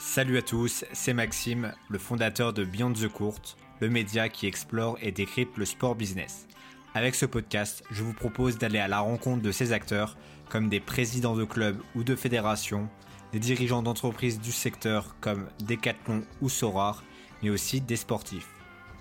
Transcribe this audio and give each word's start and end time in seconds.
Salut 0.00 0.38
à 0.38 0.42
tous, 0.42 0.86
c'est 0.94 1.12
Maxime, 1.12 1.74
le 1.90 1.98
fondateur 1.98 2.54
de 2.54 2.64
Beyond 2.64 2.94
the 2.94 3.06
Court, 3.06 3.42
le 3.80 3.90
média 3.90 4.30
qui 4.30 4.46
explore 4.46 4.96
et 5.02 5.12
décrypte 5.12 5.58
le 5.58 5.66
sport 5.66 5.94
business. 5.94 6.48
Avec 6.94 7.14
ce 7.14 7.26
podcast, 7.26 7.84
je 7.90 8.02
vous 8.02 8.14
propose 8.14 8.56
d'aller 8.56 8.78
à 8.78 8.88
la 8.88 9.00
rencontre 9.00 9.42
de 9.42 9.52
ces 9.52 9.72
acteurs, 9.72 10.16
comme 10.48 10.70
des 10.70 10.80
présidents 10.80 11.36
de 11.36 11.44
clubs 11.44 11.78
ou 11.94 12.02
de 12.02 12.16
fédérations, 12.16 12.88
des 13.34 13.40
dirigeants 13.40 13.82
d'entreprises 13.82 14.40
du 14.40 14.52
secteur 14.52 15.16
comme 15.20 15.48
Decathlon 15.66 16.22
ou 16.40 16.48
Sorar, 16.48 17.04
mais 17.42 17.50
aussi 17.50 17.82
des 17.82 17.96
sportifs. 17.96 18.48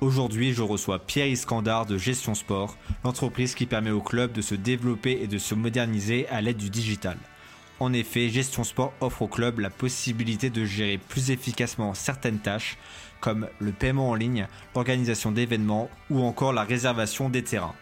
Aujourd'hui, 0.02 0.54
je 0.54 0.64
reçois 0.64 1.00
Pierre 1.00 1.28
Iskandar 1.28 1.86
de 1.86 1.98
Gestion 1.98 2.36
Sport, 2.36 2.78
l'entreprise 3.06 3.56
qui 3.56 3.66
permet 3.66 3.92
aux 3.92 4.02
clubs 4.02 4.34
de 4.34 4.42
se 4.42 4.54
développer 4.54 5.18
et 5.22 5.28
de 5.28 5.38
se 5.38 5.56
moderniser 5.56 6.28
à 6.28 6.42
l'aide 6.42 6.58
du 6.58 6.70
digital. 6.70 7.18
En 7.80 7.94
effet, 7.94 8.28
Gestion 8.28 8.66
Sport 8.66 8.94
offre 9.00 9.22
au 9.22 9.28
club 9.28 9.60
la 9.60 9.70
possibilité 9.70 10.50
de 10.50 10.66
gérer 10.66 10.98
plus 10.98 11.32
efficacement 11.32 11.94
certaines 11.94 12.40
tâches, 12.40 12.78
comme 13.22 13.48
le 13.60 13.72
paiement 13.72 14.10
en 14.10 14.16
ligne, 14.16 14.48
l'organisation 14.76 15.32
d'événements 15.32 15.90
ou 16.10 16.22
encore 16.22 16.52
la 16.52 16.64
réservation 16.64 17.30
des 17.30 17.44
terrains. 17.44 17.76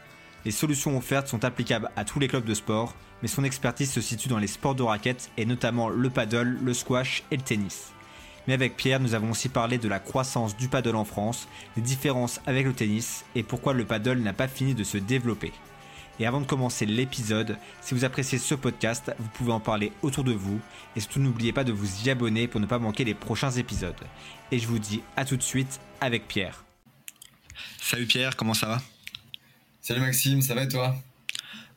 Les 0.46 0.52
solutions 0.52 0.96
offertes 0.96 1.28
sont 1.28 1.44
applicables 1.44 1.90
à 1.96 2.06
tous 2.06 2.20
les 2.20 2.28
clubs 2.28 2.46
de 2.46 2.54
sport, 2.54 2.94
mais 3.22 3.28
son 3.28 3.44
expertise 3.44 3.92
se 3.92 4.02
situe 4.02 4.30
dans 4.30 4.38
les 4.38 4.48
sports 4.48 4.76
de 4.76 4.84
raquettes 4.84 5.32
et 5.36 5.46
notamment 5.46 5.90
le 5.90 6.10
paddle, 6.12 6.60
le 6.64 6.74
squash 6.76 7.24
et 7.32 7.38
le 7.38 7.42
tennis. 7.42 7.92
Mais 8.48 8.54
avec 8.54 8.78
Pierre, 8.78 9.00
nous 9.00 9.16
avons 9.16 9.32
aussi 9.32 9.50
parlé 9.50 9.80
de 9.80 9.90
la 9.90 10.00
croissance 10.00 10.56
du 10.56 10.68
paddle 10.68 10.96
en 10.96 11.06
France, 11.06 11.48
des 11.76 11.82
différences 11.82 12.40
avec 12.46 12.66
le 12.66 12.74
tennis 12.74 13.26
et 13.36 13.42
pourquoi 13.42 13.74
le 13.74 13.84
paddle 13.84 14.20
n'a 14.20 14.34
pas 14.34 14.48
fini 14.48 14.76
de 14.76 14.84
se 14.84 14.98
développer. 14.98 15.52
Et 16.20 16.26
avant 16.26 16.42
de 16.42 16.46
commencer 16.46 16.86
l'épisode, 16.86 17.58
si 17.82 17.94
vous 17.94 18.04
appréciez 18.04 18.40
ce 18.40 18.56
podcast, 18.56 19.12
vous 19.20 19.30
pouvez 19.30 19.52
en 19.52 19.60
parler 19.60 19.92
autour 20.02 20.24
de 20.24 20.34
vous 20.34 20.60
et 20.96 21.00
surtout 21.00 21.20
n'oubliez 21.20 21.54
pas 21.54 21.64
de 21.64 21.72
vous 21.72 22.06
y 22.06 22.10
abonner 22.10 22.48
pour 22.48 22.60
ne 22.60 22.66
pas 22.66 22.80
manquer 22.80 23.04
les 23.04 23.14
prochains 23.14 23.52
épisodes. 23.52 23.94
Et 24.52 24.58
je 24.58 24.68
vous 24.68 24.80
dis 24.80 25.02
à 25.16 25.26
tout 25.26 25.38
de 25.38 25.44
suite 25.44 25.80
avec 26.02 26.28
Pierre. 26.28 26.66
Salut 27.80 28.08
Pierre, 28.08 28.36
comment 28.36 28.56
ça 28.56 28.68
va? 28.68 28.82
Salut 29.82 30.02
Maxime, 30.02 30.42
ça 30.42 30.56
va 30.56 30.64
et 30.64 30.68
toi? 30.68 30.96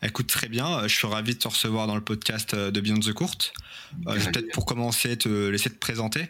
Écoute, 0.02 0.28
très 0.28 0.48
bien, 0.48 0.88
je 0.88 0.96
suis 0.96 1.06
ravi 1.06 1.34
de 1.34 1.38
te 1.38 1.48
recevoir 1.48 1.86
dans 1.86 1.94
le 1.94 2.00
podcast 2.00 2.54
de 2.54 2.80
Beyond 2.80 3.00
the 3.00 3.12
Court. 3.12 3.36
Euh, 4.06 4.14
je 4.14 4.24
vais 4.24 4.32
peut-être 4.32 4.52
pour 4.52 4.64
commencer 4.64 5.18
te 5.18 5.48
laisser 5.50 5.68
te 5.68 5.78
présenter. 5.78 6.26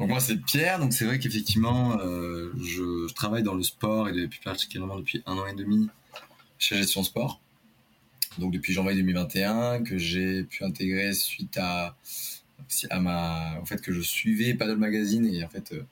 Donc 0.00 0.08
moi 0.08 0.18
c'est 0.18 0.36
Pierre, 0.38 0.80
donc 0.80 0.92
c'est 0.92 1.04
vrai 1.04 1.20
qu'effectivement 1.20 1.96
euh, 2.00 2.52
je, 2.58 3.06
je, 3.08 3.14
travaille 3.14 3.44
dans 3.44 3.54
le 3.54 3.62
sport 3.62 4.08
et 4.08 4.12
depuis 4.12 4.40
particulièrement 4.42 4.98
depuis 4.98 5.22
un 5.26 5.34
an 5.34 5.46
et 5.46 5.54
demi 5.54 5.88
chez 6.58 6.76
Gestion 6.76 7.02
Sport. 7.02 7.40
Donc 8.38 8.52
depuis 8.52 8.72
janvier 8.72 8.94
2021 8.96 9.84
que 9.84 9.98
j'ai 9.98 10.44
pu 10.44 10.64
intégrer 10.64 11.12
suite 11.12 11.56
à, 11.58 11.96
à 12.90 13.00
ma, 13.00 13.60
au 13.60 13.64
fait 13.64 13.80
que 13.80 13.92
je 13.92 14.00
suivais 14.00 14.54
Paddle 14.54 14.76
Magazine 14.76 15.26
et 15.26 15.44
en 15.44 15.48
fait 15.48 15.72
euh, 15.72 15.84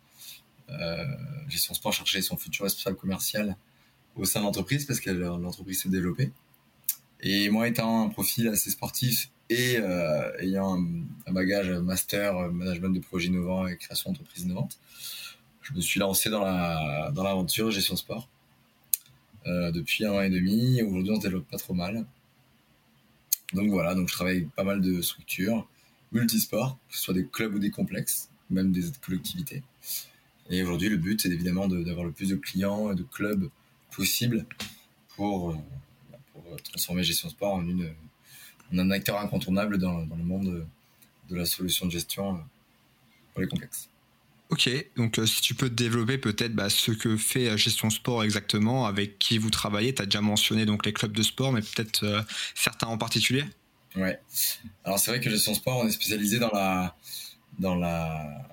euh 0.70 1.04
Gestion 1.48 1.74
Sport 1.74 1.92
cherchait 1.92 2.22
son 2.22 2.36
futur 2.36 2.64
responsable 2.64 2.96
commercial 2.96 3.56
au 4.16 4.24
sein 4.24 4.40
de 4.40 4.44
l'entreprise 4.46 4.86
parce 4.86 5.00
que 5.00 5.10
l'entreprise 5.10 5.82
s'est 5.82 5.88
développée. 5.88 6.32
Et 7.20 7.50
moi 7.50 7.68
étant 7.68 8.04
un 8.04 8.08
profil 8.08 8.48
assez 8.48 8.70
sportif 8.70 9.30
et 9.48 9.76
euh, 9.78 10.32
ayant 10.38 10.76
un, 11.26 11.32
bagage 11.32 11.70
master 11.70 12.36
euh, 12.36 12.50
management 12.50 12.90
de 12.90 13.00
projets 13.00 13.28
innovants 13.28 13.66
et 13.66 13.76
création 13.76 14.10
d'entreprises 14.10 14.44
innovantes, 14.44 14.78
je 15.60 15.74
me 15.74 15.80
suis 15.80 16.00
lancé 16.00 16.30
dans 16.30 16.42
la 16.42 17.12
dans 17.14 17.22
l'aventure 17.22 17.70
gestion 17.70 17.96
sport. 17.96 18.28
Euh, 19.46 19.72
depuis 19.72 20.04
un 20.04 20.12
an 20.12 20.20
et 20.20 20.30
demi. 20.30 20.80
Aujourd'hui, 20.82 21.12
on 21.12 21.16
se 21.16 21.22
développe 21.22 21.48
pas 21.48 21.58
trop 21.58 21.74
mal. 21.74 22.06
Donc 23.52 23.70
voilà, 23.70 23.94
donc 23.94 24.08
je 24.08 24.14
travaille 24.14 24.44
pas 24.44 24.64
mal 24.64 24.80
de 24.80 25.02
structures, 25.02 25.68
multisports, 26.12 26.78
que 26.88 26.96
ce 26.96 27.02
soit 27.02 27.14
des 27.14 27.26
clubs 27.26 27.54
ou 27.54 27.58
des 27.58 27.70
complexes, 27.70 28.30
même 28.50 28.72
des 28.72 28.82
collectivités. 29.04 29.62
Et 30.48 30.62
aujourd'hui, 30.62 30.88
le 30.88 30.96
but, 30.96 31.20
c'est 31.20 31.28
évidemment 31.28 31.66
d'avoir 31.68 32.04
le 32.04 32.12
plus 32.12 32.28
de 32.28 32.36
clients 32.36 32.92
et 32.92 32.94
de 32.94 33.02
clubs 33.02 33.50
possible 33.90 34.46
pour, 35.16 35.50
euh, 35.50 35.56
pour 36.32 36.56
transformer 36.62 37.02
Gestion 37.02 37.28
Sport 37.28 37.54
en, 37.54 37.66
une, 37.66 37.92
en 38.72 38.78
un 38.78 38.90
acteur 38.90 39.18
incontournable 39.20 39.76
dans, 39.78 40.06
dans 40.06 40.16
le 40.16 40.24
monde 40.24 40.66
de 41.28 41.36
la 41.36 41.44
solution 41.44 41.86
de 41.86 41.90
gestion 41.90 42.36
euh, 42.36 42.38
pour 43.32 43.42
les 43.42 43.48
complexes. 43.48 43.88
Ok, 44.52 44.68
donc 44.96 45.18
euh, 45.18 45.24
si 45.24 45.40
tu 45.40 45.54
peux 45.54 45.70
développer 45.70 46.18
peut-être 46.18 46.52
bah, 46.52 46.68
ce 46.68 46.92
que 46.92 47.16
fait 47.16 47.48
euh, 47.48 47.56
Gestion 47.56 47.88
Sport 47.88 48.22
exactement, 48.22 48.84
avec 48.84 49.18
qui 49.18 49.38
vous 49.38 49.48
travaillez. 49.48 49.94
Tu 49.94 50.02
as 50.02 50.04
déjà 50.04 50.20
mentionné 50.20 50.66
donc 50.66 50.84
les 50.84 50.92
clubs 50.92 51.16
de 51.16 51.22
sport, 51.22 51.52
mais 51.52 51.62
peut-être 51.62 52.04
euh, 52.04 52.20
certains 52.54 52.88
en 52.88 52.98
particulier. 52.98 53.44
Ouais. 53.96 54.20
Alors 54.84 54.98
c'est 54.98 55.10
vrai 55.10 55.20
que 55.20 55.30
Gestion 55.30 55.54
Sport, 55.54 55.78
on 55.78 55.88
est 55.88 55.92
spécialisé 55.92 56.38
dans 56.38 56.50
la 56.50 56.94
dans 57.58 57.76
la 57.76 58.46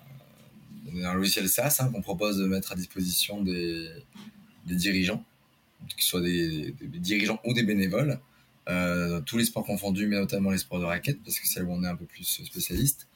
un 1.03 1.13
logiciel 1.15 1.49
SaaS 1.49 1.79
hein, 1.81 1.91
qu'on 1.91 2.01
propose 2.01 2.37
de 2.37 2.45
mettre 2.45 2.71
à 2.71 2.75
disposition 2.75 3.41
des, 3.43 3.89
dirigeants, 4.65 5.25
qu'ils 5.89 6.03
soient 6.03 6.21
des, 6.21 6.73
des, 6.79 6.99
dirigeants 6.99 7.41
ou 7.43 7.53
des 7.53 7.63
bénévoles, 7.63 8.21
euh, 8.69 9.19
tous 9.21 9.37
les 9.37 9.43
sports 9.43 9.65
confondus, 9.65 10.07
mais 10.07 10.15
notamment 10.15 10.51
les 10.51 10.59
sports 10.59 10.79
de 10.79 10.85
raquettes, 10.85 11.21
parce 11.25 11.39
que 11.39 11.47
c'est 11.47 11.59
là 11.59 11.65
où 11.65 11.73
on 11.73 11.83
est 11.83 11.87
un 11.87 11.95
peu 11.97 12.05
plus 12.05 12.23
spécialiste. 12.23 13.07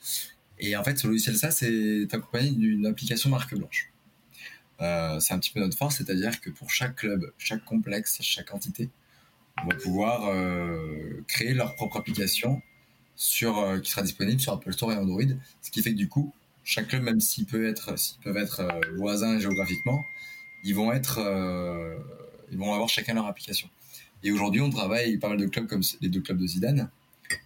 Et 0.59 0.75
en 0.75 0.83
fait, 0.83 0.97
ce 0.97 1.07
logiciel 1.07 1.35
ça, 1.35 1.51
c'est 1.51 2.07
accompagné 2.11 2.51
d'une 2.51 2.85
application 2.85 3.29
marque 3.29 3.55
blanche. 3.55 3.91
Euh, 4.81 5.19
c'est 5.19 5.33
un 5.33 5.39
petit 5.39 5.51
peu 5.51 5.59
notre 5.59 5.77
force, 5.77 5.97
c'est-à-dire 5.97 6.41
que 6.41 6.49
pour 6.49 6.71
chaque 6.71 6.95
club, 6.97 7.31
chaque 7.37 7.63
complexe, 7.63 8.17
chaque 8.21 8.53
entité, 8.53 8.89
on 9.63 9.67
va 9.67 9.75
pouvoir 9.75 10.27
euh, 10.27 11.23
créer 11.27 11.53
leur 11.53 11.75
propre 11.75 11.97
application 11.97 12.61
sur, 13.15 13.59
euh, 13.59 13.79
qui 13.79 13.91
sera 13.91 14.01
disponible 14.01 14.41
sur 14.41 14.53
Apple 14.53 14.73
Store 14.73 14.91
et 14.91 14.95
Android. 14.97 15.21
Ce 15.61 15.71
qui 15.71 15.81
fait 15.83 15.91
que 15.91 15.97
du 15.97 16.09
coup, 16.09 16.33
chaque 16.63 16.87
club, 16.87 17.03
même 17.03 17.19
s'ils 17.19 17.45
peuvent 17.45 17.65
être, 17.65 17.95
voisins 18.95 19.39
géographiquement, 19.39 20.03
ils 20.63 20.73
vont 20.73 20.91
être, 20.93 21.19
ils 22.51 22.57
vont 22.57 22.73
avoir 22.73 22.87
chacun 22.87 23.13
leur 23.13 23.27
application. 23.27 23.69
Et 24.23 24.31
aujourd'hui, 24.31 24.61
on 24.61 24.69
travaille 24.69 25.17
pas 25.17 25.27
mal 25.27 25.37
de 25.37 25.45
clubs 25.45 25.67
comme 25.67 25.81
les 25.99 26.07
deux 26.07 26.21
clubs 26.21 26.37
de 26.37 26.47
Zidane, 26.47 26.89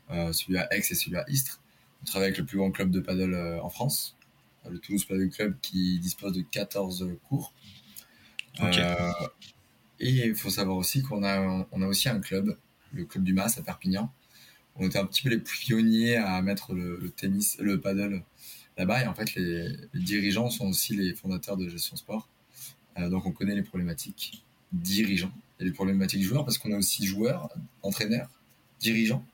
celui 0.10 0.60
à 0.60 0.72
Aix 0.72 0.84
et 0.88 0.94
celui 0.94 1.18
à 1.18 1.26
Istres 1.28 1.60
on 2.02 2.06
travaille 2.06 2.28
avec 2.28 2.38
le 2.38 2.46
plus 2.46 2.58
grand 2.58 2.72
club 2.72 2.92
de 2.92 3.00
paddle 3.00 3.34
euh, 3.34 3.62
en 3.62 3.70
France, 3.70 4.16
euh, 4.66 4.70
le 4.70 4.80
Toulouse 4.80 5.06
Paddle 5.06 5.30
Club, 5.30 5.56
qui 5.62 6.00
dispose 6.00 6.34
de 6.34 6.42
14 6.42 7.08
cours. 7.28 7.54
Euh, 8.62 9.12
et 10.00 10.28
il 10.28 10.36
faut 10.36 10.50
savoir 10.50 10.78
aussi 10.78 11.02
qu'on 11.02 11.24
a, 11.24 11.68
on 11.72 11.82
a 11.82 11.88
aussi 11.88 12.10
un 12.10 12.20
club, 12.20 12.58
le 12.94 13.06
club 13.06 13.24
du 13.24 13.34
Mas 13.34 13.58
à 13.58 13.62
Perpignan. 13.62 14.12
On 14.76 14.88
était 14.88 15.00
un 15.00 15.06
petit 15.06 15.24
peu 15.24 15.30
les 15.30 15.40
pionniers 15.40 16.18
à 16.18 16.42
mettre 16.42 16.74
le, 16.74 17.12
tennis, 17.16 17.58
le 17.60 17.80
paddle 17.82 18.24
là-bas. 18.78 19.04
Et 19.04 19.08
en 19.08 19.14
fait, 19.16 19.34
les, 19.36 19.76
dirigeants 19.96 20.50
sont 20.50 20.68
aussi 20.68 20.96
les 20.96 21.14
fondateurs 21.16 21.58
de 21.58 21.68
gestion 21.68 21.96
sport. 21.96 22.30
donc, 22.96 23.26
on 23.26 23.32
connaît 23.32 23.56
les 23.56 23.64
problématiques 23.64 24.44
dirigeants 24.72 25.32
et 25.60 25.66
les 25.66 25.72
problématiques 25.72 26.24
joueurs 26.24 26.46
parce 26.46 26.60
qu'on 26.60 26.72
a 26.74 26.78
aussi 26.78 27.06
joueurs, 27.08 27.50
entraîneurs, 27.82 28.30
dirigeants. 28.80 29.26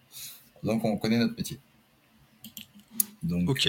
Donc, 0.63 0.85
on 0.85 0.95
connaît 0.97 1.17
notre 1.17 1.35
métier. 1.35 1.59
Donc, 3.23 3.49
ok. 3.49 3.67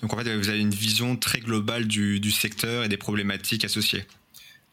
Donc 0.00 0.12
en 0.12 0.16
fait, 0.16 0.36
vous 0.36 0.48
avez 0.48 0.60
une 0.60 0.70
vision 0.70 1.16
très 1.16 1.40
globale 1.40 1.86
du, 1.86 2.20
du 2.20 2.30
secteur 2.30 2.84
et 2.84 2.88
des 2.88 2.96
problématiques 2.96 3.64
associées. 3.64 4.04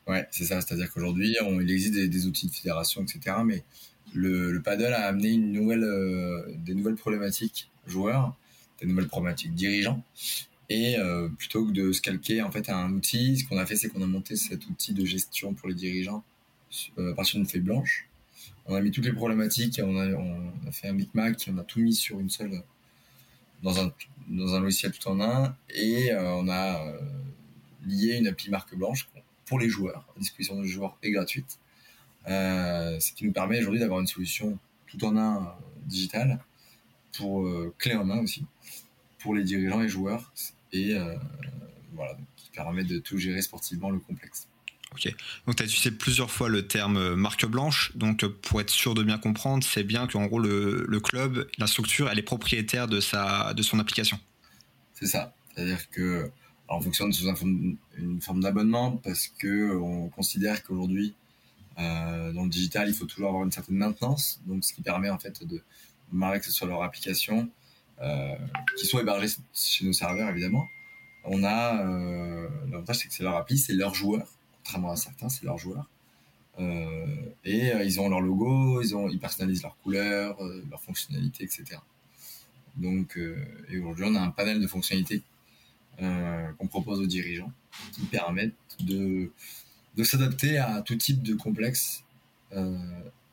Ouais, 0.08 0.28
c'est 0.32 0.46
ça. 0.46 0.62
C'est-à-dire 0.62 0.92
qu'aujourd'hui, 0.92 1.36
il 1.40 1.72
existe 1.72 1.94
des, 1.94 2.28
outils 2.28 2.48
de 2.48 2.52
fédération, 2.52 3.04
etc. 3.04 3.38
Mais 3.44 3.64
le, 4.14 4.52
le 4.52 4.62
paddle 4.62 4.94
a 4.94 5.08
amené 5.08 5.30
une 5.30 5.52
nouvelle, 5.52 5.84
euh, 5.84 6.44
des 6.58 6.76
nouvelles 6.76 6.96
problématiques 6.96 7.70
joueurs, 7.88 8.36
des 8.80 8.88
nouvelles 8.88 9.08
problématiques 9.08 9.54
dirigeants. 9.56 10.04
Et 10.70 10.98
euh, 10.98 11.30
plutôt 11.30 11.66
que 11.66 11.72
de 11.72 11.92
se 11.92 12.02
calquer 12.02 12.42
en 12.42 12.52
fait 12.52 12.70
à 12.70 12.78
un 12.78 12.92
outil, 12.94 13.38
ce 13.38 13.46
qu'on 13.48 13.58
a 13.58 13.66
fait, 13.66 13.76
c'est 13.76 13.90
qu'on 13.90 14.02
a 14.02 14.08
monté 14.08 14.36
cet 14.36 14.68
outil 14.68 14.94
de 14.94 15.06
gestion 15.06 15.54
pour 15.54 15.68
les 15.68 15.76
dirigeants 15.76 16.24
euh, 16.98 17.12
à 17.12 17.16
partir 17.16 17.40
d'une 17.40 17.48
feuille 17.48 17.62
blanche. 17.62 18.08
On 18.68 18.74
a 18.74 18.82
mis 18.82 18.90
toutes 18.90 19.06
les 19.06 19.14
problématiques, 19.14 19.80
on 19.84 19.96
a, 20.00 20.08
on 20.08 20.52
a 20.68 20.72
fait 20.72 20.88
un 20.88 20.94
micmac, 20.94 21.48
on 21.52 21.58
a 21.60 21.64
tout 21.64 21.80
mis 21.80 21.94
sur 21.94 22.20
une 22.20 22.32
seule 22.32 22.64
dans 23.64 23.80
un, 23.80 23.92
dans 24.28 24.54
un 24.56 24.60
logiciel 24.60 24.92
tout 24.92 25.08
en 25.08 25.22
un 25.22 25.56
et 25.70 26.12
euh, 26.12 26.36
on 26.36 26.48
a 26.48 26.86
euh, 26.86 27.00
lié 27.86 28.18
une 28.18 28.28
appli 28.28 28.50
marque 28.50 28.76
blanche 28.76 29.10
pour 29.46 29.60
les 29.60 29.70
joueurs, 29.70 30.08
à 30.16 30.20
disposition 30.20 30.62
des 30.62 30.68
joueurs 30.68 30.98
et 31.04 31.12
gratuite. 31.12 31.60
Euh, 32.28 33.00
ce 33.00 33.14
qui 33.14 33.26
nous 33.26 33.32
permet 33.32 33.60
aujourd'hui 33.60 33.80
d'avoir 33.80 34.00
une 34.00 34.08
solution 34.08 34.58
tout 34.88 35.04
en 35.06 35.16
un 35.18 35.56
digital 35.86 36.40
pour 37.16 37.48
clé 37.78 37.96
en 37.96 38.04
main 38.04 38.20
aussi 38.20 38.46
pour 39.20 39.36
les 39.36 39.44
dirigeants 39.44 39.82
et 39.82 39.88
joueurs 39.88 40.34
et 40.74 40.96
voilà 41.94 42.18
qui 42.36 42.50
permet 42.52 42.84
de 42.84 43.00
tout 43.00 43.18
gérer 43.18 43.42
sportivement 43.42 43.90
le 43.90 44.00
complexe. 44.00 44.48
Donc, 45.46 45.56
tu 45.56 45.64
as 45.64 45.66
utilisé 45.66 45.92
plusieurs 45.92 46.32
fois 46.32 46.50
le 46.50 46.68
terme 46.68 46.98
euh, 46.98 47.16
marque 47.16 47.46
blanche. 47.46 47.92
Donc, 47.96 48.24
euh, 48.24 48.30
pour 48.30 48.62
être 48.62 48.70
sûr 48.70 48.94
de 48.94 49.04
bien 49.04 49.18
comprendre, 49.18 49.64
c'est 49.64 49.84
bien 49.84 50.08
qu'en 50.08 50.26
gros, 50.26 50.40
le, 50.40 51.00
club, 51.00 51.48
la 51.58 51.68
structure, 51.68 52.10
elle 52.10 52.20
est 52.20 52.24
propriétaire 52.24 52.88
de, 52.88 53.00
sa, 53.00 53.54
de 53.54 53.62
son 53.62 53.80
application. 53.80 54.20
C'est 54.94 55.08
ça. 55.08 55.34
C'est-à-dire 55.54 55.90
que, 55.90 56.32
alors, 56.68 56.80
on 56.80 56.82
fonctionne 56.82 57.12
sous 57.14 57.28
une 57.98 58.22
forme 58.22 58.42
d'abonnement 58.42 58.92
parce 58.98 59.28
que 59.28 59.76
on 59.78 60.10
considère 60.10 60.64
qu'aujourd'hui, 60.64 61.14
euh, 61.78 62.32
dans 62.32 62.44
le 62.44 62.50
digital, 62.50 62.88
il 62.88 62.96
faut 62.96 63.06
toujours 63.06 63.30
avoir 63.30 63.44
une 63.44 63.52
certaine 63.52 63.76
maintenance. 63.76 64.42
Donc, 64.46 64.64
ce 64.64 64.74
qui 64.74 64.82
permet 64.82 65.10
en 65.10 65.20
fait 65.20 65.46
de 65.46 65.62
marquer 66.12 66.40
que 66.40 66.46
ce 66.46 66.52
soit 66.52 66.68
leur 66.68 66.84
application, 66.84 67.50
qui 68.78 68.86
sont 68.86 69.00
hébergés 69.00 69.34
chez 69.54 69.86
nos 69.86 69.94
serveurs 69.94 70.30
évidemment. 70.30 70.68
On 71.24 71.44
a 71.44 71.82
l'avantage 72.70 72.98
c'est 72.98 73.08
que 73.08 73.14
c'est 73.14 73.24
leur 73.24 73.36
appli, 73.36 73.58
c'est 73.58 73.74
leurs 73.74 73.96
joueurs, 73.96 74.28
contrairement 74.66 74.92
à 74.92 74.96
certains, 74.96 75.30
c'est 75.30 75.44
leurs 75.44 75.58
joueurs. 75.60 75.90
et 76.60 77.72
ils 77.86 78.00
ont 78.00 78.10
leur 78.10 78.22
logo, 78.22 78.82
ils, 78.82 78.96
ont, 78.96 79.10
ils 79.10 79.20
personnalisent 79.20 79.64
leurs 79.64 79.78
couleurs, 79.78 80.38
leurs 80.70 80.82
fonctionnalités, 80.82 81.44
etc. 81.44 81.78
Donc, 82.76 83.20
et 83.70 83.78
aujourd'hui, 83.78 84.06
on 84.08 84.16
a 84.16 84.22
un 84.22 84.32
panel 84.32 84.60
de 84.60 84.68
fonctionnalités 84.68 85.22
qu'on 86.00 86.68
propose 86.68 87.00
aux 87.00 87.06
dirigeants 87.06 87.52
qui 87.94 88.02
permettent 88.06 88.54
de, 88.80 89.32
de 89.96 90.04
s'adapter 90.04 90.58
à 90.58 90.82
tout 90.82 90.96
type 90.96 91.24
de 91.24 91.36
complexe, 91.36 92.04
euh, 92.54 92.78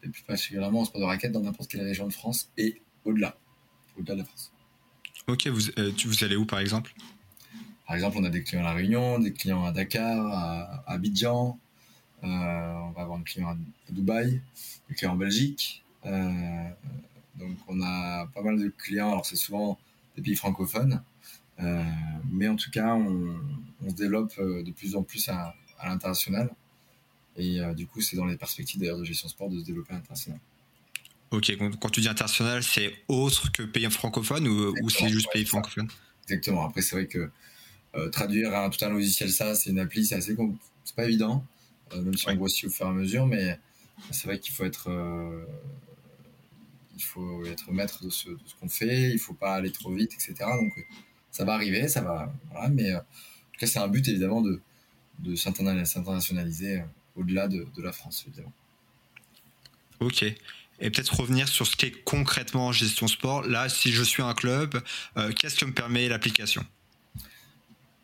et 0.03 0.09
puis 0.09 0.23
particulièrement 0.27 0.81
en 0.81 0.85
sport 0.85 1.01
de 1.01 1.07
raquette 1.07 1.33
dans 1.33 1.41
n'importe 1.41 1.71
quelle 1.71 1.83
région 1.83 2.07
de 2.07 2.13
France 2.13 2.51
et 2.57 2.81
au-delà, 3.05 3.37
au-delà 3.99 4.15
de 4.15 4.21
la 4.21 4.25
France. 4.25 4.53
Ok, 5.27 5.47
vous, 5.49 5.71
euh, 5.79 5.93
vous 6.05 6.25
allez 6.25 6.37
où 6.37 6.47
par 6.47 6.61
exemple? 6.61 6.95
Par 7.87 7.97
exemple, 7.97 8.17
on 8.19 8.25
a 8.25 8.31
des 8.31 8.43
clients 8.43 8.63
à 8.63 8.65
La 8.65 8.73
Réunion, 8.73 9.19
des 9.19 9.33
clients 9.33 9.65
à 9.65 9.73
Dakar, 9.73 10.27
à, 10.27 10.85
Abidjan, 10.87 11.59
euh, 12.23 12.27
on 12.27 12.91
va 12.91 13.03
avoir 13.03 13.19
un 13.19 13.23
client 13.23 13.49
à, 13.49 13.57
Dubaï, 13.93 14.41
des 14.89 14.95
clients 14.95 15.13
en 15.13 15.17
Belgique. 15.17 15.83
donc 16.05 17.57
on 17.69 17.81
a 17.83 18.27
pas 18.35 18.43
mal 18.43 18.59
de 18.59 18.69
clients, 18.69 19.13
alors 19.13 19.27
c'est 19.27 19.37
souvent 19.37 19.79
des 20.17 20.23
pays 20.23 20.37
francophones, 20.37 21.03
mais 22.31 22.49
en 22.49 22.57
tout 22.57 22.71
cas, 22.71 22.95
on, 22.95 23.37
on 23.85 23.91
se 23.91 23.95
développe 23.95 24.39
de 24.39 24.71
plus 24.71 24.97
en 24.97 25.03
plus 25.03 25.29
à, 25.29 25.55
à 25.79 25.89
l'international. 25.89 26.51
Et 27.37 27.61
euh, 27.61 27.75
du 27.75 27.87
coup, 27.87 28.01
c'est 28.01 28.17
dans 28.17 28.27
les 28.27 28.37
perspectives 28.37 28.81
d'ailleurs 28.81 28.99
de 28.99 29.05
gestion 29.05 29.29
sport 29.29 29.49
de 29.49 29.59
se 29.59 29.65
développer 29.65 29.93
à 29.93 29.97
l'international. 29.97 30.41
Ok, 31.31 31.51
quand 31.81 31.89
tu 31.89 32.01
dis 32.01 32.09
international, 32.09 32.63
c'est 32.63 32.93
autre 33.09 33.51
que 33.53 33.63
pays 33.63 33.91
francophone 33.91 34.47
ou, 34.47 34.75
ou 34.83 34.91
c'est 34.91 35.09
juste 35.09 35.33
pays 35.33 35.47
francophone? 35.47 35.89
Exactement. 36.25 36.67
Après, 36.67 36.83
c'est 36.83 36.95
vrai 36.95 37.07
que 37.07 37.19
euh, 37.19 37.33
traduire 38.11 38.55
un, 38.55 38.71
tout 38.71 38.85
un 38.85 38.91
logiciel 38.91 39.31
ça, 39.31 39.55
c'est 39.55 39.71
une 39.71 39.79
appli, 39.79 40.07
c'est 40.07 40.15
assez 40.15 40.37
c'est 40.85 40.97
pas 40.97 41.05
évident, 41.05 41.45
euh, 41.93 42.03
même 42.03 42.17
si 42.17 42.29
on 42.29 42.35
grossit 42.35 42.65
au 42.65 42.71
fur 42.71 42.87
et 42.87 42.89
à 42.89 42.93
mesure, 42.93 43.27
mais 43.27 43.59
c'est 44.11 44.27
vrai 44.27 44.39
qu'il 44.39 44.53
faut 44.53 44.65
être 44.65 44.91
il 46.97 47.03
faut 47.03 47.45
être 47.47 47.71
maître 47.73 48.05
de 48.05 48.11
ce, 48.11 48.31
de 48.31 48.39
ce 48.47 48.55
qu'on 48.55 48.69
fait, 48.69 49.11
il 49.11 49.19
faut 49.19 49.35
pas 49.35 49.55
aller 49.55 49.73
trop 49.73 49.93
vite, 49.93 50.13
etc. 50.15 50.35
Donc 50.41 50.73
ça 51.31 51.45
va 51.45 51.55
arriver, 51.55 51.89
ça 51.89 52.01
va, 52.01 52.33
voilà, 52.51 52.69
mais 52.69 52.95
en 52.95 53.01
tout 53.01 53.61
cas 53.61 53.67
c'est 53.67 53.79
un 53.79 53.89
but 53.89 54.07
évidemment 54.09 54.41
de 54.41 54.61
de 55.23 55.37
s'internationaliser 55.37 56.81
euh, 56.81 56.85
au-delà 57.17 57.49
de, 57.49 57.67
la 57.79 57.93
France, 57.93 58.25
évidemment. 58.27 58.53
Ok. 60.01 60.23
Et 60.23 60.91
peut-être 60.91 61.21
revenir 61.21 61.49
sur 61.49 61.67
ce 61.67 61.77
qu'est 61.77 61.93
concrètement 62.05 62.73
gestion 62.73 63.07
sport. 63.07 63.43
Là, 63.43 63.69
si 63.69 63.93
je 63.93 64.03
suis 64.03 64.23
un 64.23 64.35
club, 64.35 64.83
euh, 65.17 65.33
qu'est-ce 65.33 65.57
que 65.57 65.65
me 65.65 65.73
permet 65.73 66.09
l'application? 66.09 66.65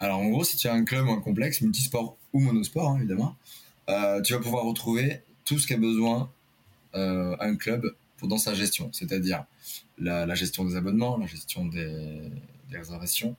Alors, 0.00 0.18
en 0.18 0.28
gros, 0.28 0.44
si 0.44 0.56
tu 0.56 0.68
as 0.68 0.74
un 0.74 0.84
club 0.84 1.06
ou 1.06 1.12
un 1.12 1.20
complexe, 1.20 1.60
multisport 1.60 2.16
ou 2.32 2.40
monosport, 2.40 2.90
hein, 2.90 2.98
évidemment, 2.98 3.36
euh, 3.88 4.20
tu 4.22 4.32
vas 4.32 4.38
pouvoir 4.38 4.64
retrouver 4.64 5.22
tout 5.44 5.58
ce 5.58 5.66
qu'a 5.66 5.76
besoin 5.76 6.30
un 6.94 7.54
club 7.54 7.94
pour 8.16 8.26
dans 8.26 8.38
sa 8.38 8.54
gestion, 8.54 8.90
c'est-à-dire 8.92 9.44
la, 9.98 10.34
gestion 10.34 10.64
des 10.64 10.76
abonnements, 10.76 11.16
la 11.16 11.26
gestion 11.26 11.64
des, 11.66 12.30
réservations, 12.70 13.36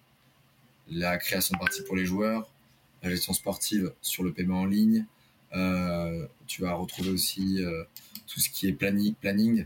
la 0.90 1.18
création 1.18 1.54
de 1.54 1.60
parties 1.60 1.84
pour 1.84 1.96
les 1.96 2.06
joueurs, 2.06 2.50
la 3.04 3.10
gestion 3.10 3.34
sportive 3.34 3.94
sur 4.02 4.24
le 4.24 4.34
paiement 4.34 4.62
en 4.62 4.66
ligne. 4.66 5.06
Euh, 5.54 6.28
tu 6.48 6.62
vas 6.62 6.74
retrouver 6.74 7.10
aussi 7.10 7.64
euh, 7.64 7.84
tout 8.28 8.40
ce 8.40 8.50
qui 8.50 8.68
est 8.68 8.74
planning, 8.74 9.66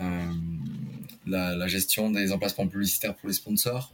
euh, 0.00 0.32
la, 1.26 1.66
gestion 1.68 2.10
des 2.10 2.32
emplacements 2.32 2.66
publicitaires 2.66 3.14
pour 3.14 3.28
les 3.28 3.34
sponsors. 3.34 3.92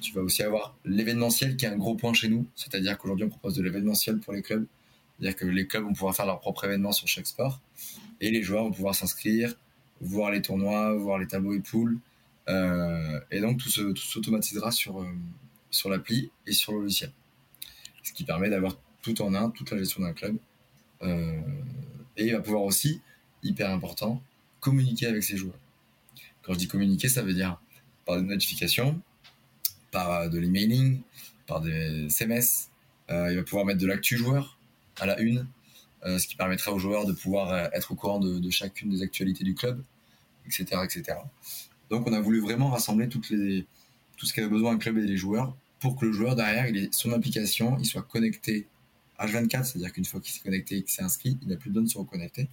Tu 0.00 0.12
vas 0.12 0.20
aussi 0.20 0.42
avoir 0.42 0.76
l'événementiel 0.84 1.56
qui 1.56 1.64
est 1.64 1.68
un 1.68 1.76
gros 1.76 1.94
point 1.94 2.12
chez 2.12 2.28
nous, 2.28 2.46
c'est-à-dire 2.54 2.98
qu'aujourd'hui 2.98 3.24
on 3.24 3.28
propose 3.28 3.56
de 3.56 3.62
l'événementiel 3.62 4.18
pour 4.18 4.32
les 4.32 4.42
clubs, 4.42 4.66
c'est-à-dire 5.18 5.36
que 5.36 5.46
les 5.46 5.66
clubs 5.66 5.84
vont 5.84 5.92
pouvoir 5.92 6.14
faire 6.14 6.26
leur 6.26 6.40
propre 6.40 6.64
événement 6.64 6.92
sur 6.92 7.08
chaque 7.08 7.26
sport. 7.26 7.60
Et 8.20 8.30
les 8.30 8.42
joueurs 8.42 8.64
vont 8.64 8.72
pouvoir 8.72 8.94
s'inscrire, 8.94 9.54
voir 10.00 10.30
les 10.30 10.42
tournois, 10.42 10.94
voir 10.94 11.18
les 11.18 11.26
tableaux 11.26 11.54
et 11.54 11.60
poules, 11.60 11.98
et 12.48 13.40
donc 13.40 13.58
tout 13.58 13.70
s'automatisera 13.70 14.70
sur 14.70 15.04
sur 15.70 15.90
l'appli 15.90 16.30
et 16.46 16.52
sur 16.52 16.72
le 16.72 16.82
logiciel. 16.82 17.12
Ce 18.02 18.12
qui 18.12 18.24
permet 18.24 18.48
d'avoir 18.48 18.76
tout 19.02 19.22
en 19.22 19.34
un, 19.34 19.50
toute 19.50 19.70
la 19.70 19.78
gestion 19.78 20.02
d'un 20.02 20.12
club. 20.12 20.36
Euh, 21.02 21.40
et 22.16 22.26
il 22.26 22.32
va 22.32 22.40
pouvoir 22.40 22.62
aussi, 22.62 23.00
hyper 23.42 23.70
important, 23.70 24.22
communiquer 24.60 25.06
avec 25.06 25.22
ses 25.22 25.36
joueurs. 25.36 25.58
Quand 26.42 26.54
je 26.54 26.58
dis 26.58 26.68
communiquer, 26.68 27.08
ça 27.08 27.22
veut 27.22 27.34
dire 27.34 27.60
par 28.04 28.16
des 28.16 28.22
notifications, 28.22 29.00
par 29.90 30.10
euh, 30.10 30.28
de 30.28 30.38
l'emailing, 30.38 31.00
par 31.46 31.60
des 31.60 32.06
SMS. 32.06 32.70
Euh, 33.10 33.30
il 33.30 33.36
va 33.36 33.42
pouvoir 33.42 33.64
mettre 33.64 33.80
de 33.80 33.86
l'actu 33.86 34.16
joueur 34.16 34.58
à 34.98 35.06
la 35.06 35.20
une, 35.20 35.46
ce 36.04 36.26
qui 36.26 36.36
permettra 36.36 36.72
aux 36.72 36.78
joueurs 36.78 37.04
de 37.04 37.12
pouvoir 37.12 37.52
être 37.74 37.90
au 37.90 37.96
courant 37.96 38.20
de, 38.20 38.50
chacune 38.50 38.90
des 38.90 39.02
actualités 39.02 39.42
du 39.42 39.54
club, 39.54 39.82
etc., 40.46 40.64
etc. 40.84 41.18
Donc 41.90 42.06
on 42.06 42.12
a 42.12 42.20
voulu 42.20 42.40
vraiment 42.40 42.70
rassembler 42.70 43.08
tout 43.08 43.20
ce 43.22 44.32
qu'avait 44.32 44.48
besoin 44.48 44.72
un 44.72 44.78
club 44.78 44.98
et 44.98 45.02
les 45.02 45.16
joueurs 45.16 45.56
pour 45.80 45.96
que 45.96 46.06
le 46.06 46.12
joueur 46.12 46.36
derrière, 46.36 46.66
son 46.90 47.12
application, 47.12 47.76
il 47.78 47.86
soit 47.86 48.02
connecté 48.02 48.66
H24, 49.18 49.64
c'est-à-dire 49.64 49.92
qu'une 49.92 50.04
fois 50.04 50.20
qu'il 50.20 50.34
s'est 50.34 50.42
connecté 50.42 50.78
et 50.78 50.82
qu'il 50.82 50.90
s'est 50.90 51.02
inscrit, 51.02 51.38
il 51.42 51.48
n'a 51.48 51.56
plus 51.56 51.70
besoin 51.70 51.84
de 51.84 51.88
se 51.88 51.98
reconnecter. 51.98 52.48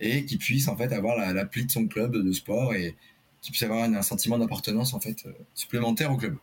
Et 0.00 0.24
qu'il 0.26 0.38
puisse 0.38 0.68
en 0.68 0.76
fait 0.76 0.92
avoir 0.92 1.16
l'appli 1.32 1.64
de 1.64 1.70
son 1.70 1.86
club 1.86 2.16
de 2.16 2.32
sport 2.32 2.74
et 2.74 2.94
qu'il 3.40 3.52
puisse 3.52 3.62
avoir 3.62 3.84
un, 3.84 4.02
sentiment 4.02 4.38
d'appartenance 4.38 4.94
en 4.94 5.00
fait 5.00 5.24
euh, 5.26 5.32
supplémentaire 5.54 6.12
au 6.12 6.16
club. 6.16 6.36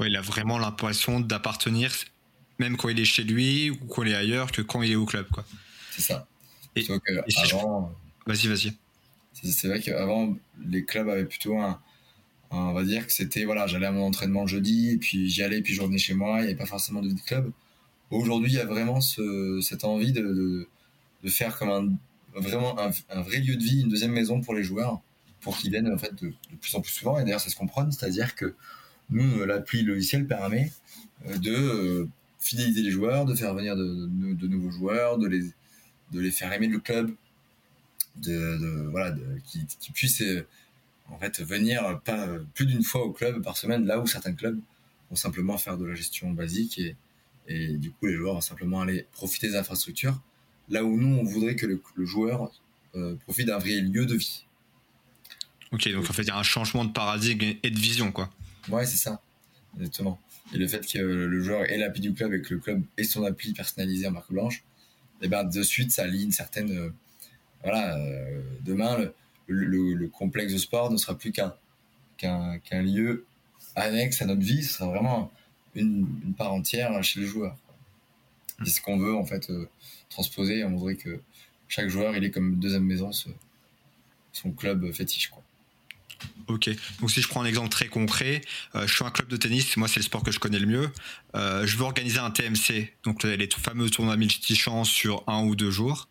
Oui, 0.00 0.08
il 0.08 0.16
a 0.16 0.22
vraiment 0.22 0.58
l'impression 0.58 1.20
d'appartenir, 1.20 1.92
même 2.58 2.76
quand 2.76 2.88
il 2.88 2.98
est 2.98 3.04
chez 3.04 3.22
lui 3.22 3.70
ou 3.70 3.76
quand 3.86 4.02
il 4.02 4.10
est 4.10 4.16
ailleurs, 4.16 4.50
que 4.50 4.62
quand 4.62 4.82
il 4.82 4.90
est 4.90 4.96
au 4.96 5.04
club. 5.04 5.28
quoi. 5.30 5.44
C'est 5.92 6.02
ça. 6.02 6.26
Et, 6.74 6.86
avant... 7.44 7.92
Vas-y, 8.26 8.48
vas-y. 8.48 8.72
C'est 9.32 9.68
vrai 9.68 9.80
qu'avant, 9.80 10.36
les 10.66 10.84
clubs 10.84 11.08
avaient 11.08 11.24
plutôt 11.24 11.58
un, 11.58 11.80
on 12.50 12.72
va 12.72 12.84
dire 12.84 13.06
que 13.06 13.12
c'était 13.12 13.44
voilà, 13.44 13.66
j'allais 13.66 13.86
à 13.86 13.92
mon 13.92 14.04
entraînement 14.06 14.42
le 14.42 14.48
jeudi, 14.48 14.90
et 14.90 14.96
puis 14.96 15.28
j'y 15.28 15.42
allais, 15.42 15.62
puis 15.62 15.74
je 15.74 15.82
revenais 15.82 15.98
chez 15.98 16.14
moi, 16.14 16.38
il 16.38 16.42
n'y 16.42 16.48
avait 16.48 16.56
pas 16.56 16.66
forcément 16.66 17.00
de 17.00 17.08
vie 17.08 17.14
de 17.14 17.20
club. 17.20 17.52
Aujourd'hui, 18.10 18.50
il 18.50 18.56
y 18.56 18.60
a 18.60 18.66
vraiment 18.66 19.00
ce, 19.00 19.60
cette 19.62 19.84
envie 19.84 20.12
de, 20.12 20.68
de, 21.22 21.28
faire 21.30 21.56
comme 21.58 21.70
un, 21.70 22.40
vraiment 22.40 22.76
un, 22.78 23.20
vrai 23.22 23.38
lieu 23.38 23.56
de 23.56 23.62
vie, 23.62 23.82
une 23.82 23.88
deuxième 23.88 24.12
maison 24.12 24.40
pour 24.40 24.54
les 24.54 24.64
joueurs, 24.64 25.00
pour 25.40 25.56
qu'ils 25.56 25.70
viennent 25.70 25.92
en 25.92 25.98
fait 25.98 26.14
de, 26.22 26.32
plus 26.60 26.74
en 26.74 26.80
plus 26.80 26.92
souvent. 26.92 27.18
Et 27.18 27.24
d'ailleurs, 27.24 27.40
ça 27.40 27.50
se 27.50 27.56
comprend, 27.56 27.88
c'est-à-dire 27.90 28.34
que 28.34 28.54
nous, 29.10 29.44
l'appli 29.44 29.82
logiciel 29.82 30.26
permet 30.26 30.72
euh, 31.26 31.36
de 31.38 31.52
euh, 31.52 32.08
fidéliser 32.38 32.82
les 32.82 32.90
joueurs, 32.90 33.24
de 33.24 33.34
faire 33.34 33.54
venir 33.54 33.76
de, 33.76 34.46
nouveaux 34.46 34.70
joueurs, 34.70 35.18
de 35.18 35.26
les, 35.26 35.42
de 36.12 36.20
les 36.20 36.30
faire 36.30 36.52
aimer 36.52 36.68
le 36.68 36.78
club, 36.78 37.12
de, 38.16 38.88
voilà, 38.90 39.14
qu'ils 39.46 39.66
qui 39.66 39.92
puissent 39.92 40.22
euh, 40.22 40.46
en 41.08 41.18
fait 41.18 41.40
venir 41.40 42.00
pas 42.04 42.28
plus 42.54 42.66
d'une 42.66 42.84
fois 42.84 43.04
au 43.04 43.12
club 43.12 43.42
par 43.42 43.56
semaine, 43.56 43.84
là 43.84 44.00
où 44.00 44.06
certains 44.06 44.32
clubs 44.32 44.58
vont 45.10 45.16
simplement 45.16 45.58
faire 45.58 45.76
de 45.76 45.84
la 45.84 45.94
gestion 45.94 46.30
basique 46.30 46.78
et, 46.78 46.96
et 47.48 47.76
du 47.76 47.90
coup 47.90 48.06
les 48.06 48.14
joueurs 48.14 48.34
vont 48.34 48.40
simplement 48.40 48.80
aller 48.80 49.06
profiter 49.12 49.48
des 49.48 49.56
infrastructures, 49.56 50.18
là 50.68 50.84
où 50.84 50.96
nous 50.96 51.18
on 51.18 51.24
voudrait 51.24 51.56
que 51.56 51.66
le, 51.66 51.80
joueur 52.06 52.50
euh, 52.94 53.16
profite 53.16 53.48
d'un 53.48 53.58
vrai 53.58 53.80
lieu 53.80 54.06
de 54.06 54.14
vie. 54.14 54.44
Ok, 55.72 55.88
donc 55.92 56.08
en 56.08 56.12
fait 56.12 56.22
il 56.22 56.28
y 56.28 56.32
a 56.32 56.38
un 56.38 56.44
changement 56.44 56.84
de 56.84 56.92
paradigme 56.92 57.56
et 57.62 57.70
de 57.70 57.78
vision 57.78 58.12
quoi. 58.12 58.30
Ouais, 58.68 58.86
c'est 58.86 58.96
ça, 58.96 59.20
exactement. 59.76 60.20
Et 60.52 60.58
le 60.58 60.66
fait 60.66 60.86
que 60.86 60.98
le 60.98 61.42
joueur 61.42 61.62
ait 61.70 61.78
l'appli 61.78 62.00
du 62.00 62.12
club 62.12 62.32
et 62.34 62.42
que 62.42 62.54
le 62.54 62.60
club 62.60 62.82
ait 62.96 63.04
son 63.04 63.24
appli 63.24 63.52
personnalisé 63.52 64.06
en 64.06 64.12
marque 64.12 64.32
blanche, 64.32 64.64
et 65.22 65.26
eh 65.26 65.28
ben 65.28 65.44
de 65.44 65.62
suite 65.62 65.92
ça 65.92 66.06
lie 66.06 66.24
une 66.24 66.32
certaine. 66.32 66.70
Euh, 66.70 66.90
voilà, 67.62 67.96
euh, 67.98 68.42
demain, 68.62 68.96
le, 69.46 69.64
le, 69.94 70.08
complexe 70.08 70.52
de 70.52 70.58
sport 70.58 70.90
ne 70.90 70.96
sera 70.96 71.16
plus 71.16 71.30
qu'un 71.30 71.54
qu'un 72.16 72.82
lieu 72.82 73.26
annexe 73.76 74.22
à 74.22 74.26
notre 74.26 74.42
vie, 74.42 74.62
ce 74.62 74.74
sera 74.74 74.86
vraiment 74.86 75.30
une, 75.74 76.34
part 76.36 76.52
entière 76.52 77.02
chez 77.02 77.20
les 77.20 77.26
joueurs. 77.26 77.56
C'est 78.64 78.70
ce 78.70 78.80
qu'on 78.80 78.98
veut 78.98 79.14
en 79.14 79.24
fait 79.24 79.50
euh, 79.50 79.68
transposer. 80.10 80.64
On 80.64 80.70
voudrait 80.70 80.96
que 80.96 81.20
chaque 81.68 81.88
joueur 81.88 82.16
il 82.16 82.24
est 82.24 82.30
comme 82.30 82.54
une 82.54 82.60
deuxième 82.60 82.84
maison, 82.84 83.10
son 84.32 84.52
club 84.52 84.92
fétiche. 84.92 85.28
Quoi. 85.28 85.39
Ok, 86.50 86.68
donc 87.00 87.10
si 87.10 87.22
je 87.22 87.28
prends 87.28 87.42
un 87.42 87.46
exemple 87.46 87.68
très 87.68 87.86
concret, 87.86 88.40
euh, 88.74 88.86
je 88.86 88.92
suis 88.94 89.04
un 89.04 89.10
club 89.10 89.28
de 89.28 89.36
tennis, 89.36 89.76
moi 89.76 89.86
c'est 89.86 90.00
le 90.00 90.04
sport 90.04 90.24
que 90.24 90.32
je 90.32 90.40
connais 90.40 90.58
le 90.58 90.66
mieux. 90.66 90.90
Euh, 91.36 91.64
je 91.64 91.76
veux 91.76 91.84
organiser 91.84 92.18
un 92.18 92.30
TMC, 92.30 92.92
donc 93.04 93.22
les 93.22 93.48
fameux 93.56 93.88
tournois 93.88 94.16
multi-chances 94.16 94.90
sur 94.90 95.22
un 95.28 95.44
ou 95.44 95.54
deux 95.54 95.70
jours. 95.70 96.08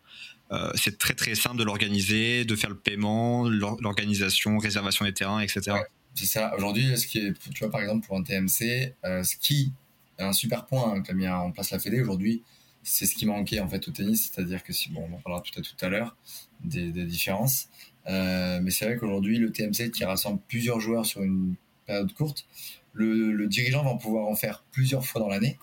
Euh, 0.50 0.70
c'est 0.74 0.98
très 0.98 1.14
très 1.14 1.34
simple 1.34 1.58
de 1.58 1.64
l'organiser, 1.64 2.46
de 2.46 2.56
faire 2.56 2.70
le 2.70 2.76
paiement, 2.76 3.48
l'organisation, 3.48 4.56
réservation 4.58 5.04
des 5.04 5.12
terrains, 5.12 5.40
etc. 5.40 5.76
c'est 6.14 6.26
ça. 6.26 6.54
Aujourd'hui, 6.56 6.96
ce 6.96 7.06
qui 7.06 7.32
tu 7.34 7.58
vois, 7.60 7.70
par 7.70 7.82
exemple, 7.82 8.06
pour 8.06 8.16
un 8.16 8.22
TMC, 8.22 8.94
ce 9.04 9.36
qui 9.36 9.72
est 10.18 10.22
un 10.22 10.32
super 10.32 10.64
point 10.64 10.94
hein, 10.94 11.02
qu'a 11.02 11.12
mis 11.12 11.28
en 11.28 11.50
place 11.50 11.70
la 11.70 11.78
Fédé 11.78 12.00
aujourd'hui, 12.00 12.42
c'est 12.82 13.06
ce 13.06 13.14
qui 13.14 13.26
manquait 13.26 13.60
en 13.60 13.68
fait 13.68 13.86
au 13.88 13.90
tennis, 13.90 14.30
c'est-à-dire 14.32 14.62
que 14.62 14.72
si 14.72 14.90
bon, 14.90 15.06
on 15.10 15.14
en 15.14 15.18
parlera 15.18 15.42
tout 15.42 15.58
à 15.58 15.62
tout 15.62 15.76
à 15.80 15.88
l'heure 15.88 16.16
des, 16.64 16.90
différences, 17.04 17.68
mais 18.06 18.70
c'est 18.70 18.86
vrai 18.86 18.96
qu'aujourd'hui, 18.96 19.38
le 19.38 19.52
TMC 19.52 19.90
qui 19.90 20.04
rassemble 20.04 20.40
plusieurs 20.48 20.80
joueurs 20.80 21.06
sur 21.06 21.22
une 21.22 21.54
période 21.86 22.12
courte, 22.12 22.46
le, 22.92 23.46
dirigeant 23.46 23.84
va 23.84 23.94
pouvoir 23.94 24.28
en 24.28 24.34
faire 24.34 24.64
plusieurs 24.72 25.06
fois 25.06 25.20
dans 25.20 25.28
l'année. 25.28 25.58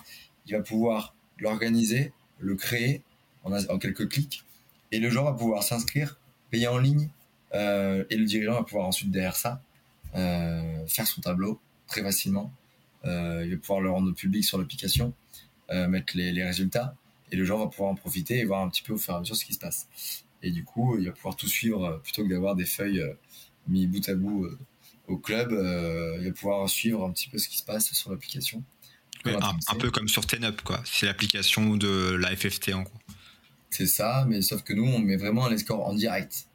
Il 0.45 0.53
va 0.53 0.61
pouvoir 0.61 1.15
l'organiser, 1.39 2.13
le 2.39 2.55
créer 2.55 3.03
en, 3.43 3.77
quelques 3.77 4.09
clics, 4.09 4.43
et 4.91 4.99
le 4.99 5.09
joueur 5.09 5.25
va 5.25 5.33
pouvoir 5.33 5.63
s'inscrire, 5.63 6.19
payer 6.49 6.67
en 6.67 6.77
ligne, 6.77 7.09
euh, 7.53 8.03
et 8.09 8.17
le 8.17 8.25
dirigeant 8.25 8.53
va 8.53 8.63
pouvoir 8.63 8.87
ensuite 8.87 9.11
derrière 9.11 9.35
ça 9.35 9.61
euh, 10.15 10.85
faire 10.87 11.07
son 11.07 11.21
tableau 11.21 11.59
très 11.87 12.01
facilement. 12.01 12.51
Euh, 13.05 13.43
il 13.45 13.51
va 13.51 13.57
pouvoir 13.57 13.81
le 13.81 13.89
rendre 13.89 14.11
public 14.13 14.43
sur 14.43 14.57
l'application, 14.57 15.13
mettre 15.69 16.15
les, 16.15 16.43
résultats, 16.43 16.95
et 17.31 17.35
le 17.35 17.43
joueur 17.43 17.59
va 17.59 17.67
pouvoir 17.67 17.91
en 17.91 17.95
profiter 17.95 18.39
et 18.39 18.45
voir 18.45 18.61
un 18.61 18.69
petit 18.69 18.83
peu 18.83 18.93
au 18.93 18.97
fur 18.97 19.13
et 19.13 19.17
à 19.17 19.19
mesure 19.19 19.35
ce 19.35 19.43
qui 19.43 19.53
se 19.53 19.59
passe. 19.59 19.87
Et 20.43 20.51
du 20.51 20.63
coup, 20.63 20.97
il 20.97 21.05
va 21.05 21.11
pouvoir 21.11 21.35
tout 21.35 21.47
suivre 21.47 21.99
plutôt 22.03 22.23
que 22.23 22.29
d'avoir 22.29 22.55
des 22.55 22.65
feuilles 22.65 23.03
mis 23.67 23.87
bout 23.87 24.07
à 24.07 24.15
bout 24.15 24.47
au 25.07 25.17
club, 25.17 25.51
euh, 25.51 26.17
il 26.19 26.27
va 26.27 26.31
pouvoir 26.33 26.69
suivre 26.69 27.05
un 27.05 27.11
petit 27.11 27.29
peu 27.29 27.37
ce 27.37 27.47
qui 27.47 27.57
se 27.57 27.63
passe 27.63 27.91
sur 27.93 28.11
l'application. 28.11 28.63
un, 29.25 29.75
peu 29.79 29.89
comme 29.89 30.07
sur 30.07 30.25
TenUp, 30.25 30.61
quoi. 30.61 30.81
C'est 30.85 31.05
l'application 31.05 31.75
de 31.75 32.15
la 32.15 32.35
FFT 32.35 32.73
en 32.73 32.83
gros. 32.83 32.99
C'est 33.69 33.87
ça, 33.87 34.25
mais 34.27 34.41
sauf 34.41 34.63
que 34.63 34.73
nous, 34.73 34.85
on 34.85 34.99
met 34.99 35.17
vraiment 35.17 35.47
les 35.47 35.57
scores 35.57 35.85
en 35.85 35.93
direct. 35.93 36.47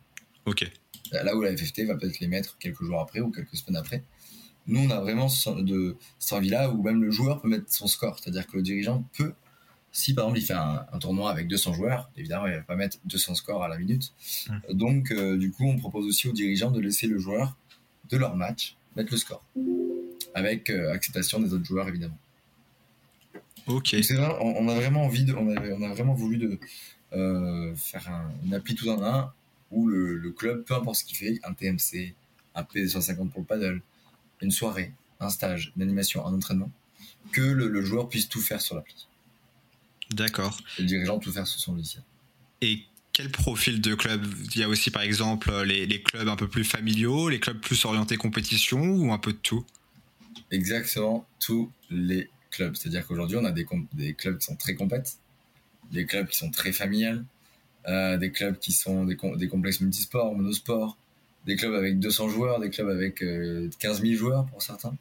Ok. 0.47 0.71
Là 1.13 1.37
où 1.37 1.43
la 1.43 1.57
FFT 1.57 1.85
va 1.87 1.97
peut-être 1.97 2.21
les 2.21 2.29
mettre 2.29 2.57
quelques 2.59 2.83
jours 2.85 3.01
après 3.01 3.21
ou 3.21 3.31
quelques 3.31 3.57
semaines 3.57 3.77
après. 3.77 4.03
Nous, 4.67 4.81
on 4.81 4.91
a 4.91 5.01
vraiment 5.01 5.27
de, 5.27 5.97
cette 6.19 6.33
envie-là 6.33 6.71
où 6.71 6.83
même 6.83 7.03
le 7.03 7.11
joueur 7.11 7.43
peut 7.43 7.49
mettre 7.49 7.73
son 7.73 7.87
score. 7.87 8.19
C'est-à-dire 8.19 8.47
que 8.47 8.57
le 8.57 8.63
dirigeant 8.63 9.05
peut, 9.17 9.35
si 9.93 10.15
par 10.15 10.25
exemple 10.25 10.41
il 10.41 10.45
fait 10.45 10.55
un, 10.55 10.99
tournoi 10.99 11.31
avec 11.31 11.49
200 11.49 11.75
joueurs, 11.75 12.11
évidemment, 12.17 12.47
il 12.47 12.53
ne 12.53 12.57
va 12.57 12.63
pas 12.63 12.77
mettre 12.77 12.99
200 13.05 13.35
scores 13.35 13.63
à 13.63 13.69
la 13.69 13.79
minute. 13.79 14.13
Hum. 14.49 14.61
Donc, 14.71 15.11
euh, 15.11 15.37
du 15.37 15.53
coup, 15.53 15.67
on 15.67 15.77
propose 15.77 16.07
aussi 16.07 16.29
au 16.29 16.33
dirigeant 16.33 16.71
de 16.71 16.81
laisser 16.81 17.07
le 17.07 17.19
joueur 17.19 17.57
de 18.11 18.17
leur 18.17 18.37
match 18.37 18.77
mettre 18.97 19.13
le 19.13 19.19
score. 19.19 19.45
Avec 20.35 20.71
euh, 20.71 20.93
acceptation 20.93 21.41
des 21.41 21.53
autres 21.53 21.65
joueurs, 21.65 21.89
évidemment. 21.89 22.19
Ok. 23.67 23.95
on, 24.41 24.69
a 24.69 24.75
vraiment 24.75 25.05
envie 25.05 25.25
de, 25.25 25.35
on, 25.35 25.47
on 25.47 25.83
a 25.83 25.95
vraiment 25.95 26.15
voulu 26.15 26.37
de 26.37 26.59
euh, 27.13 27.75
faire 27.77 28.09
un, 28.09 28.33
une 28.45 28.55
appli 28.55 28.75
tout 28.75 28.89
en 28.89 29.03
un 29.03 29.33
où 29.71 29.87
le, 29.87 30.31
club, 30.33 30.65
peu 30.65 30.75
importe 30.75 30.97
ce 30.97 31.05
qu'il 31.05 31.17
fait, 31.17 31.41
un 31.45 31.53
TMC, 31.53 32.15
un 32.55 32.63
P250 32.63 33.29
pour 33.31 33.41
le 33.41 33.47
paddle, 33.47 33.81
une 34.41 34.51
soirée, 34.51 34.93
un 35.21 35.31
stage, 35.31 35.73
une 35.77 35.83
animation, 35.83 36.27
un 36.27 36.35
entraînement, 36.35 36.71
que 37.33 37.41
le, 37.41 37.83
joueur 37.83 38.09
puisse 38.09 38.29
tout 38.29 38.41
faire 38.41 38.61
sur 38.61 38.77
l'appli. 38.77 39.07
D'accord. 40.13 40.59
Le 40.79 40.85
dirigeant 40.85 41.19
tout 41.19 41.33
faire 41.33 41.47
sur 41.47 41.61
son 41.61 41.75
logiciel. 41.75 42.03
Et 42.61 42.81
quel 43.13 43.31
profil 43.31 43.81
de 43.81 43.95
club? 43.95 44.25
Il 44.55 44.61
y 44.61 44.63
a 44.63 44.69
aussi 44.69 44.91
par 44.91 45.03
exemple 45.03 45.53
les, 45.63 46.03
clubs 46.03 46.29
un 46.29 46.37
peu 46.37 46.49
plus 46.49 46.65
familiaux, 46.65 47.29
les 47.29 47.41
clubs 47.41 47.59
plus 47.59 47.85
orientés 47.85 48.17
compétition 48.17 48.81
ou 48.81 49.13
un 49.13 49.19
peu 49.19 49.33
de 49.33 49.39
tout? 49.39 49.65
Exactement, 50.51 51.27
tous 51.41 51.71
les 51.91 52.31
clubs. 52.51 52.75
C'est-à-dire 52.75 53.07
qu'aujourd'hui, 53.07 53.37
on 53.37 53.45
a 53.45 53.51
des, 53.51 53.67
des, 53.95 54.15
clubs 54.15 54.39
qui 54.39 54.47
sont 54.47 54.57
très 54.57 54.75
compétents, 54.75 55.11
des 55.91 56.07
clubs 56.07 56.29
qui 56.29 56.39
sont 56.39 56.51
très 56.51 56.73
familiales, 56.73 57.25
euh, 57.89 58.17
des 58.17 58.31
clubs 58.31 58.59
qui 58.59 58.73
sont 58.73 59.05
des, 59.05 59.17
des 59.37 59.49
complexes 59.49 59.81
multisports, 59.81 60.35
monosports, 60.35 60.97
des 61.47 61.57
clubs 61.57 61.75
avec 61.75 61.99
200 61.99 62.29
joueurs, 62.29 62.61
des 62.61 62.71
clubs 62.71 62.89
avec 62.89 63.17
15 63.17 63.25
euh, 63.25 63.71
000 63.79 64.15
joueurs 64.15 64.47
pour 64.47 64.63
certains. 64.63 64.95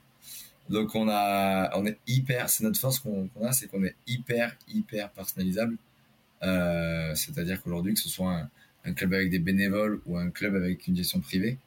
Donc 0.69 0.95
on 0.95 1.09
a, 1.09 1.77
on 1.77 1.85
est 1.85 1.97
hyper, 2.07 2.49
c'est 2.49 2.63
notre 2.63 2.79
force 2.79 2.99
qu'on 2.99 3.29
a, 3.43 3.51
c'est 3.51 3.67
qu'on 3.67 3.83
est 3.83 3.95
hyper, 4.07 4.55
hyper 4.67 5.09
personnalisable. 5.11 5.77
Euh, 6.43 7.13
c'est-à-dire 7.15 7.61
qu'aujourd'hui, 7.61 7.93
que 7.93 7.99
ce 7.99 8.09
soit 8.09 8.47
un, 8.85 8.93
club 8.93 9.13
avec 9.13 9.29
des 9.29 9.39
bénévoles 9.39 10.01
ou 10.05 10.17
un 10.17 10.29
club 10.29 10.55
avec 10.55 10.87
une 10.87 10.95
gestion 10.95 11.19
privée, 11.19 11.57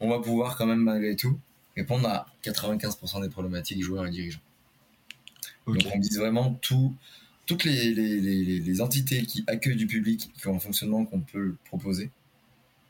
on 0.00 0.08
va 0.08 0.20
pouvoir 0.20 0.56
quand 0.56 0.66
même 0.66 0.80
malgré 0.80 1.16
tout 1.16 1.38
répondre 1.76 2.08
à 2.08 2.26
95% 2.44 3.22
des 3.22 3.28
problématiques 3.28 3.82
joueurs 3.82 4.06
et 4.06 4.10
dirigeants. 4.10 4.40
Donc 5.66 5.78
on 5.92 5.98
vise 5.98 6.18
vraiment 6.18 6.54
tout, 6.62 6.94
toutes 7.46 7.64
les, 7.64 7.92
les, 7.92 8.80
entités 8.80 9.22
qui 9.24 9.44
accueillent 9.48 9.76
du 9.76 9.86
public, 9.86 10.30
qui 10.38 10.46
ont 10.46 10.56
un 10.56 10.60
fonctionnement 10.60 11.04
qu'on 11.04 11.20
peut 11.20 11.56
proposer, 11.64 12.10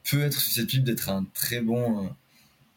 peut 0.08 0.20
être 0.20 0.38
susceptible 0.38 0.84
d'être 0.84 1.08
un 1.08 1.24
très 1.34 1.62
bon, 1.62 2.10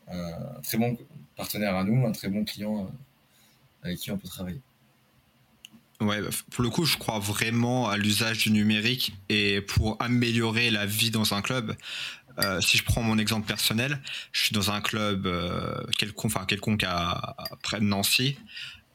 un 0.08 0.62
très 0.64 0.78
bon 0.78 0.98
partenaire 1.40 1.76
à 1.76 1.84
nous, 1.84 2.06
un 2.06 2.12
très 2.12 2.28
bon 2.28 2.44
client 2.44 2.84
euh, 2.84 3.88
avec 3.88 3.98
qui 3.98 4.12
on 4.12 4.18
peut 4.18 4.28
travailler. 4.28 4.62
Ouais, 6.02 6.22
bah, 6.22 6.30
pour 6.52 6.64
le 6.64 6.70
coup, 6.70 6.86
je 6.86 6.98
crois 6.98 7.20
vraiment 7.20 7.90
à 7.90 7.98
l'usage 7.98 8.40
du 8.40 8.52
numérique 8.52 9.16
et 9.30 9.62
pour 9.62 9.98
améliorer 10.02 10.70
la 10.70 10.86
vie 10.86 11.12
dans 11.12 11.34
un 11.34 11.42
club. 11.42 11.76
Euh, 12.40 12.62
si 12.62 12.78
je 12.78 12.84
prends 12.84 13.02
mon 13.02 13.18
exemple 13.18 13.48
personnel, 13.48 14.00
je 14.32 14.44
suis 14.44 14.54
dans 14.54 14.72
un 14.72 14.80
club 14.80 15.28
euh, 15.28 15.84
quelconque, 15.98 16.32
enfin 16.34 16.46
quelconque 16.46 16.84
à, 16.86 17.36
près 17.64 17.80
de 17.80 17.86
Nancy 17.86 18.38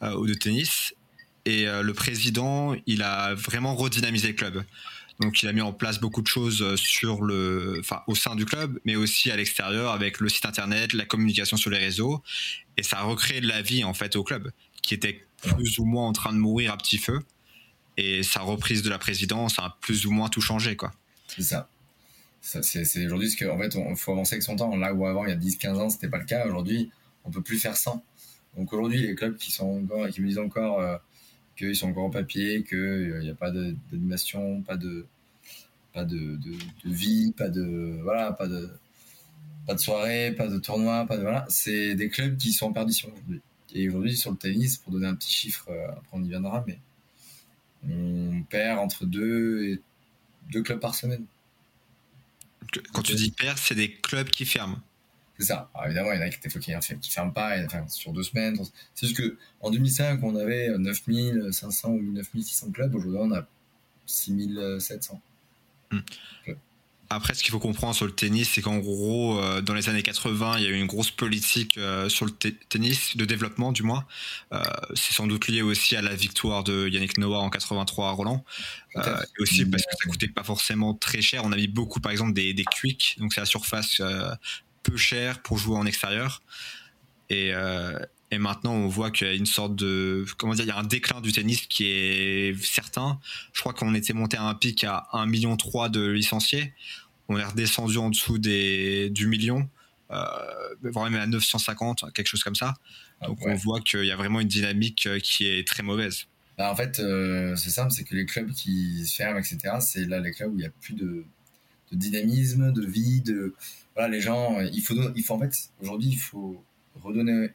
euh, 0.03 0.17
ou 0.17 0.27
de 0.27 0.35
tennis, 0.35 0.95
et 1.47 1.67
le 1.67 1.93
président, 1.93 2.75
il 2.87 3.03
a 3.03 3.35
vraiment 3.35 3.75
redynamisé 3.75 4.29
le 4.29 4.33
club. 4.33 4.65
Donc, 5.21 5.43
il 5.43 5.49
a 5.49 5.53
mis 5.53 5.61
en 5.61 5.73
place 5.73 6.01
beaucoup 6.01 6.23
de 6.23 6.27
choses 6.27 6.75
sur 6.77 7.23
le, 7.23 7.77
enfin, 7.81 8.03
au 8.09 8.15
sein 8.15 8.35
du 8.35 8.45
club, 8.45 8.81
mais 8.85 8.97
aussi 8.97 9.31
à 9.31 9.37
l'extérieur 9.37 9.93
avec 9.93 10.21
le 10.21 10.29
site 10.29 10.45
internet, 10.45 10.93
la 10.93 11.05
communication 11.05 11.57
sur 11.57 11.71
les 11.71 11.79
réseaux, 11.79 12.23
et 12.77 12.83
ça 12.83 12.99
a 12.99 13.03
recréé 13.03 13.41
de 13.41 13.47
la 13.47 13.63
vie 13.63 13.85
en 13.85 13.95
fait 13.95 14.17
au 14.17 14.25
club, 14.25 14.51
qui 14.83 14.95
était 14.95 15.25
plus 15.43 15.79
ou 15.79 15.85
moins 15.85 16.09
en 16.09 16.13
train 16.13 16.33
de 16.33 16.39
mourir 16.39 16.73
à 16.73 16.77
petit 16.77 16.99
feu. 16.99 17.21
Et 17.97 18.25
sa 18.25 18.41
reprise 18.41 18.83
de 18.83 18.91
la 18.91 18.99
présidence 18.99 19.59
a 19.59 19.77
plus 19.81 20.07
ou 20.07 20.11
moins 20.11 20.29
tout 20.29 20.41
changé, 20.41 20.75
quoi. 20.75 20.93
C'est 21.29 21.43
ça. 21.43 21.69
c'est 22.41 23.07
aujourd'hui 23.07 23.31
ce 23.31 23.43
qu'en 23.43 23.57
fait, 23.59 23.73
faut 23.97 24.13
avancer 24.13 24.35
avec 24.35 24.43
son 24.43 24.57
temps. 24.57 24.77
Là 24.77 24.93
où 24.93 25.07
avant, 25.07 25.25
il 25.25 25.31
y 25.31 25.33
a 25.33 25.37
10-15 25.37 25.75
ans, 25.77 25.91
c'était 25.91 26.09
pas 26.09 26.19
le 26.19 26.25
cas. 26.25 26.45
Aujourd'hui, 26.47 26.91
on 27.25 27.31
peut 27.31 27.43
plus 27.43 27.59
faire 27.59 27.77
sans. 27.77 28.05
Donc 28.57 28.73
aujourd'hui, 28.73 29.07
les 29.07 29.15
clubs 29.15 29.37
qui 29.37 29.53
sont 29.53 29.83
encore, 29.83 30.09
qui 30.09 30.21
me 30.21 30.29
disent 30.29 30.39
encore 30.39 30.81
euh, 30.81 30.97
qu'ils 31.57 31.77
sont 31.77 31.89
encore 31.89 32.05
en 32.05 32.11
papier, 32.11 32.65
qu'il 32.65 32.79
n'y 33.21 33.29
euh, 33.29 33.33
a 33.33 33.35
pas 33.35 33.51
d'animation, 33.51 34.63
pas 34.63 34.77
de, 34.77 35.07
pas 35.93 36.05
de, 36.05 36.37
de, 36.37 36.57
vie, 36.85 37.33
pas 37.33 37.49
de, 37.49 37.99
voilà, 38.03 38.33
pas 38.33 38.47
de, 38.47 38.71
pas 39.67 39.75
de 39.75 39.81
soirée, 39.81 40.35
pas 40.37 40.49
de 40.49 40.59
tournoi, 40.59 41.07
pas 41.07 41.17
de, 41.17 41.23
voilà. 41.23 41.47
C'est 41.49 41.95
des 41.95 42.09
clubs 42.09 42.37
qui 42.37 42.53
sont 42.53 42.67
en 42.67 42.73
perdition 42.73 43.11
aujourd'hui. 43.13 43.41
Et 43.75 43.89
aujourd'hui, 43.89 44.17
sur 44.17 44.31
le 44.31 44.37
tennis, 44.37 44.77
pour 44.77 44.93
donner 44.93 45.07
un 45.07 45.15
petit 45.15 45.33
chiffre, 45.33 45.69
euh, 45.71 45.89
après 45.89 46.09
on 46.13 46.25
y 46.25 46.29
viendra, 46.29 46.65
mais 46.67 46.79
on 47.89 48.43
perd 48.49 48.79
entre 48.79 49.05
deux 49.05 49.65
et 49.65 49.81
deux 50.53 50.63
clubs 50.63 50.81
par 50.81 50.95
semaine. 50.95 51.25
Quand 52.93 53.03
tu 53.03 53.15
dis 53.15 53.31
perd, 53.31 53.59
c'est 53.59 53.75
des 53.75 53.93
clubs 53.93 54.29
qui 54.29 54.45
ferment. 54.45 54.81
C'est 55.39 55.47
ça. 55.47 55.71
Alors 55.75 55.87
évidemment, 55.87 56.13
il 56.13 56.21
y 56.21 56.23
en 56.23 56.27
a 56.27 56.31
qui, 56.31 57.11
ferment 57.11 57.33
pas 57.33 57.57
enfin, 57.65 57.87
sur 57.89 58.13
deux 58.13 58.23
semaines. 58.23 58.57
C'est 58.95 59.07
juste 59.07 59.21
qu'en 59.61 59.71
2005, 59.71 60.23
on 60.23 60.37
avait 60.37 60.69
9500 60.79 61.89
ou 61.91 62.03
9600 62.03 62.71
clubs. 62.71 62.95
Aujourd'hui, 62.95 63.21
on 63.21 63.33
a 63.33 63.47
6700. 64.07 65.21
Hmm. 65.91 66.01
Après, 67.11 67.35
ce 67.35 67.43
qu'il 67.45 67.53
faut 67.53 67.61
comprendre 67.61 67.95
sur 67.95 68.07
le 68.07 68.13
tennis, 68.13 68.51
c'est 68.51 68.63
qu'en 68.63 68.79
gros, 68.79 69.39
euh, 69.39 69.61
dans 69.61 69.75
les 69.75 69.89
années 69.89 70.03
80, 70.03 70.59
il 70.59 70.65
y 70.65 70.67
a 70.67 70.71
eu 70.71 70.81
une 70.81 70.87
grosse 70.87 71.11
politique 71.11 71.77
euh, 71.77 72.09
sur 72.09 72.25
le 72.25 72.33
tennis, 72.33 73.17
de 73.17 73.25
développement 73.25 73.73
du 73.73 73.83
moins. 73.83 74.07
Euh, 74.53 74.63
c'est 74.95 75.13
sans 75.13 75.27
doute 75.27 75.47
lié 75.47 75.63
aussi 75.63 75.97
à 75.97 76.03
la 76.03 76.15
victoire 76.15 76.65
de 76.65 76.89
Yannick 76.89 77.19
Noah 77.19 77.41
en 77.41 77.51
83 77.51 78.09
à 78.09 78.11
Roland. 78.13 78.45
et 78.97 79.01
aussi 79.39 79.67
parce 79.67 79.85
que 79.85 79.93
ça 79.93 80.09
coûtait 80.09 80.29
pas 80.29 80.45
forcément 80.45 80.95
très 80.95 81.21
cher. 81.21 81.45
On 81.45 81.53
a 81.53 81.57
mis 81.57 81.69
beaucoup, 81.69 82.01
par 82.01 82.11
exemple, 82.11 82.33
des, 82.33 82.55
des 82.55 82.65
quicks, 82.65 83.17
donc 83.19 83.33
c'est 83.33 83.41
la 83.41 83.47
surface 83.47 84.01
peu 84.85 84.97
cher 84.97 85.43
pour 85.43 85.59
jouer 85.59 85.77
en 85.77 85.87
extérieur. 85.87 86.43
Et, 87.31 87.53
et 88.35 88.39
maintenant, 88.39 88.73
on 88.73 88.89
voit 88.89 89.11
qu'il 89.13 89.29
y 89.29 89.31
a 89.31 89.35
une 89.35 89.47
sorte 89.47 89.77
de, 89.77 90.25
comment 90.39 90.55
dire, 90.55 90.65
il 90.65 90.69
y 90.69 90.73
a 90.73 90.77
un 90.77 90.83
déclin 90.83 91.21
du 91.21 91.33
tennis 91.33 91.67
qui 91.67 91.87
est 91.87 92.65
certain. 92.65 93.21
Je 93.53 93.61
crois 93.61 93.73
qu'on 93.73 93.95
était 93.95 94.13
monté 94.13 94.37
à 94.37 94.43
un 94.43 94.55
pic 94.55 94.83
à 94.83 95.07
1,3 95.13 95.29
million 95.29 95.57
de 95.57 96.07
licenciés. 96.09 96.73
On 97.29 97.39
est 97.39 97.45
redescendu 97.45 97.97
en 97.99 98.11
dessous 98.11 98.39
des, 98.39 99.09
du 99.11 99.29
million, 99.29 99.69
euh, 100.11 100.25
voire 100.83 101.09
même 101.09 101.21
à 101.21 101.27
950, 101.27 102.13
quelque 102.13 102.27
chose 102.27 102.43
comme 102.43 102.57
ça. 102.57 102.75
Ah 103.21 103.29
Donc 103.29 103.39
on 103.47 103.55
voit 103.55 103.81
qu'il 103.81 104.05
y 104.05 104.11
a 104.11 104.17
vraiment 104.17 104.41
une 104.41 104.49
dynamique 104.49 105.07
euh, 105.07 105.21
qui 105.21 105.47
est 105.47 105.67
très 105.67 105.83
mauvaise. 105.83 106.27
Bah, 106.59 106.71
en 106.71 106.77
fait, 106.77 106.99
euh, 107.01 107.57
c'est 107.57 107.71
simple, 107.71 107.93
c'est 107.93 108.05
que 108.05 108.15
les 108.15 108.27
clubs 108.27 108.53
qui 108.53 109.07
se 109.07 109.17
ferment, 109.17 109.39
etc., 109.39 109.77
c'est 109.81 110.07
là 110.07 110.19
les 110.21 110.33
clubs 110.33 110.53
où 110.53 110.57
il 110.57 110.63
n'y 110.63 110.67
a 110.67 110.71
plus 110.81 110.95
de, 110.95 111.25
dynamisme, 111.95 112.73
de 112.73 112.87
vie, 112.87 113.21
de 113.21 113.55
voilà 113.95 114.09
les 114.09 114.21
gens. 114.21 114.61
Il 114.61 114.83
faut, 114.83 114.95
il 115.15 115.23
faut 115.23 115.35
en 115.35 115.39
fait 115.41 115.71
aujourd'hui, 115.81 116.09
il 116.11 116.19
faut 116.19 116.63
redonner 117.03 117.51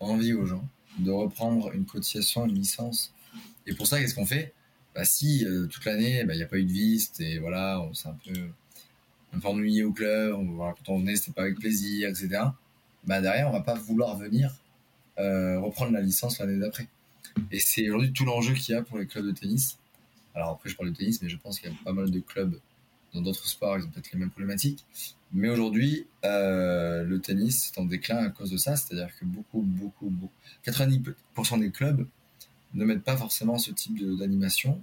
envie 0.00 0.32
aux 0.32 0.46
gens 0.46 0.66
de 0.98 1.10
reprendre 1.10 1.72
une 1.72 1.84
cotisation, 1.84 2.46
une 2.46 2.54
licence. 2.54 3.12
Et 3.66 3.74
pour 3.74 3.86
ça, 3.86 4.00
qu'est-ce 4.00 4.14
qu'on 4.14 4.26
fait? 4.26 4.52
Bah, 4.94 5.04
Si 5.04 5.44
euh, 5.46 5.66
toute 5.66 5.84
l'année, 5.84 6.24
bah, 6.24 6.34
il 6.34 6.38
n'y 6.38 6.42
a 6.42 6.46
pas 6.46 6.58
eu 6.58 6.64
de 6.64 6.72
viste 6.72 7.20
et 7.20 7.38
voilà, 7.38 7.80
on 7.80 7.94
s'est 7.94 8.08
un 8.08 8.16
peu, 8.24 8.32
un 9.32 9.38
peu 9.38 9.48
ennuyé 9.48 9.84
au 9.84 9.92
club, 9.92 10.34
quand 10.58 10.88
on 10.88 10.98
venait, 10.98 11.16
c'était 11.16 11.32
pas 11.32 11.42
avec 11.42 11.58
plaisir, 11.58 12.08
etc. 12.08 12.42
Bah, 13.04 13.20
derrière, 13.20 13.48
on 13.48 13.52
va 13.52 13.60
pas 13.60 13.74
vouloir 13.74 14.16
venir 14.16 14.54
euh, 15.18 15.60
reprendre 15.60 15.92
la 15.92 16.00
licence 16.00 16.38
l'année 16.38 16.58
d'après. 16.58 16.88
Et 17.50 17.60
c'est 17.60 17.88
aujourd'hui 17.88 18.12
tout 18.12 18.24
l'enjeu 18.24 18.54
qu'il 18.54 18.74
y 18.74 18.78
a 18.78 18.82
pour 18.82 18.98
les 18.98 19.06
clubs 19.06 19.26
de 19.26 19.32
tennis. 19.32 19.78
Alors 20.34 20.50
après, 20.50 20.68
je 20.68 20.76
parle 20.76 20.90
de 20.90 20.96
tennis, 20.96 21.22
mais 21.22 21.28
je 21.28 21.36
pense 21.36 21.60
qu'il 21.60 21.70
y 21.70 21.72
a 21.72 21.76
pas 21.84 21.92
mal 21.92 22.10
de 22.10 22.20
clubs 22.20 22.58
dans 23.14 23.22
d'autres 23.22 23.46
sports, 23.46 23.78
ils 23.78 23.84
ont 23.84 23.88
peut-être 23.88 24.12
les 24.12 24.18
mêmes 24.18 24.30
problématiques. 24.30 24.84
Mais 25.32 25.48
aujourd'hui, 25.48 26.06
euh, 26.24 27.04
le 27.04 27.20
tennis 27.20 27.70
est 27.70 27.80
en 27.80 27.84
déclin 27.84 28.18
à 28.18 28.30
cause 28.30 28.50
de 28.50 28.56
ça. 28.56 28.76
C'est-à-dire 28.76 29.08
que 29.18 29.24
beaucoup, 29.24 29.62
beaucoup, 29.62 30.10
beaucoup, 30.10 30.32
90% 30.64 31.60
des 31.60 31.70
clubs 31.70 32.06
ne 32.74 32.84
mettent 32.84 33.04
pas 33.04 33.16
forcément 33.16 33.58
ce 33.58 33.70
type 33.70 33.98
d'animation, 34.18 34.80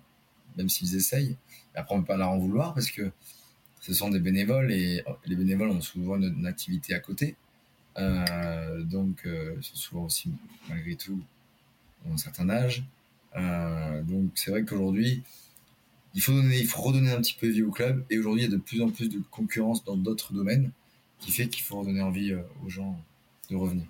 même 0.58 0.70
s'ils 0.70 0.96
essayent. 0.96 1.38
Et 1.76 1.78
après, 1.78 1.96
on 1.96 2.00
ne 2.00 2.04
peut 2.04 2.08
pas 2.08 2.18
leur 2.18 2.30
en 2.30 2.38
vouloir 2.38 2.74
parce 2.74 2.92
que 2.92 3.12
ce 3.82 3.94
sont 3.94 4.10
des 4.10 4.20
bénévoles 4.20 4.72
et 4.72 5.04
les 5.26 5.36
bénévoles 5.36 5.70
ont 5.70 5.82
souvent 5.82 6.18
une, 6.18 6.46
activité 6.46 6.94
à 6.94 7.00
côté. 7.00 7.36
Euh, 7.98 8.84
donc, 8.84 9.26
euh, 9.26 9.56
ils 9.58 9.64
sont 9.64 9.76
souvent 9.76 10.04
aussi, 10.06 10.32
malgré 10.70 10.96
tout, 10.96 11.22
un 12.12 12.18
certain 12.18 12.50
âge. 12.50 12.84
Euh, 13.36 14.02
donc, 14.04 14.32
c'est 14.36 14.52
vrai 14.52 14.64
qu'aujourd'hui, 14.64 15.24
il 16.18 16.22
faut, 16.24 16.34
donner, 16.34 16.60
il 16.60 16.68
faut 16.68 16.82
redonner 16.82 17.12
un 17.12 17.22
petit 17.22 17.36
peu 17.40 17.48
de 17.48 17.54
vie 17.54 17.62
au 17.62 17.70
club. 17.70 18.04
Et 18.10 18.18
aujourd'hui, 18.18 18.42
il 18.42 18.50
y 18.50 18.54
a 18.54 18.58
de 18.58 18.62
plus 18.62 18.82
en 18.82 18.90
plus 18.90 19.08
de 19.08 19.22
concurrence 19.30 19.86
dans 19.86 19.96
d'autres 19.96 20.34
domaines 20.34 20.72
qui 21.20 21.32
fait 21.32 21.48
qu'il 21.48 21.64
faut 21.64 21.80
redonner 21.80 22.02
envie 22.02 22.34
aux 22.66 22.70
gens 22.70 23.00
de 23.52 23.56
revenir. 23.56 23.86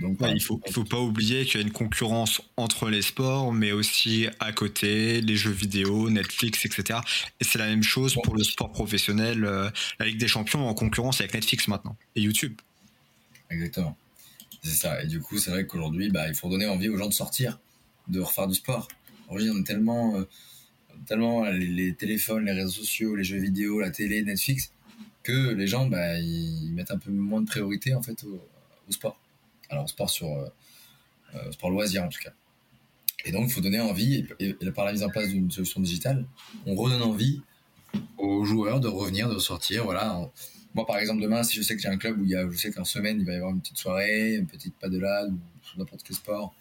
Donc, 0.00 0.18
il 0.20 0.42
faut, 0.42 0.60
faut 0.72 0.82
pas 0.82 0.98
oublier 0.98 1.44
qu'il 1.44 1.60
y 1.60 1.62
a 1.62 1.66
une 1.66 1.72
concurrence 1.72 2.42
entre 2.56 2.90
les 2.90 3.02
sports, 3.02 3.52
mais 3.52 3.70
aussi 3.70 4.26
à 4.40 4.52
côté, 4.52 5.20
les 5.20 5.36
jeux 5.36 5.52
vidéo, 5.52 6.10
Netflix, 6.10 6.66
etc. 6.66 6.98
Et 7.40 7.44
c'est 7.44 7.60
la 7.60 7.66
même 7.66 7.84
chose 7.84 8.18
pour 8.24 8.34
le 8.34 8.42
sport 8.42 8.72
professionnel. 8.72 9.40
la 9.40 10.06
Ligue 10.06 10.18
des 10.18 10.26
Champions 10.26 10.68
en 10.68 10.74
concurrence 10.74 11.20
avec 11.20 11.34
Netflix 11.34 11.68
maintenant 11.68 11.96
et 12.16 12.22
YouTube. 12.22 12.60
Exactement. 13.48 13.96
C'est 14.64 14.70
ça. 14.70 15.02
Et 15.04 15.06
du 15.06 15.20
coup, 15.20 15.38
c'est 15.38 15.50
vrai 15.50 15.66
qu'aujourd'hui, 15.66 16.10
bah, 16.10 16.26
il 16.26 16.34
faut 16.34 16.48
donner 16.48 16.66
envie 16.66 16.88
aux 16.88 16.96
gens 16.96 17.08
de 17.08 17.14
sortir, 17.14 17.60
de 18.08 18.18
refaire 18.18 18.48
du 18.48 18.54
sport. 18.54 18.88
Aujourd'hui, 19.28 19.50
on 19.54 19.60
est 19.60 19.64
tellement, 19.64 20.16
euh, 20.16 20.28
tellement 21.06 21.44
les, 21.44 21.94
téléphones, 21.94 22.44
les 22.44 22.52
réseaux 22.52 22.70
sociaux, 22.70 23.16
les 23.16 23.24
jeux 23.24 23.38
vidéo, 23.38 23.80
la 23.80 23.90
télé, 23.90 24.22
Netflix, 24.22 24.72
que 25.22 25.54
les 25.54 25.66
gens, 25.66 25.86
bah, 25.86 26.18
ils 26.18 26.72
mettent 26.72 26.90
un 26.90 26.98
peu 26.98 27.10
moins 27.10 27.40
de 27.40 27.46
priorité 27.46 27.94
en 27.94 28.02
fait 28.02 28.24
au, 28.24 28.92
sport. 28.92 29.18
Alors, 29.70 29.84
au 29.84 29.88
sport 29.88 30.10
sur 30.10 30.28
euh, 30.28 30.46
euh, 31.34 31.52
sport 31.52 31.70
loisir 31.70 32.04
en 32.04 32.08
tout 32.08 32.20
cas. 32.22 32.32
Et 33.24 33.32
donc, 33.32 33.48
il 33.48 33.52
faut 33.52 33.62
donner 33.62 33.80
envie, 33.80 34.26
et, 34.38 34.54
par 34.72 34.84
la 34.84 34.92
mise 34.92 35.02
en 35.02 35.08
place 35.08 35.28
d'une 35.28 35.50
solution 35.50 35.80
digitale, 35.80 36.26
on 36.66 36.74
redonne 36.74 37.02
envie 37.02 37.40
aux 38.18 38.44
joueurs 38.44 38.80
de 38.80 38.88
revenir, 38.88 39.30
de 39.30 39.38
sortir. 39.38 39.84
Voilà. 39.84 40.30
Moi, 40.74 40.86
par 40.86 40.98
exemple, 40.98 41.22
demain, 41.22 41.42
si 41.42 41.56
je 41.56 41.62
sais 41.62 41.74
que 41.74 41.80
j'ai 41.80 41.88
un 41.88 41.96
club 41.96 42.20
où 42.20 42.24
il 42.24 42.30
y 42.30 42.36
a, 42.36 42.50
je 42.50 42.56
sais 42.56 42.70
qu'en 42.70 42.84
semaine, 42.84 43.18
il 43.20 43.24
va 43.24 43.32
y 43.32 43.36
avoir 43.36 43.52
une 43.52 43.60
petite 43.60 43.78
soirée, 43.78 44.34
une 44.34 44.46
petite 44.46 44.74
padelade 44.76 45.32
ou 45.32 45.78
n'importe 45.78 46.02
quel 46.04 46.16
sport, 46.16 46.54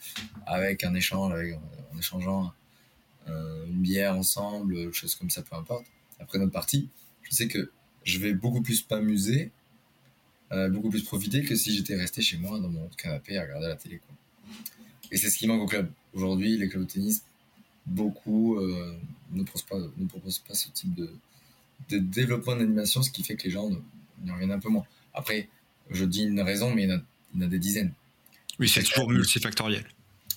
avec 0.45 0.85
un 0.85 0.93
échange, 0.93 1.33
en 1.93 1.97
échangeant 1.97 2.53
une 3.27 3.81
bière 3.81 4.15
ensemble, 4.15 4.93
choses 4.93 5.15
comme 5.15 5.29
ça, 5.29 5.41
peu 5.41 5.55
importe. 5.55 5.85
Après 6.19 6.39
notre 6.39 6.51
partie, 6.51 6.89
je 7.23 7.35
sais 7.35 7.47
que 7.47 7.71
je 8.03 8.19
vais 8.19 8.33
beaucoup 8.33 8.61
plus 8.61 8.85
m'amuser, 8.89 9.51
euh, 10.51 10.69
beaucoup 10.69 10.89
plus 10.89 11.03
profiter 11.03 11.43
que 11.43 11.55
si 11.55 11.75
j'étais 11.75 11.95
resté 11.95 12.21
chez 12.21 12.37
moi 12.37 12.59
dans 12.59 12.69
mon 12.69 12.87
canapé 12.89 13.37
à 13.37 13.43
regarder 13.43 13.67
la 13.67 13.75
télé. 13.75 14.01
Et 15.11 15.17
c'est 15.17 15.29
ce 15.29 15.37
qui 15.37 15.47
manque 15.47 15.61
au 15.61 15.65
club. 15.65 15.89
Aujourd'hui, 16.13 16.57
les 16.57 16.67
clubs 16.69 16.83
de 16.83 16.91
tennis, 16.91 17.23
beaucoup 17.85 18.57
euh, 18.57 18.97
ne, 19.31 19.43
proposent 19.43 19.63
pas, 19.63 19.77
ne 19.97 20.05
proposent 20.05 20.39
pas 20.39 20.53
ce 20.53 20.69
type 20.69 20.93
de, 20.93 21.09
de 21.89 21.97
développement 21.97 22.55
d'animation, 22.55 23.01
ce 23.01 23.11
qui 23.11 23.23
fait 23.23 23.35
que 23.35 23.43
les 23.43 23.51
gens 23.51 23.69
il 24.23 24.29
y 24.29 24.45
en 24.45 24.49
a 24.49 24.55
un 24.55 24.59
peu 24.59 24.69
moins. 24.69 24.85
Après, 25.13 25.49
je 25.89 26.05
dis 26.05 26.23
une 26.23 26.39
raison, 26.39 26.73
mais 26.73 26.83
il 26.83 26.89
y 26.89 26.93
en 26.93 27.41
a, 27.41 27.47
des 27.47 27.59
dizaines. 27.59 27.93
Oui, 28.59 28.69
c'est 28.69 28.83
toujours 28.83 29.09
multifactoriel. 29.09 29.85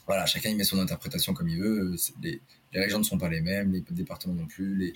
Voilà, 0.07 0.27
chacun 0.27 0.51
y 0.51 0.55
met 0.55 0.65
son 0.65 0.79
interprétation 0.79 1.35
comme 1.35 1.49
il 1.49 1.59
veut. 1.59 1.95
Les, 2.23 2.41
régions 2.81 2.99
ne 2.99 3.05
sont 3.05 3.19
pas 3.19 3.29
les 3.29 3.41
mêmes, 3.41 3.73
les 3.73 3.83
départements 3.91 4.35
non 4.35 4.47
plus. 4.47 4.77
Les, 4.77 4.95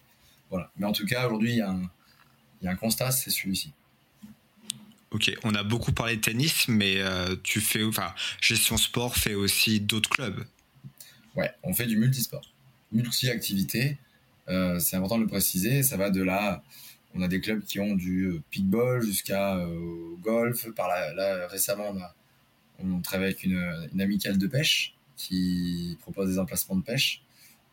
voilà. 0.51 0.71
Mais 0.77 0.87
en 0.87 0.93
tout 0.93 1.07
cas, 1.07 1.27
aujourd'hui, 1.27 1.53
il 1.53 1.57
y, 1.57 1.63
a 1.63 2.71
un, 2.71 2.77
constat, 2.77 3.11
c'est 3.11 3.31
celui-ci. 3.31 3.73
Ok, 5.11 5.33
on 5.43 5.55
a 5.55 5.63
beaucoup 5.63 5.93
parlé 5.93 6.17
de 6.17 6.21
tennis, 6.21 6.69
mais 6.69 6.97
euh, 6.99 7.35
tu 7.43 7.61
fais, 7.61 7.83
enfin, 7.83 8.15
Gestion 8.41 8.77
Sport 8.77 9.17
fait 9.17 9.35
aussi 9.35 9.81
d'autres 9.81 10.11
clubs. 10.11 10.45
Ouais, 11.37 11.51
on 11.63 11.73
fait 11.73 11.87
du 11.87 11.97
multisport, 11.97 12.53
multi-activité. 12.93 13.99
Euh, 14.49 14.79
c'est 14.79 14.97
important 14.97 15.17
de 15.17 15.23
le 15.23 15.29
préciser. 15.29 15.83
Ça 15.83 15.97
va 15.97 16.11
de 16.11 16.23
là 16.23 16.63
on 17.15 17.23
a 17.23 17.29
des 17.29 17.41
clubs 17.41 17.63
qui 17.65 17.81
ont 17.81 17.95
du 17.95 18.27
euh, 18.27 18.43
pickball 18.51 19.03
jusqu'à 19.03 19.57
euh, 19.57 20.15
golf. 20.23 20.71
Par 20.75 20.89
là, 20.89 21.47
récemment, 21.49 21.95
on, 22.79 23.01
travaille 23.01 23.27
avec 23.29 23.45
une, 23.45 24.01
amicale 24.01 24.39
de 24.39 24.47
pêche 24.47 24.95
qui 25.17 25.99
propose 26.01 26.31
des 26.31 26.39
emplacements 26.39 26.77
de 26.77 26.83
pêche 26.83 27.23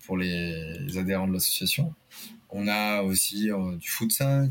pour 0.08 0.18
les, 0.18 0.98
adhérents 0.98 1.28
de 1.28 1.34
l'association. 1.34 1.94
On 2.50 2.68
a 2.68 3.04
aussi 3.04 3.52
euh, 3.52 3.76
du 3.76 3.88
foot 3.88 4.12
5, 4.12 4.50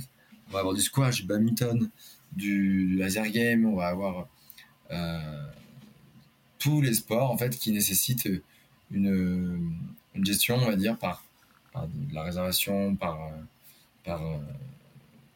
on 0.48 0.52
va 0.52 0.60
avoir 0.60 0.74
du 0.74 0.82
squash, 0.82 1.26
badminton, 1.26 1.90
du, 2.32 2.96
laser 2.96 3.28
game, 3.30 3.66
on 3.66 3.74
va 3.74 3.88
avoir 3.88 4.28
tous 6.60 6.80
les 6.80 6.94
sports 6.94 7.32
en 7.32 7.36
fait 7.36 7.58
qui 7.58 7.72
nécessitent 7.72 8.28
une, 8.92 9.74
gestion, 10.22 10.56
on 10.56 10.66
va 10.66 10.76
dire, 10.76 10.96
par, 10.96 11.24
la 12.12 12.22
réservation, 12.22 12.94
par, 12.94 13.18
par 14.04 14.22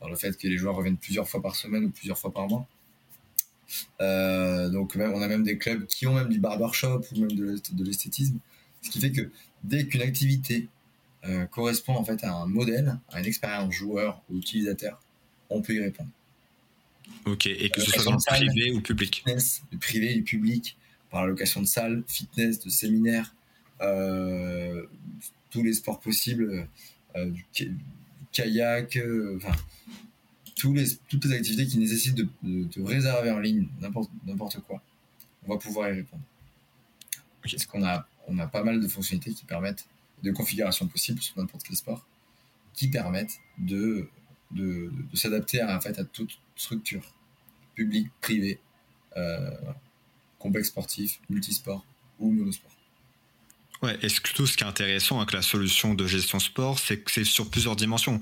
par 0.00 0.08
le 0.08 0.16
fait 0.16 0.36
que 0.36 0.48
les 0.48 0.56
joueurs 0.56 0.74
reviennent 0.74 0.96
plusieurs 0.96 1.28
fois 1.28 1.40
par 1.42 1.54
semaine 1.54 1.84
ou 1.84 1.90
plusieurs 1.90 2.18
fois 2.18 2.32
par 2.32 2.48
mois. 2.48 2.66
Euh, 4.00 4.68
donc 4.70 4.96
même, 4.96 5.12
on 5.12 5.22
a 5.22 5.28
même 5.28 5.44
des 5.44 5.58
clubs 5.58 5.86
qui 5.86 6.06
ont 6.06 6.14
même 6.14 6.30
du 6.30 6.40
barbershop 6.40 7.02
ou 7.12 7.20
même 7.20 7.32
de 7.32 7.84
l'esthétisme, 7.84 8.38
ce 8.82 8.90
qui 8.90 8.98
fait 8.98 9.12
que 9.12 9.30
dès 9.64 9.86
qu'une 9.86 10.02
activité 10.02 10.68
euh, 11.24 11.46
correspond 11.46 11.94
en 11.94 12.04
fait 12.04 12.22
à 12.24 12.32
un 12.32 12.46
modèle, 12.46 12.98
à 13.10 13.20
une 13.20 13.26
expérience 13.26 13.74
joueur 13.74 14.22
ou 14.30 14.38
utilisateur, 14.38 15.00
on 15.48 15.60
peut 15.62 15.74
y 15.74 15.80
répondre. 15.80 16.10
Ok, 17.26 17.46
et 17.46 17.68
que 17.70 17.80
ce 17.80 17.90
soit 17.90 18.04
dans 18.04 18.12
le 18.12 18.18
privé 18.26 18.72
ou 18.72 18.80
public 18.80 19.16
fitness, 19.16 19.62
Du 19.70 19.78
privé, 19.78 20.14
du 20.14 20.22
public, 20.22 20.76
par 21.10 21.22
la 21.22 21.28
location 21.28 21.60
de 21.60 21.66
salles, 21.66 22.02
fitness, 22.06 22.60
de 22.60 22.70
séminaires, 22.70 23.34
euh, 23.80 24.86
tous 25.50 25.62
les 25.62 25.74
sports 25.74 26.00
possibles, 26.00 26.66
du, 27.16 27.44
kayak, 28.32 28.98
enfin 29.36 29.52
tous 30.60 30.74
les, 30.74 30.84
toutes 31.08 31.24
les 31.24 31.32
activités 31.32 31.66
qui 31.66 31.78
nécessitent 31.78 32.16
de, 32.16 32.82
réserver 32.82 33.30
en 33.30 33.38
ligne 33.38 33.66
n'importe 33.80 34.60
quoi, 34.66 34.82
on 35.46 35.54
va 35.54 35.58
pouvoir 35.58 35.88
y 35.88 35.94
répondre. 35.94 36.22
Parce 37.42 37.64
qu'on 37.64 37.82
a, 37.82 38.06
on 38.30 38.38
a 38.38 38.46
pas 38.46 38.62
mal 38.62 38.80
de 38.80 38.88
fonctionnalités 38.88 39.34
qui 39.34 39.44
permettent 39.44 39.86
de 40.22 40.30
configuration 40.30 40.86
possible 40.86 41.20
sur 41.20 41.36
n'importe 41.38 41.64
quel 41.64 41.76
sport, 41.76 42.06
qui 42.74 42.88
permettent 42.88 43.38
de, 43.58 44.08
de, 44.52 44.92
s'adapter 45.14 45.60
à, 45.60 45.76
en 45.76 45.80
fait, 45.80 45.98
à 45.98 46.04
toute 46.04 46.38
structure, 46.56 47.02
publique, 47.74 48.08
privée, 48.20 48.60
euh, 49.16 49.50
complexe 50.38 50.68
sportif, 50.68 51.20
multisport 51.28 51.84
ou 52.18 52.30
monosport. 52.30 52.70
Ouais, 53.82 53.98
et 54.02 54.08
tout 54.08 54.46
ce 54.46 54.58
qui 54.58 54.64
est 54.64 54.66
intéressant 54.66 55.20
avec 55.20 55.32
la 55.32 55.40
solution 55.40 55.94
de 55.94 56.06
gestion 56.06 56.38
sport, 56.38 56.78
c'est 56.78 56.98
que 56.98 57.10
c'est 57.10 57.24
sur 57.24 57.48
plusieurs 57.48 57.76
dimensions. 57.76 58.20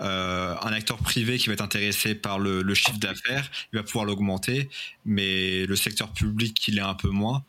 Euh, 0.00 0.54
un 0.60 0.72
acteur 0.72 0.98
privé 0.98 1.38
qui 1.38 1.46
va 1.46 1.54
être 1.54 1.62
intéressé 1.62 2.14
par 2.14 2.38
le, 2.38 2.74
chiffre 2.74 2.98
d'affaires, 2.98 3.50
il 3.72 3.76
va 3.76 3.82
pouvoir 3.82 4.04
l'augmenter, 4.04 4.68
mais 5.06 5.64
le 5.64 5.76
secteur 5.76 6.12
public 6.12 6.52
qui 6.52 6.72
l'est 6.72 6.82
un 6.82 6.94
peu 6.94 7.08
moins, 7.08 7.42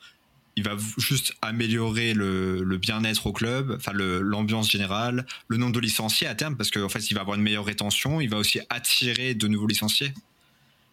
il 0.59 0.65
va 0.65 0.75
juste 0.97 1.35
améliorer 1.41 2.13
le, 2.13 2.77
bien-être 2.77 3.27
au 3.27 3.31
club, 3.31 3.75
enfin 3.77 3.93
l'ambiance 3.93 4.69
générale, 4.69 5.25
le 5.47 5.55
nombre 5.55 5.71
de 5.71 5.79
licenciés 5.79 6.27
à 6.27 6.35
terme, 6.35 6.57
parce 6.57 6.69
qu'en 6.69 6.89
fait, 6.89 7.09
il 7.09 7.13
va 7.13 7.21
avoir 7.21 7.37
une 7.37 7.43
meilleure 7.43 7.63
rétention, 7.63 8.19
il 8.19 8.29
va 8.29 8.35
aussi 8.35 8.59
attirer 8.69 9.35
de 9.35 9.47
nouveaux 9.47 9.67
licenciés. 9.67 10.13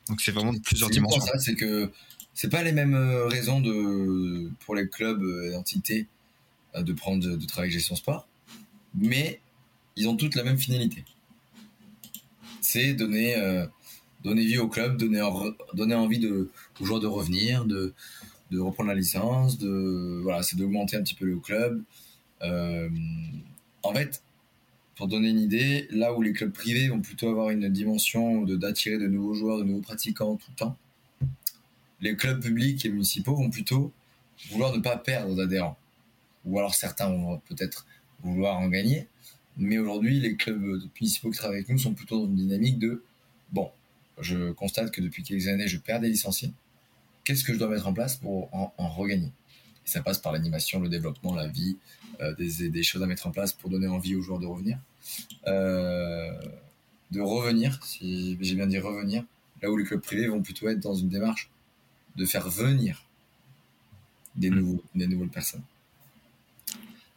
Donc 0.08 0.20
c'est 0.20 0.30
vraiment 0.30 0.52
de 0.52 0.60
plusieurs 0.60 0.88
dimensions. 0.88 1.20
C'est 1.40 1.56
que 1.56 1.90
c'est 2.32 2.48
pas 2.48 2.62
les 2.62 2.70
mêmes 2.70 2.94
euh, 2.94 3.26
raisons 3.26 3.60
de 3.60 4.52
pour 4.60 4.76
les 4.76 4.88
clubs 4.88 5.20
et 5.20 5.54
euh, 5.54 5.58
entités 5.58 6.06
euh, 6.76 6.82
de 6.82 6.92
prendre 6.92 7.36
de, 7.36 7.44
travailler 7.46 7.72
gestion 7.72 7.96
sport, 7.96 8.28
mais 8.94 9.40
ils 9.96 10.06
ont 10.08 10.14
toutes 10.16 10.36
la 10.36 10.44
même 10.44 10.58
finalité. 10.58 11.04
C'est 12.60 12.94
donner, 12.94 13.34
euh, 13.34 13.66
donner 14.22 14.44
vie 14.44 14.58
au 14.58 14.68
club, 14.68 14.96
donner, 14.96 15.28
donner 15.74 15.96
envie 15.96 16.20
de, 16.20 16.50
aux 16.80 16.84
joueurs 16.84 17.00
de 17.00 17.08
revenir, 17.08 17.64
de, 17.64 17.94
de 18.50 18.60
reprendre 18.60 18.88
la 18.88 18.94
licence, 18.94 19.58
de 19.58 20.20
voilà, 20.22 20.42
c'est 20.42 20.56
d'augmenter 20.56 20.96
un 20.96 21.02
petit 21.02 21.14
peu 21.14 21.24
le 21.24 21.36
club. 21.36 21.82
Euh, 22.42 22.88
en 23.82 23.94
fait, 23.94 24.22
pour 24.96 25.08
donner 25.08 25.30
une 25.30 25.40
idée, 25.40 25.88
là 25.90 26.14
où 26.14 26.22
les 26.22 26.32
clubs 26.32 26.52
privés 26.52 26.88
vont 26.88 27.00
plutôt 27.00 27.28
avoir 27.28 27.50
une 27.50 27.68
dimension 27.68 28.42
de 28.42 28.56
d'attirer 28.56 28.98
de 28.98 29.08
nouveaux 29.08 29.34
joueurs, 29.34 29.58
de 29.58 29.64
nouveaux 29.64 29.82
pratiquants 29.82 30.36
tout 30.36 30.50
le 30.50 30.56
temps, 30.56 30.76
les 32.00 32.16
clubs 32.16 32.40
publics 32.40 32.84
et 32.84 32.88
municipaux 32.88 33.34
vont 33.34 33.50
plutôt 33.50 33.92
vouloir 34.50 34.74
ne 34.74 34.80
pas 34.80 34.96
perdre 34.96 35.34
d'adhérents 35.34 35.78
ou 36.46 36.58
alors 36.58 36.74
certains 36.74 37.08
vont 37.08 37.38
peut-être 37.48 37.86
vouloir 38.22 38.58
en 38.58 38.68
gagner. 38.68 39.08
Mais 39.58 39.78
aujourd'hui, 39.78 40.20
les 40.20 40.36
clubs 40.36 40.60
municipaux 40.60 41.30
qui 41.30 41.38
travaillent 41.38 41.58
avec 41.58 41.68
nous 41.68 41.78
sont 41.78 41.94
plutôt 41.94 42.20
dans 42.20 42.26
une 42.26 42.36
dynamique 42.36 42.78
de 42.78 43.02
bon, 43.52 43.70
je 44.20 44.52
constate 44.52 44.90
que 44.90 45.00
depuis 45.00 45.22
quelques 45.22 45.48
années, 45.48 45.68
je 45.68 45.78
perds 45.78 46.00
des 46.00 46.08
licenciés. 46.08 46.52
Qu'est-ce 47.26 47.42
que 47.42 47.52
je 47.52 47.58
dois 47.58 47.68
mettre 47.68 47.88
en 47.88 47.92
place 47.92 48.16
pour 48.16 48.48
en, 48.54 48.88
regagner? 48.88 49.32
Et 49.84 49.88
ça 49.88 50.00
passe 50.00 50.18
par 50.18 50.30
l'animation, 50.32 50.78
le 50.78 50.88
développement, 50.88 51.34
la 51.34 51.48
vie, 51.48 51.76
euh, 52.20 52.32
des, 52.36 52.68
des, 52.68 52.82
choses 52.84 53.02
à 53.02 53.06
mettre 53.06 53.26
en 53.26 53.32
place 53.32 53.52
pour 53.52 53.68
donner 53.68 53.88
envie 53.88 54.14
aux 54.14 54.22
joueurs 54.22 54.38
de 54.38 54.46
revenir. 54.46 54.78
Euh, 55.48 56.30
de 57.10 57.20
revenir, 57.20 57.84
si 57.84 58.38
j'ai 58.40 58.54
bien 58.54 58.68
dit 58.68 58.78
revenir, 58.78 59.24
là 59.60 59.68
où 59.72 59.76
les 59.76 59.82
clubs 59.82 60.00
privés 60.00 60.28
vont 60.28 60.40
plutôt 60.40 60.68
être 60.68 60.78
dans 60.78 60.94
une 60.94 61.08
démarche 61.08 61.50
de 62.14 62.24
faire 62.26 62.48
venir 62.48 63.04
des, 64.36 64.50
nouveaux, 64.50 64.84
des 64.94 65.08
nouvelles 65.08 65.28
personnes. 65.28 65.64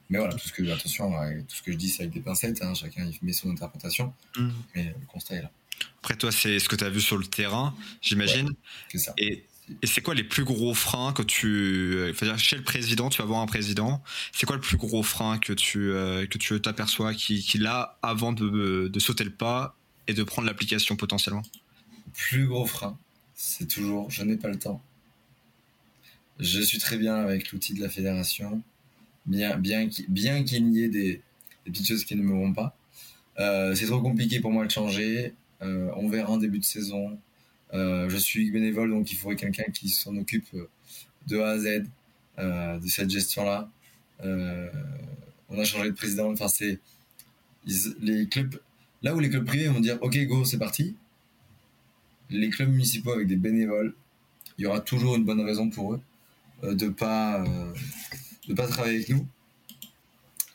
Mais 0.09 0.17
voilà, 0.17 0.33
tout 0.33 0.47
ce 0.47 0.53
que, 0.53 0.67
attention, 0.71 1.11
tout 1.47 1.55
ce 1.55 1.61
que 1.61 1.71
je 1.71 1.77
dis, 1.77 1.89
c'est 1.89 2.01
avec 2.01 2.15
des 2.15 2.21
pincettes, 2.21 2.63
hein, 2.63 2.73
chacun 2.73 3.05
il 3.05 3.15
met 3.21 3.31
son 3.31 3.51
interprétation, 3.51 4.11
mm. 4.35 4.49
mais 4.73 4.85
le 4.85 5.05
constat 5.05 5.35
est 5.35 5.41
là. 5.43 5.51
Après, 5.99 6.15
toi, 6.15 6.31
c'est 6.31 6.57
ce 6.57 6.67
que 6.67 6.75
tu 6.75 6.83
as 6.83 6.89
vu 6.89 6.99
sur 6.99 7.17
le 7.17 7.25
terrain, 7.27 7.75
j'imagine. 8.01 8.49
c'est 8.91 8.97
ça. 8.97 9.13
Et, 9.19 9.45
et 9.81 9.87
c'est 9.87 10.01
quoi 10.01 10.15
les 10.15 10.23
plus 10.23 10.43
gros 10.43 10.73
freins 10.73 11.13
que 11.13 11.21
tu. 11.21 12.09
Enfin, 12.09 12.37
chez 12.37 12.55
le 12.55 12.63
président, 12.63 13.09
tu 13.09 13.21
vas 13.21 13.27
voir 13.27 13.41
un 13.41 13.45
président. 13.45 14.01
C'est 14.31 14.45
quoi 14.45 14.55
le 14.55 14.61
plus 14.61 14.77
gros 14.77 15.03
frein 15.03 15.37
que 15.37 15.53
tu 15.53 15.91
euh, 15.91 16.25
que 16.25 16.37
tu 16.37 16.59
t'aperçois 16.61 17.13
qu'il 17.13 17.65
a 17.67 17.97
avant 18.01 18.33
de, 18.33 18.87
de, 18.87 18.99
sauter 18.99 19.23
le 19.23 19.29
pas 19.31 19.75
et 20.07 20.13
de 20.13 20.23
prendre 20.23 20.47
l'application 20.47 20.95
potentiellement? 20.95 21.43
Le 22.07 22.11
plus 22.13 22.47
gros 22.47 22.65
frein, 22.65 22.97
c'est 23.35 23.67
toujours 23.67 24.09
je 24.09 24.23
n'ai 24.23 24.37
pas 24.37 24.49
le 24.49 24.57
temps. 24.59 24.81
Je 26.39 26.61
suis 26.61 26.79
très 26.79 26.97
bien 26.97 27.15
avec 27.15 27.51
l'outil 27.51 27.73
de 27.73 27.81
la 27.81 27.89
fédération 27.89 28.61
bien, 29.25 29.57
bien, 29.57 29.87
bien 30.07 30.43
qu'il 30.43 30.69
y 30.69 30.83
ait 30.83 30.89
des, 30.89 31.21
petites 31.65 31.87
choses 31.87 32.05
qui 32.05 32.15
ne 32.15 32.23
me 32.23 32.33
vont 32.33 32.53
pas. 32.53 32.75
Euh, 33.39 33.75
c'est 33.75 33.85
trop 33.85 34.01
compliqué 34.01 34.39
pour 34.39 34.51
moi 34.51 34.65
de 34.65 34.71
changer. 34.71 35.33
Euh, 35.61 35.91
on 35.95 36.09
verra 36.09 36.31
en 36.31 36.37
début 36.37 36.59
de 36.59 36.65
saison. 36.65 37.17
Euh, 37.73 38.09
je 38.09 38.17
suis 38.17 38.49
bénévole, 38.51 38.89
donc 38.89 39.11
il 39.11 39.15
faudrait 39.15 39.35
quelqu'un 39.35 39.71
qui 39.71 39.89
s'en 39.89 40.15
occupe 40.17 40.47
de 41.27 41.39
A 41.39 41.49
à 41.51 41.59
Z 41.59 41.85
de 42.37 42.87
cette 42.87 43.09
gestion-là. 43.09 43.69
on 44.23 45.59
a 45.59 45.63
changé 45.63 45.89
de 45.89 45.95
président. 45.95 46.31
Enfin, 46.31 46.47
c'est 46.47 46.79
les 47.65 48.27
clubs. 48.27 48.59
Là 49.01 49.15
où 49.15 49.19
les 49.19 49.29
clubs 49.29 49.45
privés 49.45 49.67
vont 49.67 49.79
dire 49.79 49.97
OK, 50.01 50.17
go, 50.25 50.45
c'est 50.45 50.57
parti. 50.57 50.95
Les 52.29 52.49
clubs 52.49 52.69
municipaux 52.69 53.11
avec 53.11 53.27
des 53.27 53.35
bénévoles, 53.35 53.93
il 54.57 54.63
y 54.63 54.65
aura 54.67 54.79
toujours 54.79 55.15
une 55.15 55.25
bonne 55.25 55.41
raison 55.41 55.69
pour 55.69 55.93
eux 55.93 56.01
de 56.63 56.89
pas 56.89 57.43
de 58.47 58.53
pas 58.53 58.67
travailler 58.67 58.97
avec 58.97 59.09
nous. 59.09 59.27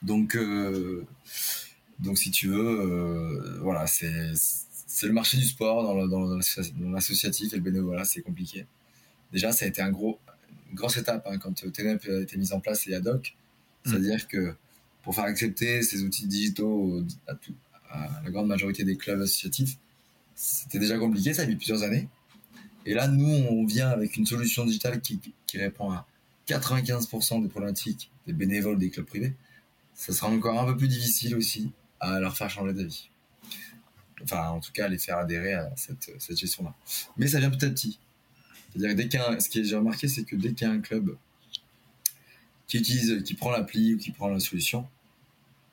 Donc, 0.02 0.36
euh, 0.36 1.06
donc 1.98 2.18
si 2.18 2.30
tu 2.30 2.48
veux, 2.48 2.80
euh, 2.80 3.58
voilà, 3.62 3.86
c'est 3.86 4.32
c'est 4.94 5.08
le 5.08 5.12
marché 5.12 5.36
du 5.36 5.44
sport 5.44 5.82
dans, 5.82 6.06
dans, 6.06 6.38
l'associatif 6.92 7.52
et 7.52 7.56
le 7.56 7.62
bénévolat, 7.62 8.04
c'est 8.04 8.22
compliqué. 8.22 8.64
Déjà, 9.32 9.50
ça 9.50 9.64
a 9.64 9.68
été 9.68 9.82
un 9.82 9.90
gros, 9.90 10.20
une 10.70 10.76
grosse 10.76 10.96
étape 10.96 11.26
hein, 11.28 11.36
quand 11.38 11.52
TNEP 11.52 12.08
a 12.08 12.20
été 12.20 12.36
mise 12.36 12.52
en 12.52 12.60
place 12.60 12.86
et 12.86 12.94
ad 12.94 13.08
hoc. 13.08 13.34
Mm. 13.84 13.90
C'est-à-dire 13.90 14.28
que 14.28 14.54
pour 15.02 15.16
faire 15.16 15.24
accepter 15.24 15.82
ces 15.82 16.04
outils 16.04 16.28
digitaux 16.28 17.02
à, 17.26 17.32
à, 17.90 18.22
la 18.22 18.30
grande 18.30 18.46
majorité 18.46 18.84
des 18.84 18.96
clubs 18.96 19.20
associatifs, 19.20 19.76
c'était 20.36 20.78
déjà 20.78 20.96
compliqué, 20.96 21.34
ça 21.34 21.42
a 21.42 21.46
mis 21.46 21.56
plusieurs 21.56 21.82
années. 21.82 22.08
Et 22.86 22.94
là, 22.94 23.08
nous, 23.08 23.26
on 23.26 23.66
vient 23.66 23.88
avec 23.88 24.16
une 24.16 24.26
solution 24.26 24.64
digitale 24.64 25.00
qui, 25.00 25.18
qui 25.48 25.58
répond 25.58 25.90
à 25.90 26.06
95% 26.46 27.42
des 27.42 27.48
problématiques 27.48 28.12
des 28.28 28.32
bénévoles 28.32 28.78
des 28.78 28.90
clubs 28.90 29.06
privés, 29.06 29.34
ça 29.92 30.12
sera 30.12 30.28
encore 30.28 30.60
un 30.60 30.66
peu 30.66 30.76
plus 30.76 30.88
difficile 30.88 31.34
aussi 31.34 31.72
à 31.98 32.20
leur 32.20 32.36
faire 32.36 32.48
changer 32.48 32.74
d'avis. 32.74 33.08
Enfin, 34.24 34.48
en 34.48 34.60
tout 34.60 34.72
cas, 34.72 34.88
les 34.88 34.98
faire 34.98 35.18
adhérer 35.18 35.54
à 35.54 35.70
cette, 35.76 36.10
cette 36.18 36.38
gestion-là. 36.38 36.74
Mais 37.16 37.26
ça 37.26 37.38
vient 37.38 37.50
petit 37.50 37.64
à 37.66 37.70
petit. 37.70 37.98
C'est-à-dire 38.74 38.96
dès 38.96 39.08
qu'un, 39.08 39.38
ce 39.38 39.48
que 39.48 39.62
j'ai 39.62 39.76
remarqué, 39.76 40.08
c'est 40.08 40.24
que 40.24 40.34
dès 40.34 40.52
qu'il 40.52 40.66
y 40.66 40.70
a 40.70 40.72
un 40.72 40.80
club 40.80 41.16
qui 42.66 42.78
utilise, 42.78 43.22
qui 43.22 43.34
prend 43.34 43.50
l'appli 43.50 43.94
ou 43.94 43.98
qui 43.98 44.10
prend 44.10 44.28
la 44.28 44.40
solution, 44.40 44.88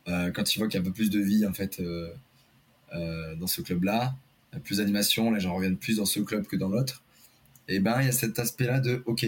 euh, 0.08 0.32
quand 0.32 0.54
il 0.54 0.60
voit 0.60 0.68
qu'il 0.68 0.76
y 0.76 0.78
a 0.78 0.82
un 0.82 0.86
peu 0.86 0.94
plus 0.94 1.10
de 1.10 1.20
vie 1.20 1.46
en 1.46 1.54
fait 1.54 1.80
euh, 1.80 2.14
euh, 2.94 3.36
dans 3.36 3.48
ce 3.48 3.62
club-là, 3.62 4.16
plus 4.64 4.78
d'animation, 4.78 5.32
les 5.32 5.40
gens 5.40 5.56
reviennent 5.56 5.78
plus 5.78 5.98
dans 5.98 6.06
ce 6.06 6.20
club 6.20 6.46
que 6.46 6.58
dans 6.58 6.70
l'autre. 6.70 7.04
Et 7.68 7.80
ben, 7.80 8.02
il 8.02 8.06
y 8.06 8.10
a 8.10 8.12
cet 8.12 8.38
aspect-là 8.38 8.80
de, 8.80 9.02
ok, 9.06 9.26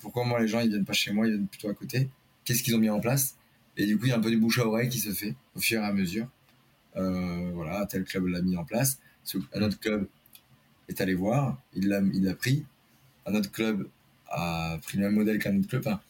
pourquoi 0.00 0.24
moi 0.24 0.40
les 0.40 0.48
gens 0.48 0.60
ils 0.60 0.70
viennent 0.70 0.84
pas 0.84 0.94
chez 0.94 1.12
moi, 1.12 1.26
ils 1.26 1.34
viennent 1.34 1.46
plutôt 1.46 1.68
à 1.68 1.74
côté? 1.74 2.08
Qu'est-ce 2.44 2.62
qu'ils 2.62 2.74
ont 2.74 2.78
mis 2.78 2.88
en 2.88 3.00
place? 3.00 3.36
Et 3.76 3.86
du 3.86 3.98
coup, 3.98 4.06
il 4.06 4.08
y 4.08 4.12
a 4.12 4.16
un 4.16 4.20
peu 4.20 4.30
du 4.30 4.38
bouche 4.38 4.58
à 4.58 4.66
oreille 4.66 4.88
qui 4.88 4.98
se 4.98 5.12
fait 5.12 5.34
au 5.54 5.60
fur 5.60 5.82
et 5.82 5.84
à 5.84 5.92
mesure. 5.92 6.26
Euh, 6.98 7.50
voilà, 7.54 7.86
tel 7.86 8.04
club 8.04 8.26
l'a 8.26 8.42
mis 8.42 8.56
en 8.56 8.64
place. 8.64 8.98
Un 9.54 9.62
autre 9.62 9.78
club 9.78 10.08
est 10.88 11.00
allé 11.00 11.14
voir, 11.14 11.58
il 11.74 11.88
l'a, 11.88 12.00
il 12.12 12.24
l'a 12.24 12.34
pris. 12.34 12.64
Un 13.26 13.34
autre 13.34 13.50
club 13.50 13.88
a 14.28 14.78
pris 14.82 14.98
le 14.98 15.04
même 15.04 15.14
modèle 15.14 15.38
qu'un 15.38 15.56
autre 15.58 15.68
club. 15.68 15.82
Enfin, 15.86 16.00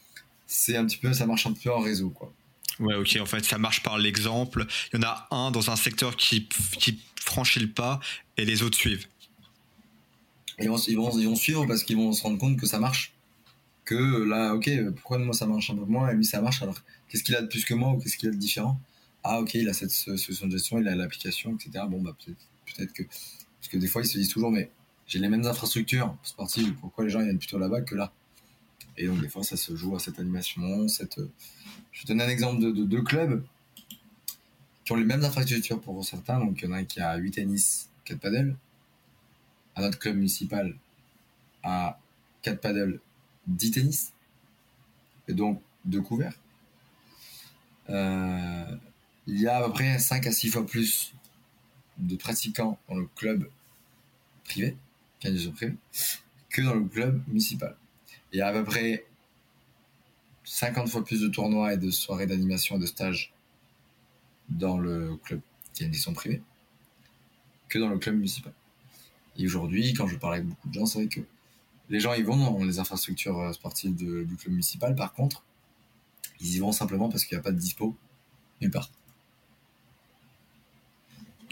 c'est 0.46 0.76
un 0.76 0.86
petit 0.86 0.98
peu, 0.98 1.12
ça 1.12 1.26
marche 1.26 1.46
un 1.46 1.52
peu 1.52 1.70
en 1.70 1.80
réseau, 1.80 2.10
quoi. 2.10 2.32
Ouais, 2.80 2.94
ok. 2.94 3.18
En 3.20 3.26
fait, 3.26 3.44
ça 3.44 3.58
marche 3.58 3.82
par 3.82 3.98
l'exemple. 3.98 4.66
Il 4.92 5.00
y 5.00 5.04
en 5.04 5.08
a 5.08 5.26
un 5.30 5.50
dans 5.50 5.70
un 5.70 5.76
secteur 5.76 6.16
qui, 6.16 6.48
qui 6.78 7.00
franchit 7.20 7.60
le 7.60 7.70
pas 7.70 7.98
et 8.36 8.44
les 8.44 8.62
autres 8.62 8.78
suivent. 8.78 9.06
ils, 10.60 10.68
vont, 10.68 10.76
ils, 10.76 10.96
vont, 10.96 11.10
ils 11.18 11.26
vont 11.26 11.36
suivre 11.36 11.66
parce 11.66 11.82
qu'ils 11.82 11.96
vont 11.96 12.12
se 12.12 12.22
rendre 12.22 12.38
compte 12.38 12.56
que 12.56 12.66
ça 12.66 12.78
marche 12.78 13.12
que 13.88 14.24
là, 14.24 14.54
ok, 14.54 14.70
pourquoi 14.96 15.16
moi 15.18 15.32
ça 15.32 15.46
marche 15.46 15.70
un 15.70 15.76
peu 15.76 15.86
moins 15.86 16.10
et 16.10 16.14
lui 16.14 16.24
ça 16.24 16.42
marche 16.42 16.62
alors 16.62 16.78
qu'est-ce 17.08 17.24
qu'il 17.24 17.34
a 17.34 17.40
de 17.40 17.46
plus 17.46 17.64
que 17.64 17.72
moi 17.72 17.92
ou 17.92 17.98
qu'est-ce 17.98 18.18
qu'il 18.18 18.28
a 18.28 18.32
de 18.32 18.36
différent? 18.36 18.78
Ah, 19.24 19.40
ok, 19.40 19.54
il 19.54 19.68
a 19.68 19.72
cette 19.72 19.90
solution 19.90 20.46
de 20.46 20.52
gestion, 20.52 20.78
il 20.78 20.88
a 20.88 20.94
l'application, 20.94 21.54
etc. 21.54 21.84
Bon, 21.88 22.00
bah 22.00 22.16
peut-être 22.24 22.92
peut 22.92 23.04
que. 23.04 23.08
Parce 23.60 23.68
que 23.68 23.76
des 23.76 23.88
fois, 23.88 24.02
ils 24.02 24.06
se 24.06 24.18
disent 24.18 24.30
toujours, 24.30 24.50
mais 24.50 24.70
j'ai 25.06 25.18
les 25.18 25.28
mêmes 25.28 25.44
infrastructures 25.44 26.16
sportives, 26.22 26.74
pourquoi 26.74 27.04
les 27.04 27.10
gens 27.10 27.20
viennent 27.22 27.38
plutôt 27.38 27.58
là-bas 27.58 27.80
que 27.82 27.94
là? 27.94 28.12
Et 28.96 29.06
donc, 29.06 29.20
des 29.20 29.28
fois, 29.28 29.42
ça 29.42 29.56
se 29.56 29.74
joue 29.76 29.96
à 29.96 29.98
cette 29.98 30.18
animation. 30.18 30.88
Cette... 30.88 31.18
Je 31.92 32.00
vais 32.00 32.02
te 32.02 32.08
donner 32.08 32.24
un 32.24 32.28
exemple 32.28 32.60
de, 32.60 32.84
deux 32.84 33.02
clubs 33.02 33.44
qui 34.84 34.92
ont 34.92 34.96
les 34.96 35.04
mêmes 35.04 35.24
infrastructures 35.24 35.80
pour 35.80 36.04
certains. 36.04 36.38
Donc, 36.38 36.60
il 36.62 36.66
y 36.66 36.68
en 36.68 36.72
a 36.72 36.78
un 36.78 36.84
qui 36.84 37.00
a 37.00 37.16
8 37.16 37.30
tennis, 37.32 37.90
4 38.04 38.20
paddles. 38.20 38.56
Un 39.76 39.84
autre 39.84 39.98
club 39.98 40.16
municipal 40.16 40.76
a 41.62 41.98
4 42.42 42.60
paddles 42.60 43.00
10 43.48 43.70
tennis, 43.70 44.12
et 45.26 45.32
donc 45.32 45.60
deux 45.84 46.02
couverts. 46.02 46.38
Euh, 47.90 48.76
il 49.28 49.42
y 49.42 49.46
a 49.46 49.58
à 49.58 49.66
peu 49.66 49.72
près 49.72 49.98
5 49.98 50.26
à 50.26 50.32
6 50.32 50.48
fois 50.48 50.66
plus 50.66 51.12
de 51.98 52.16
pratiquants 52.16 52.78
dans 52.88 52.96
le 52.96 53.06
club 53.14 53.48
privé, 54.44 54.74
privé, 55.20 55.74
que 56.48 56.62
dans 56.62 56.74
le 56.74 56.84
club 56.86 57.22
municipal. 57.28 57.76
Il 58.32 58.38
y 58.38 58.40
a 58.40 58.48
à 58.48 58.52
peu 58.52 58.64
près 58.64 59.04
50 60.44 60.88
fois 60.88 61.04
plus 61.04 61.20
de 61.20 61.28
tournois 61.28 61.74
et 61.74 61.76
de 61.76 61.90
soirées 61.90 62.26
d'animation 62.26 62.76
et 62.76 62.78
de 62.78 62.86
stages 62.86 63.34
dans 64.48 64.78
le 64.78 65.16
club 65.16 65.40
qui 65.74 65.84
a 65.84 65.86
une 65.86 66.14
privée 66.14 66.40
que 67.68 67.78
dans 67.78 67.90
le 67.90 67.98
club 67.98 68.14
municipal. 68.14 68.54
Et 69.36 69.44
aujourd'hui, 69.44 69.92
quand 69.92 70.06
je 70.06 70.16
parle 70.16 70.34
avec 70.34 70.46
beaucoup 70.46 70.68
de 70.68 70.74
gens, 70.74 70.86
c'est 70.86 71.00
vrai 71.00 71.08
que 71.08 71.20
les 71.90 72.00
gens 72.00 72.14
y 72.14 72.22
vont 72.22 72.36
dans 72.36 72.64
les 72.64 72.78
infrastructures 72.78 73.38
euh, 73.38 73.52
sportives 73.52 73.94
du 73.94 74.36
club 74.36 74.52
municipal. 74.52 74.94
Par 74.94 75.12
contre, 75.12 75.44
ils 76.40 76.56
y 76.56 76.58
vont 76.60 76.72
simplement 76.72 77.10
parce 77.10 77.26
qu'il 77.26 77.36
n'y 77.36 77.40
a 77.40 77.42
pas 77.42 77.52
de 77.52 77.58
dispo 77.58 77.94
nulle 78.60 78.70
part. 78.70 78.90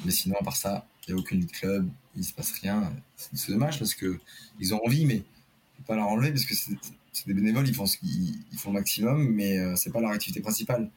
Mais 0.05 0.11
sinon, 0.11 0.37
à 0.41 0.45
part 0.45 0.57
ça, 0.57 0.87
il 1.07 1.15
n'y 1.15 1.19
a 1.19 1.23
aucun 1.23 1.41
club, 1.41 1.89
il 2.15 2.21
ne 2.21 2.25
se 2.25 2.33
passe 2.33 2.53
rien. 2.61 2.93
C'est 3.17 3.53
dommage 3.53 3.79
parce 3.79 3.95
que 3.95 4.19
ils 4.61 4.75
ont 4.75 4.85
envie, 4.85 5.07
mais 5.07 5.17
il 5.17 5.19
ne 5.19 5.77
faut 5.79 5.83
pas 5.87 5.97
leur 5.97 6.09
enlever 6.09 6.31
parce 6.31 6.45
que 6.45 6.55
c'est 6.55 7.27
des 7.27 7.35
bénévoles, 7.35 7.69
ils 7.69 7.75
font, 7.75 7.87
ce 7.87 7.97
ils 8.03 8.59
font 8.59 8.71
le 8.71 8.79
maximum, 8.79 9.29
mais 9.29 9.59
euh, 9.59 9.77
ce 9.77 9.89
n'est 9.89 9.93
pas 9.93 10.01
leur 10.01 10.11
activité 10.11 10.41
principale. 10.41 10.91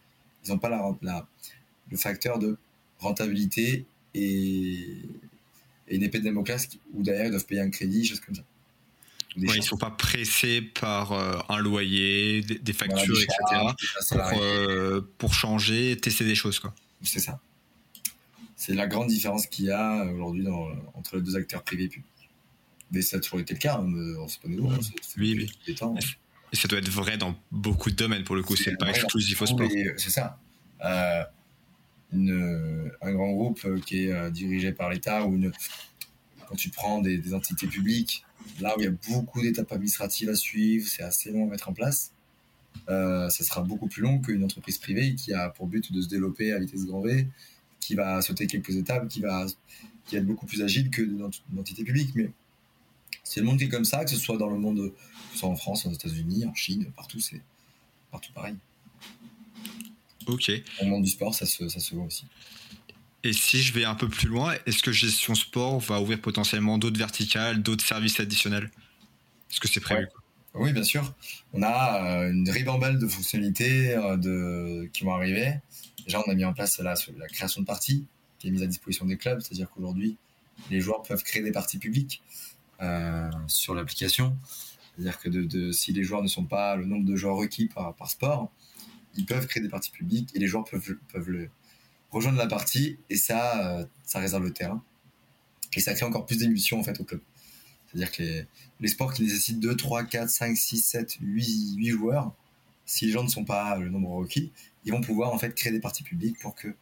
Ils 0.45 0.51
n'ont 0.51 0.59
pas 0.59 0.69
la, 1.01 1.27
le 1.91 1.97
facteur 1.97 2.39
de 2.39 2.57
rentabilité 2.99 3.85
et, 4.13 4.99
et 5.88 5.95
une 5.95 6.03
épée 6.03 6.19
de 6.19 6.23
démoclase 6.23 6.69
où 6.93 7.03
derrière 7.03 7.25
ils 7.25 7.31
doivent 7.31 7.45
payer 7.45 7.62
un 7.62 7.69
crédit, 7.69 8.05
choses 8.05 8.19
comme 8.19 8.35
ça 8.35 8.43
ils 9.35 9.57
ne 9.57 9.62
sont 9.62 9.77
pas 9.77 9.91
pressés 9.91 10.62
par 10.62 11.12
euh, 11.12 11.39
un 11.49 11.59
loyer, 11.59 12.41
des, 12.41 12.73
factures, 12.73 13.17
etc. 13.19 13.62
Pour, 14.09 14.41
euh, 14.41 15.01
pour, 15.17 15.33
changer, 15.33 15.97
tester 15.97 16.25
des 16.25 16.35
choses. 16.35 16.62
C'est 17.03 17.19
ça. 17.19 17.39
C'est 18.60 18.74
la 18.74 18.88
grande 18.88 19.08
différence 19.08 19.48
qu'il 19.48 19.65
y 19.65 19.72
a 19.72 20.04
aujourd'hui 20.12 20.45
entre 20.93 21.15
les 21.15 21.22
deux 21.22 21.38
acteurs 21.38 21.63
privés 21.63 21.86
et 21.86 21.88
publics. 21.88 22.30
Mais 22.91 23.02
ça 23.02 23.15
a 23.15 23.19
toujours 23.22 23.39
été 23.39 23.54
le 23.54 23.60
cas, 23.60 23.80
on 23.80 23.88
hein, 23.88 24.28
se 24.28 24.38
pas 24.38 24.50
nous. 24.50 24.69
Oui, 25.17 25.48
oui. 25.65 25.76
Et 26.52 26.56
ça 26.58 26.67
doit 26.67 26.80
être 26.80 26.89
vrai 26.89 27.17
dans 27.17 27.36
beaucoup 27.52 27.89
de 27.89 27.95
domaines 27.95 28.26
pour 28.26 28.36
le 28.36 28.43
coup, 28.43 28.58
c'est 28.58 28.76
pas 28.76 28.89
exclusif 28.89 29.41
au 29.41 29.45
sport. 29.45 29.69
C'est 29.95 30.10
ça. 30.10 30.38
Euh, 30.84 31.24
un 33.02 33.13
grand 33.13 33.32
groupe 33.32 33.65
qui 33.86 34.08
est 34.08 34.32
dirigé 34.32 34.74
par 34.74 34.89
l'État 34.89 35.26
ou 35.26 35.36
une, 35.36 35.54
quand 36.50 36.56
tu 36.56 36.69
prends 36.69 37.00
des, 37.00 37.17
des 37.17 37.34
entités 37.34 37.67
publiques 37.67 38.26
là 38.60 38.76
où 38.76 38.82
il 38.82 38.84
y 38.84 38.88
a 38.88 38.93
beaucoup 39.10 39.41
d'étapes 39.41 39.72
administratives 39.72 40.30
à 40.30 40.36
suivre, 40.36 40.86
c'est 40.86 41.04
assez 41.04 41.32
long 41.32 41.48
à 41.48 41.52
mettre 41.52 41.69
en 41.69 41.74
place. 41.74 42.12
Euh, 42.89 43.30
ça 43.30 43.43
sera 43.43 43.62
beaucoup 43.62 43.88
plus 43.88 44.02
long 44.02 44.19
qu'une 44.19 44.43
entreprise 44.43 44.78
privée 44.78 45.15
qui 45.15 45.34
a 45.34 45.50
pour 45.50 45.67
but 45.67 45.93
de 45.93 46.02
se 46.02 46.08
développer 46.08 46.52
à 46.52 46.60
vitesse 46.60 46.86
grand 46.86 47.02
V, 47.02 47.28
qui 47.79 47.95
va 47.95 48.21
sauter 48.21 48.47
quelques 48.47 48.75
étapes, 48.75 49.07
qui 49.07 49.21
va 49.21 49.45
qui 50.05 50.15
être 50.15 50.25
beaucoup 50.25 50.45
plus 50.45 50.61
agile 50.63 50.89
que 50.89 51.01
une 51.01 51.59
entité 51.59 51.83
publique. 51.83 52.11
Mais 52.15 52.31
c'est 53.23 53.41
le 53.41 53.45
monde 53.45 53.59
qui 53.59 53.65
est 53.65 53.69
comme 53.69 53.85
ça, 53.85 54.03
que 54.03 54.09
ce 54.09 54.17
soit 54.17 54.37
dans 54.37 54.49
le 54.49 54.57
monde, 54.57 54.91
que 54.91 55.33
ce 55.33 55.39
soit 55.39 55.49
en 55.49 55.55
France, 55.55 55.85
aux 55.85 55.91
États-Unis, 55.91 56.45
en 56.45 56.53
Chine, 56.55 56.91
partout, 56.95 57.19
c'est 57.19 57.41
partout 58.11 58.31
pareil. 58.33 58.55
Ok. 60.25 60.51
Dans 60.79 60.85
le 60.85 60.91
monde 60.91 61.03
du 61.03 61.09
sport, 61.09 61.33
ça 61.33 61.45
se, 61.45 61.69
ça 61.69 61.79
se 61.79 61.95
voit 61.95 62.05
aussi. 62.05 62.25
Et 63.23 63.33
si 63.33 63.61
je 63.61 63.73
vais 63.73 63.83
un 63.83 63.95
peu 63.95 64.07
plus 64.07 64.29
loin, 64.29 64.55
est-ce 64.65 64.81
que 64.81 64.91
Gestion 64.91 65.35
Sport 65.35 65.79
va 65.79 66.01
ouvrir 66.01 66.21
potentiellement 66.21 66.77
d'autres 66.77 66.97
verticales, 66.97 67.61
d'autres 67.61 67.85
services 67.85 68.19
additionnels? 68.19 68.71
Est-ce 69.51 69.59
que 69.59 69.67
c'est 69.67 69.81
prévu 69.81 70.07
Oui, 70.53 70.71
bien 70.71 70.83
sûr. 70.83 71.13
On 71.53 71.61
a 71.61 72.03
euh, 72.03 72.31
une 72.31 72.49
ribambelle 72.49 72.97
de 72.97 73.07
fonctionnalités 73.07 73.93
euh, 73.95 74.15
de... 74.15 74.89
qui 74.93 75.03
vont 75.03 75.13
arriver. 75.13 75.55
Déjà, 76.05 76.21
on 76.25 76.29
a 76.29 76.35
mis 76.35 76.45
en 76.45 76.53
place 76.53 76.79
la, 76.79 76.95
création 77.27 77.62
de 77.62 77.65
parties 77.65 78.05
qui 78.39 78.47
est 78.47 78.51
mise 78.51 78.63
à 78.63 78.67
disposition 78.67 79.05
des 79.05 79.17
clubs, 79.17 79.41
c'est-à-dire 79.41 79.69
qu'aujourd'hui, 79.69 80.17
les 80.69 80.79
joueurs 80.79 81.03
peuvent 81.03 81.23
créer 81.23 81.41
des 81.41 81.51
parties 81.51 81.77
publiques 81.77 82.21
euh, 82.81 83.29
sur 83.47 83.75
l'application. 83.75 84.35
C'est-à-dire 84.95 85.19
que 85.19 85.29
de, 85.29 85.71
si 85.71 85.93
les 85.93 86.03
joueurs 86.03 86.21
ne 86.21 86.27
sont 86.27 86.45
pas 86.45 86.75
le 86.75 86.85
nombre 86.85 87.05
de 87.05 87.15
joueurs 87.15 87.35
requis 87.35 87.67
par, 87.67 88.09
sport, 88.09 88.51
ils 89.15 89.25
peuvent 89.25 89.47
créer 89.47 89.62
des 89.63 89.69
parties 89.69 89.91
publiques 89.91 90.29
et 90.35 90.39
les 90.39 90.47
joueurs 90.47 90.65
peuvent, 90.65 90.95
peuvent 91.12 91.29
le, 91.29 91.49
rejoindre 92.12 92.38
la 92.38 92.47
partie 92.47 92.97
et 93.09 93.15
ça, 93.15 93.79
euh, 93.79 93.85
ça 94.03 94.19
réserve 94.19 94.43
le 94.43 94.53
terrain. 94.53 94.83
Et 95.75 95.79
ça 95.79 95.93
crée 95.93 96.05
encore 96.05 96.25
plus 96.25 96.38
d'émulsion 96.38 96.79
en 96.79 96.83
fait 96.83 96.99
au 96.99 97.03
club. 97.03 97.21
C'est-à-dire 97.88 98.12
que 98.12 98.23
les, 98.23 98.45
les, 98.79 98.88
sports 98.88 99.13
qui 99.13 99.23
nécessitent 99.23 99.59
2, 99.59 99.75
3, 99.75 100.03
4, 100.03 100.29
5, 100.29 100.57
6, 100.57 100.81
7, 100.81 101.17
8, 101.21 101.75
8 101.77 101.89
joueurs, 101.89 102.33
si 102.85 103.05
les 103.05 103.12
gens 103.12 103.23
ne 103.23 103.29
sont 103.29 103.45
pas 103.45 103.77
le 103.77 103.89
nombre 103.89 104.09
requis, 104.09 104.51
ils 104.89 104.91
vont 104.91 105.02
pouvoir 105.02 105.32
en 105.32 105.38
fait 105.38 105.54
créer 105.54 105.71
des 105.71 105.80
parties 105.80 106.02
publiques 106.02 106.39
pour 106.39 106.56
qu'il 106.56 106.73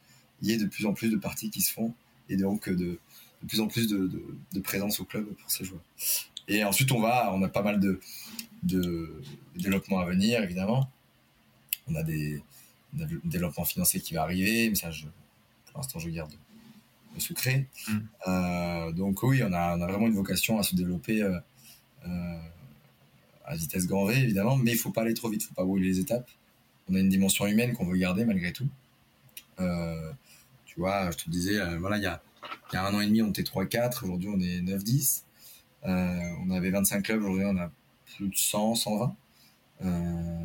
y 0.41 0.53
ait 0.53 0.57
de 0.57 0.65
plus 0.65 0.85
en 0.85 0.93
plus 0.93 1.09
de 1.09 1.17
parties 1.17 1.49
qui 1.49 1.59
se 1.61 1.73
font 1.73 1.93
et 2.29 2.37
donc 2.37 2.69
de, 2.69 2.75
de 2.75 3.47
plus 3.47 3.59
en 3.59 3.67
plus 3.67 3.87
de, 3.89 4.09
de, 4.53 4.59
présence 4.61 5.01
au 5.01 5.05
club 5.05 5.25
pour 5.25 5.51
ces 5.51 5.65
joueurs. 5.65 5.83
Et 6.47 6.63
ensuite, 6.63 6.91
on 6.93 7.01
va, 7.01 7.33
on 7.33 7.43
a 7.43 7.49
pas 7.49 7.61
mal 7.61 7.81
de, 7.81 7.99
de 8.63 9.21
développements 9.57 9.99
à 9.99 10.05
venir, 10.05 10.41
évidemment. 10.41 10.89
On 11.89 11.95
a 11.95 12.03
des, 12.03 12.41
développement 13.25 13.65
financier 13.65 13.99
qui 13.99 14.13
va 14.13 14.23
arriver, 14.23 14.69
mais 14.69 14.75
ça, 14.75 14.89
je, 14.89 15.05
pour 15.65 15.81
l'instant, 15.81 15.99
je 15.99 16.09
garde 16.09 16.31
le 17.13 17.19
secret. 17.19 17.67
Mm. 17.89 17.97
Euh, 18.27 18.91
donc 18.93 19.21
oui, 19.23 19.43
on 19.43 19.51
a, 19.51 19.75
on 19.75 19.81
a, 19.81 19.87
vraiment 19.87 20.07
une 20.07 20.15
vocation 20.15 20.59
à 20.59 20.63
se 20.63 20.75
développer 20.75 21.21
euh, 21.23 21.37
euh, 22.07 22.39
à 23.45 23.55
vitesse 23.57 23.85
grand 23.85 24.05
V, 24.05 24.15
évidemment, 24.15 24.55
mais 24.55 24.71
il 24.71 24.77
faut 24.77 24.91
pas 24.91 25.01
aller 25.01 25.13
trop 25.13 25.29
vite, 25.29 25.43
il 25.43 25.47
faut 25.47 25.55
pas 25.55 25.65
brûler 25.65 25.89
les 25.89 25.99
étapes. 25.99 26.29
On 26.89 26.95
a 26.95 26.99
une 26.99 27.09
dimension 27.09 27.45
humaine 27.45 27.73
qu'on 27.73 27.85
veut 27.85 27.97
garder 27.97 28.25
malgré 28.25 28.51
tout. 28.51 28.67
tu 29.57 30.79
vois, 30.79 31.11
je 31.11 31.17
te 31.17 31.29
disais, 31.29 31.59
voilà, 31.77 31.97
il 31.97 32.03
y 32.03 32.07
a, 32.07 32.21
y 32.73 32.75
a, 32.77 32.85
un 32.85 32.93
an 32.93 33.01
et 33.01 33.07
demi, 33.07 33.21
on 33.21 33.29
était 33.29 33.43
3-4, 33.43 34.05
aujourd'hui 34.05 34.29
on 34.29 34.39
est 34.39 34.61
9-10. 34.61 35.23
on 35.83 36.49
avait 36.51 36.69
25 36.69 37.03
clubs, 37.03 37.23
aujourd'hui 37.23 37.45
on 37.45 37.57
a 37.57 37.71
plus 38.15 38.29
de 38.29 38.35
100, 38.35 38.75
120. 38.75 39.15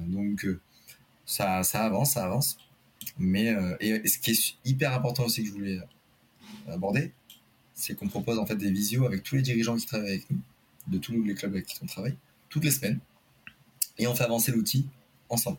donc 0.08 0.46
ça, 1.26 1.62
ça 1.62 1.84
avance, 1.84 2.12
ça 2.12 2.24
avance. 2.24 2.58
Mais 3.18 3.50
euh, 3.50 3.76
et 3.80 4.06
ce 4.06 4.18
qui 4.18 4.30
est 4.30 4.54
hyper 4.64 4.92
important 4.94 5.24
aussi 5.24 5.42
que 5.42 5.48
je 5.48 5.54
voulais 5.54 5.78
euh, 5.78 6.74
aborder, 6.74 7.12
c'est 7.74 7.94
qu'on 7.94 8.08
propose 8.08 8.38
en 8.38 8.46
fait 8.46 8.56
des 8.56 8.70
visios 8.70 9.06
avec 9.06 9.22
tous 9.22 9.36
les 9.36 9.42
dirigeants 9.42 9.76
qui 9.76 9.86
travaillent 9.86 10.10
avec 10.10 10.30
nous, 10.30 10.40
de 10.88 10.98
tous 10.98 11.20
les 11.22 11.34
clubs 11.34 11.52
avec 11.52 11.66
qui 11.66 11.78
on 11.82 11.86
travaille, 11.86 12.16
toutes 12.48 12.64
les 12.64 12.70
semaines, 12.70 13.00
et 13.98 14.06
on 14.06 14.14
fait 14.14 14.24
avancer 14.24 14.52
l'outil 14.52 14.86
ensemble. 15.28 15.58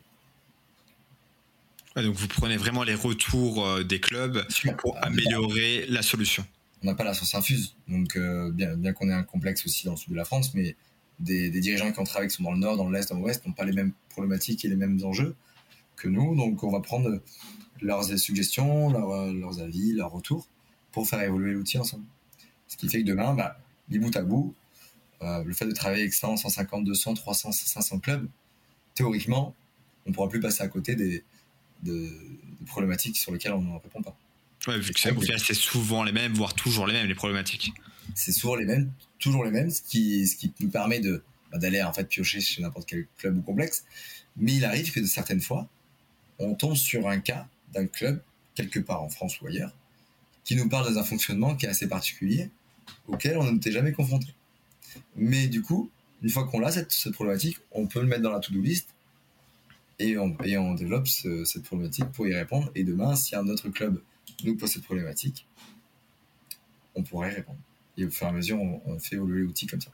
Donc 2.01 2.15
vous 2.15 2.27
prenez 2.27 2.58
vraiment 2.58 2.84
les 2.84 2.95
retours 2.95 3.65
euh, 3.65 3.84
des 3.84 3.99
clubs 3.99 4.45
pour 4.79 4.97
améliorer 5.03 5.86
la 5.88 6.01
solution. 6.01 6.45
On 6.82 6.88
n'a 6.88 6.95
pas 6.95 7.03
la 7.03 7.13
source 7.13 7.34
infuse, 7.36 7.75
donc 7.88 8.17
bien, 8.51 8.75
bien 8.75 8.91
qu'on 8.91 9.10
ait 9.10 9.13
un 9.13 9.23
complexe 9.23 9.65
aussi 9.65 9.86
dans 9.86 9.91
le 9.91 9.97
sud 9.97 10.12
de 10.12 10.17
la 10.17 10.25
France, 10.25 10.53
mais 10.53 10.75
des, 11.19 11.49
des 11.49 11.62
dirigeants 11.62 11.91
qui 11.91 11.99
ont 11.99 12.03
travaillé 12.03 12.29
qui 12.29 12.36
sont 12.36 12.43
dans 12.43 12.51
le 12.51 12.58
nord, 12.58 12.75
dans 12.75 12.89
l'est, 12.89 13.10
dans 13.10 13.19
l'ouest 13.19 13.45
n'ont 13.45 13.53
pas 13.53 13.63
les 13.63 13.71
mêmes 13.71 13.93
problématiques 14.10 14.65
et 14.65 14.67
les 14.67 14.75
mêmes 14.75 14.99
enjeux 15.03 15.36
que 15.95 16.08
nous. 16.08 16.36
Donc, 16.36 16.63
on 16.63 16.71
va 16.71 16.82
prendre 16.82 17.21
leurs 17.82 18.03
suggestions, 18.19 18.89
leurs, 18.89 19.60
avis, 19.60 19.93
leurs 19.93 20.12
retours 20.12 20.47
pour 20.91 21.08
faire 21.08 21.21
évoluer 21.21 21.53
l'outil 21.53 21.77
ensemble. 21.77 22.06
Ce 22.67 22.77
qui 22.77 22.89
fait 22.89 23.01
que 23.01 23.08
demain, 23.08 23.34
bah, 23.34 23.58
bout 23.89 24.15
à 24.15 24.21
bout, 24.21 24.56
euh, 25.21 25.43
le 25.43 25.53
fait 25.53 25.65
de 25.65 25.71
travailler 25.71 26.01
avec 26.01 26.13
100, 26.13 26.38
150, 26.38 26.84
200, 26.86 27.13
300, 27.15 27.51
500 27.51 27.99
clubs, 27.99 28.27
théoriquement, 28.95 29.56
on 30.06 30.10
ne 30.10 30.15
pourra 30.15 30.29
plus 30.29 30.39
passer 30.39 30.63
à 30.63 30.67
côté 30.67 30.95
des, 30.95 31.23
problématiques 32.65 33.17
sur 33.17 33.32
lesquelles 33.32 33.54
on 33.54 33.62
ne 33.62 33.74
répond 33.74 34.02
pas. 34.02 34.17
Ouais, 34.67 34.80
vu 34.80 34.93
que 34.93 35.00
c'est 35.00 35.54
souvent 35.54 36.04
les 36.04 36.12
mêmes, 36.12 36.34
voire 36.34 36.54
toujours 36.54 36.88
les 36.88 36.93
mêmes, 36.93 37.08
les 37.08 37.15
problématiques. 37.15 37.74
C'est 38.15 38.32
souvent 38.32 38.56
les 38.56 38.65
mêmes, 38.65 38.91
toujours 39.19 39.43
les 39.43 39.52
mêmes, 39.52 39.69
ce 39.69 39.82
qui, 39.82 40.28
ce 40.28 40.36
qui 40.36 40.54
nous 40.60 40.69
permet 40.69 41.00
de 41.00 41.24
bah, 41.52 41.60
d'aller 41.60 41.82
en 41.84 41.93
fait 41.93 42.06
piocher 42.06 42.41
chez 42.41 42.62
n'importe 42.62 42.88
quel 42.88 43.08
club 43.17 43.38
ou 43.38 43.41
complexe. 43.41 43.86
Mais 44.38 44.54
il 44.56 44.65
arrive 44.65 44.91
que 44.91 45.00
de 45.00 45.06
certaines 45.06 45.41
fois, 45.41 45.69
on 46.39 46.56
tombe 46.56 46.76
sur 46.76 47.08
un 47.08 47.19
cas 47.19 47.48
d'un 47.74 47.86
club, 47.86 48.22
quelque 48.56 48.80
part 48.80 49.04
en 49.04 49.10
France 49.10 49.39
ou 49.41 49.48
ailleurs, 49.48 49.76
qui 50.43 50.56
nous 50.56 50.67
parle 50.67 50.93
d'un 50.93 51.04
fonctionnement 51.04 51.56
qui 51.56 51.65
est 51.65 51.69
assez 51.69 51.88
particulier, 51.88 52.50
auquel 53.08 53.38
on 53.38 53.52
n'était 53.52 53.72
jamais 53.72 53.91
confronté. 53.91 54.28
Mais 55.15 55.48
du 55.48 55.62
coup, 55.62 55.91
une 56.24 56.30
fois 56.30 56.48
qu'on 56.48 56.63
a 56.63 56.72
cette, 56.72 57.12
problématique, 57.12 57.58
on 57.72 57.86
peut 57.86 58.02
le 58.02 58.08
mettre 58.08 58.24
dans 58.24 58.32
la 58.32 58.39
to-do 58.39 58.62
list 58.62 58.88
et 59.99 60.17
on, 60.17 60.36
on 60.39 60.73
développe 60.73 61.08
cette 61.08 61.63
problématique 61.63 62.06
pour 62.13 62.27
y 62.27 62.34
répondre. 62.34 62.71
Et 62.75 62.84
demain, 62.84 63.15
si 63.15 63.36
un 63.36 63.47
autre 63.47 63.69
club 63.69 64.01
nous 64.43 64.56
pose 64.56 64.71
cette 64.71 64.84
problématique, 64.84 65.47
on 66.95 67.03
pourrait 67.03 67.32
y 67.32 67.36
répondre. 67.36 67.60
Et 67.97 68.06
au 68.06 68.10
fur 68.10 68.27
et 68.27 68.29
à 68.29 68.34
mesure, 68.34 68.60
on, 68.60 68.82
on 68.86 68.99
fait 68.99 69.15
évoluer 69.15 69.43
l'outil 69.43 69.67
comme 69.67 69.82
ça. 69.82 69.91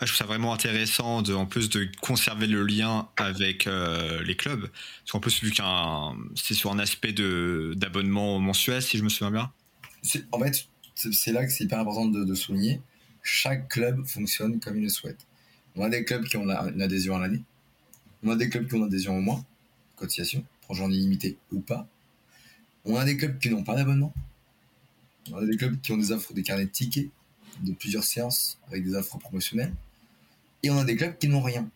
Ah, 0.00 0.06
je 0.06 0.12
trouve 0.12 0.18
ça 0.18 0.26
vraiment 0.26 0.54
intéressant, 0.54 1.22
de, 1.22 1.34
en 1.34 1.44
plus 1.44 1.68
de 1.70 1.88
conserver 2.00 2.46
le 2.46 2.62
lien 2.62 3.08
avec 3.16 3.66
euh, 3.66 4.22
les 4.22 4.36
clubs. 4.36 4.60
Parce 4.60 5.10
qu'en 5.10 5.18
plus, 5.18 5.42
vu 5.42 5.50
qu'un 5.50 6.16
c'est 6.36 6.54
sur 6.54 6.70
un 6.70 6.78
aspect 6.78 7.12
d'abonnement 7.12 8.38
mensuel, 8.38 8.80
si 8.80 8.96
je 8.96 9.02
me 9.02 9.08
souviens 9.08 9.32
bien. 9.32 9.52
En 10.30 10.38
fait, 10.38 10.68
c'est 10.94 11.32
là 11.32 11.44
que 11.44 11.50
c'est 11.50 11.64
hyper 11.64 11.80
important 11.80 12.06
de, 12.06 12.34
souligner. 12.34 12.80
Chaque 13.24 13.68
club 13.68 14.06
fonctionne 14.06 14.60
comme 14.60 14.76
il 14.76 14.84
le 14.84 14.88
souhaite. 14.88 15.26
On 15.74 15.82
a 15.82 15.88
des 15.88 16.04
clubs 16.04 16.24
qui 16.24 16.36
ont 16.36 16.44
une 16.44 16.80
adhésion 16.80 17.16
à 17.16 17.18
l'année. 17.18 17.42
On 18.22 18.30
a 18.30 18.36
des 18.36 18.48
clubs 18.48 18.68
qui 18.68 18.74
ont 18.74 18.84
adhésion 18.84 19.16
au 19.16 19.20
mois, 19.20 19.44
cotisation, 19.96 20.44
pour 20.62 20.74
journée 20.74 20.96
limitée 20.96 21.36
ou 21.52 21.60
pas. 21.60 21.88
On 22.84 22.96
a 22.96 23.04
des 23.04 23.16
clubs 23.16 23.38
qui 23.38 23.50
n'ont 23.50 23.64
pas 23.64 23.76
d'abonnement. 23.76 24.12
On 25.30 25.36
a 25.36 25.46
des 25.46 25.56
clubs 25.56 25.80
qui 25.80 25.92
ont 25.92 25.96
des 25.96 26.10
offres, 26.12 26.32
des 26.32 26.42
carnets 26.42 26.64
de 26.64 26.70
tickets 26.70 27.10
de 27.62 27.72
plusieurs 27.72 28.04
séances 28.04 28.58
avec 28.68 28.84
des 28.84 28.94
offres 28.94 29.18
promotionnelles. 29.18 29.74
Et 30.62 30.70
on 30.70 30.78
a 30.78 30.84
des 30.84 30.96
clubs 30.96 31.16
qui 31.18 31.28
n'ont 31.28 31.42
rien, 31.42 31.68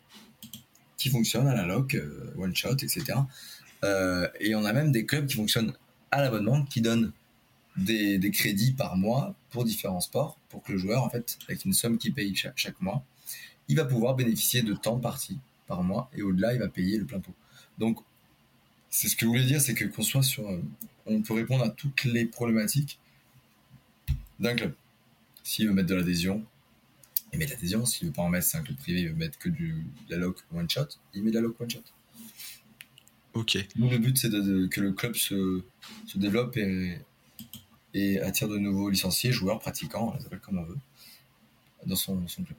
qui 0.97 1.09
fonctionnent 1.09 1.47
à 1.47 1.55
la 1.55 1.65
loc, 1.65 1.95
euh, 1.95 2.33
one 2.37 2.55
shot, 2.55 2.73
etc. 2.73 3.03
Euh, 3.83 4.27
et 4.39 4.55
on 4.55 4.65
a 4.65 4.73
même 4.73 4.91
des 4.91 5.05
clubs 5.05 5.25
qui 5.25 5.35
fonctionnent 5.35 5.73
à 6.11 6.21
l'abonnement, 6.21 6.63
qui 6.65 6.81
donnent 6.81 7.11
des, 7.77 8.31
crédits 8.31 8.73
par 8.73 8.97
mois 8.97 9.35
pour 9.49 9.63
différents 9.65 10.01
sports, 10.01 10.37
pour 10.49 10.63
que 10.63 10.73
le 10.73 10.77
joueur, 10.77 11.03
en 11.03 11.09
fait, 11.09 11.37
avec 11.47 11.65
une 11.65 11.73
somme 11.73 11.97
qu'il 11.97 12.13
paye 12.13 12.35
chaque, 12.35 12.81
mois, 12.81 13.03
il 13.67 13.75
va 13.75 13.85
pouvoir 13.85 14.15
bénéficier 14.15 14.61
de 14.61 14.73
temps 14.73 14.99
parties 14.99 15.39
par 15.73 15.83
mois, 15.83 16.09
et 16.15 16.21
au-delà, 16.21 16.53
il 16.53 16.59
va 16.59 16.67
payer 16.67 16.97
le 16.97 17.05
plein 17.05 17.19
pot. 17.19 17.33
Donc, 17.79 17.99
c'est 18.89 19.07
ce 19.07 19.15
que 19.15 19.25
je 19.25 19.27
voulais 19.27 19.43
dire, 19.43 19.59
c'est 19.59 19.73
que 19.73 19.85
qu'on 19.85 20.03
soit 20.03 20.21
sur, 20.21 20.47
euh, 20.47 20.61
on 21.07 21.21
peut 21.23 21.33
répondre 21.33 21.63
à 21.63 21.69
toutes 21.69 22.03
les 22.03 22.25
problématiques 22.25 22.99
d'un 24.39 24.55
club. 24.55 24.75
S'il 25.43 25.67
veut 25.67 25.73
mettre 25.73 25.89
de 25.89 25.95
l'adhésion, 25.95 26.45
il 27.31 27.39
met 27.39 27.45
de 27.45 27.51
l'adhésion. 27.51 27.85
S'il 27.85 28.07
veut 28.07 28.13
pas 28.13 28.21
en 28.21 28.29
mettre, 28.29 28.45
c'est 28.45 28.57
un 28.57 28.61
club 28.61 28.77
privé, 28.77 29.01
il 29.01 29.09
veut 29.09 29.15
mettre 29.15 29.39
que 29.39 29.49
du, 29.49 29.83
de 30.07 30.15
la 30.15 30.17
loc 30.17 30.37
one 30.53 30.69
shot, 30.69 30.87
il 31.15 31.23
met 31.23 31.31
de 31.31 31.35
la 31.35 31.41
loc 31.41 31.59
one 31.59 31.69
shot. 31.69 31.83
Ok. 33.33 33.57
Nous, 33.75 33.89
le 33.89 33.97
but, 33.97 34.15
c'est 34.15 34.29
que 34.29 34.79
le 34.79 34.91
club 34.91 35.15
se, 35.15 35.63
se 36.05 36.17
développe 36.19 36.55
et, 36.57 36.99
et, 37.95 38.19
attire 38.19 38.47
de 38.47 38.59
nouveaux 38.59 38.91
licenciés, 38.91 39.31
joueurs, 39.31 39.59
pratiquants, 39.59 40.13
on 40.13 40.17
les 40.17 40.25
appelle 40.25 40.39
comme 40.39 40.59
on 40.59 40.65
veut, 40.65 40.77
dans 41.87 41.95
son, 41.95 42.27
son 42.27 42.43
club. 42.43 42.57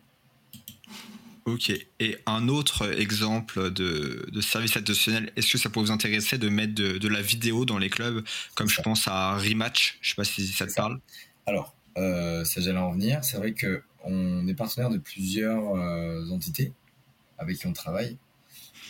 Ok. 1.47 1.71
Et 2.01 2.17
un 2.25 2.49
autre 2.49 2.91
exemple 2.99 3.71
de, 3.71 4.27
de 4.33 4.41
service 4.41 4.77
additionnel, 4.77 5.31
est-ce 5.37 5.53
que 5.53 5.59
ça 5.59 5.69
pourrait 5.69 5.87
vous 5.87 5.93
intéresser 5.93 6.39
de 6.39 6.49
mettre 6.49 6.75
de, 6.75 6.97
de 6.97 7.09
la 7.09 7.21
vidéo 7.21 7.67
dans 7.67 7.77
les 7.77 7.91
clubs, 7.91 8.25
comme 8.55 8.69
je 8.69 8.81
pense 8.81 9.07
à 9.09 9.37
Rematch? 9.37 9.99
Je 10.01 10.11
sais 10.11 10.15
pas 10.15 10.25
si 10.25 10.47
ça 10.47 10.67
te 10.67 10.75
parle. 10.75 11.01
Alors, 11.47 11.77
euh, 11.99 12.45
ça 12.45 12.63
j'allais 12.63 12.79
en 12.79 12.93
venir. 12.93 13.23
C'est 13.25 13.37
vrai 13.37 13.53
que 13.53 13.83
on 14.03 14.47
est 14.49 14.55
partenaire 14.55 14.91
de 14.91 14.99
plusieurs 14.99 15.77
euh, 15.77 16.29
entités 16.31 16.73
avec 17.39 17.59
qui 17.59 17.67
on 17.67 17.73
travaille, 17.73 18.17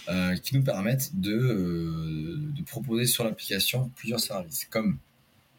euh, 0.08 0.36
qui 0.36 0.56
nous 0.56 0.62
permettent 0.62 1.18
de, 1.18 2.38
de 2.38 2.62
proposer 2.62 3.06
sur 3.06 3.24
l'application 3.24 3.90
plusieurs 3.96 4.20
services, 4.20 4.66
comme 4.70 4.98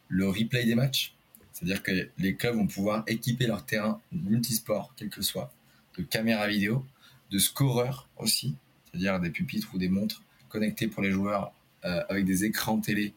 le 0.08 0.28
replay 0.28 0.64
des 0.64 0.74
matchs, 0.74 1.14
c'est-à-dire 1.52 1.82
que 1.82 2.08
les 2.18 2.36
clubs 2.36 2.54
vont 2.54 2.66
pouvoir 2.66 3.02
équiper 3.06 3.46
leur 3.46 3.66
terrain 3.66 4.00
multisport, 4.12 4.94
quel 4.96 5.08
que 5.08 5.22
soit, 5.22 5.52
de 5.96 6.02
caméras 6.02 6.48
vidéo, 6.48 6.84
de 7.30 7.38
scoreurs 7.38 8.08
aussi, 8.16 8.54
c'est-à-dire 8.84 9.20
des 9.20 9.30
pupitres 9.30 9.68
ou 9.74 9.78
des 9.78 9.88
montres 9.88 10.22
connectées 10.48 10.88
pour 10.88 11.02
les 11.02 11.10
joueurs 11.10 11.52
avec 11.82 12.24
des 12.24 12.44
écrans 12.44 12.80
télé 12.80 13.14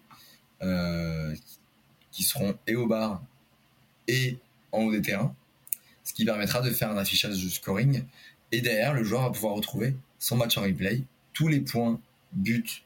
qui 2.12 2.24
seront 2.24 2.56
et 2.68 2.76
au 2.76 2.86
bar 2.86 3.24
et 4.08 4.38
en 4.72 4.84
haut 4.84 4.92
des 4.92 5.02
terrains 5.02 5.36
ce 6.10 6.14
qui 6.16 6.26
permettra 6.26 6.62
de 6.62 6.72
faire 6.72 6.90
un 6.90 6.98
affichage 6.98 7.44
de 7.44 7.50
scoring. 7.50 8.04
Et 8.52 8.62
derrière, 8.62 8.96
le 8.96 9.04
joueur 9.04 9.22
va 9.22 9.30
pouvoir 9.30 9.54
retrouver 9.54 9.96
son 10.18 10.38
match 10.38 10.58
en 10.58 10.64
replay, 10.64 11.04
tous 11.34 11.48
les 11.48 11.62
points, 11.62 12.02
buts 12.34 12.82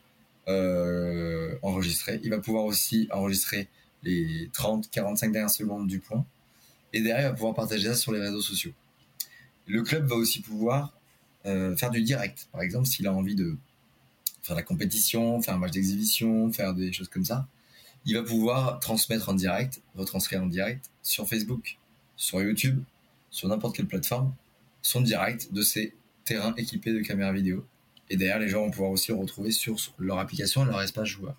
euh, 0.50 1.56
enregistrés. 1.62 2.20
Il 2.24 2.32
va 2.32 2.40
pouvoir 2.40 2.66
aussi 2.66 3.08
enregistrer 3.12 3.70
les 4.04 4.50
30, 4.52 4.90
45 4.92 5.32
dernières 5.32 5.50
secondes 5.50 5.88
du 5.88 6.00
point. 6.00 6.26
Et 6.92 7.00
derrière, 7.00 7.28
il 7.28 7.30
va 7.30 7.34
pouvoir 7.34 7.54
partager 7.54 7.88
ça 7.88 7.96
sur 7.96 8.12
les 8.12 8.20
réseaux 8.20 8.42
sociaux. 8.42 8.74
Le 9.68 9.82
club 9.82 10.06
va 10.06 10.16
aussi 10.16 10.42
pouvoir 10.42 10.94
euh, 11.46 11.76
faire 11.76 11.92
du 11.92 12.02
direct. 12.02 12.48
Par 12.52 12.62
exemple, 12.62 12.88
s'il 12.88 13.08
a 13.08 13.14
envie 13.14 13.36
de 13.36 13.58
faire 14.42 14.56
la 14.56 14.64
compétition, 14.64 15.42
faire 15.42 15.56
un 15.56 15.58
match 15.58 15.72
d'exhibition, 15.72 16.52
faire 16.52 16.74
des 16.74 16.92
choses 16.92 17.08
comme 17.08 17.26
ça, 17.26 17.48
il 18.06 18.16
va 18.16 18.24
pouvoir 18.24 18.80
transmettre 18.80 19.30
en 19.30 19.34
direct, 19.34 19.82
retranscrire 19.96 20.44
en 20.44 20.48
direct 20.48 20.90
sur 21.02 21.28
Facebook, 21.28 21.78
sur 22.18 22.42
YouTube, 22.42 22.84
sur 23.30 23.48
n'importe 23.48 23.76
quelle 23.76 23.88
plateforme, 23.88 24.34
son 24.82 25.02
direct 25.02 25.54
de 25.54 25.62
ses 25.62 25.94
terrains 26.26 26.54
équipés 26.58 26.92
de 26.92 27.00
caméras 27.00 27.32
vidéo. 27.32 27.66
Et 28.10 28.18
derrière, 28.18 28.40
les 28.40 28.50
gens 28.50 28.66
vont 28.66 28.72
pouvoir 28.72 28.92
aussi 28.92 29.12
le 29.12 29.18
retrouver 29.18 29.52
sur 29.52 29.78
leur 29.98 30.20
application 30.20 30.66
leur 30.66 30.82
espace 30.82 31.08
joueur. 31.08 31.36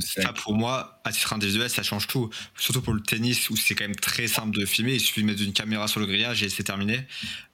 Ça, 0.00 0.32
pour 0.32 0.54
moi, 0.54 1.00
à 1.04 1.12
titre 1.12 1.32
individuel, 1.32 1.68
ça 1.70 1.82
change 1.82 2.06
tout. 2.06 2.30
Surtout 2.56 2.82
pour 2.82 2.94
le 2.94 3.00
tennis, 3.00 3.50
où 3.50 3.56
c'est 3.56 3.74
quand 3.74 3.84
même 3.84 3.96
très 3.96 4.26
simple 4.26 4.56
de 4.58 4.66
filmer. 4.66 4.94
Il 4.94 5.00
suffit 5.00 5.22
de 5.22 5.26
mettre 5.26 5.42
une 5.42 5.52
caméra 5.52 5.88
sur 5.88 6.00
le 6.00 6.06
grillage 6.06 6.42
et 6.42 6.48
c'est 6.48 6.64
terminé. 6.64 7.06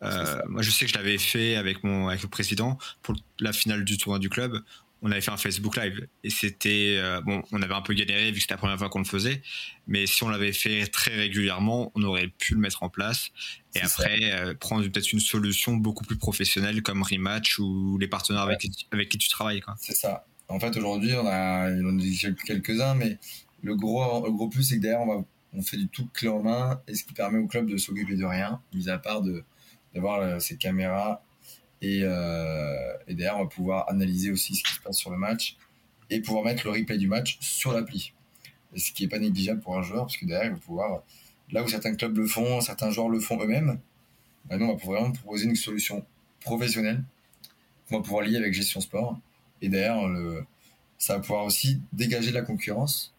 Euh, 0.03 0.41
moi, 0.49 0.63
je 0.63 0.71
sais 0.71 0.85
que 0.85 0.91
je 0.91 0.97
l'avais 0.97 1.19
fait 1.19 1.57
avec, 1.57 1.85
mon, 1.85 2.09
avec 2.09 2.23
le 2.23 2.29
président 2.29 2.79
pour 3.03 3.15
la 3.41 3.53
finale 3.53 3.85
du 3.85 3.99
tournoi 3.99 4.19
du 4.19 4.29
club 4.29 4.63
on 5.03 5.11
avait 5.11 5.21
fait 5.21 5.33
un 5.33 5.37
Facebook 5.37 5.77
Live 5.77 6.07
et 6.23 6.31
c'était 6.31 6.95
euh, 6.99 7.21
bon, 7.21 7.43
on 7.51 7.61
avait 7.61 7.75
un 7.75 7.83
peu 7.83 7.93
galéré 7.93 8.31
vu 8.31 8.35
que 8.35 8.41
c'était 8.41 8.55
la 8.55 8.59
première 8.59 8.79
fois 8.79 8.89
qu'on 8.89 9.01
le 9.01 9.05
faisait, 9.05 9.43
mais 9.89 10.07
si 10.07 10.23
on 10.23 10.29
l'avait 10.29 10.53
fait 10.53 10.87
très 10.87 11.15
régulièrement, 11.15 11.91
on 11.97 12.03
aurait 12.05 12.29
pu 12.29 12.55
le 12.55 12.61
mettre 12.61 12.85
en 12.85 12.89
place 12.89 13.31
et 13.75 13.81
après 13.81 14.33
euh, 14.33 14.55
prendre 14.55 14.87
peut-être 14.87 15.13
une 15.13 15.21
solution 15.21 15.75
beaucoup 15.75 16.05
plus 16.05 16.17
professionnelle 16.17 16.83
comme 16.83 17.03
Rematch 17.03 17.59
ou 17.59 17.99
les 17.99 18.07
partenaires 18.07 18.43
avec, 18.43 18.65
avec 18.93 19.09
qui 19.09 19.19
tu 19.19 19.29
travailles. 19.29 19.63
C'est 19.81 19.97
ça. 19.97 20.25
En 20.49 20.61
fait, 20.61 20.77
aujourd'hui, 20.77 21.15
on 21.15 21.27
a, 21.27 21.71
il 21.71 21.87
en 21.87 21.99
a 21.99 22.33
quelques-uns, 22.45 22.95
mais 22.95 23.19
le 23.63 23.77
gros, 23.77 24.25
le 24.25 24.33
gros 24.33 24.49
plus, 24.49 24.65
c'est 24.65 24.77
que 24.77 24.83
derrière, 24.83 25.07
on, 25.55 25.63
fait 25.63 25.77
du 25.77 25.89
tout 25.89 26.09
clé 26.13 26.29
en 26.29 26.43
main 26.43 26.81
et 26.89 26.95
ce 26.95 27.05
qui 27.05 27.13
permet 27.13 27.39
au 27.39 27.47
club 27.47 27.67
de 27.67 27.77
s'occuper 27.77 28.17
de 28.17 28.25
rien, 28.25 28.61
mis 28.75 28.89
à 28.89 28.99
part 28.99 29.23
de 29.23 29.45
d'avoir 29.95 30.21
euh, 30.21 30.39
ces 30.39 30.57
caméras 30.57 31.23
euh, 31.85 32.93
et, 33.09 33.15
derrière, 33.15 33.39
on 33.39 33.45
va 33.45 33.49
pouvoir 33.49 33.89
analyser 33.91 34.31
aussi 34.31 34.55
ce 34.55 34.63
qui 34.63 34.75
se 34.75 34.81
passe 34.81 34.97
sur 34.97 35.11
le 35.11 35.17
match 35.17 35.57
et 36.11 36.21
pouvoir 36.21 36.45
mettre 36.45 36.67
le 36.67 36.73
replay 36.73 36.99
du 36.99 37.09
match 37.09 37.39
sur 37.41 37.73
l'appli. 37.73 38.13
Ce 38.77 38.93
qui 38.93 39.03
n'est 39.03 39.09
pas 39.09 39.19
négligeable 39.19 39.61
pour 39.61 39.77
un 39.77 39.83
joueur, 39.83 40.07
parce 40.07 40.17
que 40.17 40.27
derrière, 40.27 40.47
il 40.47 40.55
va 40.55 40.59
pouvoir, 40.59 41.03
là 41.51 41.63
où 41.63 41.69
certains 41.69 41.95
clubs 41.95 42.17
le 42.17 42.27
font, 42.27 42.61
certains 42.61 42.91
joueurs 42.91 43.09
le 43.09 43.21
font 43.21 43.43
eux-mêmes, 43.43 43.79
bah, 44.47 44.57
nous, 44.57 44.67
on 44.67 44.73
va 44.73 44.79
pouvoir 44.79 45.01
vraiment 45.01 45.15
proposer 45.15 45.47
une 45.47 45.57
solution 45.57 46.05
professionnelle 46.41 47.03
qu'on 47.89 47.99
va 47.99 48.03
pouvoir 48.03 48.25
lier 48.25 48.37
avec 48.37 48.53
gestion 48.53 48.81
sport. 48.81 49.19
Et 49.63 49.69
derrière, 49.69 50.07
le, 50.07 50.45
ça 50.99 51.15
va 51.15 51.21
pouvoir 51.21 51.45
aussi 51.45 51.81
dégager 51.93 52.31
de 52.31 52.35
la 52.35 52.43
concurrence. 52.43 53.15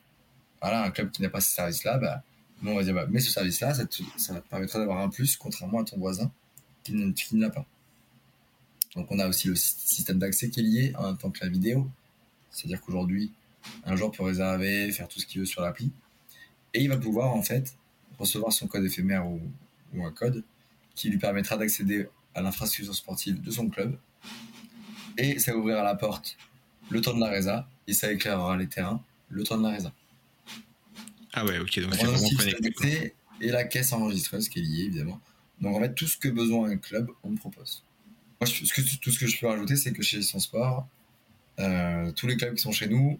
Voilà, 0.61 0.83
un 0.83 0.91
club 0.91 1.09
qui 1.09 1.21
n'a 1.21 1.29
pas 1.29 1.41
ce 1.41 1.49
service-là, 1.49 1.97
bah, 1.97 2.21
nous, 2.61 2.71
on 2.71 2.75
va 2.75 2.83
dire, 2.83 2.93
bah, 2.93 3.07
mets 3.07 3.19
ce 3.19 3.31
service-là, 3.31 3.73
ça, 3.73 3.83
ça 4.17 4.39
te 4.39 4.47
permettra 4.49 4.79
d'avoir 4.79 4.99
un 4.99 5.09
plus, 5.09 5.35
contrairement 5.35 5.79
à 5.79 5.83
ton 5.83 5.97
voisin 5.97 6.31
qui 6.83 6.93
ne, 6.93 7.11
qui 7.11 7.35
ne 7.35 7.41
l'a 7.41 7.49
pas. 7.49 7.65
Donc 8.95 9.07
on 9.11 9.19
a 9.19 9.27
aussi 9.27 9.47
le 9.47 9.55
système 9.55 10.19
d'accès 10.19 10.49
qui 10.49 10.59
est 10.59 10.63
lié 10.63 10.93
en 10.97 11.07
même 11.07 11.17
temps 11.17 11.31
que 11.31 11.43
la 11.43 11.49
vidéo. 11.49 11.89
C'est-à-dire 12.51 12.79
qu'aujourd'hui, 12.81 13.31
un 13.85 13.95
joueur 13.95 14.11
peut 14.11 14.23
réserver, 14.23 14.91
faire 14.91 15.07
tout 15.07 15.19
ce 15.19 15.25
qu'il 15.25 15.41
veut 15.41 15.45
sur 15.45 15.61
l'appli. 15.61 15.91
Et 16.73 16.81
il 16.81 16.89
va 16.89 16.97
pouvoir 16.97 17.33
en 17.33 17.41
fait 17.41 17.75
recevoir 18.19 18.51
son 18.53 18.67
code 18.67 18.85
éphémère 18.85 19.27
ou, 19.27 19.41
un 20.01 20.11
code 20.11 20.43
qui 20.95 21.09
lui 21.09 21.19
permettra 21.19 21.55
d'accéder 21.55 22.07
à 22.33 22.41
l'infrastructure 22.41 22.95
sportive 22.95 23.41
de 23.41 23.51
son 23.51 23.69
club. 23.69 23.95
Et 25.17 25.39
ça 25.39 25.55
ouvrira 25.55 25.83
la 25.83 25.95
porte 25.95 26.37
le 26.89 27.01
temps 27.01 27.13
de 27.13 27.19
la 27.19 27.29
résa 27.29 27.67
et 27.87 27.93
ça 27.93 28.11
éclairera 28.11 28.57
les 28.57 28.67
terrains 28.67 29.03
le 29.29 29.43
temps 29.43 29.57
de 29.57 29.63
la 29.63 29.69
résa. 29.69 29.93
Ah 31.33 31.45
ouais, 31.45 31.57
ok. 31.59 31.79
Donc 31.79 31.95
c'est 31.95 32.05
vraiment 32.05 32.29
connecté. 32.37 33.15
Et 33.41 33.49
la 33.49 33.63
caisse 33.63 33.93
enregistreuse 33.93 34.49
qui 34.49 34.59
est 34.59 34.61
liée 34.61 34.83
évidemment. 34.85 35.19
Donc 35.59 35.75
en 35.75 35.79
fait, 35.79 35.93
tout 35.93 36.07
ce 36.07 36.17
que 36.17 36.29
besoin 36.29 36.69
un 36.69 36.77
club, 36.77 37.09
on 37.23 37.31
le 37.31 37.37
propose 37.37 37.83
tout 38.45 39.11
ce 39.11 39.19
que 39.19 39.27
je 39.27 39.39
peux 39.39 39.47
rajouter, 39.47 39.75
c'est 39.75 39.93
que 39.93 40.01
chez 40.01 40.21
Son 40.21 40.39
Sport, 40.39 40.87
euh, 41.59 42.11
tous 42.11 42.27
les 42.27 42.37
clubs 42.37 42.55
qui 42.55 42.61
sont 42.61 42.71
chez 42.71 42.87
nous, 42.87 43.19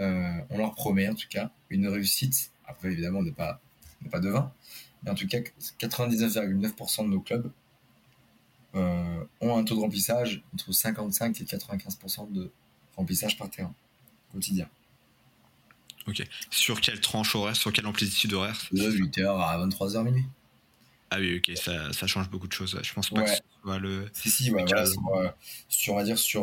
euh, 0.00 0.40
on 0.50 0.58
leur 0.58 0.74
promet 0.74 1.08
en 1.08 1.14
tout 1.14 1.28
cas 1.28 1.50
une 1.70 1.88
réussite. 1.88 2.50
Après, 2.66 2.88
évidemment, 2.88 3.20
on 3.20 3.22
n'est 3.22 3.32
pas, 3.32 3.60
pas 4.10 4.20
devin, 4.20 4.52
mais 5.02 5.10
en 5.10 5.14
tout 5.14 5.26
cas, 5.26 5.38
99,9% 5.80 7.04
de 7.04 7.08
nos 7.08 7.20
clubs 7.20 7.50
euh, 8.74 9.24
ont 9.40 9.56
un 9.56 9.64
taux 9.64 9.74
de 9.74 9.80
remplissage 9.80 10.42
entre 10.54 10.72
55 10.72 11.40
et 11.40 11.44
95% 11.44 12.32
de 12.32 12.50
remplissage 12.96 13.38
par 13.38 13.48
terrain 13.50 13.74
quotidien. 14.32 14.68
Ok. 16.06 16.22
Sur 16.50 16.80
quelle 16.80 17.00
tranche 17.00 17.34
horaire, 17.34 17.56
sur 17.56 17.72
quelle 17.72 17.86
amplitude 17.86 18.32
horaire 18.32 18.58
De 18.72 18.90
8h 18.90 19.26
à 19.26 19.66
23h 19.66 20.04
minuit. 20.04 20.26
Ah 21.10 21.18
oui, 21.18 21.38
ok, 21.38 21.56
ça, 21.56 21.90
ça, 21.94 22.06
change 22.06 22.28
beaucoup 22.28 22.48
de 22.48 22.52
choses. 22.52 22.78
Je 22.82 22.92
pense 22.92 23.08
pas 23.08 23.22
que 23.22 23.30
ce 23.30 23.40
soit 23.62 23.78
le. 23.78 24.10
Si, 24.12 24.30
si, 24.30 24.50
voilà, 24.50 24.84
sur, 25.68 25.94
on 25.94 25.96
va 25.96 26.04
dire, 26.04 26.18
sur 26.18 26.42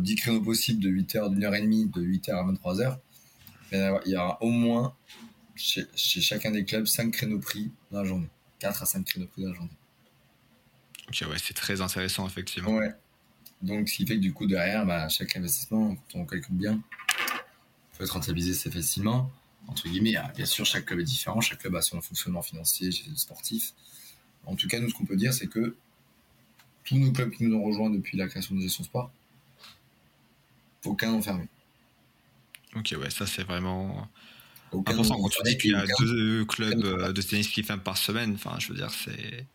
10 0.00 0.12
euh, 0.12 0.16
créneaux 0.16 0.40
possibles 0.40 0.82
de 0.82 0.88
8h, 0.88 1.30
d'une 1.30 1.44
heure 1.44 1.54
et 1.54 1.60
demie, 1.60 1.86
de 1.86 2.00
8h 2.00 2.30
à 2.30 2.42
23h, 2.50 2.98
il 3.72 4.12
y 4.12 4.16
aura 4.16 4.42
au 4.42 4.48
moins 4.48 4.94
chez, 5.54 5.84
chez, 5.94 6.22
chacun 6.22 6.50
des 6.50 6.64
clubs 6.64 6.86
5 6.86 7.10
créneaux 7.10 7.40
pris 7.40 7.70
dans 7.90 8.00
la 8.00 8.08
journée. 8.08 8.28
4 8.60 8.82
à 8.82 8.86
5 8.86 9.04
créneaux 9.04 9.26
pris 9.26 9.42
dans 9.42 9.50
la 9.50 9.54
journée. 9.54 9.70
Ok, 11.08 11.24
ouais, 11.28 11.36
c'est 11.38 11.54
très 11.54 11.80
intéressant, 11.80 12.26
effectivement. 12.26 12.70
Ouais. 12.70 12.90
Donc, 13.62 13.88
ce 13.88 13.96
qui 13.96 14.06
fait 14.06 14.16
que 14.16 14.20
du 14.20 14.32
coup, 14.32 14.46
derrière, 14.46 14.84
bah, 14.84 15.08
chaque 15.08 15.36
investissement, 15.36 15.94
quand 15.94 16.18
on 16.18 16.26
calcule 16.26 16.56
bien, 16.56 16.80
peut 17.96 18.04
être 18.04 18.12
rentabilisé 18.12 18.52
assez 18.52 18.70
facilement. 18.70 19.30
Entre 19.68 19.88
guillemets, 19.88 20.16
bien 20.36 20.46
sûr, 20.46 20.64
chaque 20.64 20.86
club 20.86 21.00
est 21.00 21.04
différent, 21.04 21.40
chaque 21.40 21.58
club 21.58 21.74
a 21.74 21.82
son 21.82 22.00
fonctionnement 22.00 22.42
financier, 22.42 22.90
sportif. 23.16 23.72
En 24.44 24.54
tout 24.54 24.68
cas, 24.68 24.78
nous, 24.78 24.88
ce 24.88 24.94
qu'on 24.94 25.06
peut 25.06 25.16
dire, 25.16 25.32
c'est 25.32 25.48
que 25.48 25.76
tous 26.84 26.96
nos 26.96 27.10
clubs 27.10 27.30
qui 27.30 27.44
nous 27.44 27.56
ont 27.56 27.64
rejoints 27.64 27.90
depuis 27.90 28.16
la 28.16 28.28
création 28.28 28.54
de 28.54 28.60
Gestion 28.60 28.84
Sport, 28.84 29.10
aucun 30.84 31.10
n'ont 31.10 31.22
fermé. 31.22 31.48
Ok, 32.76 32.94
ouais, 33.00 33.10
ça 33.10 33.26
c'est 33.26 33.42
vraiment 33.42 34.08
important 34.72 35.20
quand 35.20 35.28
tu 35.28 35.42
dis 35.44 35.58
qu'il 35.58 35.72
y 35.72 35.74
a 35.74 35.84
deux 35.98 36.44
clubs 36.44 36.84
euh, 36.84 37.12
de 37.12 37.22
tennis 37.22 37.48
qui 37.48 37.62
ferment 37.62 37.82
par 37.82 37.96
semaine. 37.96 38.34
Enfin, 38.34 38.56
je 38.60 38.68
veux 38.68 38.74
dire, 38.76 38.90
c'est 38.90 39.46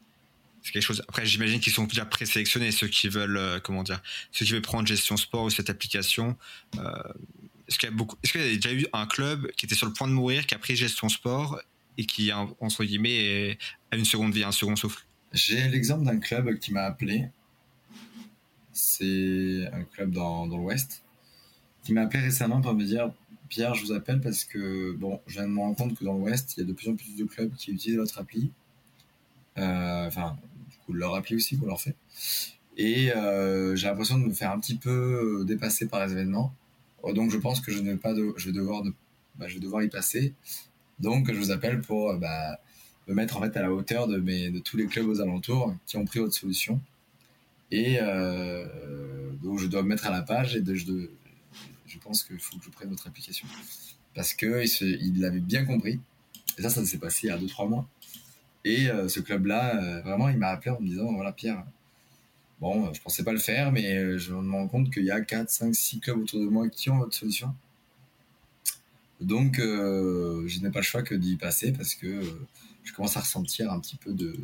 quelque 0.70 0.84
chose. 0.84 1.04
Après, 1.08 1.26
j'imagine 1.26 1.60
qu'ils 1.60 1.74
sont 1.74 1.86
déjà 1.86 2.06
présélectionnés, 2.06 2.72
ceux 2.72 2.88
qui 2.88 3.10
veulent, 3.10 3.38
euh, 3.38 3.60
comment 3.60 3.84
dire, 3.84 4.02
ceux 4.32 4.46
qui 4.46 4.52
veulent 4.52 4.62
prendre 4.62 4.88
Gestion 4.88 5.18
Sport 5.18 5.46
ou 5.46 5.50
cette 5.50 5.70
application. 5.70 6.38
Euh, 6.78 6.92
est-ce 7.68 7.80
qu'il 7.80 7.90
y 7.90 7.92
a 7.92 7.96
beaucoup, 7.96 8.18
est-ce 8.24 8.32
qu'il 8.34 8.42
y 8.42 8.52
a 8.52 8.56
déjà 8.56 8.74
eu 8.74 8.86
un 8.94 9.06
club 9.06 9.52
qui 9.54 9.66
était 9.66 9.76
sur 9.76 9.88
le 9.88 9.94
point 9.94 10.08
de 10.08 10.14
mourir, 10.14 10.46
qui 10.46 10.56
a 10.56 10.60
pris 10.60 10.76
Gestion 10.76 11.10
Sport 11.10 11.62
et 11.98 12.06
qui, 12.06 12.32
entre 12.32 12.84
guillemets, 12.84 13.58
a 13.92 13.96
une 13.96 14.06
seconde 14.06 14.34
vie, 14.34 14.44
un 14.44 14.52
second 14.52 14.76
souffle? 14.76 15.04
J'ai 15.34 15.68
l'exemple 15.70 16.06
d'un 16.06 16.20
club 16.20 16.58
qui 16.60 16.74
m'a 16.74 16.84
appelé. 16.84 17.30
C'est 18.74 19.70
un 19.74 19.84
club 19.84 20.12
dans, 20.12 20.48
dans 20.48 20.58
l'Ouest 20.58 21.04
qui 21.84 21.94
m'a 21.94 22.02
appelé 22.02 22.24
récemment 22.24 22.62
pour 22.62 22.74
me 22.74 22.84
dire 22.84 23.12
Pierre, 23.50 23.76
je 23.76 23.84
vous 23.84 23.92
appelle 23.92 24.22
parce 24.22 24.46
que 24.46 24.94
bon, 24.94 25.20
je 25.28 25.34
viens 25.34 25.44
de 25.44 25.54
me 25.54 25.60
rendre 25.60 25.76
compte 25.76 25.98
que 25.98 26.06
dans 26.06 26.14
l'Ouest, 26.14 26.54
il 26.56 26.62
y 26.62 26.64
a 26.64 26.66
de 26.66 26.74
plus 26.74 26.90
en 26.90 26.96
plus 26.96 27.18
de 27.18 27.26
clubs 27.26 27.54
qui 27.56 27.72
utilisent 27.72 27.98
votre 27.98 28.18
appli. 28.20 28.52
Euh, 29.58 30.08
enfin, 30.08 30.38
coup, 30.92 30.98
leur 30.98 31.16
appli 31.16 31.36
aussi, 31.36 31.56
vous 31.56 31.66
leur 31.66 31.82
fait. 31.82 31.96
Et 32.78 33.12
euh, 33.12 33.76
j'ai 33.76 33.88
l'impression 33.88 34.18
de 34.18 34.26
me 34.26 34.34
faire 34.34 34.52
un 34.52 34.60
petit 34.60 34.76
peu 34.76 35.44
dépasser 35.46 35.88
par 35.88 36.06
les 36.06 36.12
événements. 36.14 36.54
Donc, 37.14 37.32
je 37.32 37.38
pense 37.38 37.62
que 37.62 37.72
je, 37.72 37.80
ne 37.80 37.92
vais 37.92 37.98
pas 37.98 38.14
je, 38.16 38.46
vais 38.46 38.52
devoir 38.52 38.84
de, 38.84 38.94
bah, 39.36 39.48
je 39.48 39.56
vais 39.56 39.60
devoir 39.60 39.84
y 39.84 39.90
passer. 39.90 40.34
Donc, 41.00 41.32
je 41.32 41.38
vous 41.38 41.52
appelle 41.52 41.82
pour 41.82 42.14
bah, 42.16 42.60
me 43.08 43.14
mettre 43.14 43.38
en 43.38 43.42
fait 43.42 43.56
à 43.58 43.62
la 43.62 43.74
hauteur 43.74 44.08
de, 44.08 44.60
tous 44.60 44.78
les 44.78 44.86
clubs 44.86 45.08
aux 45.08 45.20
alentours 45.22 45.76
qui 45.88 45.98
ont 45.98 46.06
pris 46.06 46.20
votre 46.20 46.34
solution. 46.34 46.80
Et 47.72 47.98
euh, 48.02 48.66
donc, 49.42 49.60
je 49.60 49.68
dois 49.68 49.84
me 49.84 49.90
mettre 49.90 50.08
à 50.08 50.12
la 50.12 50.22
page 50.22 50.56
et 50.56 50.62
de, 50.62 50.76
je, 50.76 50.86
je 51.88 51.98
pense 52.00 52.24
qu'il 52.24 52.40
faut 52.40 52.58
que 52.58 52.66
je 52.66 52.70
prenne 52.70 52.90
votre 52.90 53.08
application. 53.08 53.48
Parce 54.14 54.34
qu'il 54.34 54.66
il 54.82 55.40
bien 55.42 55.66
compris. 55.66 56.00
Et 56.58 56.62
ça, 56.62 56.70
ça 56.70 56.86
s'est 56.86 56.98
passé 56.98 57.28
il 57.28 57.30
y 57.30 57.34
a 57.34 57.38
2-3 57.38 57.70
mois. 57.70 57.88
Et 58.64 58.90
euh, 58.90 59.08
ce 59.10 59.20
club-là, 59.20 59.82
euh, 59.82 60.02
vraiment, 60.02 60.30
il 60.30 60.38
m'a 60.38 60.50
appelé 60.50 60.72
en 60.72 60.80
me 60.80 60.88
disant 60.88 61.12
voilà, 61.14 61.32
Pierre, 61.32 61.64
bon, 62.60 62.94
je 62.94 63.02
pensais 63.02 63.24
pas 63.24 63.34
le 63.34 63.40
faire, 63.40 63.72
mais 63.72 64.18
je 64.20 64.34
me 64.34 64.52
rends 64.52 64.68
compte 64.68 64.94
qu'il 64.94 65.06
y 65.06 65.12
a 65.12 65.22
4, 65.22 65.50
5, 65.50 65.76
6 65.76 66.00
clubs 66.00 66.20
autour 66.20 66.40
de 66.40 66.46
moi 66.48 66.70
qui 66.70 66.90
ont 66.90 66.98
votre 66.98 67.16
solution. 67.16 67.54
Donc, 69.22 69.60
euh, 69.60 70.48
je 70.48 70.60
n'ai 70.60 70.72
pas 70.72 70.80
le 70.80 70.86
choix 70.86 71.04
que 71.04 71.14
d'y 71.14 71.38
passer 71.38 71.72
parce 71.72 71.94
que 71.94 72.08
euh, 72.08 72.48
je 72.84 72.92
commence 72.92 73.16
à 73.18 73.20
ressentir 73.20 73.72
un 73.72 73.80
petit 73.80 73.96
peu 73.96 74.14
de 74.14 74.36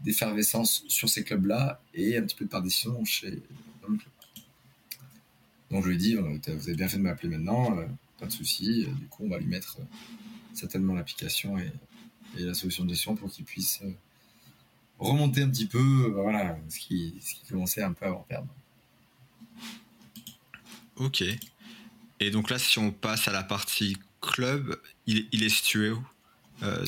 d'effervescence 0.00 0.84
sur 0.88 1.08
ces 1.08 1.24
clubs-là 1.24 1.80
et 1.94 2.18
un 2.18 2.22
petit 2.22 2.36
peu 2.36 2.44
de 2.44 2.50
perdition 2.50 3.04
chez 3.06 3.30
le 3.30 3.96
club. 3.96 3.98
Donc, 5.70 5.82
je 5.82 5.88
lui 5.88 5.94
ai 5.94 5.98
dit, 5.98 6.14
vous 6.14 6.22
avez 6.48 6.74
bien 6.74 6.88
fait 6.88 6.98
de 6.98 7.02
m'appeler 7.02 7.30
maintenant, 7.30 7.78
euh, 7.78 7.86
pas 8.18 8.26
de 8.26 8.32
souci. 8.32 8.86
Du 8.98 9.06
coup, 9.06 9.24
on 9.24 9.30
va 9.30 9.38
lui 9.38 9.46
mettre 9.46 9.78
certainement 10.52 10.94
l'application 10.94 11.58
et, 11.58 11.70
la 12.36 12.54
solution 12.54 12.84
de 12.84 12.90
gestion 12.90 13.14
pour 13.14 13.30
qu'il 13.30 13.44
puisse 13.44 13.80
remonter 14.98 15.42
un 15.42 15.50
petit 15.50 15.66
peu, 15.66 16.10
voilà, 16.12 16.56
ce 16.68 16.78
qui, 16.78 17.14
ce 17.20 17.34
qui 17.34 17.42
commençait 17.48 17.82
un 17.82 17.92
peu 17.92 18.06
à 18.06 18.08
avoir 18.08 18.24
perdu. 18.24 18.48
Ok. 20.96 21.24
Et 22.20 22.30
donc 22.30 22.50
là, 22.50 22.58
si 22.58 22.78
on 22.78 22.92
passe 22.92 23.28
à 23.28 23.32
la 23.32 23.42
partie 23.42 23.96
club, 24.20 24.80
il, 25.06 25.28
il 25.32 25.42
est 25.42 25.48
situé 25.48 25.90
où 25.90 26.02
euh, 26.62 26.86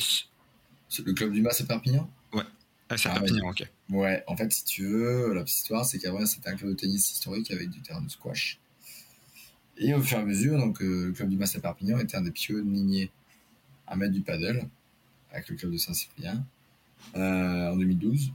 Le 1.05 1.13
club 1.13 1.33
du 1.33 1.41
Mas 1.41 1.59
à 1.61 1.65
Perpignan? 1.65 2.09
Ouais, 2.33 2.43
ah, 2.89 2.97
c'est 2.97 3.09
à 3.09 3.13
Perpignan, 3.13 3.49
ok. 3.49 3.69
Ouais, 3.89 4.23
en 4.27 4.35
fait, 4.35 4.51
si 4.51 4.63
tu 4.63 4.85
veux, 4.85 5.33
la 5.33 5.43
petite 5.43 5.57
histoire, 5.57 5.85
c'est 5.85 5.99
qu'avant, 5.99 6.25
c'était 6.25 6.49
un 6.49 6.55
club 6.55 6.71
de 6.71 6.75
tennis 6.75 7.11
historique 7.11 7.51
avec 7.51 7.69
du 7.69 7.81
terrain 7.81 8.01
de 8.01 8.09
squash. 8.09 8.59
Et 9.77 9.93
au 9.93 10.01
fur 10.01 10.17
et 10.17 10.21
à 10.21 10.25
mesure, 10.25 10.57
donc, 10.57 10.81
euh, 10.81 11.07
le 11.07 11.11
club 11.11 11.29
du 11.29 11.37
Mas 11.37 11.55
à 11.55 11.59
Perpignan 11.59 11.99
était 11.99 12.17
un 12.17 12.21
des 12.21 12.31
pionniers 12.31 13.11
à 13.85 13.95
mettre 13.95 14.13
du 14.13 14.21
paddle 14.21 14.67
avec 15.31 15.49
le 15.49 15.55
club 15.55 15.71
de 15.71 15.77
Saint-Cyprien 15.77 16.43
euh, 17.15 17.71
en 17.71 17.75
2012. 17.75 18.31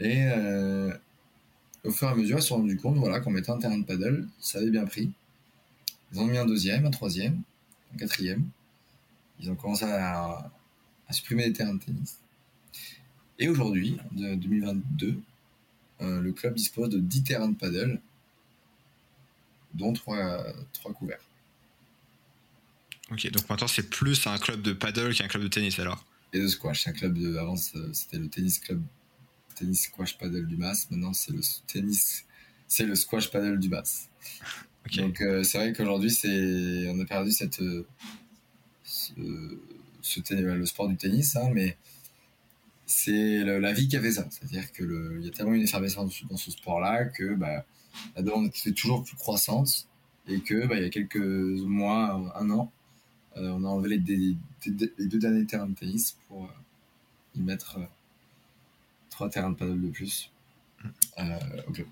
Et 0.00 0.24
euh, 0.24 0.92
au 1.84 1.90
fur 1.90 2.08
et 2.08 2.12
à 2.12 2.14
mesure, 2.14 2.38
ils 2.38 2.42
se 2.42 2.48
sont 2.48 2.56
rendus 2.56 2.76
compte 2.76 2.96
voilà, 2.96 3.20
qu'en 3.20 3.30
mettant 3.30 3.54
un 3.56 3.58
terrain 3.58 3.78
de 3.78 3.84
paddle, 3.84 4.28
ça 4.38 4.58
avait 4.58 4.70
bien 4.70 4.84
pris. 4.84 5.10
Ils 6.12 6.20
ont 6.20 6.26
mis 6.26 6.38
un 6.38 6.46
deuxième, 6.46 6.86
un 6.86 6.90
troisième, 6.90 7.42
un 7.94 7.98
quatrième. 7.98 8.48
Ils 9.40 9.50
ont 9.50 9.54
commencé 9.54 9.84
à, 9.84 10.50
supprimer 11.10 11.46
les 11.46 11.52
terrains 11.52 11.74
de 11.74 11.80
tennis. 11.80 12.18
Et 13.38 13.48
aujourd'hui, 13.48 13.98
en 14.12 14.36
2022, 14.36 15.20
euh, 16.02 16.20
le 16.20 16.32
club 16.32 16.54
dispose 16.54 16.88
de 16.90 16.98
10 16.98 17.24
terrains 17.24 17.48
de 17.48 17.56
paddle, 17.56 18.00
dont 19.74 19.92
3, 19.92 20.44
3 20.72 20.92
couverts. 20.92 21.29
Ok, 23.10 23.30
donc 23.30 23.48
maintenant 23.48 23.66
c'est 23.68 23.90
plus 23.90 24.26
un 24.26 24.38
club 24.38 24.62
de 24.62 24.72
paddle 24.72 25.14
qu'un 25.14 25.26
club 25.26 25.42
de 25.42 25.48
tennis 25.48 25.78
alors 25.78 26.04
Et 26.32 26.40
de 26.40 26.46
squash. 26.46 26.86
Un 26.86 26.92
club 26.92 27.18
de, 27.18 27.36
avant 27.36 27.56
c'était 27.56 28.18
le 28.18 28.28
tennis 28.28 28.58
club, 28.60 28.80
tennis 29.56 29.82
squash 29.82 30.16
paddle 30.16 30.46
du 30.46 30.56
Mas. 30.56 30.88
Maintenant 30.90 31.12
c'est 31.12 31.32
le 31.32 31.40
tennis, 31.66 32.24
c'est 32.68 32.84
le 32.84 32.94
squash 32.94 33.30
paddle 33.30 33.58
du 33.58 33.68
Mas. 33.68 34.08
Donc 34.96 35.20
euh, 35.20 35.42
c'est 35.42 35.58
vrai 35.58 35.72
qu'aujourd'hui 35.72 36.10
c'est, 36.10 36.88
on 36.88 37.00
a 37.00 37.04
perdu 37.04 37.32
cette, 37.32 37.60
ce, 38.84 39.12
le 40.30 40.66
sport 40.66 40.88
du 40.88 40.96
tennis, 40.96 41.36
hein, 41.36 41.50
mais 41.52 41.76
c'est 42.86 43.44
la 43.44 43.72
vie 43.72 43.88
qui 43.88 43.96
a 43.96 44.00
fait 44.00 44.12
ça. 44.12 44.26
C'est-à-dire 44.30 44.72
que 44.72 45.18
il 45.18 45.24
y 45.24 45.28
a 45.28 45.32
tellement 45.32 45.54
une 45.54 45.62
effervescence 45.62 46.24
dans 46.28 46.36
ce 46.36 46.50
sport-là 46.50 47.04
que 47.04 47.34
bah, 47.34 47.64
la 48.16 48.22
demande 48.22 48.50
est 48.64 48.76
toujours 48.76 49.04
plus 49.04 49.16
croissante 49.16 49.86
et 50.26 50.40
que 50.40 50.66
bah, 50.66 50.76
il 50.76 50.82
y 50.82 50.86
a 50.86 50.90
quelques 50.90 51.16
mois, 51.16 52.32
un 52.34 52.50
an, 52.50 52.72
euh, 52.72 52.79
on 53.36 53.64
a 53.64 53.68
enlevé 53.68 53.98
les, 53.98 54.36
deux 54.66 55.18
derniers 55.18 55.46
terrains 55.46 55.68
de 55.68 55.74
tennis 55.74 56.16
pour 56.28 56.44
euh, 56.44 56.48
y 57.34 57.40
mettre 57.40 57.78
euh, 57.78 57.84
trois 59.10 59.28
terrains 59.30 59.50
de 59.50 59.56
paddle 59.56 59.80
de 59.80 59.88
plus 59.88 60.30
au 61.18 61.72
club. 61.72 61.86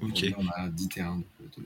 ok. 0.00 0.34
On 0.38 0.48
a 0.48 0.68
10 0.68 0.88
terrains 0.88 1.18
de, 1.18 1.62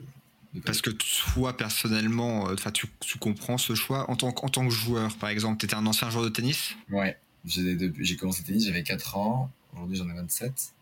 de, 0.54 0.60
Parce 0.60 0.82
que 0.82 0.90
toi, 0.90 1.56
personnellement, 1.56 2.54
tu, 2.72 2.86
tu 3.00 3.18
comprends 3.18 3.58
ce 3.58 3.74
choix 3.74 4.10
en 4.10 4.16
tant, 4.16 4.28
en 4.28 4.48
tant 4.48 4.64
que 4.64 4.72
joueur, 4.72 5.16
par 5.16 5.30
exemple, 5.30 5.58
tu 5.58 5.66
étais 5.66 5.76
un 5.76 5.86
ancien 5.86 6.10
joueur 6.10 6.24
de 6.24 6.30
tennis? 6.30 6.74
Ouais, 6.90 7.16
j'ai 7.44 8.16
commencé 8.16 8.42
le 8.42 8.46
tennis, 8.48 8.66
j'avais 8.66 8.82
4 8.82 9.16
ans. 9.16 9.50
Aujourd'hui, 9.72 9.96
j'en 9.96 10.08
ai 10.08 10.14
27. 10.14 10.74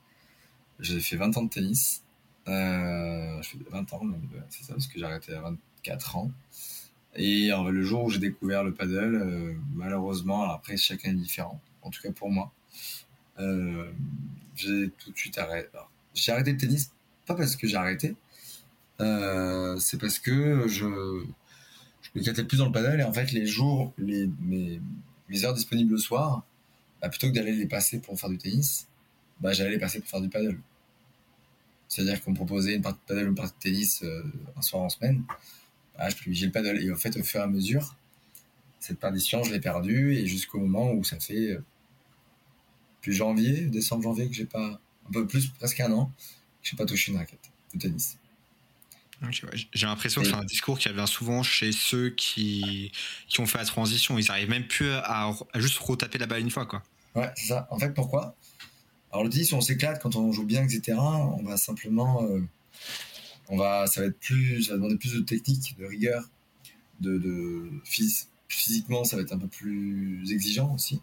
J'ai 0.80 1.01
fait 1.01 1.16
20 1.16 1.36
ans 1.36 1.42
de 1.42 1.51
tennis. 1.51 2.03
Euh, 2.49 3.42
je 3.42 3.49
fais 3.51 3.59
20 3.70 3.92
ans, 3.92 4.03
c'est 4.51 4.64
ça, 4.64 4.74
parce 4.74 4.86
que 4.86 4.99
j'ai 4.99 5.05
arrêté 5.05 5.34
à 5.34 5.40
24 5.40 6.16
ans. 6.16 6.30
Et 7.17 7.51
le 7.51 7.83
jour 7.83 8.05
où 8.05 8.11
j'ai 8.11 8.19
découvert 8.19 8.65
le 8.65 8.75
paddle, 8.75 9.15
euh, 9.15 9.55
malheureusement, 9.75 10.51
après 10.51 10.77
chacun 10.77 11.11
est 11.11 11.15
différent, 11.15 11.61
en 11.83 11.91
tout 11.91 12.03
cas 12.03 12.11
pour 12.11 12.31
moi, 12.31 12.53
euh, 13.39 13.91
j'ai 14.57 14.91
tout 14.99 15.12
de 15.12 15.17
suite 15.17 15.39
arrêté. 15.39 15.69
J'ai 16.15 16.33
arrêté 16.33 16.53
le 16.53 16.59
tennis, 16.59 16.93
pas 17.27 17.35
parce 17.35 17.55
que 17.55 17.69
j'ai 17.69 17.77
arrêté, 17.77 18.17
euh, 19.01 19.79
c'est 19.79 19.99
parce 20.01 20.19
que 20.19 20.67
je, 20.67 20.87
je 22.03 22.11
m'éclatais 22.15 22.45
plus 22.45 22.59
dans 22.59 22.67
le 22.67 22.73
paddle 22.73 23.01
et 23.01 23.05
en 23.05 23.12
fait 23.12 23.31
les 23.33 23.47
jours, 23.47 23.93
les, 23.97 24.29
mes, 24.41 24.81
heures 25.45 25.55
disponibles 25.55 25.93
le 25.93 25.99
soir, 25.99 26.45
bah, 27.01 27.09
plutôt 27.09 27.29
que 27.29 27.35
d'aller 27.35 27.53
les 27.53 27.67
passer 27.67 28.01
pour 28.01 28.19
faire 28.19 28.31
du 28.31 28.39
tennis, 28.39 28.89
bah, 29.41 29.53
j'allais 29.53 29.71
les 29.71 29.79
passer 29.79 30.01
pour 30.01 30.09
faire 30.09 30.21
du 30.21 30.29
paddle. 30.29 30.59
C'est-à-dire 31.87 32.21
qu'on 32.25 32.35
proposait 32.35 32.75
une 32.75 32.83
partie 32.83 32.99
de 32.99 33.15
paddle 33.15 33.27
ou 33.27 33.29
une 33.29 33.35
partie 33.37 33.55
de 33.55 33.62
tennis 33.62 34.05
un 34.57 34.62
soir 34.62 34.83
en 34.83 34.89
semaine 34.89 35.23
ah, 35.99 36.09
je 36.09 36.16
privilégiais 36.16 36.47
le 36.47 36.53
paddle. 36.53 36.82
Et 36.82 36.92
en 36.92 36.97
fait, 36.97 37.16
au 37.16 37.22
fur 37.22 37.40
et 37.40 37.45
à 37.45 37.47
mesure, 37.47 37.97
cette 38.80 38.99
perdition, 38.99 39.42
je 39.42 39.53
l'ai 39.53 39.61
perdue 39.61 40.14
et 40.14 40.26
jusqu'au 40.26 40.59
moment 40.59 40.92
où 40.92 41.05
ça 41.05 41.18
fait 41.18 41.53
euh, 41.53 41.64
plus 43.01 43.14
janvier, 43.14 43.62
décembre, 43.62 44.03
janvier, 44.03 44.28
que 44.28 44.34
j'ai 44.34 44.47
pas, 44.47 44.80
un 45.09 45.12
peu 45.12 45.26
plus, 45.26 45.49
presque 45.49 45.80
un 45.80 45.92
an, 45.92 46.12
que 46.62 46.68
j'ai 46.68 46.76
pas 46.76 46.86
touché 46.86 47.12
une 47.12 47.18
raquette 47.18 47.51
de 47.72 47.78
tennis. 47.78 48.18
J'ai 49.72 49.86
l'impression 49.86 50.20
que 50.20 50.28
c'est 50.28 50.34
un 50.34 50.45
discours 50.45 50.78
qui 50.78 50.88
revient 50.88 51.07
souvent 51.07 51.42
chez 51.42 51.72
ceux 51.72 52.11
qui, 52.11 52.92
qui 53.28 53.40
ont 53.40 53.47
fait 53.47 53.59
la 53.59 53.64
transition. 53.64 54.18
Ils 54.18 54.30
arrivent 54.30 54.51
même 54.51 54.66
plus 54.66 54.90
à, 54.90 55.32
juste 55.55 55.78
retaper 55.78 56.18
la 56.18 56.26
balle 56.26 56.40
une 56.40 56.51
fois. 56.51 56.66
Quoi. 56.66 56.82
Ouais, 57.14 57.30
c'est 57.36 57.47
ça. 57.47 57.68
En 57.70 57.78
fait, 57.78 57.90
pourquoi? 57.95 58.34
Alors, 59.12 59.24
le 59.24 59.30
tennis, 59.30 59.53
on 59.53 59.61
s'éclate 59.61 60.03
quand 60.03 60.16
on 60.16 60.32
joue 60.32 60.45
bien, 60.45 60.64
etc. 60.64 60.99
On 60.99 61.42
va 61.42 61.57
simplement 61.57 62.24
euh, 62.24 62.42
on 63.49 63.57
va, 63.57 63.86
ça 63.86 64.01
va 64.01 64.07
être 64.09 64.18
plus, 64.18 64.62
ça 64.62 64.72
va 64.72 64.76
demander 64.78 64.97
plus 64.97 65.14
de 65.14 65.20
technique, 65.20 65.76
de 65.78 65.84
rigueur, 65.84 66.30
de, 67.01 67.70
physiquement, 68.49 69.05
ça 69.05 69.16
va 69.16 69.22
être 69.22 69.32
un 69.32 69.38
peu 69.38 69.49
plus 69.49 70.32
exigeant 70.32 70.74
aussi. 70.74 71.01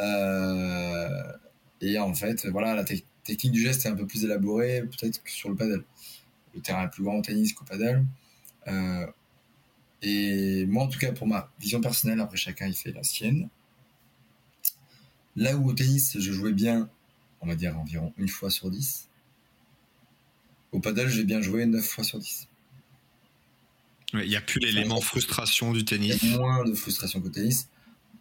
Euh, 0.00 1.32
et 1.80 1.98
en 1.98 2.14
fait, 2.14 2.46
voilà, 2.46 2.74
la 2.74 2.84
technique 2.84 3.52
du 3.52 3.62
geste 3.62 3.86
est 3.86 3.88
un 3.88 3.96
peu 3.96 4.06
plus 4.06 4.24
élaborée, 4.24 4.82
peut-être 4.82 5.22
que 5.22 5.30
sur 5.30 5.48
le 5.48 5.56
paddle. 5.56 5.84
Le 6.54 6.60
terrain 6.60 6.84
est 6.84 6.90
plus 6.90 7.02
grand 7.02 7.16
au 7.16 7.22
tennis 7.22 7.52
qu'au 7.52 7.64
paddle. 7.64 8.04
Euh, 8.68 9.06
et 10.02 10.66
moi, 10.66 10.84
en 10.84 10.88
tout 10.88 10.98
cas, 10.98 11.12
pour 11.12 11.26
ma 11.26 11.50
vision 11.60 11.80
personnelle, 11.80 12.20
après 12.20 12.36
chacun 12.36 12.66
il 12.66 12.74
fait 12.74 12.92
la 12.92 13.02
sienne. 13.02 13.48
Là 15.36 15.56
où 15.56 15.70
au 15.70 15.72
tennis, 15.72 16.18
je 16.18 16.32
jouais 16.32 16.52
bien, 16.52 16.90
on 17.40 17.46
va 17.46 17.54
dire 17.54 17.78
environ 17.78 18.12
une 18.18 18.28
fois 18.28 18.50
sur 18.50 18.70
dix, 18.70 19.08
au 20.72 20.80
paddle, 20.80 21.08
j'ai 21.08 21.24
bien 21.24 21.40
joué 21.40 21.66
9 21.66 21.84
fois 21.84 22.02
sur 22.02 22.18
10. 22.18 22.48
Il 24.14 24.28
n'y 24.28 24.36
a 24.36 24.40
plus 24.40 24.58
l'élément 24.60 25.00
frustration 25.00 25.72
du 25.72 25.84
tennis. 25.84 26.22
Y 26.22 26.34
a 26.34 26.38
moins 26.38 26.64
de 26.64 26.74
frustration 26.74 27.20
qu'au 27.20 27.28
tennis. 27.28 27.68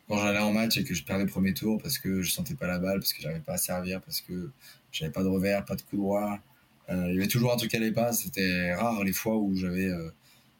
Quand 0.07 0.17
j'allais 0.17 0.39
en 0.39 0.51
match 0.51 0.77
et 0.77 0.83
que 0.83 0.93
je 0.93 1.03
perdais 1.03 1.23
le 1.23 1.29
premier 1.29 1.53
tour 1.53 1.81
parce 1.81 1.97
que 1.97 2.21
je 2.21 2.31
sentais 2.31 2.53
pas 2.53 2.67
la 2.67 2.79
balle, 2.79 2.99
parce 2.99 3.13
que 3.13 3.21
j'arrivais 3.21 3.41
pas 3.41 3.53
à 3.53 3.57
servir, 3.57 4.01
parce 4.01 4.21
que 4.21 4.49
j'avais 4.91 5.11
pas 5.11 5.23
de 5.23 5.27
revers, 5.27 5.63
pas 5.65 5.75
de 5.75 5.81
coup 5.81 5.97
droit, 5.97 6.39
euh, 6.89 7.07
il 7.09 7.15
y 7.15 7.17
avait 7.17 7.27
toujours 7.27 7.53
un 7.53 7.57
truc 7.57 7.71
qui 7.71 7.77
allait 7.77 7.91
pas. 7.91 8.13
C'était 8.13 8.73
rare 8.73 9.03
les 9.03 9.13
fois 9.13 9.37
où 9.37 9.55
j'avais 9.55 9.87
euh, 9.87 10.09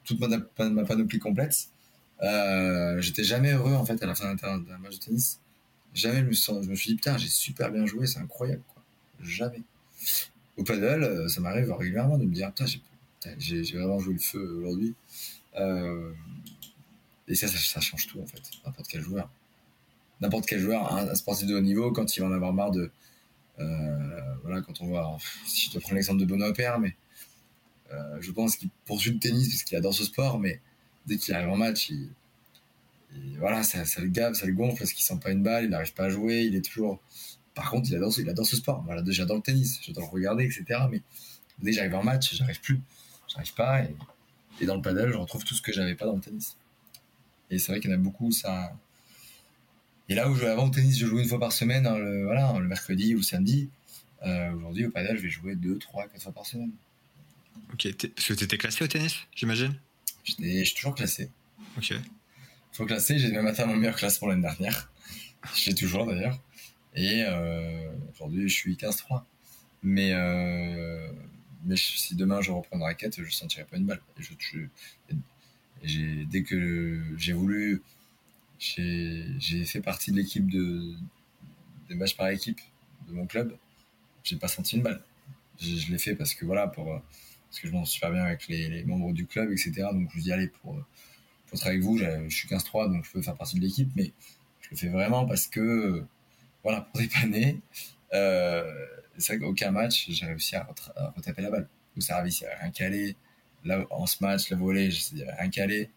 toute 0.05 0.19
ma, 0.19 0.27
ma, 0.69 0.85
panoplie 0.85 1.19
complète. 1.19 1.67
Euh, 2.21 3.01
j'étais 3.01 3.23
jamais 3.23 3.51
heureux 3.51 3.73
en 3.73 3.85
fait 3.85 4.01
à 4.03 4.05
la 4.05 4.15
fin 4.15 4.35
d'un 4.35 4.77
match 4.77 4.99
de 4.99 5.05
tennis. 5.05 5.39
Jamais 5.93 6.19
je 6.19 6.51
me, 6.53 6.63
je 6.63 6.69
me 6.69 6.75
suis 6.75 6.91
dit 6.91 6.95
putain 6.95 7.17
j'ai 7.17 7.27
super 7.27 7.71
bien 7.71 7.85
joué, 7.85 8.07
c'est 8.07 8.19
incroyable 8.19 8.63
quoi. 8.73 8.83
Jamais 9.21 9.63
au 10.62 10.64
paddle, 10.64 11.03
euh, 11.03 11.28
ça 11.28 11.41
m'arrive 11.41 11.72
régulièrement 11.74 12.18
de 12.18 12.26
me 12.26 12.34
dire, 12.34 12.53
putain, 12.53 12.66
j'ai 13.38 13.62
vraiment 13.78 13.99
joué 13.99 14.14
le 14.14 14.20
feu 14.20 14.57
aujourd'hui. 14.57 14.93
Euh, 15.57 16.12
et 17.28 17.36
ça, 17.36 17.47
ça, 17.47 17.80
change 17.82 18.07
tout, 18.07 18.22
en 18.22 18.26
fait. 18.26 18.41
N'importe 18.66 18.88
quel 18.88 19.01
joueur. 19.01 19.30
N'importe 20.22 20.45
quel 20.45 20.59
joueur, 20.59 20.93
un, 20.95 21.16
sportif 21.16 21.47
de 21.47 21.55
haut 21.55 21.62
niveau, 21.62 21.91
quand 21.91 22.16
il 22.16 22.20
va 22.22 22.28
en 22.28 22.32
avoir 22.32 22.53
marre 22.53 22.72
de. 22.72 22.91
Euh, 23.59 24.36
voilà, 24.43 24.62
quand 24.62 24.82
on 24.82 24.88
voit. 24.88 25.18
Si 25.45 25.68
je 25.68 25.72
te 25.72 25.80
prends 25.80 25.95
l'exemple 25.95 26.20
de 26.20 26.26
Benoît 26.26 26.53
mais 26.80 26.95
je 28.22 28.32
pense 28.32 28.55
qu'il 28.55 28.70
poursuit 28.86 29.12
le 29.12 29.20
tennis 29.20 29.49
parce 29.49 29.64
qu'il 29.64 29.78
adore 29.78 29.93
ce 29.93 30.05
sport, 30.05 30.39
mais 30.39 30.62
dès 31.07 31.18
qu'il 31.18 31.34
arrive 31.34 31.49
en 31.49 31.57
match, 31.57 31.89
il, 31.89 32.09
voilà, 33.38 33.64
ça, 33.64 33.84
ça, 33.84 33.99
le 33.99 34.07
gave, 34.07 34.34
ça 34.34 34.45
le 34.45 34.53
gonfle 34.53 34.78
parce 34.78 34.93
qu'il 34.93 35.03
sent 35.03 35.20
pas 35.22 35.32
une 35.32 35.43
balle, 35.43 35.66
il 35.66 35.70
n'arrive 35.72 35.93
pas 35.93 36.05
à 36.05 36.09
jouer, 36.09 36.43
il 36.43 36.55
est 36.55 36.64
toujours 36.64 37.01
par 37.54 37.70
contre, 37.70 37.89
il 37.89 37.95
adore, 37.95 38.14
il 38.18 38.30
adore 38.30 38.45
ce 38.45 38.56
sport. 38.56 38.84
Voilà, 38.86 39.04
j'adore 39.08 39.38
le 39.38 39.41
tennis, 39.41 39.80
j'adore 39.82 40.06
le 40.06 40.10
regarder, 40.10 40.45
etc. 40.45 40.82
Mais 40.89 41.02
dès 41.60 41.72
que 41.72 41.78
j'arrive 41.78 41.95
en 41.95 42.04
match, 42.04 42.34
j'arrive 42.36 42.62
plus. 42.62 42.80
J'arrive 43.28 43.54
pas. 43.54 43.84
Et, 44.60 44.66
dans 44.66 44.76
le 44.76 44.82
paddle, 44.82 45.12
je 45.12 45.18
retrouve 45.18 45.43
tout 45.43 45.56
ce 45.56 45.62
que 45.62 45.74
j'avais 45.74 45.95
pas 45.95 46.06
dans 46.06 46.16
le 46.16 46.22
tennis. 46.22 46.56
Et 47.49 47.58
c'est 47.58 47.72
vrai 47.72 47.82
qu'il 47.82 47.89
y 47.89 47.93
en 47.93 47.97
a 47.97 47.99
beaucoup, 47.99 48.32
ça. 48.32 48.74
Et 50.08 50.16
là 50.16 50.30
où 50.30 50.36
je, 50.36 50.45
avant 50.45 50.68
au 50.68 50.70
tennis, 50.70 50.97
je 50.97 51.06
jouais 51.06 51.24
une 51.24 51.28
fois 51.28 51.39
par 51.39 51.52
semaine, 51.52 51.88
hein, 51.88 51.97
le, 51.97 52.26
voilà, 52.26 52.54
le 52.60 52.68
mercredi 52.68 53.14
ou 53.16 53.18
le 53.18 53.24
samedi. 53.24 53.70
Euh, 54.24 54.52
aujourd'hui, 54.54 54.86
au 54.86 54.91
paddle, 54.91 55.18
je 55.18 55.24
vais 55.24 55.30
jouer 55.30 55.56
deux, 55.56 55.78
trois, 55.80 56.08
quatre 56.08 56.22
fois 56.22 56.32
par 56.32 56.45
semaine. 56.45 56.72
Ok, 57.74 57.88
parce 58.16 58.28
que 58.28 58.34
tu 58.34 58.43
étais 58.43 58.58
classé 58.58 58.84
au 58.84 58.88
tennis, 58.88 59.16
j'imagine? 59.36 59.74
Je 60.26 60.64
suis 60.64 60.76
toujours 60.76 60.95
classé. 60.95 61.30
Ok. 61.78 61.93
Faut 62.72 62.86
classer, 62.86 63.18
j'ai 63.20 63.32
même 63.32 63.47
atteint 63.47 63.66
mon 63.66 63.76
meilleur 63.76 63.95
classement 63.95 64.28
l'année 64.28 64.41
dernière. 64.41 64.91
Je 65.56 65.70
l'ai 65.70 65.76
toujours 65.76 66.06
d'ailleurs. 66.06 66.39
Et 66.95 67.23
euh, 67.25 67.91
aujourd'hui, 68.13 68.49
je 68.49 68.55
suis 68.55 68.75
15-3. 68.75 69.23
Mais, 69.83 70.11
euh, 70.13 71.11
mais 71.65 71.75
si 71.75 72.15
demain 72.15 72.41
je 72.41 72.51
reprends 72.51 72.77
une 72.77 72.83
raquette, 72.83 73.23
je 73.23 73.31
sentirai 73.31 73.65
pas 73.65 73.77
une 73.77 73.85
balle. 73.85 74.01
Et 74.19 74.23
je, 75.83 76.23
dès 76.25 76.43
que 76.43 77.01
j'ai 77.17 77.33
voulu, 77.33 77.81
j'ai 78.59 79.65
fait 79.65 79.81
partie 79.81 80.11
de 80.11 80.17
l'équipe 80.17 80.49
de, 80.49 80.93
des 81.89 81.95
matchs 81.95 82.15
par 82.15 82.29
équipe 82.29 82.59
de 83.07 83.13
mon 83.13 83.25
club. 83.25 83.55
J'ai 84.23 84.35
pas 84.35 84.47
senti 84.47 84.75
une 84.77 84.83
balle. 84.83 85.03
Je, 85.59 85.91
l'ai 85.91 85.97
fait 85.97 86.15
parce 86.15 86.35
que 86.35 86.45
voilà, 86.45 86.67
pour, 86.67 86.85
parce 86.85 87.59
que 87.59 87.67
je 87.67 87.73
m'en 87.73 87.85
super 87.85 88.11
bien 88.11 88.23
avec 88.23 88.47
les, 88.47 88.83
membres 88.83 89.13
du 89.13 89.25
club, 89.25 89.51
etc. 89.51 89.87
Donc 89.93 90.11
je 90.11 90.17
me 90.17 90.21
dis, 90.21 90.31
allez, 90.31 90.47
pour, 90.47 90.73
pour 91.47 91.57
être 91.57 91.67
avec 91.67 91.81
vous, 91.81 91.97
je 91.97 92.29
suis 92.29 92.47
15-3, 92.47 92.91
donc 92.91 93.05
je 93.05 93.11
peux 93.11 93.21
faire 93.21 93.35
partie 93.35 93.55
de 93.55 93.61
l'équipe, 93.61 93.89
mais 93.95 94.11
je 94.61 94.69
le 94.71 94.77
fais 94.77 94.89
vraiment 94.89 95.25
parce 95.25 95.47
que, 95.47 96.05
voilà, 96.64 96.82
pour 96.82 96.99
dépanner, 96.99 97.59
euh, 98.14 98.64
c'est 99.18 99.34
vrai 99.34 99.45
qu'aucun 99.45 99.72
match, 99.72 100.07
j'ai 100.09 100.26
réussi 100.26 100.55
à, 100.55 100.68
retaper 101.16 101.41
la 101.41 101.49
balle. 101.49 101.68
Au 101.97 102.01
service, 102.01 102.41
il 102.41 102.43
n'y 102.45 102.49
avait 102.49 102.62
rien 102.62 102.72
calé. 102.72 103.16
Là, 103.66 103.86
en 103.89 104.05
ce 104.05 104.18
match, 104.22 104.49
la 104.49 104.57
volée, 104.57 104.89
il 105.12 105.16
n'y 105.18 105.24
avait 105.24 105.34
rien 105.34 105.49
calé. 105.49 105.89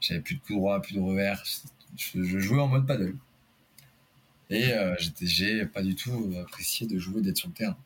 J'avais 0.00 0.20
plus 0.20 0.36
de 0.36 0.40
coup 0.40 0.54
droit, 0.54 0.80
plus 0.80 0.94
de 0.94 1.00
revers. 1.00 1.42
Je, 1.96 2.38
jouais 2.38 2.60
en 2.60 2.68
mode 2.68 2.86
paddle. 2.86 3.14
Et 4.50 4.72
euh, 4.72 4.94
j'ai 5.20 5.66
pas 5.66 5.82
du 5.82 5.94
tout 5.94 6.34
apprécié 6.40 6.86
de 6.86 6.98
jouer, 6.98 7.20
d'être 7.22 7.36
sur 7.36 7.48
le 7.48 7.54
terrain. 7.54 7.76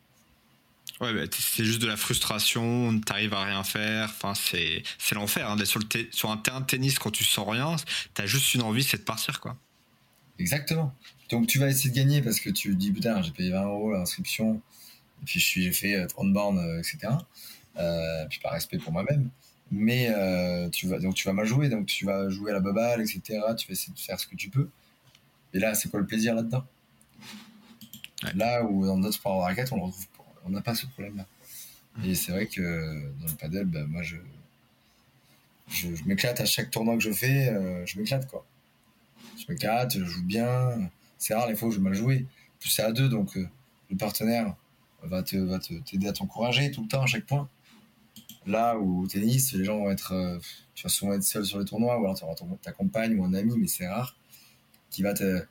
Ouais, 1.01 1.12
bah, 1.12 1.25
c'est 1.33 1.64
juste 1.64 1.83
de 1.83 1.87
la 1.87 1.97
frustration, 1.97 3.01
t'arrives 3.01 3.35
à 3.35 3.45
rien 3.45 3.64
faire. 3.64 4.09
Enfin, 4.11 4.35
c'est, 4.35 4.83
l'enfer 5.12 5.51
hein, 5.51 5.57
d'être 5.57 5.66
sur, 5.66 5.81
le 5.81 6.09
sur 6.12 6.31
un 6.31 6.37
terrain 6.37 6.61
de 6.61 6.66
tennis 6.66 6.99
quand 6.99 7.11
tu 7.11 7.25
sens 7.25 7.49
rien. 7.49 7.77
T'as 8.14 8.27
juste 8.27 8.55
une 8.55 8.62
envie, 8.62 8.85
c'est 8.85 8.99
de 8.99 9.03
partir, 9.03 9.41
quoi. 9.41 9.57
Exactement. 10.39 10.95
Donc 11.33 11.49
tu 11.49 11.59
vas 11.59 11.68
essayer 11.68 11.91
de 11.91 11.97
gagner 11.97 12.22
parce 12.22 12.39
que 12.39 12.51
tu 12.51 12.74
dis 12.76 12.93
putain, 12.93 13.22
j'ai 13.22 13.33
payé 13.33 13.51
20 13.51 13.64
euros 13.64 13.93
l'inscription, 13.93 14.61
et 15.22 15.24
puis 15.24 15.41
je 15.41 15.45
suis, 15.45 15.62
j'ai 15.62 15.72
fait 15.72 16.07
30 16.07 16.26
euh, 16.28 16.33
bornes, 16.33 16.59
euh, 16.59 16.78
etc. 16.78 17.14
Euh, 17.78 18.26
puis 18.28 18.39
par 18.41 18.53
respect 18.53 18.78
pour 18.78 18.93
moi-même. 18.93 19.30
Mais 19.70 20.09
euh, 20.11 20.68
tu 20.68 20.87
vas, 20.87 20.99
donc 20.99 21.14
tu 21.14 21.26
vas 21.26 21.33
mal 21.33 21.47
jouer, 21.47 21.70
donc 21.70 21.87
tu 21.87 22.05
vas 22.05 22.28
jouer 22.28 22.51
à 22.51 22.55
la 22.55 22.61
baballe, 22.61 23.01
etc. 23.01 23.20
Tu 23.57 23.66
vas 23.66 23.72
essayer 23.72 23.93
de 23.95 23.99
faire 23.99 24.20
ce 24.20 24.26
que 24.26 24.37
tu 24.37 24.51
peux. 24.51 24.68
Et 25.55 25.59
là, 25.59 25.74
c'est 25.74 25.91
quoi 25.91 26.01
le 26.01 26.07
plaisir 26.07 26.35
là-dedans? 26.35 26.64
Là 28.35 28.64
où 28.64 28.87
dans 28.87 28.99
d'autres 28.99 29.14
sports 29.14 29.39
de 29.39 29.43
raquette, 29.45 29.72
on 29.72 29.76
le 29.76 29.83
retrouve 29.85 30.07
on 30.45 30.51
n'a 30.51 30.61
pas 30.61 30.74
ce 30.74 30.87
problème-là. 30.87 31.26
Et 32.05 32.14
c'est 32.14 32.33
vrai 32.33 32.47
que 32.47 33.11
dans 33.20 33.26
le 33.26 33.35
paddle, 33.35 33.66
bah, 33.66 33.85
moi, 33.87 34.03
je, 34.03 34.16
je, 35.68 35.89
m'éclate 36.07 36.41
à 36.41 36.45
chaque 36.45 36.70
tournoi 36.70 36.97
que 36.97 37.03
je 37.03 37.12
fais, 37.12 37.49
euh, 37.49 37.85
je 37.87 37.99
m'éclate, 37.99 38.28
quoi. 38.28 38.45
Je 39.39 39.45
m'éclate, 39.49 39.99
je 39.99 40.05
joue 40.05 40.24
bien. 40.24 40.91
C'est 41.23 41.35
rare 41.35 41.47
les 41.47 41.55
fois 41.55 41.68
où 41.68 41.70
je 41.70 41.79
mal 41.79 41.95
jouer. 41.95 42.27
Plus 42.59 42.68
c'est 42.68 42.83
à 42.83 42.91
deux, 42.91 43.09
donc 43.09 43.37
euh, 43.37 43.49
le 43.91 43.97
partenaire 43.97 44.57
va 45.05 45.23
te 45.23 45.37
va 45.37 45.61
t'aider 45.61 46.09
à 46.09 46.12
t'encourager 46.12 46.73
tout 46.73 46.83
le 46.83 46.89
temps 46.89 47.03
à 47.03 47.07
chaque 47.07 47.27
point. 47.27 47.49
Là 48.45 48.77
où 48.77 49.05
au 49.05 49.07
tennis, 49.07 49.53
les 49.53 49.64
gens 49.64 49.79
vont 49.79 49.91
être, 49.93 50.14
euh, 50.14 50.41
tu 50.75 50.83
vas 50.83 50.89
souvent 50.89 51.12
être 51.12 51.23
seul 51.23 51.45
sur 51.47 51.61
les 51.61 51.64
tournois, 51.64 51.97
ou 52.01 52.05
alors 52.07 52.18
tu 52.18 52.25
auras 52.25 52.35
ta 52.61 52.73
compagne 52.73 53.16
ou 53.16 53.25
un 53.25 53.35
ami, 53.35 53.57
mais 53.57 53.68
c'est 53.68 53.87
rare, 53.87 54.16
qui 54.91 55.05
va 55.05 55.14
te 55.14 55.47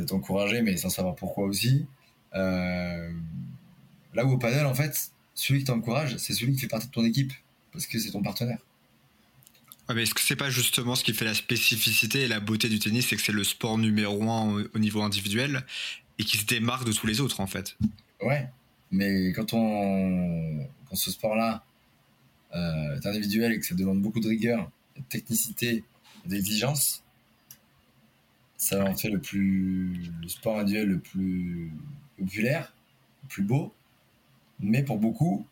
t'encourager, 0.00 0.62
mais 0.62 0.76
sans 0.76 0.90
savoir 0.90 1.14
pourquoi 1.14 1.44
aussi. 1.44 1.86
Euh, 2.34 3.12
Là 4.14 4.24
où 4.24 4.32
au 4.32 4.38
panel, 4.38 4.66
en 4.66 4.74
fait, 4.74 5.12
celui 5.34 5.60
qui 5.60 5.66
t'encourage, 5.66 6.16
c'est 6.16 6.32
celui 6.32 6.54
qui 6.54 6.58
fait 6.58 6.66
partie 6.66 6.88
de 6.88 6.92
ton 6.92 7.04
équipe, 7.04 7.32
parce 7.70 7.86
que 7.86 8.00
c'est 8.00 8.10
ton 8.10 8.22
partenaire. 8.22 8.58
Mais 9.94 10.02
est-ce 10.02 10.14
que 10.14 10.20
c'est 10.20 10.36
pas 10.36 10.50
justement 10.50 10.94
ce 10.96 11.04
qui 11.04 11.14
fait 11.14 11.24
la 11.24 11.34
spécificité 11.34 12.22
et 12.22 12.28
la 12.28 12.40
beauté 12.40 12.68
du 12.68 12.78
tennis, 12.78 13.06
c'est 13.08 13.16
que 13.16 13.22
c'est 13.22 13.32
le 13.32 13.44
sport 13.44 13.78
numéro 13.78 14.28
un 14.30 14.64
au 14.74 14.78
niveau 14.78 15.02
individuel 15.02 15.64
et 16.18 16.24
qui 16.24 16.38
se 16.38 16.46
démarque 16.46 16.86
de 16.86 16.92
tous 16.92 17.06
les 17.06 17.20
autres, 17.20 17.40
en 17.40 17.46
fait? 17.46 17.76
Ouais, 18.20 18.48
mais 18.90 19.32
quand 19.32 19.52
on, 19.52 20.66
quand 20.88 20.96
ce 20.96 21.10
sport-là 21.10 21.64
euh, 22.54 22.96
est 22.96 23.06
individuel 23.06 23.52
et 23.52 23.60
que 23.60 23.66
ça 23.66 23.74
demande 23.74 24.00
beaucoup 24.00 24.20
de 24.20 24.28
rigueur, 24.28 24.70
de 24.96 25.02
technicité, 25.02 25.84
d'exigence, 26.24 27.04
ça 28.56 28.84
en 28.84 28.96
fait 28.96 29.10
le 29.10 29.20
plus 29.20 30.10
le 30.20 30.28
sport 30.28 30.58
individuel 30.58 30.88
le 30.88 30.98
plus 30.98 31.70
populaire, 32.18 32.72
le 33.22 33.28
plus 33.28 33.42
beau, 33.42 33.72
mais 34.58 34.82
pour 34.82 34.98
beaucoup, 34.98 35.46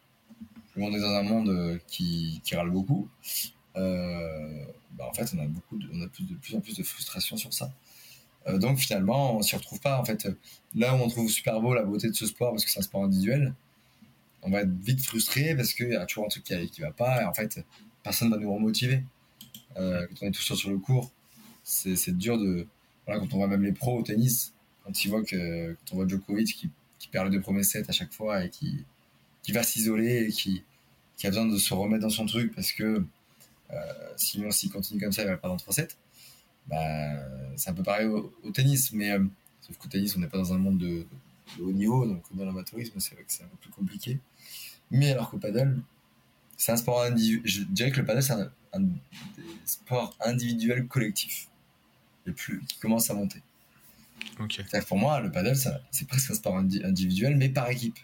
on 0.77 0.93
est 0.93 1.01
dans 1.01 1.15
un 1.15 1.23
monde 1.23 1.49
euh, 1.51 1.79
qui, 1.87 2.41
qui 2.45 2.57
râle 2.57 2.71
beaucoup. 2.71 3.09
Euh, 3.77 4.65
bah 4.93 5.07
en 5.09 5.13
fait, 5.13 5.33
on 5.37 5.43
a 5.43 5.47
beaucoup, 5.47 5.79
de, 5.79 5.89
on 5.93 6.03
a 6.03 6.09
plus 6.09 6.55
en 6.55 6.61
plus 6.61 6.77
de 6.77 6.83
frustration 6.83 7.37
sur 7.37 7.53
ça. 7.53 7.73
Euh, 8.47 8.59
donc 8.59 8.79
finalement, 8.79 9.37
on 9.37 9.43
s'y 9.43 9.57
retrouve 9.57 9.81
pas. 9.81 9.99
En 9.99 10.05
fait, 10.05 10.29
là 10.75 10.95
où 10.95 10.99
on 10.99 11.09
trouve 11.09 11.31
super 11.31 11.61
beau 11.61 11.75
la 11.75 11.83
beauté 11.83 12.09
de 12.09 12.15
ce 12.15 12.27
sport 12.27 12.53
parce 12.53 12.65
que 12.65 12.71
c'est 12.71 12.79
un 12.79 12.83
sport 12.83 13.05
individuel, 13.05 13.55
on 14.43 14.51
va 14.51 14.61
être 14.63 14.73
vite 14.83 15.03
frustré 15.03 15.57
parce 15.57 15.73
qu'il 15.73 15.91
y 15.91 15.97
a 15.97 16.05
toujours 16.07 16.27
un 16.27 16.29
truc 16.29 16.45
qui, 16.45 16.71
qui 16.71 16.81
va 16.83 16.93
pas 16.93 17.23
et 17.23 17.25
en 17.25 17.33
fait, 17.33 17.65
personne 18.03 18.31
va 18.31 18.37
nous 18.37 18.53
remotiver. 18.53 19.03
Euh, 19.77 20.07
quand 20.07 20.27
on 20.27 20.29
est 20.29 20.31
tout 20.31 20.43
seul 20.43 20.57
sur 20.57 20.71
le 20.71 20.79
cours, 20.79 21.11
c'est 21.65 22.17
dur 22.17 22.39
de. 22.39 22.67
Quand 23.07 23.35
on 23.35 23.37
voit 23.37 23.49
même 23.49 23.63
les 23.63 23.73
pros 23.73 23.99
au 23.99 24.03
tennis, 24.03 24.55
quand 24.85 25.05
ils 25.05 25.09
voient 25.09 25.25
que 25.25 25.73
quand 25.73 25.93
on 25.93 25.97
voit 25.97 26.09
Djokovic 26.09 26.55
qui, 26.57 26.71
perd 27.13 27.27
les 27.27 27.37
deux 27.37 27.43
premiers 27.43 27.65
sets 27.65 27.85
à 27.89 27.93
chaque 27.93 28.13
fois 28.13 28.45
et 28.45 28.51
qui 28.51 28.85
qui 29.43 29.53
va 29.53 29.63
s'isoler 29.63 30.27
et 30.29 30.33
qui, 30.33 30.65
a 31.23 31.29
besoin 31.29 31.47
de 31.47 31.57
se 31.59 31.75
remettre 31.75 32.03
dans 32.03 32.11
son 32.11 32.27
truc 32.27 32.55
parce 32.55 32.73
que 32.73 33.05
sinon 34.17 34.51
s'il 34.51 34.71
continue 34.71 35.01
comme 35.01 35.13
ça 35.13 35.23
il 35.23 35.29
va 35.29 35.37
perdre 35.37 35.55
en 35.55 35.59
3 35.59 35.75
7 35.75 35.97
bah, 36.67 36.77
c'est 37.57 37.71
un 37.71 37.75
peu 37.75 37.83
pareil 37.83 38.07
au, 38.07 38.51
tennis 38.53 38.93
mais 38.93 39.11
euh, 39.13 39.25
sauf 39.61 39.77
qu'au 39.77 39.89
tennis 39.89 40.17
on 40.17 40.21
n'est 40.21 40.29
pas 40.29 40.39
dans 40.39 40.53
un 40.53 40.59
monde 40.59 40.79
de, 40.79 41.07
haut 41.61 41.73
niveau 41.73 42.07
donc 42.07 42.23
dans 42.33 42.45
l'amateurisme 42.45 42.99
c'est 43.01 43.15
vrai 43.15 43.25
que 43.25 43.33
c'est 43.33 43.45
un 43.45 43.49
peu 43.49 43.57
plus 43.57 43.71
compliqué. 43.71 44.19
Mais 44.91 45.13
alors 45.13 45.31
qu'au 45.31 45.39
paddle 45.39 45.81
c'est 46.57 46.73
un 46.73 46.77
sport 46.77 47.03
individuel 47.03 47.43
je 47.45 47.63
dirais 47.65 47.91
que 47.91 48.01
le 48.01 48.07
paddle 48.07 48.23
c'est 48.23 48.33
un, 48.33 48.51
sport 49.65 50.17
individuel 50.21 50.87
collectif 50.89 51.49
le 52.25 52.33
plus 52.33 52.61
qui 52.67 52.79
commence 52.79 53.11
à 53.11 53.15
monter. 53.15 53.43
Okay. 54.41 54.65
pour 54.89 54.99
moi 54.99 55.21
le 55.21 55.31
paddle 55.31 55.57
c'est 55.91 56.09
presque 56.09 56.31
un 56.31 56.35
sport 56.35 56.57
individuel 56.57 57.37
mais 57.37 57.49
par 57.51 57.71
équipe. 57.71 57.99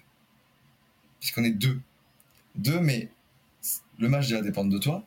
Puisqu'on 1.18 1.45
est 1.45 1.51
deux. 1.51 1.79
Deux, 2.55 2.81
mais 2.81 3.11
le 3.99 4.09
match 4.09 4.31
va 4.31 4.41
dépendre 4.41 4.73
de 4.73 4.79
toi, 4.79 5.05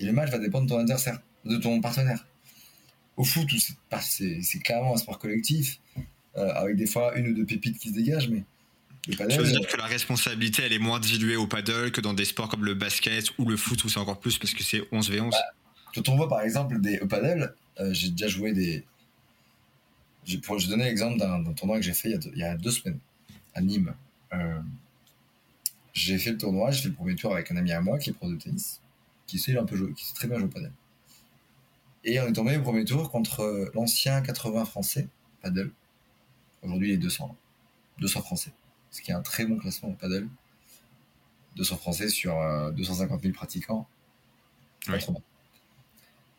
et 0.00 0.04
le 0.04 0.12
match 0.12 0.30
va 0.30 0.38
dépendre 0.38 0.66
de 0.66 0.70
ton 0.70 0.78
adversaire, 0.78 1.20
de 1.44 1.56
ton 1.56 1.80
partenaire. 1.80 2.26
Au 3.16 3.24
foot, 3.24 3.48
c'est 4.00 4.58
clairement 4.58 4.94
un 4.94 4.96
sport 4.96 5.18
collectif, 5.18 5.78
euh, 6.36 6.52
avec 6.54 6.76
des 6.76 6.86
fois 6.86 7.16
une 7.16 7.28
ou 7.28 7.34
deux 7.34 7.44
pépites 7.44 7.78
qui 7.78 7.90
se 7.90 7.94
dégagent, 7.94 8.28
mais 8.28 8.42
le 9.06 9.16
paddle. 9.16 9.36
veux 9.36 9.44
dire 9.44 9.60
euh, 9.62 9.72
que 9.72 9.76
la 9.76 9.86
responsabilité, 9.86 10.62
elle 10.64 10.72
est 10.72 10.80
moins 10.80 10.98
diluée 10.98 11.36
au 11.36 11.46
paddle 11.46 11.92
que 11.92 12.00
dans 12.00 12.14
des 12.14 12.24
sports 12.24 12.48
comme 12.48 12.64
le 12.64 12.74
basket 12.74 13.26
ou 13.38 13.48
le 13.48 13.56
foot, 13.56 13.84
où 13.84 13.88
c'est 13.88 14.00
encore 14.00 14.18
plus 14.18 14.38
parce 14.38 14.52
que 14.52 14.64
c'est 14.64 14.80
11v11 14.90 15.30
bah, 15.30 15.38
Quand 15.94 16.08
on 16.08 16.16
voit 16.16 16.28
par 16.28 16.40
exemple 16.40 16.80
des, 16.80 16.98
au 17.00 17.06
paddle, 17.06 17.54
euh, 17.78 17.92
j'ai 17.92 18.10
déjà 18.10 18.26
joué 18.26 18.52
des. 18.52 18.84
Je 20.26 20.38
vais 20.38 20.68
donner 20.68 20.84
l'exemple 20.84 21.18
d'un 21.18 21.44
tournoi 21.52 21.76
que 21.76 21.82
j'ai 21.82 21.92
fait 21.92 22.18
il 22.32 22.38
y, 22.38 22.42
a 22.42 22.56
deux, 22.56 22.70
semaines 22.70 22.98
à 23.54 23.60
Nîmes. 23.60 23.94
J'ai 25.92 26.18
fait 26.18 26.32
le 26.32 26.38
tournoi, 26.38 26.72
j'ai 26.72 26.82
fait 26.82 26.88
le 26.88 26.94
premier 26.94 27.14
tour 27.14 27.32
avec 27.32 27.50
un 27.52 27.56
ami 27.56 27.70
à 27.70 27.80
moi 27.80 27.98
qui 27.98 28.10
est 28.10 28.12
pro 28.12 28.28
de 28.28 28.36
tennis, 28.36 28.80
qui 29.26 29.38
sait 29.38 29.56
un 29.56 29.64
peu 29.64 29.76
jouer, 29.76 29.92
qui 29.92 30.04
sait 30.04 30.14
très 30.14 30.28
bien 30.28 30.38
jouer 30.38 30.46
au 30.46 30.50
padel. 30.50 30.72
Et 32.04 32.20
on 32.20 32.26
est 32.26 32.32
tombé 32.32 32.56
au 32.56 32.62
premier 32.62 32.84
tour 32.84 33.10
contre 33.10 33.40
euh, 33.40 33.70
l'ancien 33.74 34.20
80 34.20 34.64
français, 34.66 35.08
padel. 35.42 35.70
Aujourd'hui, 36.62 36.90
il 36.90 36.94
est 36.94 36.98
200. 36.98 37.34
200 38.00 38.22
français. 38.22 38.52
Ce 38.90 39.00
qui 39.00 39.10
est 39.10 39.14
un 39.14 39.22
très 39.22 39.46
bon 39.46 39.56
classement 39.56 39.90
au 39.90 39.94
padel. 39.94 40.28
200 41.56 41.76
français 41.76 42.08
sur 42.08 42.34
250 42.72 43.18
euh, 43.18 43.22
000 43.22 43.34
pratiquants. 43.34 43.86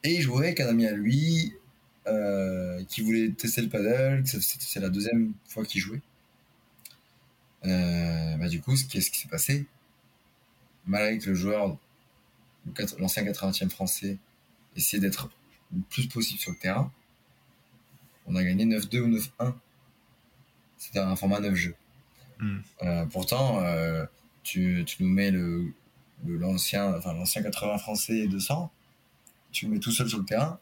Et 0.03 0.15
il 0.15 0.21
jouait 0.21 0.47
avec 0.47 0.59
un 0.59 0.67
ami 0.67 0.85
à 0.85 0.93
lui 0.93 1.53
euh, 2.07 2.83
qui 2.85 3.01
voulait 3.01 3.31
tester 3.31 3.61
le 3.61 3.69
padel. 3.69 4.23
C'est 4.25 4.79
la 4.79 4.89
deuxième 4.89 5.33
fois 5.47 5.65
qu'il 5.65 5.81
jouait. 5.81 6.01
Euh, 7.65 8.37
bah, 8.37 8.47
du 8.47 8.61
coup, 8.61 8.73
qu'est-ce 8.89 9.09
qui 9.09 9.19
s'est 9.19 9.27
passé 9.27 9.65
Malgré 10.85 11.17
que 11.17 11.29
le 11.29 11.35
joueur, 11.35 11.77
l'ancien 12.99 13.23
80e 13.23 13.69
français, 13.69 14.17
essayait 14.75 15.01
d'être 15.01 15.29
le 15.73 15.81
plus 15.89 16.07
possible 16.07 16.39
sur 16.39 16.51
le 16.51 16.57
terrain, 16.57 16.91
on 18.27 18.35
a 18.35 18.43
gagné 18.43 18.65
9-2 18.65 18.99
ou 18.99 19.09
9-1. 19.09 19.53
C'était 20.77 20.99
un 20.99 21.15
format 21.15 21.39
9 21.39 21.55
jeux. 21.55 21.75
Hmm. 22.39 22.57
Euh, 22.83 23.05
pourtant, 23.05 23.63
euh, 23.63 24.05
tu, 24.43 24.83
tu, 24.85 25.03
nous 25.03 25.09
mets 25.09 25.31
le, 25.31 25.71
l'ancien, 26.25 26.95
enfin, 26.95 27.13
l'ancien 27.13 27.41
80 27.41 27.77
français 27.77 28.27
200, 28.27 28.71
tu 29.51 29.65
le 29.65 29.71
mets 29.71 29.79
tout 29.79 29.91
seul 29.91 30.09
sur 30.09 30.19
le 30.19 30.25
terrain, 30.25 30.59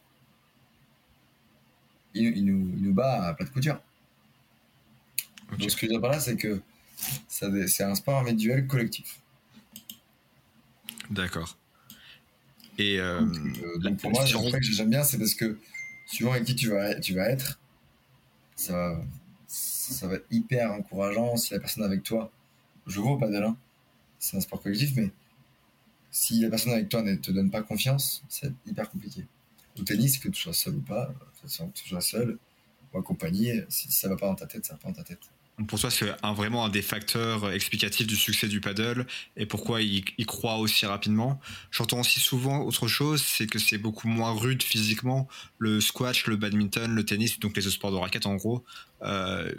il, 2.14 2.44
nous, 2.44 2.72
il 2.76 2.82
nous 2.82 2.94
bat 2.94 3.24
à 3.26 3.34
plat 3.34 3.44
de 3.44 3.50
couture. 3.50 3.80
Donc, 5.50 5.70
ce 5.70 5.76
que 5.76 5.80
je 5.82 5.86
veux 5.86 5.92
dire 5.92 6.00
par 6.00 6.10
là, 6.10 6.20
c'est 6.20 6.36
que 6.36 6.62
c'est 7.26 7.82
un 7.82 7.94
sport 7.94 8.20
individuel 8.20 8.66
collectif. 8.66 9.20
D'accord. 11.10 11.56
Et 12.78 12.98
euh, 12.98 13.20
donc, 13.20 13.58
euh, 13.62 13.94
pour 13.94 14.10
moi, 14.10 14.26
ce 14.26 14.36
que 14.36 14.62
j'aime 14.62 14.90
bien, 14.90 15.04
c'est 15.04 15.18
parce 15.18 15.34
que 15.34 15.58
suivant 16.06 16.32
avec 16.32 16.44
qui 16.44 16.54
tu 16.54 16.70
vas, 16.70 16.94
tu 16.96 17.14
vas 17.14 17.28
être, 17.28 17.60
ça, 18.56 19.00
ça 19.46 20.08
va 20.08 20.16
être 20.16 20.26
hyper 20.30 20.72
encourageant 20.72 21.36
si 21.36 21.54
la 21.54 21.60
personne 21.60 21.84
avec 21.84 22.02
toi, 22.02 22.32
je 22.86 23.00
vois 23.00 23.12
au 23.12 23.16
padel, 23.16 23.44
hein, 23.44 23.56
c'est 24.18 24.36
un 24.36 24.40
sport 24.40 24.60
collectif, 24.60 24.92
mais 24.96 25.10
si 26.10 26.40
la 26.40 26.50
personne 26.50 26.72
avec 26.72 26.88
toi 26.88 27.02
ne 27.02 27.14
te 27.14 27.30
donne 27.30 27.50
pas 27.50 27.62
confiance, 27.62 28.24
c'est 28.28 28.52
hyper 28.66 28.90
compliqué. 28.90 29.26
Au 29.78 29.82
tennis, 29.82 30.18
que 30.18 30.28
tu 30.28 30.40
sois 30.40 30.52
seul 30.52 30.76
ou 30.76 30.80
pas, 30.80 31.12
que 31.42 31.48
tu 31.74 31.88
sois 31.88 32.00
seul 32.00 32.38
ou 32.92 32.98
accompagné, 32.98 33.64
si 33.68 33.90
ça 33.90 34.08
va 34.08 34.16
pas 34.16 34.26
dans 34.26 34.34
ta 34.34 34.46
tête, 34.46 34.64
ça 34.64 34.74
va 34.74 34.78
pas 34.78 34.88
dans 34.88 34.94
ta 34.94 35.04
tête. 35.04 35.18
Pour 35.68 35.78
toi, 35.78 35.88
c'est 35.88 36.12
vraiment 36.34 36.64
un 36.64 36.68
des 36.68 36.82
facteurs 36.82 37.52
explicatifs 37.52 38.08
du 38.08 38.16
succès 38.16 38.48
du 38.48 38.60
paddle 38.60 39.06
et 39.36 39.46
pourquoi 39.46 39.82
il, 39.82 40.04
il 40.18 40.26
croit 40.26 40.56
aussi 40.56 40.84
rapidement. 40.84 41.40
J'entends 41.70 42.00
aussi 42.00 42.18
souvent 42.18 42.62
autre 42.62 42.88
chose, 42.88 43.22
c'est 43.22 43.46
que 43.46 43.60
c'est 43.60 43.78
beaucoup 43.78 44.08
moins 44.08 44.32
rude 44.32 44.64
physiquement. 44.64 45.28
Le 45.58 45.80
squash, 45.80 46.26
le 46.26 46.34
badminton, 46.34 46.92
le 46.92 47.04
tennis, 47.04 47.38
donc 47.38 47.56
les 47.56 47.62
sports 47.62 47.92
de 47.92 47.96
raquette 47.96 48.26
en 48.26 48.34
gros, 48.34 48.64
euh, 49.02 49.54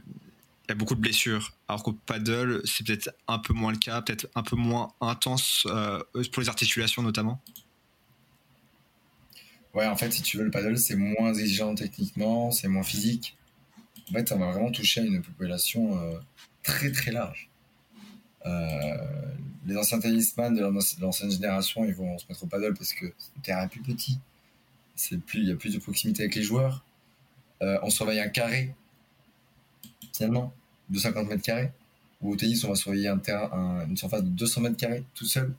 il 0.68 0.70
y 0.70 0.72
a 0.74 0.76
beaucoup 0.76 0.96
de 0.96 1.00
blessures. 1.00 1.54
Alors 1.70 1.84
qu'au 1.84 1.94
paddle, 1.94 2.62
c'est 2.66 2.86
peut-être 2.86 3.12
un 3.30 3.40
peu 3.40 3.54
moins 3.54 3.72
le 3.72 3.78
cas, 3.78 4.02
peut-être 4.02 4.28
un 4.36 4.44
peu 4.44 4.58
moins 4.58 4.92
intense 5.00 5.66
euh, 5.68 6.04
pour 6.34 6.42
les 6.42 6.50
articulations 6.50 7.04
notamment. 7.04 7.42
Ouais, 9.74 9.88
en 9.88 9.96
fait, 9.96 10.12
si 10.12 10.22
tu 10.22 10.38
veux, 10.38 10.44
le 10.44 10.52
paddle, 10.52 10.78
c'est 10.78 10.96
moins 10.96 11.34
exigeant 11.34 11.76
techniquement, 11.76 12.52
c'est 12.52 12.68
moins 12.68 12.84
physique. 12.84 13.38
En 14.10 14.14
fait, 14.14 14.30
ça 14.30 14.36
va 14.36 14.52
vraiment 14.52 14.72
toucher 14.72 15.02
à 15.02 15.04
une 15.04 15.22
population 15.22 16.00
euh, 16.00 16.20
très 16.64 16.92
très 16.92 17.12
large. 17.12 17.50
Euh, 18.46 18.98
les 19.66 19.76
anciens 19.76 20.00
tennisman 20.00 20.54
de 20.54 20.62
l'ancienne 21.02 21.32
génération, 21.32 21.86
ils 21.86 21.96
vont 21.96 22.18
se 22.20 22.26
mettre 22.30 22.44
au 22.44 22.48
paddle 22.48 22.76
parce 22.76 22.94
que 22.94 23.06
le 23.06 23.42
terrain 23.42 23.64
est 23.64 23.70
plus 23.70 23.82
petit. 23.82 24.20
Il 25.12 25.48
y 25.48 25.52
a 25.52 25.56
plus 25.56 25.74
de 25.74 25.80
proximité 25.80 26.24
avec 26.24 26.36
les 26.36 26.44
joueurs. 26.44 26.86
on 27.62 27.90
surveille 27.90 28.20
un 28.20 28.30
carré 28.30 28.76
finalement, 30.16 30.54
de 30.90 31.00
50 31.00 31.28
mètres 31.28 31.44
carrés. 31.44 31.72
Ou 32.22 32.32
au 32.32 32.36
tennis, 32.36 32.64
on 32.64 32.70
va 32.70 32.76
surveiller 32.76 33.10
un 33.10 33.18
terrain, 33.18 33.86
une 33.88 33.98
surface 33.98 34.24
de 34.24 34.30
200 34.30 34.62
mètres 34.62 34.78
carrés 34.78 35.04
tout 35.14 35.26
seul. 35.26 35.54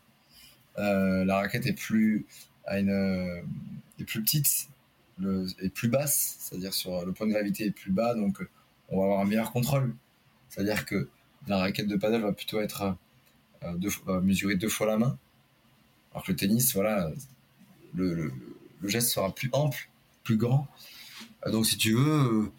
Euh, 0.79 1.25
la 1.25 1.37
raquette 1.37 1.67
euh, 1.67 1.71
est 1.71 1.73
plus 4.05 4.23
petite, 4.23 4.69
est 5.61 5.71
plus 5.71 5.89
basse, 5.89 6.37
c'est-à-dire 6.41 6.75
sur 6.75 7.05
le 7.05 7.13
point 7.13 7.27
de 7.27 7.33
gravité 7.33 7.67
est 7.67 7.71
plus 7.71 7.91
bas, 7.91 8.15
donc 8.15 8.39
on 8.89 8.99
va 8.99 9.05
avoir 9.05 9.21
un 9.21 9.25
meilleur 9.25 9.53
contrôle. 9.53 9.95
C'est-à-dire 10.49 10.85
que 10.87 11.09
la 11.47 11.59
raquette 11.59 11.89
de 11.89 11.97
paddle 11.97 12.23
va 12.23 12.33
plutôt 12.33 12.61
être 12.61 12.97
euh, 13.63 13.77
deux, 13.77 13.91
mesurer 14.23 14.57
deux 14.57 14.69
fois 14.69 14.87
la 14.87 14.99
main, 14.99 15.19
alors 16.13 16.25
que 16.25 16.33
le 16.33 16.37
tennis, 16.37 16.75
voilà, 16.75 17.11
le, 17.95 18.33
geste 18.85 19.09
sera 19.09 19.35
plus 19.35 19.49
ample, 19.53 19.89
plus 20.23 20.37
grand. 20.37 20.69
Donc 21.51 21.67
si 21.67 21.77
tu 21.77 21.95
veux, 21.95 22.51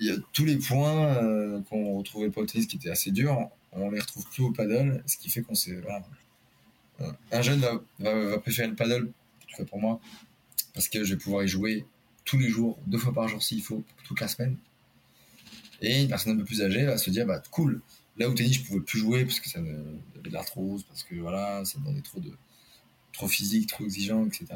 il 0.00 0.06
y 0.06 0.10
a 0.10 0.16
tous 0.32 0.44
les 0.44 0.56
points 0.56 1.16
euh, 1.16 1.60
qu'on 1.62 1.98
retrouvait 1.98 2.30
pas 2.30 2.40
au 2.40 2.46
tennis 2.46 2.66
qui 2.66 2.76
étaient 2.76 2.90
assez 2.90 3.10
durs, 3.10 3.48
on 3.72 3.90
les 3.90 4.00
retrouve 4.00 4.26
plus 4.30 4.42
au 4.42 4.52
paddle, 4.52 5.02
ce 5.06 5.16
qui 5.16 5.30
fait 5.30 5.42
qu'on 5.42 5.54
s'est. 5.54 5.80
Euh, 7.00 7.10
un 7.32 7.42
jeune 7.42 7.62
va, 7.98 8.38
préférer 8.38 8.68
le 8.68 8.74
paddle, 8.74 9.10
pour 9.68 9.80
moi, 9.80 10.00
parce 10.74 10.88
que 10.88 11.04
je 11.04 11.14
vais 11.14 11.18
pouvoir 11.18 11.44
y 11.44 11.48
jouer 11.48 11.86
tous 12.24 12.38
les 12.38 12.48
jours, 12.48 12.78
deux 12.86 12.98
fois 12.98 13.12
par 13.12 13.28
jour 13.28 13.42
s'il 13.42 13.62
faut, 13.62 13.84
toute 14.04 14.20
la 14.20 14.28
semaine. 14.28 14.56
Et 15.80 16.02
une 16.02 16.08
personne 16.08 16.34
un 16.34 16.36
peu 16.38 16.44
plus 16.44 16.62
âgée 16.62 16.84
va 16.84 16.96
se 16.96 17.10
dire, 17.10 17.26
bah 17.26 17.42
cool, 17.50 17.80
là 18.16 18.28
au 18.28 18.34
tennis 18.34 18.54
je 18.54 18.64
pouvais 18.64 18.80
plus 18.80 18.98
jouer 18.98 19.24
parce 19.24 19.40
que 19.40 19.48
ça 19.48 19.58
avait 19.58 19.72
de 20.22 20.30
l'arthrose, 20.30 20.84
parce 20.84 21.02
que 21.02 21.16
voilà, 21.16 21.64
ça 21.64 21.78
demandait 21.78 22.02
trop 22.02 22.20
de 22.20 22.32
trop 23.12 23.28
physique, 23.28 23.68
trop 23.68 23.84
exigeant, 23.84 24.24
etc. 24.26 24.46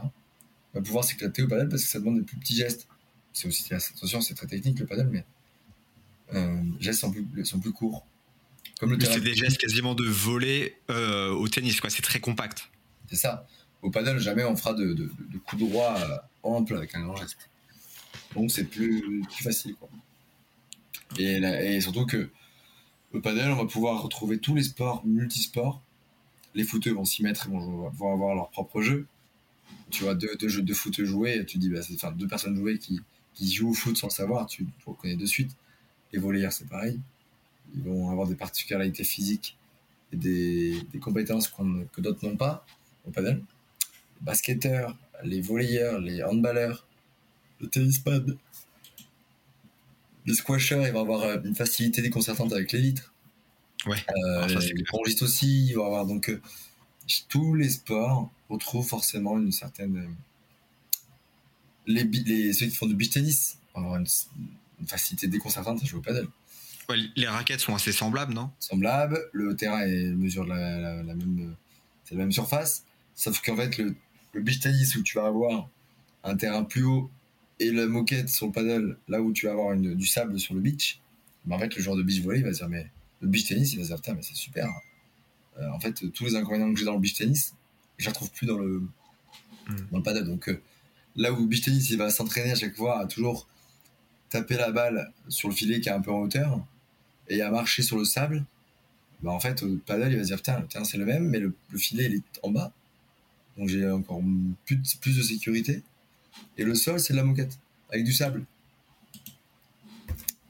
On 0.74 0.78
va 0.78 0.80
pouvoir 0.80 1.04
s'éclater 1.04 1.42
au 1.42 1.48
paddle 1.48 1.68
parce 1.68 1.82
que 1.82 1.88
ça 1.88 1.98
demande 1.98 2.18
des 2.18 2.24
plus 2.24 2.38
petits 2.38 2.56
gestes 2.56 2.88
c'est 3.36 3.48
aussi 3.48 3.74
attention, 3.74 4.22
c'est 4.22 4.32
très 4.32 4.46
technique 4.46 4.78
le 4.78 4.86
paddle, 4.86 5.10
mais 5.12 5.24
euh, 6.32 6.62
les 6.78 6.82
gestes 6.82 7.00
sont 7.00 7.10
plus, 7.10 7.44
sont 7.44 7.60
plus 7.60 7.72
courts. 7.72 8.06
Comme 8.80 8.98
c'est 8.98 9.20
des 9.20 9.34
gestes 9.34 9.58
quasiment 9.58 9.94
de 9.94 10.04
voler 10.04 10.76
euh, 10.90 11.30
au 11.30 11.46
tennis, 11.46 11.80
quoi. 11.80 11.90
C'est 11.90 12.02
très 12.02 12.18
compact. 12.18 12.70
C'est 13.10 13.16
ça. 13.16 13.46
Au 13.86 13.90
paddle, 13.90 14.18
jamais 14.18 14.42
on 14.42 14.56
fera 14.56 14.74
de, 14.74 14.94
de, 14.94 15.04
de 15.04 15.38
coups 15.38 15.62
droit 15.62 15.94
euh, 15.96 16.16
ample 16.42 16.74
avec 16.74 16.92
un 16.96 17.02
grand 17.02 17.14
geste. 17.14 17.48
Donc 18.34 18.50
c'est 18.50 18.64
plus, 18.64 19.22
facile. 19.30 19.76
Et, 21.16 21.80
surtout 21.80 22.04
que 22.04 22.28
au 23.12 23.20
paddle, 23.20 23.52
on 23.52 23.54
va 23.54 23.66
pouvoir 23.66 24.02
retrouver 24.02 24.38
tous 24.38 24.56
les 24.56 24.64
sports 24.64 25.06
multisports. 25.06 25.80
Les 26.56 26.64
footeux 26.64 26.90
vont 26.90 27.04
s'y 27.04 27.22
mettre 27.22 27.46
et 27.46 27.50
vont, 27.50 28.12
avoir 28.12 28.34
leur 28.34 28.50
propre 28.50 28.82
jeu. 28.82 29.06
Tu 29.90 30.02
vois, 30.02 30.16
deux, 30.16 30.34
deux 30.34 30.48
jeux 30.48 30.62
de 30.62 30.74
foot 30.74 31.04
joués, 31.04 31.46
tu 31.46 31.58
dis, 31.58 31.70
bah, 31.70 31.78
deux 32.10 32.26
personnes 32.26 32.56
jouées 32.56 32.80
qui, 32.80 33.00
qui 33.34 33.52
jouent 33.52 33.70
au 33.70 33.74
foot 33.74 33.96
sans 33.96 34.08
le 34.08 34.12
savoir, 34.12 34.48
tu, 34.48 34.66
reconnais 34.84 35.14
de 35.14 35.26
suite. 35.26 35.52
Les 36.12 36.18
volleyeurs, 36.18 36.52
c'est 36.52 36.68
pareil. 36.68 36.98
Ils 37.76 37.84
vont 37.84 38.10
avoir 38.10 38.26
des 38.26 38.34
particularités 38.34 39.04
physiques 39.04 39.56
et 40.12 40.16
des, 40.16 40.98
compétences 41.00 41.46
que 41.46 42.00
d'autres 42.00 42.26
n'ont 42.26 42.36
pas 42.36 42.66
au 43.06 43.12
padel. 43.12 43.44
Les 44.20 44.24
basketteurs, 44.24 44.96
les 45.24 45.40
volleyeurs, 45.40 46.00
les 46.00 46.22
handballeurs, 46.22 46.86
le 47.60 47.68
tennispad, 47.68 48.36
les 50.26 50.34
squashers, 50.34 50.82
ils 50.86 50.92
vont 50.92 51.00
avoir 51.00 51.22
euh, 51.22 51.38
une 51.44 51.54
facilité 51.54 52.02
déconcertante 52.02 52.52
avec 52.52 52.72
les 52.72 52.80
vitres. 52.80 53.12
Ouais. 53.86 53.98
Euh, 54.24 54.48
les 54.48 54.84
pongistes 54.84 55.22
aussi, 55.22 55.68
ils 55.68 55.74
vont 55.74 55.86
avoir 55.86 56.06
donc 56.06 56.28
euh, 56.28 56.40
tous 57.28 57.54
les 57.54 57.68
sports 57.68 58.30
retrouvent 58.48 58.86
forcément 58.86 59.38
une 59.38 59.52
certaine 59.52 60.16
les, 61.86 62.52
ceux 62.52 62.66
qui 62.66 62.74
font 62.74 62.86
du 62.86 62.96
beach 62.96 63.10
tennis 63.10 63.58
vont 63.74 63.82
avoir 63.82 64.00
une, 64.00 64.06
facilité 64.86 65.26
déconcertante 65.28 65.82
à 65.82 65.86
jouer 65.86 66.00
au 66.00 66.02
paddle. 66.02 66.28
les 67.16 67.26
raquettes 67.28 67.60
sont 67.60 67.74
assez 67.74 67.92
semblables, 67.92 68.34
non? 68.34 68.50
Semblables. 68.58 69.18
Le 69.32 69.56
terrain 69.56 69.80
est 69.80 70.08
mesure 70.08 70.44
la, 70.44 71.02
la, 71.02 71.14
même, 71.14 71.54
c'est 72.04 72.14
la 72.14 72.20
même 72.20 72.32
surface. 72.32 72.84
Sauf 73.14 73.40
qu'en 73.40 73.56
fait, 73.56 73.78
le, 73.78 73.94
le 74.36 74.42
beach 74.42 74.60
tennis 74.60 74.94
où 74.96 75.02
tu 75.02 75.18
vas 75.18 75.26
avoir 75.26 75.68
un 76.22 76.36
terrain 76.36 76.64
plus 76.64 76.84
haut 76.84 77.10
et 77.58 77.72
la 77.72 77.86
moquette 77.86 78.28
sur 78.28 78.46
le 78.46 78.52
paddle, 78.52 78.98
là 79.08 79.22
où 79.22 79.32
tu 79.32 79.46
vas 79.46 79.52
avoir 79.52 79.72
une, 79.72 79.94
du 79.94 80.06
sable 80.06 80.38
sur 80.38 80.54
le 80.54 80.60
beach, 80.60 81.00
ben 81.46 81.56
en 81.56 81.58
fait, 81.58 81.74
le 81.74 81.82
joueur 81.82 81.96
de 81.96 82.02
beach 82.02 82.20
volley, 82.22 82.42
va 82.42 82.52
se 82.52 82.58
dire, 82.58 82.68
mais 82.68 82.90
le 83.20 83.28
beach 83.28 83.46
tennis, 83.46 83.72
il 83.72 83.78
va 83.78 83.84
se 83.84 84.02
dire, 84.02 84.14
mais 84.14 84.22
c'est 84.22 84.34
super. 84.34 84.68
Euh, 85.58 85.70
en 85.70 85.80
fait, 85.80 86.12
tous 86.12 86.24
les 86.24 86.36
inconvénients 86.36 86.72
que 86.72 86.78
j'ai 86.78 86.84
dans 86.84 86.94
le 86.94 87.00
beach 87.00 87.14
tennis, 87.14 87.54
je 87.96 88.04
ne 88.04 88.10
retrouve 88.10 88.30
plus 88.30 88.46
dans 88.46 88.58
le, 88.58 88.82
dans 89.90 89.98
le 89.98 90.02
paddle. 90.02 90.26
Donc, 90.26 90.48
euh, 90.48 90.60
là 91.16 91.32
où 91.32 91.46
beach 91.46 91.62
tennis 91.62 91.88
il 91.90 91.96
va 91.96 92.10
s'entraîner 92.10 92.52
à 92.52 92.54
chaque 92.54 92.76
fois 92.76 93.00
à 93.00 93.06
toujours 93.06 93.48
taper 94.28 94.56
la 94.56 94.70
balle 94.70 95.12
sur 95.28 95.48
le 95.48 95.54
filet 95.54 95.80
qui 95.80 95.88
est 95.88 95.92
un 95.92 96.00
peu 96.00 96.10
en 96.10 96.20
hauteur 96.20 96.60
et 97.28 97.40
à 97.40 97.50
marcher 97.50 97.82
sur 97.82 97.96
le 97.96 98.04
sable, 98.04 98.44
bah 99.22 99.30
en 99.30 99.40
fait 99.40 99.62
au 99.62 99.76
paddle 99.78 100.12
il 100.12 100.18
va 100.18 100.22
se 100.24 100.28
dire 100.28 100.36
putain 100.36 100.60
le 100.60 100.66
terrain 100.66 100.84
c'est 100.84 100.98
le 100.98 101.06
même 101.06 101.26
mais 101.26 101.38
le, 101.38 101.54
filet 101.76 102.04
il 102.04 102.16
est 102.16 102.22
en 102.42 102.50
bas 102.50 102.72
donc 103.56 103.68
j'ai 103.68 103.88
encore 103.90 104.20
plus 104.64 104.76
de, 104.76 105.22
sécurité 105.22 105.82
et 106.58 106.64
le 106.64 106.74
sol 106.74 107.00
c'est 107.00 107.12
de 107.12 107.18
la 107.18 107.24
moquette 107.24 107.58
avec 107.90 108.04
du 108.04 108.12
sable 108.12 108.44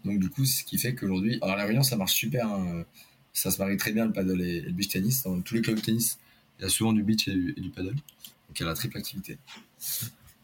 donc 0.04 0.18
du 0.18 0.28
coup 0.28 0.44
ce 0.44 0.64
qui 0.64 0.78
fait 0.78 0.94
qu'aujourd'hui 0.94 1.38
alors 1.42 1.56
la 1.56 1.64
Réunion 1.64 1.82
ça 1.82 1.96
marche 1.96 2.14
super 2.14 2.48
hein. 2.48 2.84
ça 3.32 3.50
se 3.50 3.58
marie 3.58 3.76
très 3.76 3.92
bien 3.92 4.06
le 4.06 4.12
paddle 4.12 4.40
et, 4.40 4.60
le 4.60 4.72
beach 4.72 4.88
tennis 4.88 5.22
dans 5.22 5.40
tous 5.40 5.54
les 5.54 5.62
clubs 5.62 5.76
de 5.76 5.82
tennis 5.82 6.18
il 6.58 6.62
y 6.62 6.66
a 6.66 6.68
souvent 6.68 6.92
du 6.92 7.02
beach 7.02 7.28
et 7.28 7.34
du, 7.34 7.70
paddle 7.74 7.94
donc 7.94 8.58
il 8.58 8.60
y 8.60 8.62
a 8.64 8.68
la 8.68 8.74
triple 8.74 8.96
activité 8.98 9.38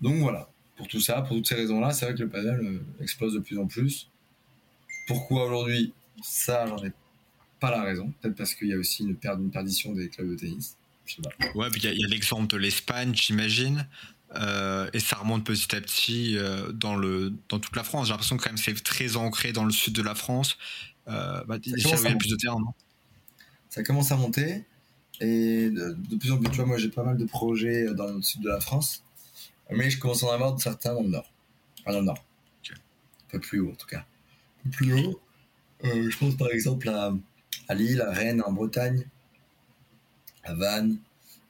donc 0.02 0.16
voilà, 0.16 0.50
pour 0.76 0.88
tout 0.88 1.00
ça, 1.00 1.22
pour 1.22 1.36
toutes 1.36 1.46
ces 1.46 1.54
raisons-là, 1.54 1.92
c'est 1.92 2.06
vrai 2.06 2.14
que 2.14 2.22
le 2.22 2.28
paddle 2.28 2.60
euh, 2.60 3.02
explose 3.02 3.34
de 3.34 3.38
plus 3.38 3.56
en 3.58 3.66
plus. 3.66 4.10
Pourquoi 5.06 5.46
aujourd'hui 5.46 5.92
Ça, 6.22 6.66
j'en 6.66 6.84
ai 6.84 6.92
pas 7.60 7.70
la 7.70 7.82
raison. 7.82 8.12
Peut-être 8.20 8.34
parce 8.34 8.54
qu'il 8.54 8.68
y 8.68 8.74
a 8.74 8.76
aussi 8.76 9.04
une 9.04 9.14
perdition 9.14 9.92
des 9.92 10.08
clubs 10.08 10.28
de 10.28 10.34
tennis. 10.34 10.76
Ouais, 11.54 11.68
il 11.76 11.84
y 11.84 12.04
a, 12.04 12.08
l'exemple 12.08 12.46
de 12.46 12.56
l'Espagne, 12.56 13.14
j'imagine. 13.14 13.86
Euh, 14.34 14.88
et 14.94 15.00
ça 15.00 15.16
remonte 15.16 15.44
petit 15.44 15.76
à 15.76 15.80
petit 15.80 16.38
euh, 16.38 16.72
dans, 16.72 16.96
le, 16.96 17.34
dans 17.48 17.58
toute 17.58 17.76
la 17.76 17.84
France. 17.84 18.06
J'ai 18.06 18.12
l'impression 18.12 18.36
que 18.36 18.44
quand 18.44 18.50
même 18.50 18.56
c'est 18.56 18.74
très 18.82 19.16
ancré 19.16 19.52
dans 19.52 19.64
le 19.64 19.72
sud 19.72 19.94
de 19.94 20.02
la 20.02 20.14
France. 20.14 20.56
Euh, 21.08 21.44
bah, 21.44 21.58
il 21.64 21.78
y 21.78 21.92
a 21.92 22.16
plus 22.16 22.30
de 22.30 22.36
terrain, 22.36 22.58
non? 22.58 22.72
Ça 23.68 23.82
commence 23.82 24.10
à 24.12 24.16
monter. 24.16 24.64
Et 25.20 25.70
de, 25.70 25.96
de, 26.08 26.16
plus 26.16 26.32
en 26.32 26.38
plus, 26.38 26.50
tu 26.50 26.56
vois, 26.56 26.66
moi 26.66 26.78
j'ai 26.78 26.88
pas 26.88 27.04
mal 27.04 27.16
de 27.16 27.24
projets 27.24 27.92
dans 27.94 28.06
le 28.06 28.22
sud 28.22 28.40
de 28.40 28.48
la 28.48 28.60
France. 28.60 29.04
Mais 29.70 29.90
je 29.90 29.98
commence 29.98 30.22
à 30.22 30.26
en 30.26 30.30
avoir 30.30 30.60
certains 30.60 30.94
dans 30.94 31.02
le 31.02 31.08
nord. 31.08 31.30
Enfin, 31.80 31.92
dans 31.92 32.00
le 32.00 32.06
nord. 32.06 32.24
Un 32.70 33.28
peu 33.28 33.40
plus 33.40 33.60
haut, 33.60 33.70
en 33.70 33.74
tout 33.74 33.86
cas. 33.86 34.04
Un 34.60 34.70
peu 34.70 34.70
plus 34.70 34.92
haut. 34.92 35.20
Euh, 35.84 36.10
je 36.10 36.18
pense 36.18 36.36
par 36.36 36.48
exemple 36.50 36.88
à, 36.88 37.12
à, 37.68 37.74
Lille, 37.74 38.00
à 38.00 38.12
Rennes, 38.12 38.42
en 38.46 38.52
Bretagne, 38.52 39.04
à 40.44 40.54
Vannes, 40.54 40.96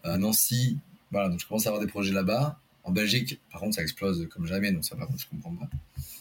à 0.04 0.18
Nancy. 0.18 0.78
Voilà, 1.10 1.28
donc 1.28 1.40
je 1.40 1.46
commence 1.46 1.66
à 1.66 1.70
avoir 1.70 1.84
des 1.84 1.90
projets 1.90 2.12
là-bas. 2.12 2.58
En 2.84 2.90
Belgique, 2.90 3.40
par 3.50 3.60
contre, 3.60 3.76
ça 3.76 3.82
explose 3.82 4.28
comme 4.30 4.46
jamais. 4.46 4.72
Donc 4.72 4.84
ça, 4.84 4.96
par 4.96 5.06
contre, 5.06 5.20
je 5.20 5.28
comprends 5.28 5.54
pas. 5.54 5.68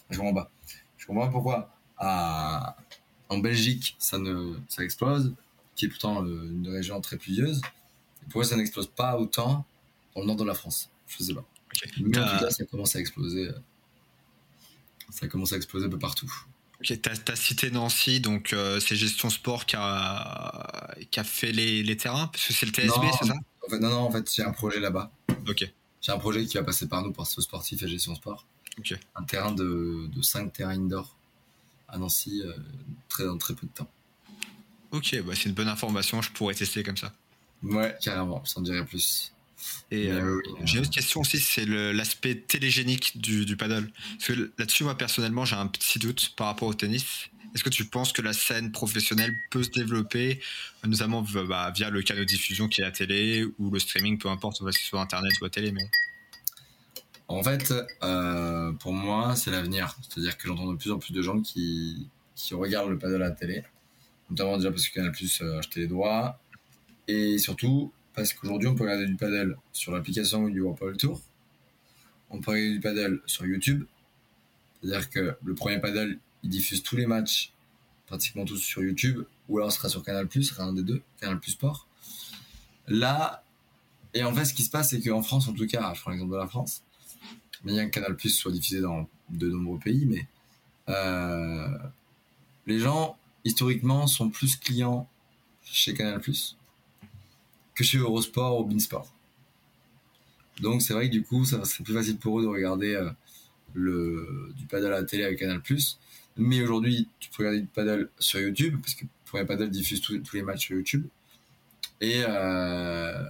Je 0.10 0.18
comprends 0.18 0.34
pas. 0.34 0.52
Je 0.98 1.06
comprends 1.06 1.26
pas 1.26 1.32
pourquoi. 1.32 1.76
À, 1.98 2.76
en 3.30 3.38
Belgique, 3.40 3.96
ça, 3.98 4.18
ne, 4.18 4.56
ça 4.68 4.84
explose, 4.84 5.34
qui 5.76 5.86
est 5.86 5.90
pourtant 5.90 6.24
euh, 6.24 6.50
une 6.52 6.68
région 6.68 7.00
très 7.02 7.18
pluvieuse. 7.18 7.62
pourquoi 8.24 8.44
ça 8.44 8.56
n'explose 8.56 8.88
pas 8.88 9.18
autant 9.18 9.66
dans 10.16 10.22
le 10.22 10.28
nord 10.28 10.36
de 10.36 10.44
la 10.44 10.54
France 10.54 10.90
Je 11.08 11.24
sais 11.24 11.34
pas. 11.34 11.46
Mais 12.00 12.18
en 12.18 12.28
tout 12.28 12.40
cas, 12.40 12.50
ça 12.50 12.66
commence 12.66 12.96
à 12.96 13.00
exploser. 13.00 13.48
Euh, 13.48 13.54
ça 15.10 15.28
commence 15.28 15.54
à 15.54 15.58
exploser 15.58 15.88
un 15.88 15.90
peu 15.90 16.00
partout. 16.00 16.32
Ok, 16.82 17.00
tu 17.02 17.32
as, 17.32 17.36
cité 17.36 17.70
Nancy, 17.70 18.20
donc 18.20 18.54
euh, 18.54 18.80
c'est 18.80 18.96
Gestion 18.96 19.30
Sport 19.30 19.68
qui 19.68 19.76
a, 19.78 20.96
qui 21.12 21.20
a 21.20 21.24
fait 21.24 21.52
les, 21.52 21.84
les 21.84 21.96
terrains, 21.96 22.28
parce 22.28 22.48
que 22.48 22.54
c'est 22.54 22.66
le 22.66 22.72
TSB, 22.72 23.06
c'est 23.20 23.28
ça? 23.28 23.36
en 23.36 23.70
fait, 23.70 23.80
Non, 23.80 23.90
non, 23.90 24.00
en 24.00 24.12
fait, 24.12 24.34
j'ai 24.34 24.44
un 24.44 24.52
projet 24.52 24.80
là-bas. 24.80 25.12
Ok. 25.48 25.72
J'ai 26.02 26.12
un 26.12 26.18
projet 26.18 26.44
qui 26.46 26.58
va 26.58 26.64
passer 26.64 26.88
par 26.88 27.04
nous, 27.04 27.12
par 27.12 27.28
ce 27.28 27.40
sportif 27.42 27.84
et 27.84 27.88
Gestion 27.88 28.16
Sport. 28.16 28.46
Un 29.16 29.24
terrain 29.24 29.52
de, 29.52 30.08
de 30.08 30.22
5 30.22 30.52
terrains 30.52 30.72
indoor 30.72 31.16
à 31.88 32.00
Nancy 32.00 32.42
très, 33.10 33.26
dans 33.26 33.38
très 33.38 33.54
peu 33.54 33.68
de 33.68 33.72
temps. 33.72 33.90
Ok, 34.92 35.22
bah 35.24 35.34
c'est 35.36 35.50
une 35.50 35.56
bonne 35.56 35.68
information, 35.68 36.22
je 36.22 36.32
pourrais 36.32 36.56
tester 36.56 36.84
comme 36.84 36.98
ça. 36.98 37.14
Ouais, 37.64 37.96
carrément, 38.02 38.44
ça 38.46 38.60
en 38.60 38.64
dirait 38.64 38.84
plus. 38.86 39.32
Et 39.92 40.10
j'ai 40.64 40.78
une 40.78 40.84
autre 40.84 40.92
question 40.92 41.22
aussi, 41.22 41.40
c'est 41.40 41.66
l'aspect 41.66 42.36
télégénique 42.36 43.20
du, 43.20 43.46
du 43.46 43.58
paddle. 43.58 43.92
Parce 44.18 44.28
que 44.28 44.52
là-dessus, 44.58 44.84
moi 44.84 44.98
personnellement, 44.98 45.46
j'ai 45.46 45.56
un 45.56 45.68
petit 45.68 46.00
doute 46.00 46.34
par 46.38 46.48
rapport 46.48 46.68
au 46.68 46.74
tennis. 46.74 47.30
Est-ce 47.54 47.64
que 47.64 47.70
tu 47.70 47.84
penses 47.84 48.14
que 48.14 48.22
la 48.22 48.32
scène 48.32 48.72
professionnelle 48.72 49.34
peut 49.50 49.64
se 49.64 49.70
développer, 49.70 50.40
notamment 50.86 51.22
bah, 51.22 51.72
via 51.76 51.90
le 51.90 52.02
canal 52.02 52.24
de 52.24 52.30
diffusion 52.30 52.70
qui 52.70 52.80
est 52.80 52.86
la 52.86 52.92
télé 52.92 53.46
ou 53.60 53.70
le 53.70 53.80
streaming, 53.80 54.18
peu 54.18 54.30
importe, 54.30 54.64
que 54.64 54.72
ce 54.72 54.80
soit 54.80 55.02
internet 55.02 55.34
ou 55.42 55.46
à 55.46 55.50
télé 55.50 55.72
mais... 55.72 55.90
En 57.28 57.44
fait, 57.44 57.74
euh, 58.04 58.74
pour 58.74 58.92
moi, 58.92 59.38
c'est 59.38 59.52
l'avenir. 59.52 59.96
C'est-à-dire 60.02 60.38
que 60.38 60.50
j'entends 60.50 60.72
de 60.72 60.78
plus 60.78 60.92
en 60.92 61.00
plus 61.00 61.14
de 61.14 61.22
gens 61.22 61.40
qui, 61.42 62.10
qui 62.36 62.54
regardent 62.54 62.90
le 62.90 63.00
paddle 63.00 63.24
à 63.24 63.30
la 63.30 63.32
télé, 63.32 63.64
notamment 64.30 64.58
déjà 64.58 64.70
parce 64.70 64.88
que 64.90 64.96
Canal 64.96 65.14
Plus 65.14 65.42
a 65.42 65.60
acheté 65.60 65.82
les 65.82 65.88
droits, 65.88 66.40
et 67.08 67.38
surtout 67.38 67.94
parce 68.14 68.34
qu'aujourd'hui, 68.34 68.68
on 68.68 68.76
peut 68.76 68.84
regarder 68.84 69.06
du 69.06 69.16
paddle 69.16 69.58
sur 69.72 69.92
l'application 69.92 70.48
du 70.48 70.64
Tour, 70.98 71.22
on 72.30 72.40
peut 72.40 72.52
regarder 72.52 72.74
du 72.74 72.80
paddle 72.80 73.22
sur 73.26 73.46
YouTube, 73.46 73.86
c'est-à-dire 74.82 75.10
que 75.10 75.38
le 75.44 75.56
premier 75.56 75.80
paddle, 75.80 76.18
il 76.44 76.50
diffuse 76.50 76.84
tous 76.84 76.98
les 76.98 77.06
matchs, 77.06 77.54
pratiquement 78.08 78.46
tous 78.46 78.58
sur 78.58 78.84
YouTube, 78.84 79.24
ou 79.48 79.58
alors 79.60 79.72
ce 79.72 79.78
sera 79.78 79.90
sur 79.90 80.04
Canal+, 80.04 80.28
ce 80.32 80.42
sera 80.42 80.64
un 80.64 80.74
des 80.74 80.84
deux, 80.84 81.02
Canal+, 81.20 81.40
Sport. 81.46 81.88
Là, 82.88 83.44
et 84.14 84.24
en 84.24 84.34
fait, 84.34 84.46
ce 84.46 84.54
qui 84.54 84.64
se 84.64 84.70
passe, 84.70 84.90
c'est 84.90 85.02
qu'en 85.02 85.22
France, 85.22 85.48
en 85.48 85.54
tout 85.54 85.68
cas, 85.68 85.94
je 85.94 86.02
prends 86.02 86.12
l'exemple 86.12 86.34
de 86.34 86.38
la 86.38 86.48
France, 86.48 86.84
a 87.68 87.72
un 87.72 87.90
Canal+, 87.90 88.18
soit 88.20 88.52
diffusé 88.52 88.82
dans 88.82 89.08
de 89.30 89.50
nombreux 89.50 89.80
pays, 89.80 90.06
mais 90.06 90.28
euh, 90.90 91.78
les 92.66 92.80
gens, 92.80 93.18
historiquement, 93.46 94.08
sont 94.08 94.30
plus 94.30 94.58
clients 94.58 95.08
chez 95.64 95.94
Canal+, 95.94 96.22
que 97.76 97.84
chez 97.84 97.98
Eurosport 97.98 98.60
ou 98.60 98.66
Beansport. 98.66 99.14
Donc 100.60 100.82
c'est 100.82 100.94
vrai 100.94 101.08
que 101.08 101.14
du 101.14 101.24
coup, 101.24 101.46
ça 101.46 101.64
serait 101.66 101.84
plus 101.84 101.94
facile 101.94 102.18
pour 102.18 102.40
eux 102.40 102.44
de 102.44 102.48
regarder 102.48 102.96
euh, 102.96 103.10
le, 103.74 104.54
du 104.58 104.66
paddle 104.66 104.88
à 104.88 105.02
la 105.02 105.04
télé 105.04 105.24
avec 105.24 105.40
Canal+, 105.40 105.62
mais 106.38 106.62
aujourd'hui, 106.62 107.08
tu 107.20 107.30
peux 107.30 107.44
regarder 107.44 107.62
du 107.62 107.68
paddle 107.68 108.10
sur 108.20 108.40
YouTube, 108.40 108.80
parce 108.82 108.96
que 108.96 109.06
Premier 109.26 109.46
Paddle 109.46 109.70
diffuse 109.70 110.02
tous, 110.02 110.22
les 110.34 110.42
matchs 110.42 110.68
sur 110.68 110.76
YouTube. 110.76 111.06
Et, 112.02 112.24
euh, 112.28 113.24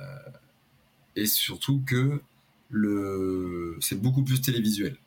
et 1.16 1.26
surtout 1.26 1.82
que 1.86 2.22
le, 2.70 3.78
c'est 3.82 4.00
beaucoup 4.00 4.24
plus 4.24 4.42
télévisuel. 4.42 4.98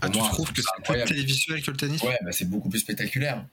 ah, 0.00 0.10
tu 0.10 0.18
trouves 0.18 0.52
que 0.52 0.60
c'est 0.60 0.92
plus 0.92 1.04
télévisuel 1.04 1.62
que 1.62 1.70
le 1.70 1.76
tennis? 1.76 2.02
Ouais, 2.02 2.18
bah 2.22 2.32
c'est 2.32 2.48
beaucoup 2.48 2.68
plus 2.68 2.80
spectaculaire. 2.80 3.46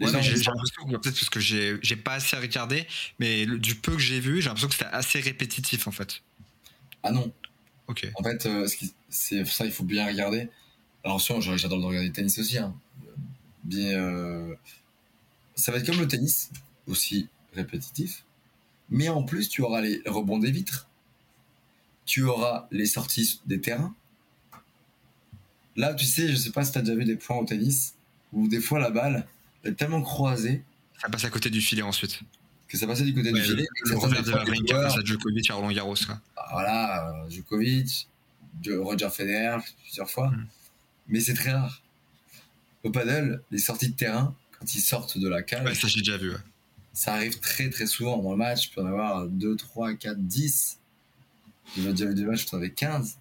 Ouais, 0.00 0.22
j'ai 0.22 0.36
l'impression 0.36 0.84
peut-être 0.86 1.14
parce 1.14 1.30
que 1.30 1.40
j'ai, 1.40 1.96
pas 1.96 2.14
assez 2.14 2.36
regardé, 2.36 2.86
mais 3.18 3.46
du 3.46 3.74
peu 3.74 3.92
que 3.92 3.98
j'ai 3.98 4.20
vu, 4.20 4.40
j'ai 4.40 4.48
l'impression 4.48 4.68
que 4.68 4.74
c'était 4.74 4.86
assez 4.86 5.20
répétitif 5.20 5.86
en 5.86 5.92
fait. 5.92 6.22
Ah 7.02 7.12
non. 7.12 7.32
Ok. 7.88 8.10
En 8.14 8.22
fait, 8.22 8.46
euh, 8.46 8.66
c'est 9.08 9.44
ça, 9.44 9.66
il 9.66 9.72
faut 9.72 9.84
bien 9.84 10.06
regarder. 10.06 10.48
Alors, 11.04 11.18
j'adore 11.18 11.82
regarder 11.82 12.08
le 12.08 12.12
tennis 12.12 12.38
aussi. 12.38 12.58
Hein. 12.58 12.74
Bien, 13.64 13.98
euh, 13.98 14.54
ça 15.54 15.72
va 15.72 15.78
être 15.78 15.86
comme 15.86 16.00
le 16.00 16.08
tennis, 16.08 16.50
aussi 16.86 17.28
répétitif. 17.54 18.24
Mais 18.88 19.08
en 19.08 19.22
plus, 19.22 19.48
tu 19.48 19.62
auras 19.62 19.80
les 19.80 20.00
rebonds 20.06 20.38
des 20.38 20.50
vitres. 20.50 20.88
Tu 22.06 22.24
auras 22.24 22.66
les 22.70 22.86
sorties 22.86 23.40
des 23.46 23.60
terrains. 23.60 23.94
Là, 25.76 25.94
tu 25.94 26.04
sais, 26.04 26.28
je 26.28 26.36
sais 26.36 26.50
pas 26.50 26.64
si 26.64 26.72
tu 26.72 26.78
as 26.78 26.82
déjà 26.82 26.94
vu 26.94 27.04
des 27.04 27.16
points 27.16 27.36
au 27.36 27.44
tennis 27.44 27.94
où 28.32 28.48
des 28.48 28.60
fois 28.60 28.78
la 28.78 28.90
balle 28.90 29.26
tellement 29.76 30.02
croisée. 30.02 30.64
Ça 31.00 31.08
passe 31.08 31.24
à 31.24 31.30
côté 31.30 31.50
du 31.50 31.60
filet 31.60 31.82
ensuite. 31.82 32.20
Que 32.68 32.78
ça 32.78 32.86
passait 32.86 33.04
du 33.04 33.14
côté 33.14 33.32
du 33.32 33.40
filet. 33.40 33.66
Le, 33.84 33.96
revers 33.96 34.22
de 34.22 34.30
la 34.30 34.42
ring 34.42 34.72
à 34.72 34.88
Djokovic 35.04 35.50
à 35.50 35.54
Roland 35.54 35.72
Garros. 35.72 35.94
Voilà, 36.52 37.14
Djokovic, 37.28 38.08
Roger 38.66 39.10
Federer 39.10 39.58
plusieurs 39.84 40.10
fois. 40.10 40.30
Hmm 40.30 40.46
mais 41.08 41.20
c'est 41.20 41.34
très 41.34 41.52
rare. 41.52 41.82
Au 42.82 42.90
paddle, 42.90 43.42
les 43.50 43.58
sorties 43.58 43.90
de 43.90 43.96
terrain, 43.96 44.34
quand 44.58 44.74
ils 44.74 44.80
sortent 44.80 45.18
de 45.18 45.28
la 45.28 45.42
cage. 45.42 45.72
ça 45.74 45.88
j'ai 45.88 46.00
déjà 46.00 46.16
vu. 46.16 46.32
Ça 46.92 47.14
arrive 47.14 47.38
très 47.38 47.70
très 47.70 47.86
souvent 47.86 48.18
dans 48.18 48.32
le 48.32 48.36
match. 48.36 48.68
Tu 48.68 48.74
peux 48.74 48.82
en 48.82 48.86
avoir 48.86 49.26
2, 49.26 49.56
3, 49.56 49.94
4, 49.94 50.18
10. 50.18 50.78
J'ai 51.76 51.90
déjà 51.90 52.06
vu 52.06 52.14
des 52.14 52.24
matchs 52.24 52.44
où 52.44 52.48
tu 52.48 52.54
en 52.54 52.58
avais 52.58 52.70
15. 52.70 53.18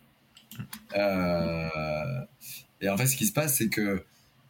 Euh, 0.95 2.21
et 2.81 2.89
en 2.89 2.97
fait, 2.97 3.07
ce 3.07 3.15
qui 3.15 3.25
se 3.25 3.31
passe, 3.33 3.57
c'est 3.57 3.69
que 3.69 4.03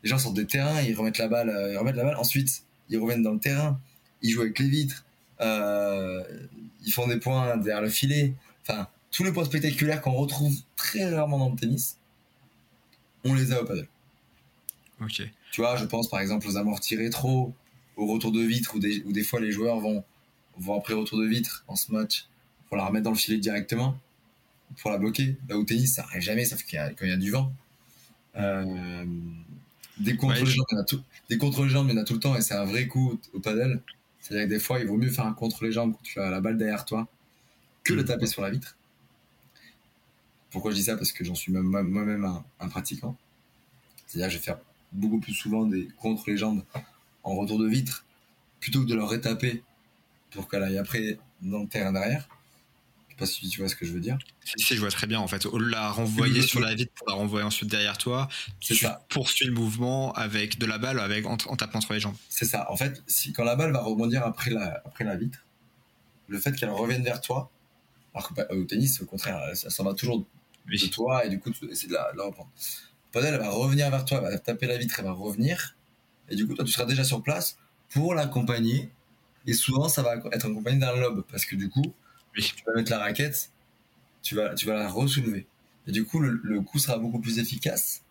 les 0.04 0.10
gens 0.10 0.18
sortent 0.18 0.36
des 0.36 0.48
terrains, 0.48 0.82
ils 0.82 0.96
remettent 0.96 1.18
la 1.18 1.28
balle, 1.28 1.50
euh, 1.50 1.74
ils 1.74 1.78
remettent 1.78 1.96
la 1.96 2.04
balle. 2.04 2.18
Ensuite, 2.18 2.64
ils 2.90 2.98
reviennent 2.98 3.24
dans 3.24 3.34
le 3.34 3.40
terrain, 3.40 3.80
ils 4.22 4.32
jouent 4.32 4.42
avec 4.42 4.60
les 4.60 4.70
vitres, 4.70 5.06
euh, 5.40 6.24
ils 6.86 6.92
font 6.92 7.08
des 7.08 7.18
points 7.18 7.58
derrière 7.58 7.82
le 7.82 7.90
filet. 7.90 8.34
Enfin, 8.62 8.88
tous 9.12 9.24
les 9.24 9.32
points 9.32 9.46
spectaculaires 9.46 10.02
qu'on 10.02 10.14
retrouve 10.14 10.56
très 10.76 11.14
rarement 11.14 11.40
dans 11.40 11.50
le 11.50 11.56
tennis, 11.56 11.98
on 13.24 13.34
les 13.34 13.52
a 13.52 13.62
au 13.62 13.66
paddle. 13.66 13.88
Ok. 15.02 15.22
Tu 15.52 15.62
vois, 15.62 15.76
je 15.76 15.86
pense 15.86 16.10
par 16.10 16.20
exemple 16.20 16.48
aux 16.48 16.58
amortis 16.58 16.96
rétro, 16.96 17.54
au 17.98 18.08
retour 18.08 18.32
de 18.32 18.42
vitre, 18.42 18.76
où 18.76 18.80
des, 18.80 19.04
où 19.06 19.12
des 19.12 19.24
fois 19.24 19.40
les 19.40 19.52
joueurs 19.52 19.80
vont, 19.80 20.04
vont 20.58 20.78
après 20.78 20.94
retour 20.94 21.20
de 21.20 21.26
vitre 21.26 21.64
en 21.68 21.76
ce 21.76 21.92
match, 21.92 22.28
pour 22.68 22.78
la 22.78 22.86
remettre 22.86 23.04
dans 23.04 23.12
le 23.12 23.18
filet 23.18 23.38
directement, 23.38 23.98
pour 24.82 24.92
la 24.92 24.98
bloquer. 24.98 25.38
Là 25.50 25.58
au 25.58 25.64
tennis, 25.64 25.96
ça 25.96 26.04
arrive 26.04 26.22
jamais, 26.22 26.46
sauf 26.46 26.64
qu'il 26.64 26.78
y 26.78 26.80
a, 26.80 26.90
quand 26.92 27.06
il 27.06 27.10
y 27.10 27.14
a 27.14 27.18
du 27.18 27.32
vent. 27.32 27.52
Euh, 28.38 29.06
des 30.02 30.16
contre-jambes, 30.18 30.66
il 30.72 30.76
y 30.76 30.78
en 30.78 30.82
a 30.82 30.84
tout, 30.84 31.02
des 31.30 31.38
contre-jambes, 31.38 31.88
il 31.90 31.96
y 31.96 31.98
en 31.98 32.02
a 32.02 32.04
tout 32.04 32.14
le 32.14 32.20
temps, 32.20 32.36
et 32.36 32.42
c'est 32.42 32.54
un 32.54 32.66
vrai 32.66 32.88
coup 32.88 33.20
au 33.34 33.40
paddle. 33.40 33.82
C'est-à-dire 34.20 34.48
que 34.48 34.54
des 34.54 34.60
fois, 34.60 34.80
il 34.80 34.88
vaut 34.88 34.98
mieux 34.98 35.10
faire 35.10 35.26
un 35.26 35.34
contre 35.34 35.64
les 35.64 35.72
jambes 35.72 35.94
quand 35.94 36.04
tu 36.04 36.20
as 36.20 36.30
la 36.30 36.42
balle 36.42 36.58
derrière 36.58 36.86
toi 36.86 37.08
que 37.84 37.94
le 37.94 38.06
taper 38.06 38.28
sur 38.28 38.42
la 38.42 38.52
vitre. 38.52 38.78
Pourquoi 40.52 40.72
je 40.72 40.76
dis 40.76 40.84
ça? 40.84 40.96
Parce 40.96 41.12
que 41.12 41.24
j'en 41.24 41.36
suis 41.36 41.52
moi-même 41.52 42.26
un, 42.60 42.68
pratiquant. 42.70 43.18
C'est-à-dire 44.06 44.28
que 44.28 44.34
je 44.34 44.38
vais 44.38 44.44
faire 44.44 44.60
beaucoup 44.92 45.20
plus 45.20 45.34
souvent 45.34 45.66
des 45.66 45.88
contre 45.98 46.30
les 46.30 46.38
jambes 46.38 46.64
en 47.24 47.36
retour 47.36 47.58
de 47.58 47.68
vitre 47.68 48.06
plutôt 48.60 48.82
que 48.82 48.88
de 48.88 48.96
leur 48.96 49.10
rétaper 49.10 49.64
pour 50.32 50.50
qu'elle 50.50 50.64
aille 50.64 50.78
après 50.78 51.18
dans 51.42 51.62
le 51.64 51.68
terrain 51.68 51.94
derrière. 51.94 52.28
Pas 53.22 53.28
si 53.28 53.48
tu 53.48 53.60
vois 53.60 53.70
ce 53.70 53.76
que 53.76 53.86
je 53.86 53.94
veux 53.94 54.00
dire. 54.00 54.18
Si, 54.58 54.76
je 54.76 54.80
vois 54.80 54.90
très 54.90 55.06
bien 55.06 55.20
en 55.20 55.28
fait. 55.28 55.46
Au 55.46 55.60
la 55.60 55.92
renvoyer 55.92 56.42
sur 56.42 56.60
la 56.60 56.74
vitre 56.74 56.92
pour 56.96 57.08
la 57.08 57.14
renvoyer 57.14 57.46
ensuite 57.46 57.70
derrière 57.70 58.00
toi, 58.00 58.28
tu 58.60 58.76
ça. 58.76 59.06
poursuis 59.10 59.46
le 59.46 59.52
mouvement 59.52 60.12
avec 60.14 60.58
de 60.58 60.66
la 60.66 60.80
balle 60.80 61.00
avec, 61.00 61.28
en, 61.28 61.38
tapant 61.38 61.78
entre 61.78 61.94
les 61.94 62.00
jambes. 62.00 62.16
C'est 62.30 62.46
ça. 62.46 62.66
En 62.72 62.78
fait, 62.78 63.04
si, 63.06 63.32
quand 63.32 63.44
la 63.44 63.56
balle 63.56 63.72
va 63.74 63.82
rebondir 63.82 64.26
après 64.26 64.50
la, 64.50 64.82
après 64.86 65.04
la 65.04 65.18
vitre, 65.18 65.46
le 66.30 66.40
fait 66.40 66.56
qu'elle 66.56 66.72
revienne 66.72 67.04
vers 67.04 67.22
toi, 67.22 67.52
alors 68.16 68.28
qu'au 68.28 68.34
bah, 68.34 68.48
tennis, 68.68 69.00
au 69.02 69.06
contraire, 69.06 69.40
ça 69.54 69.70
s'en 69.70 69.84
va 69.84 69.94
toujours 69.94 70.26
de 70.68 70.88
toi 70.88 71.24
et 71.24 71.30
du 71.30 71.40
coup 71.40 71.52
essayer 71.70 71.90
de 71.90 71.94
la, 71.94 72.12
reprendre. 72.24 72.50
elle 73.14 73.38
va 73.38 73.50
revenir 73.50 73.90
vers 73.92 74.04
toi, 74.04 74.22
elle 74.24 74.32
va 74.32 74.40
taper 74.40 74.66
la 74.66 74.78
vitre, 74.78 74.96
elle 74.98 75.06
va 75.06 75.12
revenir 75.12 75.76
et 76.30 76.36
du 76.36 76.48
coup 76.48 76.56
toi 76.56 76.66
tu 76.66 76.72
seras 76.72 76.86
déjà 76.86 77.04
sur 77.04 77.22
place 77.22 77.58
pour 77.90 78.16
l'accompagner 78.16 78.90
et 79.46 79.54
souvent 79.54 79.90
ça 79.90 80.02
va 80.02 80.16
être 80.16 80.46
accompagné 80.46 80.80
d'un 80.80 80.96
lob 80.96 81.24
parce 81.30 81.46
que 81.46 81.56
du 81.56 81.70
coup 81.70 81.94
tu 82.36 82.64
vas 82.66 82.74
mettre 82.74 82.92
la 82.92 83.00
raquette, 83.00 83.52
tu 84.22 84.36
vas, 84.36 84.54
tu 84.56 84.66
vas 84.66 84.76
la 84.76 84.90
re-soulever 84.90 85.46
et 85.88 85.92
du 85.92 86.06
coup 86.06 86.20
le, 86.20 86.62
coup 86.62 86.80
sera 86.80 86.98
beaucoup 86.98 87.20
plus 87.20 87.40
efficace 87.40 88.04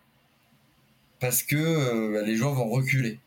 parce 1.20 1.42
que 1.42 1.56
euh, 1.56 2.12
bah, 2.12 2.22
les 2.26 2.36
joueurs 2.36 2.54
vont 2.54 2.68
reculer. 2.68 3.20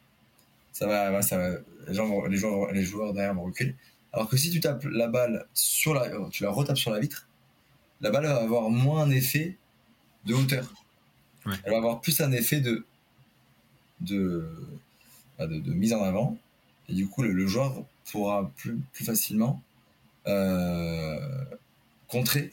Ça 0.72 0.88
va, 0.88 1.22
ça 1.22 1.38
va, 1.38 1.58
les, 1.88 1.94
gens 1.94 2.26
les, 2.26 2.38
joueurs, 2.38 2.72
les 2.72 2.84
joueurs 2.84 3.14
derrière 3.14 3.36
vont 3.36 3.44
reculer. 3.44 3.76
Alors 4.12 4.28
que 4.28 4.36
si 4.36 4.50
tu 4.50 4.60
tapes 4.60 4.84
la 4.86 5.08
balle 5.08 5.46
sur 5.54 5.94
la, 5.94 6.10
tu 6.32 6.44
la 6.44 6.50
retapes 6.50 6.78
sur 6.78 6.92
la 6.92 7.00
vitre, 7.00 7.28
la 8.02 8.10
balle 8.10 8.26
va 8.26 8.38
avoir 8.38 8.70
moins 8.70 9.04
un 9.04 9.12
effet 9.12 9.56
de 10.26 10.34
hauteur. 10.34 10.72
Elle 11.46 11.72
va 11.72 11.78
avoir 11.78 12.02
plus 12.02 12.20
un 12.22 12.32
effet 12.32 12.60
de, 12.60 12.86
de, 14.02 14.50
bah, 15.38 15.48
de, 15.48 15.74
mise 15.74 15.94
en 15.94 16.04
avant. 16.04 16.38
Et 16.90 16.94
du 16.94 17.08
coup, 17.08 17.22
le, 17.22 17.48
joueur 17.48 17.84
pourra 18.12 18.52
plus, 18.58 18.78
plus 18.94 19.06
facilement 19.06 19.62
contrer 22.08 22.52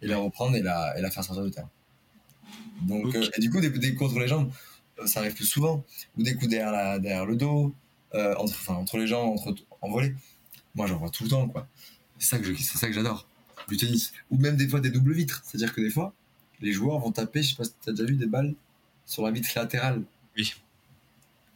et 0.00 0.06
la 0.06 0.18
reprendre 0.18 0.56
et 0.56 0.62
la, 0.62 0.98
et 0.98 1.00
la 1.00 1.10
faire 1.10 1.24
sortir 1.24 1.44
de 1.44 1.50
terre. 1.50 1.68
Donc, 2.82 3.14
euh, 3.14 3.28
et 3.36 3.40
du 3.40 3.50
coup, 3.50 3.60
des, 3.60 3.70
des 3.70 3.94
contre 3.94 4.18
les 4.18 4.28
jambes, 4.28 4.50
euh, 4.98 5.06
ça 5.06 5.20
arrive 5.20 5.34
plus 5.34 5.46
souvent. 5.46 5.84
Ou 6.16 6.22
des 6.22 6.34
coups 6.34 6.48
derrière, 6.48 7.00
derrière 7.00 7.26
le 7.26 7.36
dos, 7.36 7.74
entre, 8.12 8.54
enfin, 8.54 8.74
entre 8.74 8.98
les 8.98 9.06
jambes, 9.06 9.38
entre, 9.38 9.54
en 9.80 9.90
volée. 9.90 10.14
Moi, 10.74 10.86
j'en 10.86 10.98
vois 10.98 11.10
tout 11.10 11.24
le 11.24 11.30
temps, 11.30 11.48
quoi. 11.48 11.66
C'est 12.18 12.28
ça 12.28 12.38
que 12.38 12.54
c'est 12.54 12.78
ça 12.78 12.86
que 12.86 12.92
j'adore 12.92 13.26
du 13.68 13.76
tennis. 13.76 14.12
Ou 14.30 14.38
même 14.38 14.56
des 14.56 14.68
fois 14.68 14.80
des 14.80 14.90
doubles 14.90 15.12
vitres. 15.12 15.42
C'est-à-dire 15.44 15.74
que 15.74 15.80
des 15.80 15.90
fois, 15.90 16.14
les 16.60 16.72
joueurs 16.72 16.98
vont 16.98 17.12
taper, 17.12 17.42
je 17.42 17.50
sais 17.50 17.56
pas 17.56 17.64
si 17.64 17.72
tu 17.82 17.90
as 17.90 17.92
déjà 17.92 18.04
vu 18.04 18.16
des 18.16 18.26
balles 18.26 18.54
sur 19.06 19.24
la 19.24 19.30
vitre 19.30 19.50
latérale. 19.54 20.02
Oui. 20.36 20.54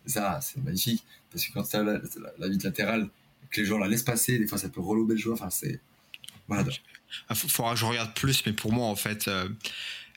ça, 0.07 0.41
c'est 0.43 0.63
magnifique. 0.63 1.05
Parce 1.31 1.47
que 1.47 1.53
quand 1.53 1.63
tu 1.63 1.77
as 1.77 1.83
la, 1.83 2.49
vitre 2.49 2.67
latérale, 2.67 3.09
que 3.57 3.61
les 3.63 3.67
joueurs 3.67 3.81
la 3.81 3.89
laissent 3.89 4.03
passer, 4.03 4.39
des 4.39 4.47
fois 4.47 4.59
ça 4.59 4.69
peut 4.69 4.81
relober 4.81 5.15
le 5.15 5.21
joueur. 5.21 5.35
Enfin, 5.35 5.51
c'est. 5.51 5.81
Voilà. 6.49 6.63
Il 6.71 6.73
ah, 7.29 7.35
faudra 7.35 7.75
que 7.75 7.81
je 7.81 7.85
regarde 7.85 8.15
plus, 8.15 8.45
mais 8.47 8.53
pour 8.53 8.73
moi, 8.73 8.87
en 8.87 8.97
fait, 8.97 9.27
euh, 9.29 9.49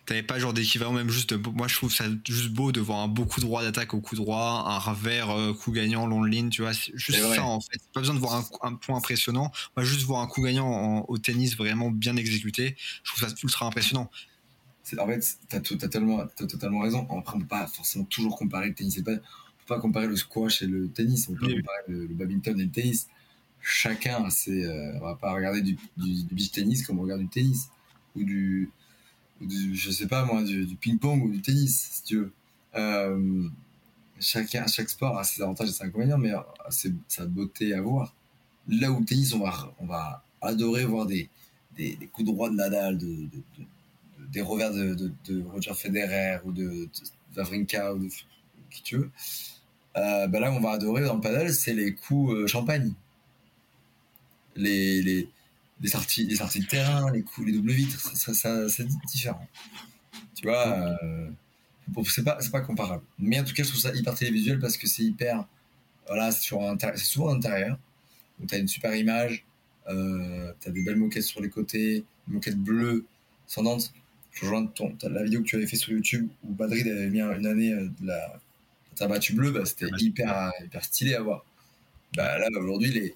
T'avais 0.10 0.24
pas 0.24 0.40
genre 0.40 0.54
d'équivalent, 0.54 0.92
même 0.92 1.12
juste. 1.12 1.34
moi, 1.54 1.68
je 1.68 1.76
trouve 1.76 1.94
ça 1.94 2.06
juste 2.28 2.50
beau 2.50 2.72
de 2.72 2.82
voir 2.82 2.98
un 2.98 3.08
beau 3.08 3.26
coup 3.26 3.42
droit 3.42 3.62
d'attaque 3.62 3.94
au 3.94 4.02
coup 4.02 4.16
droit, 4.16 4.66
un 4.66 4.80
revers 4.80 5.30
euh, 5.30 5.54
coup 5.54 5.72
gagnant 5.72 6.08
long 6.08 6.24
ligne, 6.24 6.50
tu 6.50 6.64
vois. 6.64 6.72
Juste 6.72 7.20
ça 7.20 7.44
en 7.44 7.62
fait. 7.62 7.80
Pas 7.94 8.00
besoin 8.00 8.16
de 8.16 8.20
voir 8.20 8.44
un, 8.64 8.74
point 8.74 8.98
impressionnant. 8.98 9.52
Moi, 9.78 9.86
juste 9.86 10.02
voir 10.08 10.22
un 10.22 10.26
coup 10.26 10.42
gagnant 10.42 11.06
au 11.08 11.20
tennis 11.20 11.56
vraiment 11.56 11.92
bien 11.92 12.16
exécuté, 12.16 12.76
je 13.04 13.12
trouve 13.12 13.30
ça 13.30 13.36
ultra 13.44 13.68
impressionnant. 13.68 14.10
En 14.98 15.06
fait, 15.06 15.38
t'as 15.48 15.58
as 15.58 15.62
totalement, 15.62 16.26
totalement 16.36 16.80
raison. 16.80 17.08
Après, 17.16 17.38
on 17.38 17.42
peut 17.42 17.46
pas 17.46 17.68
forcément 17.68 18.06
toujours 18.06 18.36
comparer 18.36 18.70
le 18.70 18.74
tennis. 18.74 19.00
Pas, 19.04 19.12
on 19.12 19.16
peut 19.18 19.22
pas 19.68 19.80
comparer 19.80 20.08
le 20.08 20.16
squash 20.16 20.64
et 20.64 20.66
le 20.66 20.90
tennis. 20.90 21.30
On 21.30 21.34
peut 21.36 21.46
pas 21.46 21.54
comparer 21.54 21.84
le, 21.88 22.08
badminton 22.08 22.60
et 22.60 22.64
le 22.64 22.72
tennis. 22.72 23.10
Chacun, 23.62 24.30
c'est, 24.30 24.64
euh, 24.64 24.98
on 24.98 25.02
va 25.02 25.16
pas 25.16 25.34
regarder 25.34 25.62
du, 25.62 25.78
du 25.98 26.24
beach 26.32 26.52
tennis 26.52 26.86
comme 26.86 27.00
on 27.00 27.04
regarde 27.04 27.22
du 27.22 27.28
tennis 27.28 27.70
ou 28.16 28.24
du 28.24 28.72
je 29.42 29.92
sais 29.92 30.08
pas 30.08 30.26
moi, 30.26 30.44
du, 30.44 30.76
ping-pong 30.76 31.24
ou 31.24 31.30
du 31.30 31.42
tennis, 31.42 31.90
si 31.92 32.04
tu 32.04 32.18
veux. 32.18 32.32
Euh, 32.76 33.48
chacun, 34.20 34.68
chaque 34.68 34.90
sport 34.90 35.18
a 35.18 35.24
ses 35.24 35.42
avantages 35.42 35.70
et 35.70 35.72
ses 35.72 35.84
inconvénients, 35.84 36.18
mais 36.18 36.34
c'est 36.70 36.94
sa 37.08 37.26
beauté 37.26 37.74
à 37.74 37.82
voir. 37.82 38.14
Là 38.68 38.92
où 38.92 39.00
le 39.00 39.06
tennis, 39.06 39.34
on 39.34 39.40
va, 39.40 39.74
on 39.80 39.86
va 39.86 40.24
adorer 40.42 40.86
voir 40.86 41.06
des, 41.06 41.30
des, 41.76 41.98
coups 42.12 42.28
droits 42.28 42.50
de 42.50 42.56
Nadal, 42.56 42.98
de, 42.98 43.28
des 44.32 44.42
revers 44.42 44.74
de, 44.74 45.44
Roger 45.52 45.74
Federer 45.74 46.40
ou 46.46 46.52
de, 46.52 46.90
Vavrinka 47.34 47.94
ou 47.94 48.00
de 48.00 48.10
qui 48.70 48.84
tu 48.84 48.98
veux. 48.98 49.12
Euh, 49.98 50.28
ben 50.28 50.40
là, 50.40 50.52
on 50.52 50.60
va 50.60 50.72
adorer 50.72 51.04
dans 51.04 51.16
le 51.16 51.22
paddle, 51.22 51.52
c'est 51.52 51.74
les 51.74 51.96
coups 51.96 52.34
euh, 52.34 52.48
champagne. 52.48 52.94
Les, 54.56 55.02
les, 55.02 55.30
les 55.82 55.90
sorties, 55.90 56.26
les 56.26 56.36
sorties 56.36 56.60
de 56.62 56.66
terrain, 56.68 57.12
les 57.12 57.22
coups, 57.22 57.48
les 57.48 57.54
doubles 57.54 57.72
vitres, 57.72 58.00
ça, 58.16 58.34
ça, 58.34 58.70
c'est 58.70 58.88
différent. 59.08 59.48
Tu 60.36 60.48
vois, 60.48 60.98
euh, 61.04 61.30
c'est 62.06 62.24
pas, 62.24 62.38
c'est 62.42 62.52
pas 62.52 62.62
comparable. 62.62 63.04
Mais 63.18 63.40
en 63.40 63.44
tout 63.44 63.54
cas, 63.54 63.64
je 63.64 63.70
trouve 63.70 63.82
ça 63.82 63.94
hyper 63.94 64.16
télévisuel 64.16 64.60
parce 64.60 64.78
que 64.78 64.88
c'est 64.88 65.04
hyper, 65.04 65.46
voilà, 66.08 66.32
c'est, 66.32 66.56
c'est 66.96 66.98
souvent 66.98 67.30
à 67.30 67.34
l'intérieur. 67.34 67.78
Donc, 68.40 68.50
t'as 68.50 68.60
une 68.60 68.68
super 68.68 68.96
image, 68.96 69.46
euh, 69.90 70.54
t'as 70.62 70.72
des 70.72 70.82
belles 70.82 70.96
moquettes 70.96 71.24
sur 71.24 71.42
les 71.42 71.50
côtés, 71.50 72.04
une 72.28 72.36
moquette 72.36 72.58
bleue, 72.58 73.06
ascendante. 73.48 73.94
Je 74.32 74.42
rejoins 74.42 74.66
ton, 74.68 74.96
la 75.04 75.24
vidéo 75.24 75.42
que 75.42 75.48
tu 75.48 75.56
avais 75.56 75.68
fait 75.68 75.76
sur 75.76 75.92
YouTube 75.92 76.30
où 76.44 76.54
Badrid 76.54 76.88
avait 76.88 77.10
mis 77.10 77.22
une 77.22 77.46
année 77.46 77.74
euh, 77.74 77.90
de 78.00 78.08
la, 78.08 78.40
ta 78.96 79.08
battue 79.08 79.34
bleue, 79.34 79.52
bah, 79.52 79.66
c'était 79.66 79.88
hyper, 80.00 80.52
hyper 80.64 80.84
stylé 80.84 81.16
à 81.16 81.22
voir. 81.22 81.46
Bah, 82.16 82.38
là, 82.38 82.48
aujourd'hui, 82.60 82.92
les, 82.92 83.16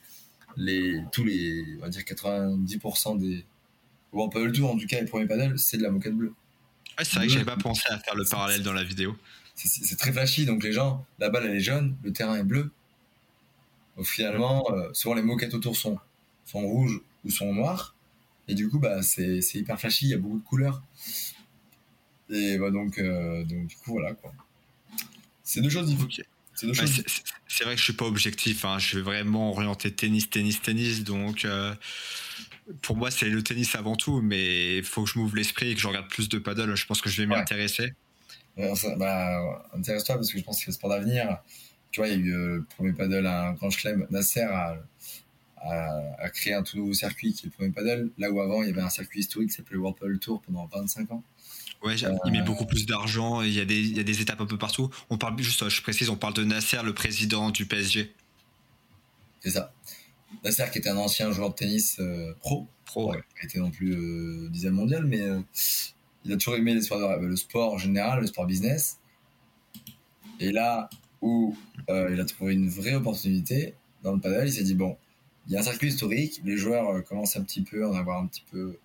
les, 0.57 1.01
tous 1.11 1.23
les, 1.23 1.77
on 1.79 1.81
va 1.81 1.89
dire 1.89 2.01
90% 2.01 3.19
des 3.19 3.45
bon, 4.13 4.29
pas 4.29 4.39
le 4.39 4.51
tour, 4.51 4.71
en 4.71 4.77
tout 4.77 4.85
cas, 4.85 4.99
les 4.99 5.07
premiers 5.07 5.27
panels, 5.27 5.57
c'est 5.57 5.77
de 5.77 5.83
la 5.83 5.91
moquette 5.91 6.15
bleue. 6.15 6.33
c'est 6.99 7.15
vrai 7.15 7.27
que 7.27 7.33
j'avais 7.33 7.45
pas 7.45 7.57
pensé 7.57 7.83
à 7.89 7.99
faire 7.99 8.15
le 8.15 8.25
parallèle 8.25 8.63
dans 8.63 8.73
la 8.73 8.83
vidéo. 8.83 9.15
C'est 9.55 9.97
très 9.97 10.11
flashy, 10.11 10.45
donc 10.45 10.63
les 10.63 10.71
gens, 10.71 11.05
la 11.19 11.29
balle 11.29 11.45
elle 11.45 11.55
est 11.55 11.59
jaune, 11.59 11.95
le 12.03 12.11
terrain 12.11 12.35
est 12.35 12.43
bleu. 12.43 12.71
Donc 13.97 14.05
finalement, 14.05 14.65
euh, 14.71 14.89
souvent 14.93 15.13
les 15.13 15.21
moquettes 15.21 15.53
autour 15.53 15.77
sont, 15.77 15.99
sont 16.45 16.61
rouges 16.61 17.01
ou 17.23 17.29
sont 17.29 17.53
noires. 17.53 17.95
Et 18.47 18.55
du 18.55 18.67
coup, 18.67 18.79
bah, 18.79 19.03
c'est 19.03 19.39
hyper 19.53 19.79
flashy, 19.79 20.05
il 20.05 20.09
y 20.09 20.13
a 20.15 20.17
beaucoup 20.17 20.39
de 20.39 20.43
couleurs. 20.43 20.81
Et 22.29 22.57
bah, 22.57 22.71
donc, 22.71 22.97
euh, 22.97 23.43
donc, 23.43 23.67
du 23.67 23.75
coup, 23.75 23.91
voilà 23.91 24.13
quoi. 24.15 24.33
C'est 25.43 25.61
deux 25.61 25.69
choses 25.69 25.87
différentes. 25.87 26.19
C'est 26.55 27.63
vrai 27.63 27.73
que 27.73 27.79
je 27.79 27.83
suis 27.83 27.93
pas 27.93 28.05
objectif. 28.05 28.65
Hein. 28.65 28.79
Je 28.79 28.87
suis 28.87 29.01
vraiment 29.01 29.51
orienté 29.51 29.91
tennis, 29.91 30.29
tennis, 30.29 30.61
tennis. 30.61 31.03
Donc, 31.03 31.45
euh, 31.45 31.73
pour 32.81 32.95
moi, 32.95 33.11
c'est 33.11 33.29
le 33.29 33.43
tennis 33.43 33.75
avant 33.75 33.95
tout. 33.95 34.21
Mais 34.21 34.77
il 34.77 34.83
faut 34.83 35.03
que 35.03 35.09
je 35.09 35.19
m'ouvre 35.19 35.35
l'esprit 35.35 35.71
et 35.71 35.75
que 35.75 35.81
je 35.81 35.87
regarde 35.87 36.07
plus 36.09 36.29
de 36.29 36.37
paddle. 36.37 36.75
Je 36.75 36.85
pense 36.85 37.01
que 37.01 37.09
je 37.09 37.21
vais 37.21 37.27
m'y 37.27 37.35
intéresser. 37.35 37.93
bah, 38.57 39.67
intéresse-toi 39.75 40.15
parce 40.15 40.31
que 40.31 40.37
je 40.37 40.43
pense 40.43 40.57
que 40.57 40.65
c'est 40.65 40.71
le 40.71 40.73
sport 40.73 40.89
d'avenir. 40.89 41.39
Tu 41.91 41.99
vois, 41.99 42.07
il 42.07 42.13
y 42.13 42.15
a 42.15 42.25
eu 42.25 42.33
euh, 42.33 42.55
le 42.57 42.63
premier 42.63 42.93
paddle 42.93 43.25
à 43.27 43.49
un 43.49 43.53
grand 43.53 43.69
chelem. 43.69 44.07
Nasser 44.09 44.41
a, 44.41 44.77
a, 45.61 46.29
créé 46.29 46.53
un 46.53 46.63
tout 46.63 46.77
nouveau 46.77 46.93
circuit 46.93 47.33
qui 47.33 47.45
est 47.45 47.49
le 47.49 47.51
premier 47.51 47.71
paddle. 47.71 48.09
Là 48.17 48.31
où 48.31 48.41
avant, 48.41 48.63
il 48.63 48.69
y 48.69 48.71
avait 48.71 48.81
un 48.81 48.89
circuit 48.89 49.19
historique 49.19 49.49
qui 49.49 49.55
s'appelait 49.55 49.75
le 49.75 49.81
World 49.81 49.99
Paddle 49.99 50.19
Tour 50.19 50.41
pendant 50.41 50.65
25 50.67 51.11
ans. 51.11 51.23
Ouais, 51.83 51.95
il 52.25 52.31
met 52.31 52.41
beaucoup 52.41 52.65
plus 52.65 52.85
d'argent, 52.85 53.41
il 53.41 53.51
y, 53.51 53.59
a 53.59 53.65
des, 53.65 53.77
il 53.77 53.97
y 53.97 53.99
a 53.99 54.03
des 54.03 54.21
étapes 54.21 54.39
un 54.39 54.45
peu 54.45 54.57
partout. 54.57 54.89
On 55.09 55.17
parle 55.17 55.37
juste, 55.41 55.67
je 55.67 55.81
précise, 55.81 56.09
on 56.09 56.15
parle 56.15 56.33
de 56.33 56.45
Nasser, 56.45 56.81
le 56.81 56.93
président 56.93 57.49
du 57.49 57.65
PSG. 57.65 58.13
C'est 59.41 59.49
ça. 59.49 59.73
Nasser 60.45 60.63
qui 60.71 60.77
était 60.79 60.89
un 60.89 60.97
ancien 60.97 61.31
joueur 61.31 61.49
de 61.49 61.55
tennis 61.55 61.97
euh, 61.99 62.33
pro. 62.39 62.67
Pro, 62.85 63.11
ouais. 63.11 63.21
Il 63.41 63.45
était 63.45 63.59
non 63.59 63.69
plus 63.69 63.93
euh, 63.95 64.71
mondial, 64.71 65.05
mais 65.05 65.21
euh, 65.21 65.41
il 66.23 66.31
a 66.31 66.37
toujours 66.37 66.55
aimé 66.55 66.73
le 66.73 66.81
sport, 66.81 67.17
le 67.17 67.35
sport 67.35 67.73
en 67.73 67.77
général, 67.77 68.21
le 68.21 68.27
sport 68.27 68.45
business. 68.45 68.99
Et 70.39 70.51
là 70.51 70.89
où 71.21 71.55
il 71.89 72.19
a 72.19 72.25
trouvé 72.25 72.53
une 72.53 72.69
vraie 72.69 72.95
opportunité 72.95 73.75
dans 74.03 74.13
le 74.13 74.19
padel, 74.19 74.47
il 74.47 74.53
s'est 74.53 74.63
dit 74.63 74.73
bon, 74.73 74.97
il 75.47 75.53
y 75.53 75.57
a 75.57 75.59
un 75.59 75.63
circuit 75.63 75.89
historique, 75.89 76.41
les 76.45 76.57
joueurs 76.57 77.03
commencent 77.03 77.35
un 77.35 77.43
petit 77.43 77.61
peu 77.61 77.83
à 77.83 77.89
en 77.89 77.95
avoir 77.95 78.21
un 78.21 78.27
petit 78.27 78.43
peu. 78.51 78.77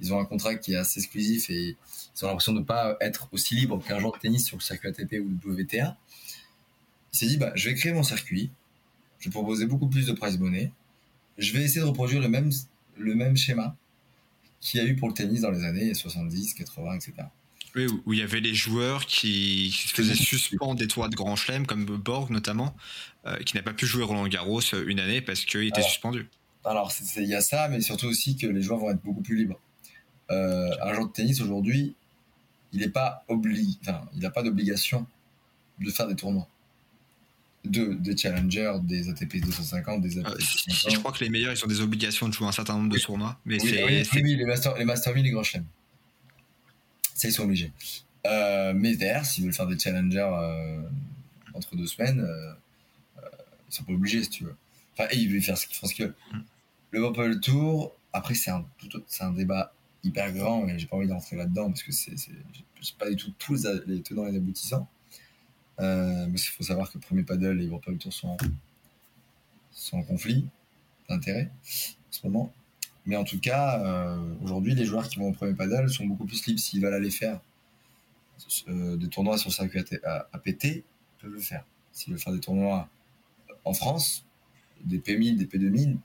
Ils 0.00 0.12
ont 0.12 0.18
un 0.18 0.24
contrat 0.24 0.54
qui 0.56 0.72
est 0.72 0.76
assez 0.76 1.00
exclusif 1.00 1.50
et 1.50 1.76
ils 2.16 2.24
ont 2.24 2.28
l'impression 2.28 2.52
de 2.52 2.60
ne 2.60 2.64
pas 2.64 2.96
être 3.00 3.28
aussi 3.32 3.54
libre 3.54 3.82
qu'un 3.82 3.98
joueur 3.98 4.12
de 4.12 4.18
tennis 4.18 4.46
sur 4.46 4.56
le 4.56 4.62
circuit 4.62 4.88
ATP 4.88 5.14
ou 5.20 5.30
le 5.44 5.52
WTA. 5.52 5.96
Il 7.12 7.16
s'est 7.16 7.26
dit, 7.26 7.36
bah, 7.36 7.52
je 7.54 7.68
vais 7.68 7.74
créer 7.74 7.92
mon 7.92 8.02
circuit, 8.02 8.50
je 9.20 9.28
vais 9.28 9.32
proposer 9.32 9.66
beaucoup 9.66 9.88
plus 9.88 10.06
de 10.06 10.12
prize 10.12 10.38
money, 10.38 10.72
je 11.38 11.52
vais 11.52 11.62
essayer 11.62 11.80
de 11.80 11.86
reproduire 11.86 12.20
le 12.20 12.28
même, 12.28 12.50
le 12.98 13.14
même 13.14 13.36
schéma 13.36 13.76
qu'il 14.60 14.80
y 14.80 14.82
a 14.82 14.86
eu 14.86 14.96
pour 14.96 15.08
le 15.08 15.14
tennis 15.14 15.42
dans 15.42 15.50
les 15.50 15.64
années 15.64 15.94
70, 15.94 16.54
80, 16.54 16.94
etc. 16.94 17.12
Oui, 17.76 17.86
où 18.06 18.12
il 18.12 18.20
y 18.20 18.22
avait 18.22 18.40
les 18.40 18.54
joueurs 18.54 19.06
qui, 19.06 19.72
faisaient 19.72 20.14
suspendre 20.14 20.76
des 20.76 20.86
toits 20.86 21.08
de 21.08 21.16
Grand 21.16 21.36
Chelem, 21.36 21.66
comme 21.66 21.84
Borg 21.84 22.30
notamment, 22.30 22.74
euh, 23.26 23.36
qui 23.38 23.56
n'a 23.56 23.62
pas 23.62 23.72
pu 23.72 23.86
jouer 23.86 24.04
Roland 24.04 24.28
Garros 24.28 24.60
euh, 24.74 24.84
une 24.86 25.00
année 25.00 25.20
parce 25.20 25.44
qu'il 25.44 25.64
était 25.64 25.82
suspendu. 25.82 26.28
Alors, 26.64 26.92
il 27.16 27.24
y 27.24 27.34
a 27.34 27.40
ça, 27.40 27.68
mais 27.68 27.80
surtout 27.80 28.06
aussi 28.06 28.36
que 28.36 28.46
les 28.46 28.62
joueurs 28.62 28.78
vont 28.78 28.90
être 28.90 29.02
beaucoup 29.02 29.22
plus 29.22 29.36
libres. 29.36 29.60
Euh, 30.30 30.70
un 30.82 30.94
joueur 30.94 31.08
de 31.08 31.12
tennis 31.12 31.40
aujourd'hui, 31.40 31.94
il 32.72 32.80
n'est 32.80 32.88
pas 32.88 33.24
obligé, 33.28 33.62
enfin, 33.82 34.02
il 34.14 34.20
n'a 34.20 34.30
pas 34.30 34.42
d'obligation 34.42 35.06
de 35.80 35.90
faire 35.90 36.08
des 36.08 36.16
tournois. 36.16 36.48
De, 37.64 37.94
des 37.94 38.14
challengers, 38.14 38.74
des 38.82 39.08
ATP 39.08 39.36
250, 39.40 40.02
des 40.02 40.18
ATP 40.18 40.28
euh, 40.28 40.90
je 40.90 40.98
crois 40.98 41.12
que 41.12 41.24
les 41.24 41.30
meilleurs, 41.30 41.54
ils 41.54 41.64
ont 41.64 41.68
des 41.68 41.80
obligations 41.80 42.28
de 42.28 42.34
jouer 42.34 42.46
un 42.46 42.52
certain 42.52 42.74
nombre 42.74 42.92
de 42.92 42.98
tournois. 42.98 43.38
Mais 43.46 43.56
oui, 43.62 44.04
c'est, 44.04 44.22
oui, 44.22 44.36
les 44.36 44.44
Master, 44.44 44.76
les 44.76 44.84
Master 44.84 45.14
1000, 45.14 45.24
les 45.24 45.30
Grands 45.30 45.42
Chelems. 45.42 45.64
Ça, 47.14 47.28
ils 47.28 47.32
sont 47.32 47.44
obligés. 47.44 47.72
Euh, 48.26 48.72
mais 48.74 48.96
derrière, 48.96 49.24
s'ils 49.24 49.44
veulent 49.44 49.52
faire 49.52 49.66
des 49.66 49.78
challengers 49.78 50.30
euh, 50.32 50.82
entre 51.52 51.76
deux 51.76 51.86
semaines, 51.86 52.20
euh, 52.20 52.52
ils 53.68 53.74
sont 53.74 53.84
pas 53.84 53.92
obligés, 53.92 54.22
si 54.24 54.30
tu 54.30 54.44
veux. 54.44 54.56
Enfin, 54.92 55.08
ils 55.12 55.30
veulent 55.30 55.42
faire 55.42 55.58
ce 55.58 55.66
qu'ils 55.66 55.76
font 55.76 55.86
ce 55.86 55.94
qu'ils 55.94 56.06
veulent. 56.06 56.14
Mm. 56.32 56.38
Le 56.90 57.02
World 57.02 57.40
Tour, 57.40 57.94
après, 58.12 58.34
c'est 58.34 58.50
un, 58.50 58.64
c'est 59.06 59.24
un 59.24 59.32
débat 59.32 59.73
hyper 60.04 60.32
grand 60.32 60.68
et 60.68 60.78
j'ai 60.78 60.86
pas 60.86 60.96
envie 60.96 61.08
d'entrer 61.08 61.36
là-dedans 61.36 61.68
parce 61.68 61.82
que 61.82 61.92
c'est, 61.92 62.16
c'est 62.16 62.98
pas 62.98 63.08
du 63.08 63.16
tout 63.16 63.32
tous 63.38 63.66
les, 63.86 64.02
tenants 64.02 64.26
et 64.26 64.32
les 64.32 64.36
aboutissants. 64.36 64.88
Euh, 65.80 66.26
mais 66.28 66.38
il 66.38 66.50
faut 66.50 66.62
savoir 66.62 66.88
que 66.88 66.98
le 66.98 67.00
premier 67.00 67.24
paddle 67.24 67.60
et 67.60 67.68
World 67.68 67.98
Tour 67.98 68.12
sont, 68.12 68.36
sont 69.72 69.98
en 69.98 70.02
conflit 70.02 70.46
d'intérêt 71.08 71.50
en 71.52 72.12
ce 72.12 72.26
moment. 72.26 72.52
Mais 73.06 73.16
en 73.16 73.24
tout 73.24 73.40
cas, 73.40 73.82
euh, 73.84 74.34
aujourd'hui, 74.42 74.74
les 74.74 74.84
joueurs 74.84 75.08
qui 75.08 75.18
vont 75.18 75.28
au 75.28 75.32
premier 75.32 75.54
paddle 75.54 75.90
sont 75.90 76.06
beaucoup 76.06 76.24
plus 76.24 76.46
libres 76.46 76.60
s'ils 76.60 76.80
veulent 76.80 76.94
aller 76.94 77.10
faire 77.10 77.40
euh, 78.68 78.96
des 78.96 79.08
tournois 79.08 79.36
sur 79.36 79.50
le 79.50 79.54
circuit 79.54 79.80
APT, 80.32 80.64
ils 80.64 80.82
peuvent 81.20 81.32
le 81.32 81.40
faire. 81.40 81.64
S'ils 81.92 82.12
veulent 82.12 82.22
faire 82.22 82.32
des 82.32 82.40
tournois 82.40 82.88
en 83.64 83.74
France, 83.74 84.24
des 84.84 84.98
P1000, 84.98 85.36
des 85.36 85.46
P2000, 85.46 85.96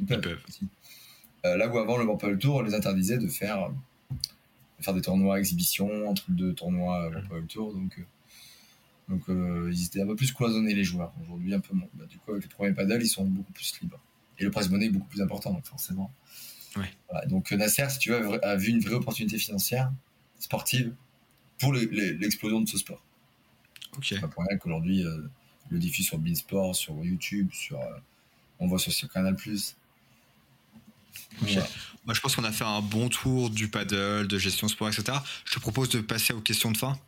ils 0.00 0.06
peuvent. 0.06 0.18
Ils 0.18 0.22
peuvent. 0.22 0.42
Aussi. 0.48 0.66
Euh, 1.44 1.56
là 1.56 1.68
où 1.68 1.78
avant 1.78 1.98
le 1.98 2.04
World 2.04 2.38
Tour 2.38 2.62
les 2.62 2.74
interdisait 2.74 3.18
de 3.18 3.28
faire, 3.28 3.70
faire 4.80 4.94
des 4.94 5.02
tournois 5.02 5.38
exhibition 5.38 6.08
entre 6.08 6.30
deux 6.30 6.54
tournois 6.54 7.10
World 7.30 7.48
Tour. 7.48 7.74
Donc, 7.74 7.98
euh, 7.98 8.02
donc 9.08 9.28
euh, 9.28 9.70
ils 9.72 9.84
étaient 9.84 10.00
un 10.00 10.06
peu 10.06 10.16
plus 10.16 10.32
cloisonnés 10.32 10.74
les 10.74 10.84
joueurs. 10.84 11.12
Aujourd'hui, 11.22 11.54
un 11.54 11.60
peu 11.60 11.74
moins. 11.74 11.88
Bah, 11.94 12.06
du 12.06 12.18
coup, 12.18 12.32
avec 12.32 12.44
les 12.44 12.48
premiers 12.48 12.72
paddles, 12.72 13.02
ils 13.02 13.08
sont 13.08 13.24
beaucoup 13.24 13.52
plus 13.52 13.78
libres. 13.82 14.00
Et 14.38 14.44
le 14.44 14.50
prize 14.50 14.70
money 14.70 14.86
est 14.86 14.90
beaucoup 14.90 15.08
plus 15.08 15.20
important, 15.22 15.52
donc 15.52 15.64
forcément. 15.66 16.10
donc 17.28 17.52
Nasser, 17.52 17.88
si 17.90 17.98
tu 17.98 18.10
veux, 18.10 18.44
a 18.44 18.56
vu 18.56 18.70
une 18.70 18.80
vraie 18.80 18.94
opportunité 18.94 19.38
financière, 19.38 19.92
sportive, 20.40 20.92
pour 21.58 21.72
l'explosion 21.72 22.60
de 22.60 22.68
ce 22.68 22.78
sport. 22.78 23.00
Ok. 23.96 24.20
Pas 24.20 24.26
pour 24.26 24.42
rien 24.48 24.58
qu'aujourd'hui, 24.58 25.04
le 25.70 25.78
diffuse 25.78 26.06
sur 26.06 26.18
Beansport, 26.18 26.74
sur 26.74 26.94
YouTube, 27.04 27.50
sur, 27.52 27.78
on 28.58 28.66
voit 28.66 28.80
sur, 28.80 28.90
sur 28.90 29.08
Canal+. 29.08 29.36
Moi, 32.06 32.14
je 32.14 32.20
pense 32.20 32.36
qu'on 32.36 32.44
a 32.44 32.52
fait 32.52 32.64
un 32.64 32.80
bon 32.80 33.08
tour 33.08 33.50
du 33.50 33.68
paddle, 33.68 34.28
de 34.28 34.38
gestion 34.38 34.68
sport, 34.68 34.88
etc. 34.88 35.18
Je 35.44 35.54
te 35.54 35.58
propose 35.58 35.88
de 35.88 36.00
passer 36.00 36.34
aux 36.34 36.40
questions 36.40 36.70
de 36.70 36.76
fin. 36.76 36.98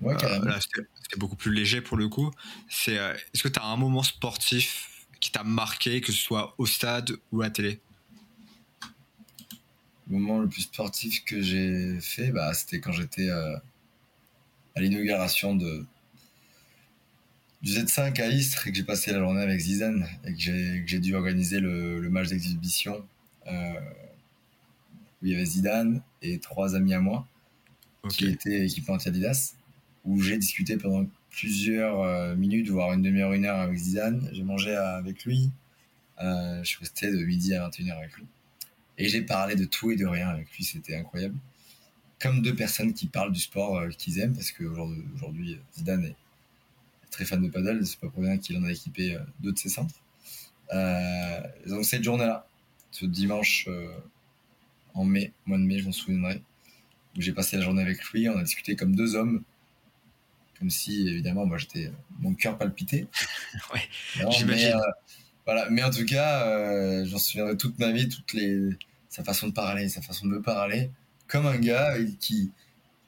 Ouais, 0.00 0.14
euh, 0.22 0.60
c'était 0.60 1.18
beaucoup 1.18 1.34
plus 1.34 1.52
léger 1.52 1.80
pour 1.80 1.96
le 1.96 2.08
coup. 2.08 2.30
C'est, 2.68 2.98
euh, 2.98 3.14
est-ce 3.34 3.42
que 3.42 3.48
tu 3.48 3.58
as 3.58 3.64
un 3.64 3.76
moment 3.76 4.04
sportif 4.04 5.06
qui 5.20 5.32
t'a 5.32 5.42
marqué, 5.42 6.00
que 6.00 6.12
ce 6.12 6.18
soit 6.18 6.54
au 6.58 6.66
stade 6.66 7.10
ou 7.32 7.40
à 7.40 7.46
la 7.46 7.50
télé? 7.50 7.80
Le 10.08 10.18
moment 10.18 10.38
le 10.38 10.48
plus 10.48 10.62
sportif 10.62 11.24
que 11.24 11.42
j'ai 11.42 12.00
fait, 12.00 12.30
bah, 12.30 12.54
c'était 12.54 12.78
quand 12.78 12.92
j'étais 12.92 13.28
euh, 13.28 13.56
à 14.76 14.80
l'inauguration 14.80 15.56
de 15.56 15.84
du 17.60 17.72
Z5 17.72 18.20
à 18.22 18.28
Istres 18.28 18.68
et 18.68 18.70
que 18.70 18.76
j'ai 18.76 18.84
passé 18.84 19.10
la 19.10 19.18
journée 19.18 19.42
avec 19.42 19.58
Zidane 19.58 20.08
et 20.24 20.32
que 20.32 20.38
j'ai 20.38 21.00
dû 21.00 21.16
organiser 21.16 21.58
le, 21.58 21.98
le 21.98 22.08
match 22.08 22.28
d'exhibition 22.28 23.04
où 23.48 25.26
il 25.26 25.32
y 25.32 25.34
avait 25.34 25.44
Zidane 25.44 26.02
et 26.22 26.38
trois 26.38 26.74
amis 26.74 26.94
à 26.94 27.00
moi 27.00 27.26
qui 28.08 28.26
étaient 28.26 28.64
équipés 28.64 28.92
anti-Adidas 28.92 29.54
où 30.08 30.20
j'ai 30.22 30.38
discuté 30.38 30.78
pendant 30.78 31.06
plusieurs 31.30 32.00
euh, 32.00 32.34
minutes, 32.34 32.70
voire 32.70 32.92
une 32.94 33.02
demi-heure, 33.02 33.32
une 33.34 33.44
heure 33.44 33.60
avec 33.60 33.76
Zidane. 33.76 34.28
J'ai 34.32 34.42
mangé 34.42 34.74
avec 34.74 35.24
lui. 35.24 35.50
Euh, 36.20 36.62
je 36.62 36.68
suis 36.68 36.78
resté 36.80 37.12
de 37.12 37.24
midi 37.24 37.54
à 37.54 37.68
21h 37.68 37.92
avec 37.92 38.16
lui. 38.16 38.24
Et 38.96 39.08
j'ai 39.08 39.22
parlé 39.22 39.54
de 39.54 39.66
tout 39.66 39.90
et 39.90 39.96
de 39.96 40.06
rien 40.06 40.28
avec 40.28 40.50
lui, 40.56 40.64
c'était 40.64 40.96
incroyable. 40.96 41.36
Comme 42.20 42.42
deux 42.42 42.54
personnes 42.54 42.94
qui 42.94 43.06
parlent 43.06 43.32
du 43.32 43.40
sport 43.40 43.76
euh, 43.76 43.90
qu'ils 43.90 44.18
aiment, 44.18 44.34
parce 44.34 44.50
qu'aujourd'hui, 44.50 45.60
Zidane 45.76 46.06
est 46.06 46.16
très 47.10 47.24
fan 47.24 47.42
de 47.42 47.48
paddle, 47.48 47.86
c'est 47.86 48.00
pas 48.00 48.08
pour 48.08 48.22
rien 48.22 48.38
qu'il 48.38 48.56
en 48.56 48.64
a 48.64 48.72
équipé 48.72 49.16
deux 49.40 49.52
de 49.52 49.58
ses 49.58 49.68
centres. 49.68 49.94
donc 51.66 51.84
cette 51.84 52.02
journée-là, 52.02 52.47
ce 52.98 53.06
dimanche 53.06 53.68
en 54.94 55.04
mai, 55.04 55.32
mois 55.46 55.58
de 55.58 55.62
mai, 55.62 55.78
je 55.78 55.86
m'en 55.86 55.92
souviendrai, 55.92 56.42
où 57.16 57.20
j'ai 57.20 57.32
passé 57.32 57.56
la 57.56 57.62
journée 57.62 57.82
avec 57.82 58.02
lui, 58.04 58.28
on 58.28 58.36
a 58.36 58.42
discuté 58.42 58.76
comme 58.76 58.94
deux 58.94 59.14
hommes, 59.14 59.42
comme 60.58 60.70
si 60.70 61.08
évidemment 61.08 61.46
moi 61.46 61.58
j'étais 61.58 61.92
mon 62.18 62.34
cœur 62.34 62.58
palpitait. 62.58 63.06
ouais, 63.74 63.80
j'imagine. 64.30 64.74
Euh, 64.74 64.92
voilà, 65.44 65.70
mais 65.70 65.82
en 65.82 65.90
tout 65.90 66.04
cas, 66.04 66.46
euh, 66.48 67.04
j'en 67.06 67.18
souviendrai 67.18 67.56
toute 67.56 67.78
ma 67.78 67.90
vie, 67.92 68.08
toutes 68.08 68.32
les 68.32 68.70
sa 69.08 69.24
façon 69.24 69.48
de 69.48 69.52
parler, 69.52 69.88
sa 69.88 70.02
façon 70.02 70.26
de 70.26 70.32
me 70.32 70.42
parler, 70.42 70.90
comme 71.26 71.46
un 71.46 71.58
gars 71.58 71.94
qui 72.20 72.50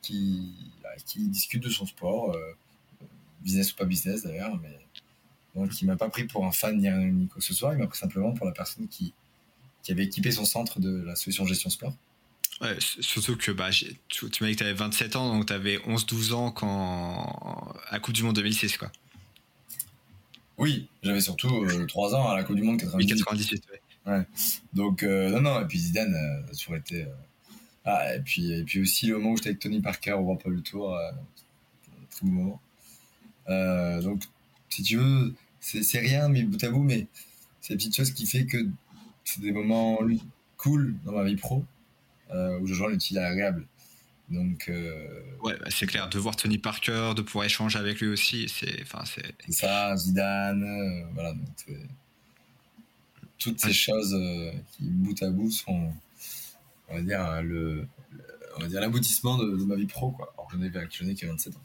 qui 0.01 0.55
bah, 0.82 0.91
qui 1.05 1.28
discute 1.28 1.62
de 1.62 1.68
son 1.68 1.86
sport, 1.86 2.34
euh, 2.34 2.57
business 3.43 3.72
ou 3.72 3.76
pas 3.76 3.84
business 3.84 4.22
d'ailleurs, 4.22 4.57
mais 4.59 4.78
donc 5.55 5.70
qui 5.70 5.84
m'a 5.84 5.97
pas 5.97 6.09
pris 6.09 6.24
pour 6.24 6.47
un 6.47 6.53
fan 6.53 6.78
ni, 6.78 6.88
ni 7.12 7.26
quoi 7.26 7.41
que 7.41 7.45
ce 7.45 7.53
soit, 7.53 7.74
il 7.74 7.78
m'a 7.78 7.86
pris 7.86 7.99
simplement 7.99 8.32
pour 8.32 8.47
la 8.47 8.53
personne 8.53 8.86
qui 8.88 9.12
qui 9.83 9.93
avait 9.93 10.05
équipé 10.05 10.31
son 10.31 10.45
centre 10.45 10.81
de 10.81 11.03
la 11.03 11.16
solution 11.16 11.47
gestion 11.47 11.70
sport 11.70 11.95
Ouais, 12.61 12.76
surtout 12.78 13.37
que 13.37 13.53
bah, 13.53 13.70
tu, 13.70 13.97
tu 14.31 14.43
m'as 14.43 14.51
dit 14.51 14.55
que 14.55 14.59
tu 14.59 14.64
avais 14.64 14.74
27 14.74 15.16
ans, 15.16 15.35
donc 15.35 15.47
tu 15.47 15.53
avais 15.53 15.78
11-12 15.78 16.35
ans 16.35 16.51
quand... 16.51 17.74
à 17.89 17.99
Coupe 18.01 18.14
du 18.14 18.22
Monde 18.22 18.37
2006. 18.37 18.76
Quoi. 18.76 18.93
Oui, 20.59 20.89
j'avais 21.03 21.22
surtout 21.22 21.66
3 21.89 22.14
euh, 22.14 22.16
ans 22.18 22.28
à 22.28 22.37
la 22.37 22.45
Coupe 22.45 22.57
du 22.57 22.62
Monde 22.62 22.78
98. 22.78 23.16
98, 23.16 23.64
ouais. 24.07 24.26
Donc, 24.74 25.03
euh, 25.03 25.31
non, 25.31 25.41
non, 25.41 25.62
et 25.62 25.64
puis 25.64 25.78
Zidane, 25.78 26.14
euh, 26.14 26.51
a 26.51 26.55
toujours 26.55 26.76
été. 26.76 27.07
Ah, 27.87 28.14
et 28.14 28.20
puis, 28.20 28.53
et 28.53 28.62
puis 28.62 28.83
aussi 28.83 29.07
le 29.07 29.16
moment 29.16 29.31
où 29.31 29.37
j'étais 29.39 29.51
avec 29.51 29.61
Tony 29.61 29.81
Parker 29.81 30.12
au 30.12 30.37
pas 30.37 30.51
le 30.51 30.61
Tour, 30.61 30.95
très 32.11 32.26
beau 32.26 32.33
moment. 32.33 32.61
donc, 34.03 34.22
si 34.68 34.83
tu 34.83 34.99
veux, 34.99 35.35
c'est 35.61 35.99
rien, 35.99 36.28
mais 36.28 36.43
bout 36.43 36.62
à 36.62 36.68
bout, 36.68 36.83
mais 36.83 37.07
c'est 37.62 37.72
une 37.72 37.78
petite 37.78 37.97
chose 37.97 38.11
qui 38.11 38.26
fait 38.26 38.45
que 38.45 38.59
c'est 39.31 39.41
des 39.41 39.53
moments 39.53 39.99
cool 40.57 40.95
dans 41.05 41.12
ma 41.12 41.24
vie 41.24 41.37
pro 41.37 41.64
euh, 42.33 42.59
où 42.61 42.66
je 42.66 42.74
joins 42.74 42.91
l'utile 42.91 43.18
agréable. 43.18 43.66
Donc, 44.28 44.68
euh, 44.68 45.22
ouais, 45.43 45.57
bah, 45.59 45.66
c'est 45.70 45.87
clair. 45.87 46.09
De 46.09 46.18
voir 46.18 46.37
Tony 46.37 46.59
Parker, 46.59 47.12
de 47.16 47.22
pouvoir 47.22 47.47
échanger 47.47 47.78
avec 47.78 48.01
lui 48.01 48.09
aussi, 48.09 48.49
c'est, 48.49 48.83
enfin, 48.83 49.03
c'est. 49.05 49.53
ça, 49.53 49.97
Zidane, 49.97 50.62
euh, 50.62 51.05
voilà. 51.14 51.35
toutes 53.39 53.61
ces 53.61 53.72
choses 53.72 54.16
qui 54.72 54.85
bout 54.85 55.20
à 55.22 55.31
bout 55.31 55.51
sont, 55.51 55.93
on 56.89 56.95
va 56.95 57.01
dire 57.03 57.43
le, 57.43 57.89
on 58.57 58.61
va 58.61 58.68
dire 58.68 58.81
l'aboutissement 58.81 59.37
de, 59.39 59.64
ma 59.64 59.74
vie 59.74 59.87
pro, 59.87 60.12
quoi. 60.12 60.33
Alors, 60.35 60.49
je 60.53 60.59
n'ai 60.59 61.14
que 61.14 61.26
27 61.26 61.57
ans. 61.57 61.61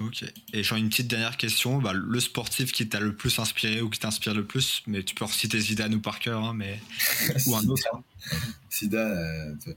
Ok. 0.00 0.24
Et 0.52 0.62
j'ai 0.62 0.76
une 0.76 0.88
petite 0.88 1.08
dernière 1.08 1.36
question. 1.36 1.78
Bah, 1.78 1.92
le 1.92 2.20
sportif 2.20 2.72
qui 2.72 2.88
t'a 2.88 3.00
le 3.00 3.14
plus 3.14 3.38
inspiré 3.38 3.80
ou 3.80 3.90
qui 3.90 4.00
t'inspire 4.00 4.34
le 4.34 4.44
plus, 4.44 4.82
mais 4.86 5.02
tu 5.02 5.14
peux 5.14 5.24
reciter 5.24 5.60
Zidane 5.60 5.94
ou 5.94 6.00
Parker, 6.00 6.38
hein, 6.42 6.54
mais 6.54 6.80
ou 7.46 7.56
un 7.56 7.66
autre. 7.66 7.88
Hein. 7.92 8.02
Zidane, 8.70 9.58
euh, 9.66 9.74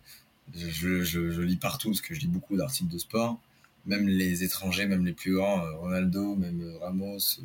je, 0.56 1.04
je, 1.04 1.42
lis 1.42 1.58
partout 1.58 1.90
parce 1.90 2.02
que 2.02 2.14
je 2.14 2.22
lis 2.22 2.28
beaucoup 2.28 2.56
d'articles 2.58 2.92
de 2.92 2.98
sport, 2.98 3.40
même 3.86 4.08
les 4.08 4.44
étrangers, 4.44 4.86
même 4.86 5.06
les 5.06 5.14
plus 5.14 5.36
grands, 5.36 5.64
euh, 5.64 5.74
Ronaldo, 5.76 6.36
même 6.36 6.62
euh, 6.62 6.78
Ramos, 6.80 7.40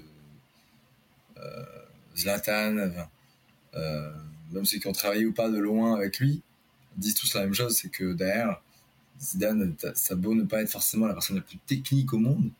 Zlatan, 2.17 2.91
même 4.53 4.65
ceux 4.65 4.79
qui 4.79 4.87
ont 4.87 4.93
travaillé 4.93 5.25
ou 5.27 5.33
pas 5.33 5.49
de 5.49 5.59
loin 5.59 5.95
avec 5.95 6.19
lui, 6.19 6.43
disent 6.97 7.15
tous 7.15 7.35
la 7.35 7.43
même 7.43 7.55
chose, 7.55 7.77
c'est 7.77 7.89
que 7.89 8.13
derrière, 8.13 8.61
Zidane, 9.21 9.75
ça 9.95 10.15
beau 10.15 10.35
ne 10.35 10.45
pas 10.45 10.63
être 10.63 10.71
forcément 10.71 11.07
la 11.07 11.15
personne 11.15 11.37
la 11.37 11.43
plus 11.43 11.59
technique 11.59 12.13
au 12.13 12.19
monde, 12.19 12.51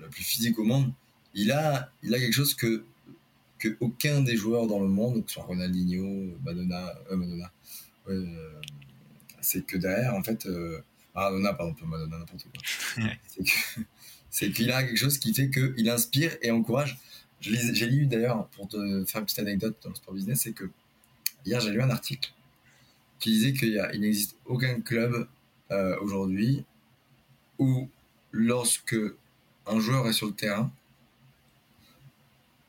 la 0.00 0.08
plus 0.08 0.24
physique 0.24 0.58
au 0.58 0.64
monde, 0.64 0.92
il 1.34 1.52
a, 1.52 1.90
il 2.02 2.14
a 2.14 2.18
quelque 2.18 2.32
chose 2.32 2.54
que, 2.54 2.84
que 3.58 3.76
aucun 3.80 4.20
des 4.20 4.36
joueurs 4.36 4.66
dans 4.66 4.80
le 4.80 4.88
monde, 4.88 5.24
que 5.24 5.30
ce 5.30 5.34
soit 5.34 5.44
Ronaldinho, 5.44 6.36
Madonna, 6.44 6.92
euh, 7.10 7.16
Madonna, 7.16 7.52
euh, 8.08 8.60
c'est 9.40 9.64
que 9.66 9.76
derrière, 9.76 10.14
en 10.14 10.22
fait, 10.22 10.46
euh, 10.46 10.80
Madonna, 11.14 11.54
pardon, 11.54 11.74
pas 11.74 11.86
Madonna, 11.86 12.18
n'importe 12.18 12.44
quoi. 12.44 13.04
c'est 14.30 14.50
qu'il 14.50 14.70
a 14.70 14.82
quelque 14.82 14.96
chose 14.96 15.18
qui 15.18 15.34
fait 15.34 15.50
qu'il 15.50 15.88
inspire 15.88 16.36
et 16.42 16.50
encourage. 16.50 16.98
J'ai 17.40 17.86
lu 17.86 18.06
d'ailleurs, 18.06 18.46
pour 18.48 18.68
te 18.68 19.04
faire 19.04 19.20
une 19.20 19.26
petite 19.26 19.40
anecdote 19.40 19.76
dans 19.82 19.90
le 19.90 19.96
sport 19.96 20.14
business, 20.14 20.42
c'est 20.42 20.52
que 20.52 20.70
hier 21.44 21.60
j'ai 21.60 21.70
lu 21.70 21.82
un 21.82 21.90
article 21.90 22.32
qui 23.18 23.30
disait 23.30 23.52
qu'il 23.52 23.74
n'existe 24.00 24.36
aucun 24.46 24.80
club 24.80 25.28
euh, 25.70 25.96
aujourd'hui 26.00 26.64
où 27.58 27.88
lorsque 28.30 28.96
un 29.66 29.80
joueur 29.80 30.08
est 30.08 30.12
sur 30.12 30.26
le 30.26 30.32
terrain, 30.34 30.70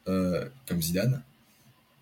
euh, 0.07 0.47
comme 0.67 0.81
Zidane, 0.81 1.23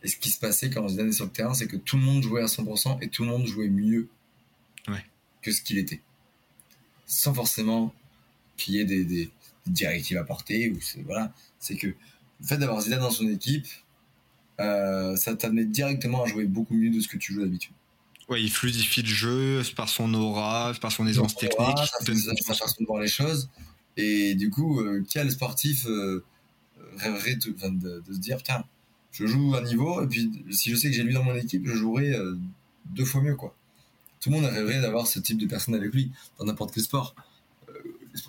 et 0.03 0.07
ce 0.07 0.17
qui 0.17 0.29
se 0.29 0.39
passait 0.39 0.69
quand 0.69 0.87
Zidane 0.87 1.09
est 1.09 1.13
sur 1.13 1.25
le 1.25 1.31
terrain, 1.31 1.53
c'est 1.53 1.67
que 1.67 1.77
tout 1.77 1.97
le 1.97 2.03
monde 2.03 2.23
jouait 2.23 2.41
à 2.41 2.47
100% 2.47 2.99
et 3.01 3.09
tout 3.09 3.23
le 3.23 3.29
monde 3.29 3.45
jouait 3.45 3.69
mieux 3.69 4.09
que 5.41 5.51
ce 5.51 5.61
qu'il 5.61 5.77
était. 5.77 6.01
Sans 7.07 7.33
forcément 7.33 7.93
qu'il 8.57 8.75
y 8.75 8.79
ait 8.79 8.85
des, 8.85 9.29
directives 9.67 10.17
à 10.17 10.23
porter. 10.23 10.69
Ou 10.69 10.79
c'est, 10.81 11.01
voilà. 11.01 11.31
c'est 11.59 11.75
que 11.75 11.87
le 11.87 11.95
fait 12.45 12.57
d'avoir 12.57 12.81
Zidane 12.81 12.99
dans 12.99 13.11
son 13.11 13.27
équipe, 13.27 13.67
euh, 14.59 15.15
ça 15.15 15.35
t'amenait 15.35 15.65
directement 15.65 16.23
à 16.23 16.27
jouer 16.27 16.45
beaucoup 16.45 16.75
mieux 16.75 16.89
de 16.89 16.99
ce 16.99 17.07
que 17.07 17.17
tu 17.17 17.33
joues 17.33 17.41
d'habitude. 17.41 17.73
Ouais, 18.29 18.41
il 18.41 18.51
fluidifie 18.51 19.01
le 19.01 19.07
jeu 19.07 19.61
par 19.75 19.89
son 19.89 20.13
aura, 20.13 20.73
par 20.79 20.91
son 20.91 21.05
aisance 21.05 21.35
technique. 21.35 21.77
sa, 21.77 22.53
façon 22.53 22.65
de 22.79 22.85
voir 22.85 23.01
les 23.01 23.07
choses. 23.07 23.49
Et 23.97 24.35
du 24.35 24.49
coup, 24.49 24.79
euh, 24.79 25.03
quel 25.09 25.31
sportif 25.31 25.85
euh, 25.87 26.23
rêverait 26.97 27.35
de, 27.35 28.03
se 28.11 28.19
dire, 28.19 28.41
tiens, 28.43 28.63
je 29.11 29.25
joue 29.25 29.53
un 29.55 29.61
niveau, 29.61 30.01
et 30.01 30.07
puis 30.07 30.31
si 30.51 30.69
je 30.69 30.75
sais 30.75 30.89
que 30.89 30.95
j'ai 30.95 31.03
lui 31.03 31.13
dans 31.13 31.23
mon 31.23 31.35
équipe, 31.35 31.65
je 31.65 31.73
jouerai 31.73 32.13
euh, 32.13 32.37
deux 32.85 33.05
fois 33.05 33.21
mieux, 33.21 33.35
quoi. 33.35 33.55
Tout 34.21 34.29
le 34.29 34.35
monde 34.35 34.45
rêverait 34.45 34.81
d'avoir 34.81 35.07
ce 35.07 35.19
type 35.19 35.37
de 35.37 35.47
personne 35.47 35.75
avec 35.75 35.93
lui, 35.93 36.11
dans 36.37 36.45
n'importe 36.45 36.73
quel 36.73 36.83
sport. 36.83 37.15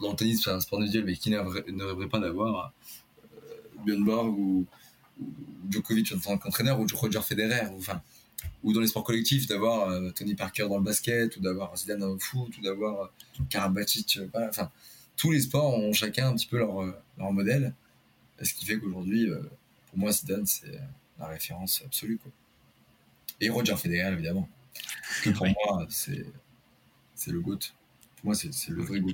dans 0.01 0.11
le 0.11 0.17
tennis, 0.17 0.43
c'est 0.43 0.51
un 0.51 0.61
sport 0.61 0.81
individuel, 0.81 1.05
mais 1.05 1.15
qui 1.15 1.31
ne 1.31 1.85
rêverait 1.85 2.09
pas 2.09 2.19
d'avoir 2.19 2.73
Björn 3.85 4.03
Borg 4.03 4.39
ou, 4.39 4.67
ou 5.21 5.27
Djokovic 5.71 6.13
en 6.13 6.19
tant 6.19 6.39
qu'entraîneur, 6.39 6.81
ou 6.81 6.87
Roger 6.95 7.21
Federer, 7.21 7.67
ou, 7.73 7.79
enfin, 7.79 8.01
ou 8.65 8.73
dans 8.73 8.81
les 8.81 8.87
sports 8.87 9.05
collectifs, 9.05 9.47
d'avoir 9.47 9.93
Tony 10.15 10.35
Parker 10.35 10.67
dans 10.69 10.79
le 10.79 10.85
basket, 10.85 11.37
ou 11.37 11.41
d'avoir 11.41 11.77
Zidane 11.77 12.01
dans 12.01 12.15
le 12.15 12.19
foot, 12.19 12.57
ou 12.57 12.63
d'avoir 12.63 13.13
Karabatic, 13.51 14.19
voilà, 14.33 14.49
enfin 14.49 14.71
tous 15.17 15.31
les 15.31 15.41
sports 15.41 15.75
ont 15.75 15.93
chacun 15.93 16.29
un 16.29 16.35
petit 16.35 16.47
peu 16.47 16.59
leur, 16.59 16.83
euh, 16.83 16.97
leur 17.19 17.33
modèle. 17.33 17.75
Ce 18.41 18.55
qui 18.55 18.65
fait 18.65 18.79
qu'aujourd'hui, 18.79 19.31
euh, 19.31 19.41
pour 19.89 19.99
moi, 19.99 20.13
Zidane, 20.13 20.47
c'est 20.47 20.81
la 21.19 21.27
référence 21.27 21.83
absolue. 21.85 22.19
Quoi. 22.19 22.33
Et 23.41 23.49
Roger 23.49 23.77
Federer, 23.77 24.13
évidemment. 24.13 24.49
Que 25.23 25.31
pour 25.31 25.47
moi, 25.47 25.87
c'est, 25.89 26.27
c'est 27.15 27.31
le 27.31 27.41
GOAT. 27.41 27.59
Pour 28.17 28.27
moi, 28.27 28.35
c'est, 28.35 28.51
le 28.69 28.83
vrai 28.83 29.01
GOAT. 29.01 29.13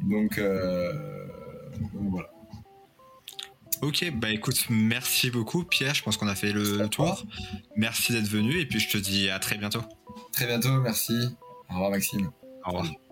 donc, 0.00 0.38
euh, 0.38 1.26
donc, 1.80 2.10
voilà. 2.10 2.30
Ok, 3.82 4.10
bah 4.14 4.30
écoute, 4.30 4.66
merci 4.70 5.30
beaucoup 5.30 5.62
Pierre, 5.62 5.94
je 5.94 6.02
pense 6.02 6.16
qu'on 6.16 6.28
a 6.28 6.34
fait 6.34 6.50
le 6.50 6.88
tour. 6.88 7.26
Merci 7.76 8.14
d'être 8.14 8.26
venu 8.26 8.58
et 8.58 8.64
puis 8.64 8.80
je 8.80 8.88
te 8.88 8.96
dis 8.96 9.28
à 9.28 9.38
très 9.38 9.58
bientôt. 9.58 9.82
Très 10.32 10.46
bientôt, 10.46 10.80
merci. 10.80 11.36
Au 11.68 11.74
revoir 11.74 11.90
Maxime. 11.90 12.30
Au 12.64 12.70
revoir. 12.70 13.05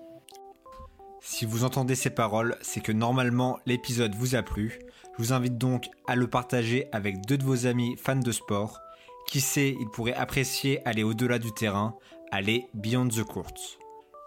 Si 1.27 1.47
vous 1.47 1.64
entendez 1.64 1.95
ces 1.95 2.11
paroles, 2.11 2.55
c'est 2.61 2.83
que 2.83 2.93
normalement 2.93 3.59
l'épisode 3.64 4.14
vous 4.14 4.35
a 4.35 4.43
plu. 4.43 4.79
Je 5.16 5.22
vous 5.22 5.33
invite 5.33 5.57
donc 5.57 5.87
à 6.07 6.16
le 6.16 6.27
partager 6.27 6.87
avec 6.93 7.25
deux 7.25 7.39
de 7.39 7.45
vos 7.45 7.66
amis 7.66 7.97
fans 7.97 8.14
de 8.14 8.31
sport. 8.31 8.79
Qui 9.27 9.41
sait, 9.41 9.75
ils 9.81 9.89
pourraient 9.89 10.12
apprécier 10.12 10.87
aller 10.87 11.03
au-delà 11.03 11.39
du 11.39 11.51
terrain, 11.51 11.97
aller 12.31 12.66
beyond 12.75 13.09
the 13.09 13.22
court. 13.22 13.55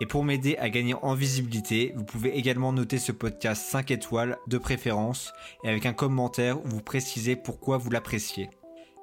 Et 0.02 0.08
pour 0.08 0.24
m'aider 0.24 0.58
à 0.58 0.72
gagner 0.72 0.95
en 0.95 1.14
visibilité, 1.14 1.93
vous 1.95 2.04
pouvez 2.04 2.36
également 2.36 2.74
noter 2.74 2.98
ce 2.98 3.12
podcast 3.12 3.64
5 3.70 3.91
étoiles 3.91 4.39
de 4.48 4.58
préférence 4.58 5.34
et 5.64 5.70
avec 5.70 5.86
un 5.86 5.93
commentaire 5.93 6.60
où 6.66 6.68
vous 6.68 6.82
précisez 6.82 7.36
pourquoi 7.36 7.78
vous 7.78 7.91
l'appréciez. 7.91 8.50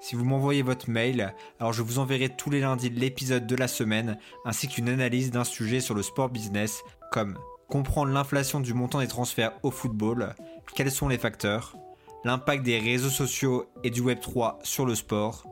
Si 0.01 0.17
vous 0.17 0.25
m'envoyez 0.25 0.63
votre 0.63 0.91
mail, 0.91 1.33
alors 1.61 1.73
je 1.73 1.83
vous 1.83 2.01
enverrai 2.01 2.29
tous 2.29 2.51
les 2.51 2.61
lundis 2.61 2.91
l'épisode 2.91 3.47
de 3.47 3.55
la 3.57 3.69
semaine 3.69 4.19
ainsi 4.45 4.67
qu'une 4.67 4.89
analyse 4.89 5.31
d'un 5.31 5.45
sujet 5.45 5.79
sur 5.79 5.95
le 5.95 6.03
sport 6.03 6.29
business 6.29 6.83
comme 7.13 7.39
comprendre 7.75 8.13
l'inflation 8.13 8.61
du 8.61 8.73
montant 8.73 9.01
des 9.01 9.09
transferts 9.09 9.59
au 9.65 9.73
football, 9.73 10.37
quels 10.77 10.93
sont 10.93 11.09
les 11.09 11.19
facteurs, 11.19 11.77
l'impact 12.23 12.63
des 12.63 12.79
réseaux 12.79 13.11
sociaux 13.11 13.69
et 13.83 13.91
du 13.91 14.01
Web3 14.01 14.59
sur 14.63 14.87
le 14.87 14.95
sport, 14.95 15.45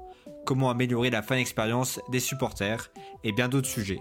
comment 0.47 0.71
améliorer 0.71 1.11
la 1.11 1.23
fan 1.23 1.39
expérience 1.39 1.99
des 2.11 2.21
supporters 2.21 2.93
et 3.25 3.33
bien 3.33 3.49
d'autres 3.49 3.67
sujets. 3.67 4.01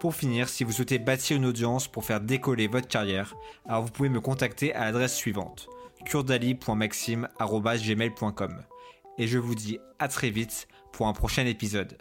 Pour 0.00 0.14
finir, 0.14 0.48
si 0.48 0.64
vous 0.64 0.72
souhaitez 0.72 0.98
bâtir 0.98 1.36
une 1.36 1.44
audience 1.44 1.88
pour 1.88 2.06
faire 2.06 2.22
décoller 2.22 2.68
votre 2.68 2.88
carrière, 2.88 3.34
alors 3.68 3.82
vous 3.82 3.90
pouvez 3.90 4.08
me 4.08 4.22
contacter 4.22 4.72
à 4.72 4.86
l'adresse 4.86 5.14
suivante 5.14 5.68
kurdali.maxime.gmail.com 6.06 8.62
Et 9.18 9.26
je 9.26 9.36
vous 9.36 9.54
dis 9.54 9.78
à 9.98 10.08
très 10.08 10.30
vite 10.30 10.68
pour 10.90 11.06
un 11.06 11.12
prochain 11.12 11.44
épisode. 11.44 11.98